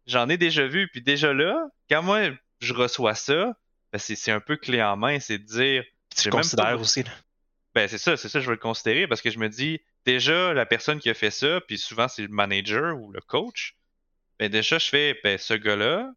j'en 0.06 0.28
ai 0.28 0.38
déjà 0.38 0.68
vu. 0.68 0.90
Puis 0.90 1.02
déjà 1.02 1.34
là, 1.34 1.66
quand 1.90 2.04
moi 2.04 2.30
je 2.60 2.74
reçois 2.74 3.16
ça, 3.16 3.54
ben 3.94 4.00
c'est 4.00 4.32
un 4.32 4.42
peu 4.42 4.58
clé 4.58 4.84
en 4.84 4.98
main, 4.98 5.20
c'est 5.20 5.38
de 5.38 5.46
dire. 5.46 5.84
Tu 6.16 6.28
le 6.28 6.32
même 6.36 6.42
considères 6.42 6.66
pas- 6.66 6.76
aussi. 6.76 7.04
là. 7.04 7.12
Ben 7.74 7.88
c'est 7.88 7.98
ça, 7.98 8.18
c'est 8.18 8.30
ça, 8.30 8.40
je 8.40 8.46
veux 8.46 8.54
le 8.54 8.58
considérer 8.60 9.08
parce 9.08 9.22
que 9.22 9.30
je 9.30 9.40
me 9.40 9.50
dis, 9.50 9.82
déjà, 10.06 10.54
la 10.54 10.66
personne 10.66 11.00
qui 11.00 11.10
a 11.10 11.14
fait 11.14 11.32
ça, 11.32 11.62
puis 11.68 11.78
souvent 11.78 12.08
c'est 12.08 12.22
le 12.22 12.28
manager 12.30 12.98
ou 12.98 13.12
le 13.12 13.22
coach, 13.22 13.76
ben 14.40 14.50
déjà, 14.50 14.78
je 14.78 14.90
fais, 14.90 15.20
ben 15.24 15.38
ce 15.38 15.54
gars-là, 15.54 16.12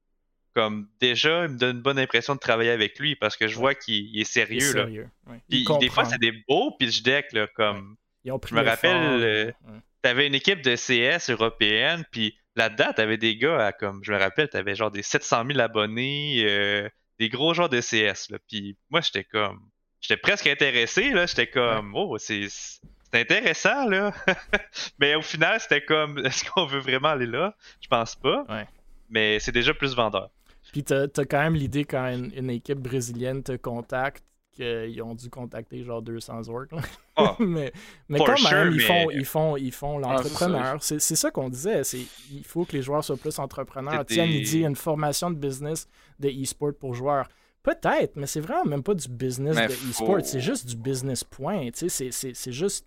comme 0.59 0.89
déjà, 0.99 1.45
il 1.45 1.53
me 1.53 1.57
donne 1.57 1.77
une 1.77 1.83
bonne 1.83 2.01
impression 2.01 2.35
de 2.35 2.41
travailler 2.41 2.71
avec 2.71 2.99
lui 2.99 3.15
parce 3.15 3.37
que 3.37 3.47
je 3.47 3.55
vois 3.55 3.77
qu'il 3.77 3.95
il 3.95 4.07
est 4.07 4.11
Il 4.15 4.21
est 4.23 4.25
sérieux, 4.25 4.67
là. 4.75 4.83
sérieux. 4.83 5.09
ouais. 5.29 5.41
Puis 5.49 5.65
Il 5.69 5.79
des 5.79 5.89
fois, 5.89 6.05
c'est 6.05 6.19
des 6.19 6.33
beaux 6.49 6.73
pitch 6.77 7.03
decks, 7.03 7.33
là, 7.33 7.47
comme. 7.47 7.95
Ils 8.25 8.33
ont 8.33 8.41
pris 8.41 8.51
je 8.57 8.61
me 8.61 8.65
rappelle, 8.67 9.23
euh, 9.23 9.45
Ouais. 9.47 9.79
T'avais 10.03 10.27
une 10.27 10.35
équipe 10.35 10.61
de 10.63 10.75
CS 10.75 11.31
européenne, 11.31 12.05
puis 12.11 12.37
là-dedans, 12.57 12.93
t'avais 12.93 13.19
des 13.19 13.37
gars 13.37 13.67
à, 13.67 13.73
comme, 13.73 14.03
je 14.03 14.13
me 14.13 14.19
rappelle, 14.19 14.49
t'avais 14.49 14.75
genre 14.75 14.91
des 14.91 15.03
700 15.05 15.45
000 15.47 15.61
abonnés, 15.61 16.43
euh, 16.45 16.89
des 17.21 17.29
gros 17.29 17.55
joueurs 17.55 17.69
de 17.69 17.81
CS, 17.81 18.31
là. 18.31 18.39
Puis 18.49 18.77
moi, 18.91 19.01
j'étais 19.01 19.23
comme, 19.23 19.61
j'étais 20.01 20.17
presque 20.21 20.49
intéressé, 20.49 21.11
là. 21.11 21.27
J'étais 21.27 21.47
comme, 21.47 21.95
oh, 21.95 22.19
c'est, 22.19 22.49
c'est 22.49 22.81
intéressant, 23.21 23.89
là. 23.89 24.13
Mais 24.99 25.15
au 25.15 25.23
final, 25.23 25.61
c'était 25.61 25.85
comme, 25.85 26.19
est-ce 26.27 26.45
qu'on 26.51 26.67
veut 26.67 26.81
vraiment 26.81 27.11
aller 27.11 27.27
là? 27.27 27.55
Je 27.81 27.87
pense 27.87 28.17
pas. 28.17 28.45
Ouais. 28.49 28.67
Mais 29.09 29.39
c'est 29.39 29.53
déjà 29.53 29.73
plus 29.73 29.95
vendeur. 29.95 30.31
Puis 30.73 30.83
t'as 30.85 31.05
as 31.17 31.25
quand 31.25 31.41
même 31.41 31.55
l'idée 31.55 31.85
quand 31.85 32.07
une, 32.09 32.31
une 32.37 32.51
équipe 32.51 32.79
brésilienne 32.79 33.43
te 33.43 33.57
contacte 33.57 34.23
qu'ils 34.53 35.01
ont 35.03 35.15
dû 35.15 35.31
contacter 35.31 35.85
genre 35.85 36.03
200 36.03 36.49
orcs. 36.49 36.69
Ah, 37.17 37.37
mais 37.41 37.73
mais 38.09 38.19
quand 38.19 38.37
sure, 38.37 38.51
même, 38.51 38.73
ils, 38.73 38.77
mais- 38.77 38.83
font, 38.83 39.11
ils 39.11 39.25
font, 39.25 39.57
ils 39.57 39.73
font 39.73 39.99
Ah, 40.05 40.15
l'entrepreneur. 40.15 40.83
c'est 40.83 41.01
c'est 41.01 41.15
ça 41.17 41.31
qu'on 41.31 41.49
disait. 41.49 41.85
c'est 41.85 42.01
Il 42.33 42.45
faut 42.45 42.65
que 42.65 42.73
les 42.73 42.83
joueurs 42.83 43.05
soient 43.05 43.17
plus 43.17 43.39
entrepreneurs. 43.39 44.05
Tiens, 44.07 44.25
il 44.25 44.43
dit 44.45 44.61
une 44.65 44.77
formation 44.77 45.31
de 45.31 45.37
business 45.37 45.87
de 46.19 46.29
e-sport 46.29 46.73
pour 46.79 46.95
joueurs. 46.95 47.29
Peut-être, 47.63 48.17
mais 48.17 48.27
c'est 48.27 48.41
vraiment 48.41 48.65
même 48.65 48.83
pas 48.83 48.95
du 48.95 49.09
business 49.09 49.55
Mais 49.57 49.67
de 49.69 49.73
faut- 49.73 50.05
e-sport. 50.05 50.21
C'est 50.25 50.41
juste 50.41 50.67
du 50.67 50.77
business 50.77 51.23
point. 51.25 51.69
c'est 51.73 52.53
juste 52.53 52.87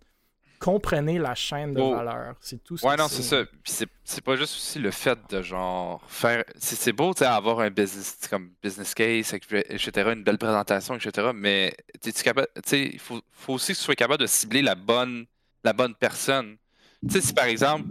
comprenez 0.61 1.17
la 1.17 1.33
chaîne 1.35 1.73
de 1.73 1.79
Faut- 1.79 1.95
valeur. 1.95 2.35
C'est 2.39 2.63
tout 2.63 2.77
ce 2.77 2.85
Ouais, 2.85 2.95
non, 2.95 3.07
c'est 3.07 3.23
ça. 3.23 3.43
C'est- 3.65 3.89
pas 4.23 4.35
juste 4.35 4.55
aussi 4.55 4.79
le 4.79 4.91
fait 4.91 5.17
de 5.29 5.41
genre 5.41 6.01
faire. 6.07 6.43
C'est 6.55 6.75
c'est 6.75 6.93
beau, 6.93 7.13
tu 7.13 7.19
sais, 7.19 7.25
avoir 7.25 7.59
un 7.59 7.69
business 7.71 8.19
comme 8.29 8.51
business 8.61 8.93
case, 8.93 9.33
etc., 9.33 10.11
une 10.13 10.23
belle 10.23 10.38
présentation, 10.38 10.95
etc. 10.95 11.31
Mais 11.33 11.75
tu 12.01 12.11
capable, 12.23 12.47
tu 12.55 12.61
sais, 12.65 12.89
il 12.93 12.99
faut, 12.99 13.19
faut 13.31 13.53
aussi 13.53 13.73
que 13.73 13.77
tu 13.77 13.83
sois 13.83 13.95
capable 13.95 14.21
de 14.21 14.27
cibler 14.27 14.61
la 14.61 14.75
bonne, 14.75 15.25
la 15.63 15.73
bonne 15.73 15.95
personne. 15.95 16.57
Tu 17.07 17.15
sais, 17.15 17.21
si 17.21 17.33
par 17.33 17.45
exemple, 17.45 17.85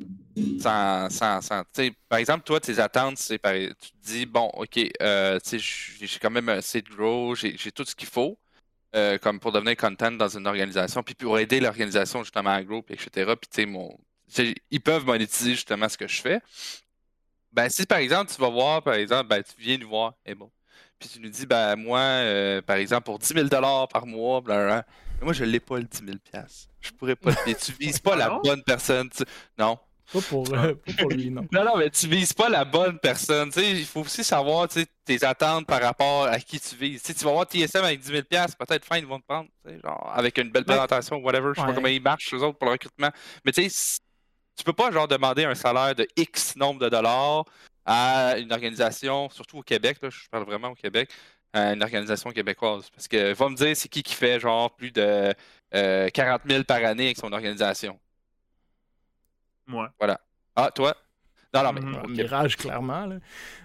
sans, 0.61 1.11
sans, 1.11 1.41
sans- 1.41 1.63
tu 1.65 1.69
sais, 1.87 1.93
par 2.09 2.19
exemple, 2.21 2.45
toi, 2.45 2.61
tes 2.61 2.79
attentes, 2.79 3.19
c'est 3.19 3.39
tu 3.81 3.91
te 3.91 3.97
dis, 4.07 4.27
bon, 4.27 4.49
ok, 4.55 4.79
euh, 5.03 5.39
tu 5.41 5.59
sais, 5.59 6.07
j'ai 6.07 6.19
quand 6.21 6.31
même 6.31 6.49
assez 6.49 6.81
de 6.83 6.89
grow, 6.89 7.35
j'ai 7.57 7.73
tout 7.73 7.85
ce 7.85 7.95
qu'il 7.97 8.09
faut. 8.09 8.39
Euh, 8.95 9.19
comme 9.19 9.39
pour 9.41 9.53
devenir 9.53 9.77
content 9.77 10.11
dans 10.13 10.29
une 10.37 10.47
organisation, 10.47 11.03
puis 11.03 11.15
pour 11.15 11.39
aider 11.39 11.61
l'organisation 11.61 12.23
justement 12.23 12.51
à 12.51 12.63
grow, 12.63 12.83
puis 12.83 12.95
etc. 12.95 13.35
Puis 13.41 13.49
tu 13.51 13.63
sais, 13.63 13.67
mon, 13.67 13.97
ils 14.71 14.81
peuvent 14.81 15.05
monétiser 15.05 15.53
justement 15.53 15.89
ce 15.89 15.97
que 15.99 16.09
je 16.09 16.21
fais. 16.21 16.41
Ben, 17.53 17.69
si 17.69 17.85
par 17.87 17.99
exemple, 17.99 18.33
tu 18.33 18.41
vas 18.41 18.49
voir, 18.49 18.83
par 18.83 18.95
exemple, 18.95 19.29
ben, 19.29 19.43
tu 19.43 19.53
viens 19.59 19.79
nous 19.79 19.89
voir, 19.89 20.15
et 20.25 20.35
bon. 20.35 20.51
Puis 20.99 21.09
tu 21.09 21.21
nous 21.21 21.31
dis, 21.31 21.47
ben, 21.47 21.77
moi, 21.77 21.99
euh, 22.01 22.61
par 22.63 22.77
exemple, 22.77 23.05
pour 23.05 23.19
10 23.19 23.29
000 23.35 23.49
par 23.49 24.07
mois, 24.07 24.41
blablabla, 24.41 24.85
moi, 25.23 25.33
je 25.33 25.45
l'ai 25.45 25.61
pas 25.61 25.79
le 25.79 25.85
10 25.85 25.99
000 26.05 26.19
Je 26.81 26.91
pourrais 26.93 27.17
pas. 27.17 27.33
Tu 27.45 27.73
vises 27.79 27.99
pas 27.99 28.13
Ah 28.15 28.17
la 28.17 28.29
non? 28.29 28.41
bonne 28.43 28.63
personne. 28.63 29.09
tu- 29.11 29.25
Non. 29.59 29.79
Pas 30.13 30.21
pour, 30.23 30.53
euh, 30.55 30.75
pas 30.75 30.93
pour 30.99 31.11
lui, 31.11 31.31
non. 31.31 31.47
Non, 31.53 31.65
non, 31.65 31.77
mais 31.77 31.91
tu 31.91 32.09
vises 32.09 32.33
pas 32.33 32.49
la 32.49 32.65
bonne 32.65 32.99
personne. 32.99 33.51
Tu 33.53 33.61
sais, 33.61 33.71
il 33.71 33.85
faut 33.87 34.01
aussi 34.01 34.25
savoir 34.25 34.67
tes 34.69 35.25
attentes 35.25 35.67
par 35.67 35.81
rapport 35.81 36.25
à 36.25 36.39
qui 36.41 36.59
tu 36.59 36.75
vises. 36.77 37.03
Tu 37.03 37.09
sais, 37.09 37.15
tu 37.19 37.25
vas 37.25 37.33
voir 37.33 37.47
TSM 37.47 37.85
avec 37.85 38.01
10 38.01 38.07
000 38.09 38.23
peut-être 38.59 38.85
fine, 38.85 38.99
ils 39.05 39.07
vont 39.07 39.21
te 39.21 39.27
prendre. 39.27 39.49
tu 39.65 39.71
sais, 39.73 39.79
Genre, 39.81 40.13
avec 40.15 40.39
une 40.39 40.51
belle 40.51 40.63
Ouais. 40.63 40.75
présentation, 40.75 41.17
whatever. 41.19 41.51
Je 41.55 41.55
sais 41.55 41.61
Ouais. 41.63 41.67
pas 41.69 41.75
comment 41.75 41.89
ils 41.89 42.03
marchent, 42.03 42.35
eux 42.35 42.43
autres, 42.43 42.59
pour 42.59 42.67
le 42.67 42.73
recrutement. 42.73 43.11
Mais 43.45 43.53
tu 43.53 43.69
sais, 43.71 43.99
tu 44.57 44.65
peux 44.65 44.73
pas 44.73 44.91
genre 44.91 45.07
demander 45.09 45.45
un 45.45 45.55
salaire 45.55 45.95
de 45.95 46.07
X 46.17 46.57
nombre 46.57 46.81
de 46.81 46.89
dollars 46.89 47.45
à 47.87 48.37
une 48.39 48.53
organisation, 48.53 49.31
surtout 49.31 49.59
au 49.59 49.63
Québec, 49.63 49.99
là, 50.03 50.11
je 50.11 50.29
parle 50.31 50.45
vraiment 50.45 50.69
au 50.69 50.75
Québec, 50.75 51.09
à 51.53 51.73
une 51.73 51.83
organisation 51.83 52.31
québécoise. 52.31 52.91
Parce 52.91 53.09
que 53.09 53.33
va 53.33 53.49
me 53.49 53.57
dire 53.57 53.77
c'est 53.77 53.89
qui 53.89 54.03
qui 54.03 54.15
fait 54.15 54.39
genre 54.41 54.75
plus 54.75 54.91
de 54.93 55.33
euh, 55.75 56.09
40 56.11 56.43
000 56.49 56.65
par 56.65 56.85
année 56.85 57.07
avec 57.07 57.17
son 57.17 57.33
organisation. 57.33 57.99
Moi. 59.71 59.93
Ah, 60.57 60.71
toi? 60.75 60.95
Non, 61.55 61.63
non, 61.63 61.73
mais. 61.73 61.81
Au 61.81 62.03
Québec. 62.03 62.17
mirage, 62.17 62.57
clairement. 62.57 63.07
là. 63.07 63.19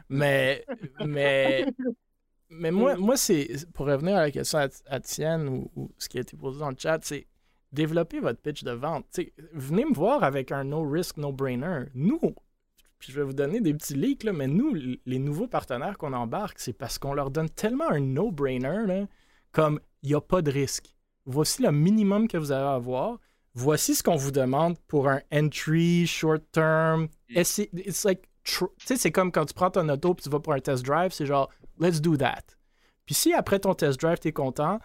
Mais, 0.09 0.65
mais, 1.03 1.65
mais 2.49 2.71
moi, 2.71 2.95
moi 2.95 3.17
c'est 3.17 3.47
pour 3.73 3.87
revenir 3.87 4.15
à 4.15 4.21
la 4.21 4.31
question 4.31 4.59
à, 4.59 4.67
à 4.87 4.99
Tienne 4.99 5.49
ou, 5.49 5.71
ou 5.75 5.91
ce 5.97 6.07
qui 6.07 6.17
a 6.17 6.21
été 6.21 6.37
posé 6.37 6.59
dans 6.59 6.69
le 6.69 6.75
chat, 6.77 6.99
c'est 7.01 7.27
développer 7.71 8.19
votre 8.19 8.39
pitch 8.39 8.63
de 8.63 8.71
vente. 8.71 9.05
Tu 9.13 9.23
sais, 9.23 9.33
venez 9.53 9.85
me 9.85 9.93
voir 9.93 10.23
avec 10.23 10.51
un 10.51 10.63
no 10.63 10.87
risk, 10.87 11.17
no 11.17 11.31
brainer. 11.31 11.85
Nous, 11.93 12.35
puis 12.99 13.11
je 13.11 13.19
vais 13.19 13.25
vous 13.25 13.33
donner 13.33 13.61
des 13.61 13.73
petits 13.73 13.95
leaks, 13.95 14.23
là, 14.23 14.33
mais 14.33 14.47
nous, 14.47 14.73
les 15.05 15.19
nouveaux 15.19 15.47
partenaires 15.47 15.97
qu'on 15.97 16.13
embarque, 16.13 16.59
c'est 16.59 16.73
parce 16.73 16.97
qu'on 16.97 17.13
leur 17.13 17.29
donne 17.29 17.49
tellement 17.49 17.89
un 17.89 17.99
no 17.99 18.31
brainer, 18.31 18.85
là, 18.85 19.05
comme 19.51 19.79
il 20.01 20.09
n'y 20.09 20.15
a 20.15 20.21
pas 20.21 20.41
de 20.41 20.51
risque. 20.51 20.95
Voici 21.25 21.61
le 21.61 21.71
minimum 21.71 22.27
que 22.27 22.37
vous 22.37 22.51
allez 22.51 22.65
avoir. 22.67 23.19
Voici 23.55 23.95
ce 23.95 24.03
qu'on 24.03 24.17
vous 24.17 24.31
demande 24.31 24.77
pour 24.87 25.07
un 25.07 25.21
entry, 25.33 26.05
short 26.05 26.43
term. 26.51 27.07
Essa- 27.33 27.63
It's 27.73 28.03
like, 28.03 28.21
tr- 28.45 28.67
tu 28.77 28.85
sais, 28.85 28.97
c'est 28.97 29.11
comme 29.11 29.31
quand 29.31 29.45
tu 29.45 29.53
prends 29.53 29.71
ton 29.71 29.87
auto 29.89 30.11
et 30.13 30.21
tu 30.21 30.29
vas 30.29 30.39
pour 30.39 30.53
un 30.53 30.59
test 30.59 30.85
drive, 30.85 31.11
c'est 31.13 31.25
genre, 31.25 31.49
let's 31.79 32.01
do 32.01 32.17
that. 32.17 32.43
Puis 33.05 33.15
si 33.15 33.33
après 33.33 33.59
ton 33.59 33.73
test 33.73 33.99
drive, 34.01 34.19
tu 34.19 34.27
es 34.27 34.31
content, 34.33 34.79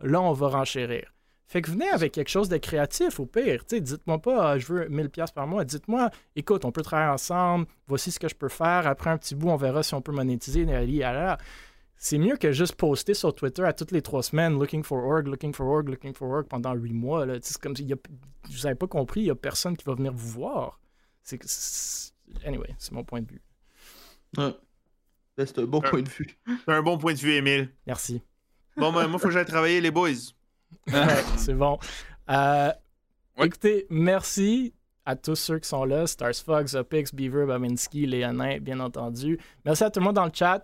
là, 0.00 0.20
on 0.20 0.32
va 0.32 0.48
renchérir. 0.48 1.08
Fait 1.46 1.60
que 1.62 1.70
venez 1.70 1.88
avec 1.90 2.12
quelque 2.12 2.28
chose 2.30 2.48
de 2.48 2.56
créatif 2.56 3.18
au 3.20 3.26
pire. 3.26 3.60
Tu 3.66 3.76
sais, 3.76 3.80
dites-moi 3.80 4.18
pas, 4.20 4.52
Ah, 4.52 4.58
je 4.58 4.66
veux 4.72 4.88
1000$ 4.88 5.08
piastres 5.08 5.34
par 5.34 5.46
mois. 5.46 5.64
Dites-moi, 5.64 6.10
écoute, 6.36 6.64
on 6.64 6.72
peut 6.72 6.82
travailler 6.82 7.10
ensemble, 7.12 7.66
voici 7.86 8.10
ce 8.10 8.18
que 8.18 8.28
je 8.28 8.34
peux 8.34 8.48
faire. 8.48 8.86
Après 8.86 9.10
un 9.10 9.18
petit 9.18 9.34
bout, 9.34 9.48
on 9.48 9.56
verra 9.56 9.82
si 9.82 9.94
on 9.94 10.00
peut 10.02 10.12
monétiser. 10.12 10.64
Là. 10.64 11.38
C'est 12.04 12.18
mieux 12.18 12.36
que 12.36 12.50
juste 12.50 12.74
poster 12.74 13.14
sur 13.14 13.32
Twitter 13.32 13.62
à 13.62 13.72
toutes 13.72 13.92
les 13.92 14.02
trois 14.02 14.24
semaines, 14.24 14.58
looking 14.58 14.82
for 14.82 15.04
org, 15.04 15.28
looking 15.28 15.54
for 15.54 15.68
org, 15.68 15.88
looking 15.88 16.12
for 16.12 16.28
org 16.28 16.48
pendant 16.48 16.74
huit 16.74 16.92
mois. 16.92 17.24
Là. 17.26 17.34
C'est 17.42 17.56
comme 17.58 17.76
si 17.76 17.84
y 17.84 17.92
a- 17.92 17.96
vous 18.50 18.62
n'avez 18.64 18.74
pas 18.74 18.88
compris, 18.88 19.20
il 19.20 19.24
n'y 19.24 19.30
a 19.30 19.36
personne 19.36 19.76
qui 19.76 19.84
va 19.84 19.94
venir 19.94 20.12
vous 20.12 20.28
voir. 20.30 20.80
C'est 21.22 21.38
que. 21.38 21.44
c'est- 21.46 22.12
Anyway, 22.44 22.74
c'est 22.78 22.90
mon 22.90 23.04
point 23.04 23.20
de 23.20 23.30
vue. 23.30 23.40
Ouais. 24.36 24.52
Ben, 25.36 25.46
C'est 25.46 25.58
un 25.60 25.64
bon 25.64 25.80
Euh. 25.84 25.90
point 25.90 26.02
de 26.02 26.08
vue. 26.08 26.36
C'est 26.66 26.72
un 26.72 26.82
bon 26.82 26.98
point 26.98 27.12
de 27.14 27.18
vue, 27.18 27.34
Émile. 27.34 27.70
Merci. 27.86 28.20
Bon, 28.76 28.92
ben, 28.92 29.06
moi, 29.06 29.20
faut 29.20 29.28
que 29.28 29.34
j'aille 29.34 29.44
travailler, 29.46 29.80
les 29.80 29.90
boys. 29.92 30.08
Ouais, 30.88 31.22
c'est 31.36 31.54
bon. 31.54 31.78
Euh, 32.30 32.72
Ouais. 33.38 33.46
Écoutez, 33.46 33.86
merci 33.90 34.74
à 35.06 35.14
tous 35.14 35.36
ceux 35.36 35.58
qui 35.60 35.68
sont 35.68 35.84
là. 35.84 36.06
Stars 36.08 36.34
Fox, 36.44 36.74
Opix, 36.74 37.14
Beaver, 37.14 37.46
Baminski, 37.46 38.06
Léonin, 38.06 38.58
bien 38.58 38.80
entendu. 38.80 39.38
Merci 39.64 39.84
à 39.84 39.90
tout 39.90 40.00
le 40.00 40.04
monde 40.06 40.16
dans 40.16 40.26
le 40.26 40.32
chat. 40.34 40.62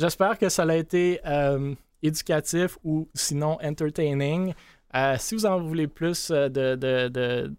J'espère 0.00 0.38
que 0.38 0.48
ça 0.48 0.62
a 0.62 0.74
été 0.74 1.20
euh, 1.26 1.74
éducatif 2.02 2.78
ou 2.82 3.08
sinon 3.14 3.58
entertaining. 3.62 4.54
Euh, 4.96 5.16
si 5.18 5.34
vous 5.34 5.44
en 5.46 5.60
voulez 5.60 5.86
plus 5.86 6.30
euh, 6.30 6.48
de, 6.48 6.74
de, 6.74 7.08
de, 7.08 7.52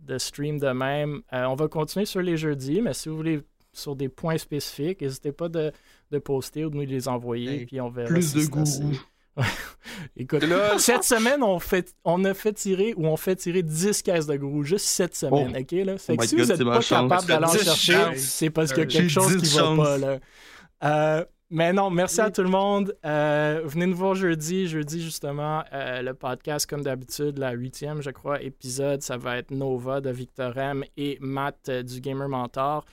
de 0.00 0.18
stream 0.18 0.58
de 0.58 0.68
même, 0.68 1.22
euh, 1.32 1.44
on 1.44 1.54
va 1.54 1.68
continuer 1.68 2.04
sur 2.04 2.20
les 2.20 2.36
jeudis, 2.36 2.82
mais 2.82 2.92
si 2.94 3.08
vous 3.08 3.16
voulez 3.16 3.40
sur 3.72 3.94
des 3.96 4.08
points 4.08 4.38
spécifiques, 4.38 5.00
n'hésitez 5.02 5.32
pas 5.32 5.48
de, 5.48 5.72
de 6.10 6.18
poster 6.18 6.64
ou 6.64 6.70
de 6.70 6.76
nous 6.76 6.82
les 6.84 7.08
envoyer, 7.08 7.60
Hey, 7.60 7.66
puis 7.66 7.80
on 7.80 7.90
verra. 7.90 8.08
plus 8.08 8.22
si 8.32 8.44
de 8.44 8.50
gourou. 8.50 8.92
Écoute, 10.16 10.42
Là- 10.44 10.78
cette 10.78 11.04
semaine, 11.04 11.42
on, 11.42 11.58
fait, 11.58 11.94
on 12.04 12.24
a 12.24 12.34
fait 12.34 12.52
tirer 12.52 12.94
ou 12.96 13.06
on 13.06 13.16
fait 13.16 13.36
tirer 13.36 13.62
10 13.62 14.02
caisses 14.02 14.26
de 14.26 14.36
gourou 14.36 14.62
juste 14.62 14.86
cette 14.86 15.14
semaine, 15.16 15.52
Oh. 15.56 15.58
OK? 15.60 15.70
Là? 15.72 15.98
Fait 15.98 16.12
Oh 16.12 16.16
que 16.16 16.22
my 16.22 16.28
si 16.28 16.36
God, 16.36 16.44
vous 16.46 16.52
n'êtes 16.52 16.64
pas 16.64 16.80
chance. 16.80 17.08
capable 17.10 17.26
d'aller 17.28 17.44
en 17.44 17.48
Ça 17.48 17.58
fait 17.58 17.64
10 17.64 17.74
chercher, 17.76 18.16
c'est 18.18 18.50
parce 18.50 18.72
qu'il 18.72 18.82
y 18.82 18.84
a 18.84 18.86
quelque 18.86 19.08
chose 19.10 19.36
10 19.36 19.42
qui 19.48 19.56
chances. 19.58 19.76
va 19.78 19.84
pas, 19.84 19.98
là. 19.98 20.18
Euh, 20.84 21.24
Mais 21.50 21.72
non, 21.72 21.90
merci 21.90 22.20
à 22.20 22.30
tout 22.30 22.42
le 22.42 22.48
monde. 22.48 22.96
Euh, 23.04 23.60
venez 23.64 23.86
nous 23.86 23.96
voir 23.96 24.14
jeudi. 24.14 24.66
Jeudi, 24.66 25.02
justement, 25.02 25.62
euh, 25.72 26.02
le 26.02 26.14
podcast, 26.14 26.68
comme 26.68 26.82
d'habitude, 26.82 27.38
la 27.38 27.52
huitième, 27.52 28.00
je 28.00 28.10
crois, 28.10 28.42
épisode, 28.42 29.02
ça 29.02 29.16
va 29.18 29.36
être 29.36 29.50
Nova 29.50 30.00
de 30.00 30.10
Victor 30.10 30.56
M 30.56 30.84
et 30.96 31.18
Matt 31.20 31.68
euh, 31.68 31.82
du 31.82 32.00
Gamer 32.00 32.28
Mentor. 32.28 32.84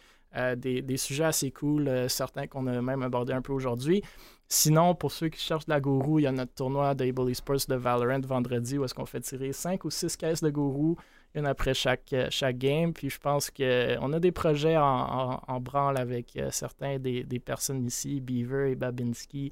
des, 0.57 0.81
des, 0.81 0.97
sujets 0.97 1.25
assez 1.25 1.51
cool, 1.51 1.89
certains 2.07 2.47
qu'on 2.47 2.67
a 2.67 2.81
même 2.81 3.01
abordé 3.03 3.33
un 3.33 3.41
peu 3.41 3.51
aujourd'hui. 3.51 4.01
Sinon, 4.47 4.95
pour 4.95 5.11
ceux 5.11 5.29
qui 5.29 5.39
cherchent 5.39 5.65
de 5.65 5.71
la 5.71 5.79
gourou, 5.79 6.19
il 6.19 6.23
y 6.23 6.27
a 6.27 6.31
notre 6.31 6.53
tournoi 6.53 6.93
d'Able 6.93 7.29
Esports 7.29 7.67
de 7.67 7.75
Valorant 7.75 8.19
vendredi 8.19 8.77
où 8.77 8.83
est-ce 8.83 8.93
qu'on 8.93 9.05
fait 9.05 9.21
tirer 9.21 9.53
5 9.53 9.85
ou 9.85 9.89
6 9.89 10.17
caisses 10.17 10.41
de 10.41 10.49
gourou 10.49 10.97
une 11.35 11.45
après 11.45 11.73
chaque, 11.73 12.13
euh, 12.13 12.27
chaque 12.29 12.57
game. 12.57 12.93
Puis 12.93 13.09
je 13.09 13.19
pense 13.19 13.49
qu'on 13.49 14.13
a 14.13 14.19
des 14.19 14.31
projets 14.31 14.77
en, 14.77 15.59
branle 15.61 15.97
avec 15.97 16.35
euh, 16.35 16.49
certains 16.51 16.99
des, 16.99 17.23
personnes 17.43 17.85
ici, 17.85 18.21
Beaver 18.21 18.71
et 18.71 18.75
Babinski, 18.75 19.51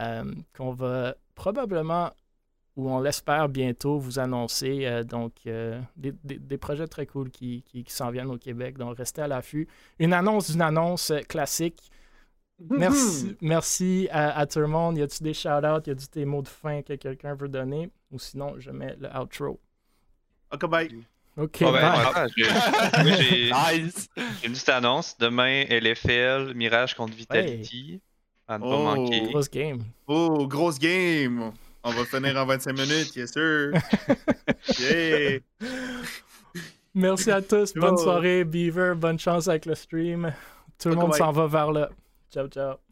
euh, 0.00 0.24
qu'on 0.56 0.72
va 0.72 1.14
probablement, 1.34 2.10
ou 2.76 2.90
on 2.90 3.00
l'espère 3.00 3.48
bientôt, 3.48 3.98
vous 3.98 4.18
annoncer. 4.18 5.02
donc, 5.04 5.32
des, 5.96 6.58
projets 6.58 6.88
très 6.88 7.06
cool 7.06 7.30
qui, 7.30 7.62
qui, 7.62 7.84
s'en 7.88 8.10
viennent 8.10 8.30
au 8.30 8.38
Québec. 8.38 8.78
Donc, 8.78 8.96
restez 8.96 9.22
à 9.22 9.28
l'affût. 9.28 9.68
Une 10.00 10.12
annonce 10.12 10.50
d'une 10.50 10.62
annonce 10.62 11.12
classique. 11.28 11.90
Merci, 12.70 13.36
merci 13.40 14.08
à, 14.10 14.46
tout 14.46 14.60
le 14.60 14.66
monde. 14.66 14.96
Y 14.98 15.02
a-tu 15.02 15.22
des 15.22 15.34
shout-outs? 15.34 15.86
Y 15.86 15.90
a-tu 15.90 16.06
des 16.12 16.24
mots 16.24 16.42
de 16.42 16.48
fin 16.48 16.82
que 16.82 16.94
quelqu'un 16.94 17.34
veut 17.34 17.48
donner? 17.48 17.90
Ou 18.10 18.18
sinon, 18.18 18.54
je 18.58 18.70
mets 18.70 18.96
le 18.98 19.08
outro. 19.16 19.60
Ok, 20.54 20.66
bye. 20.70 20.88
Ok, 21.36 21.62
oh, 21.62 21.72
ben, 21.72 22.28
j'ai 22.36 23.50
nice. 23.50 24.08
une 24.44 24.52
petite 24.52 24.68
annonce. 24.68 25.18
Demain, 25.18 25.64
LFL, 25.68 26.54
Mirage 26.54 26.94
contre 26.94 27.14
Vitality. 27.14 28.00
À 28.46 28.58
ne 28.58 28.62
pas 28.62 28.68
oh, 28.68 28.82
manquer. 28.84 29.22
Grosse 29.22 29.50
game. 29.50 29.82
Oh, 30.06 30.46
grosse 30.46 30.78
game. 30.78 31.52
On 31.82 31.90
va 31.90 32.04
finir 32.04 32.36
en 32.36 32.46
25 32.46 32.72
minutes, 32.72 33.16
yes 33.16 33.32
sir. 33.32 33.72
yeah. 34.78 35.40
Merci 36.94 37.32
à 37.32 37.42
tous. 37.42 37.74
Bonne 37.74 37.98
soirée, 37.98 38.44
Beaver. 38.44 38.94
Bonne 38.96 39.18
chance 39.18 39.48
avec 39.48 39.66
le 39.66 39.74
stream. 39.74 40.32
Tout 40.78 40.90
le 40.90 40.94
monde 40.94 41.14
s'en 41.14 41.32
va 41.32 41.46
vers 41.46 41.72
là. 41.72 41.90
Ciao, 42.32 42.46
ciao. 42.46 42.83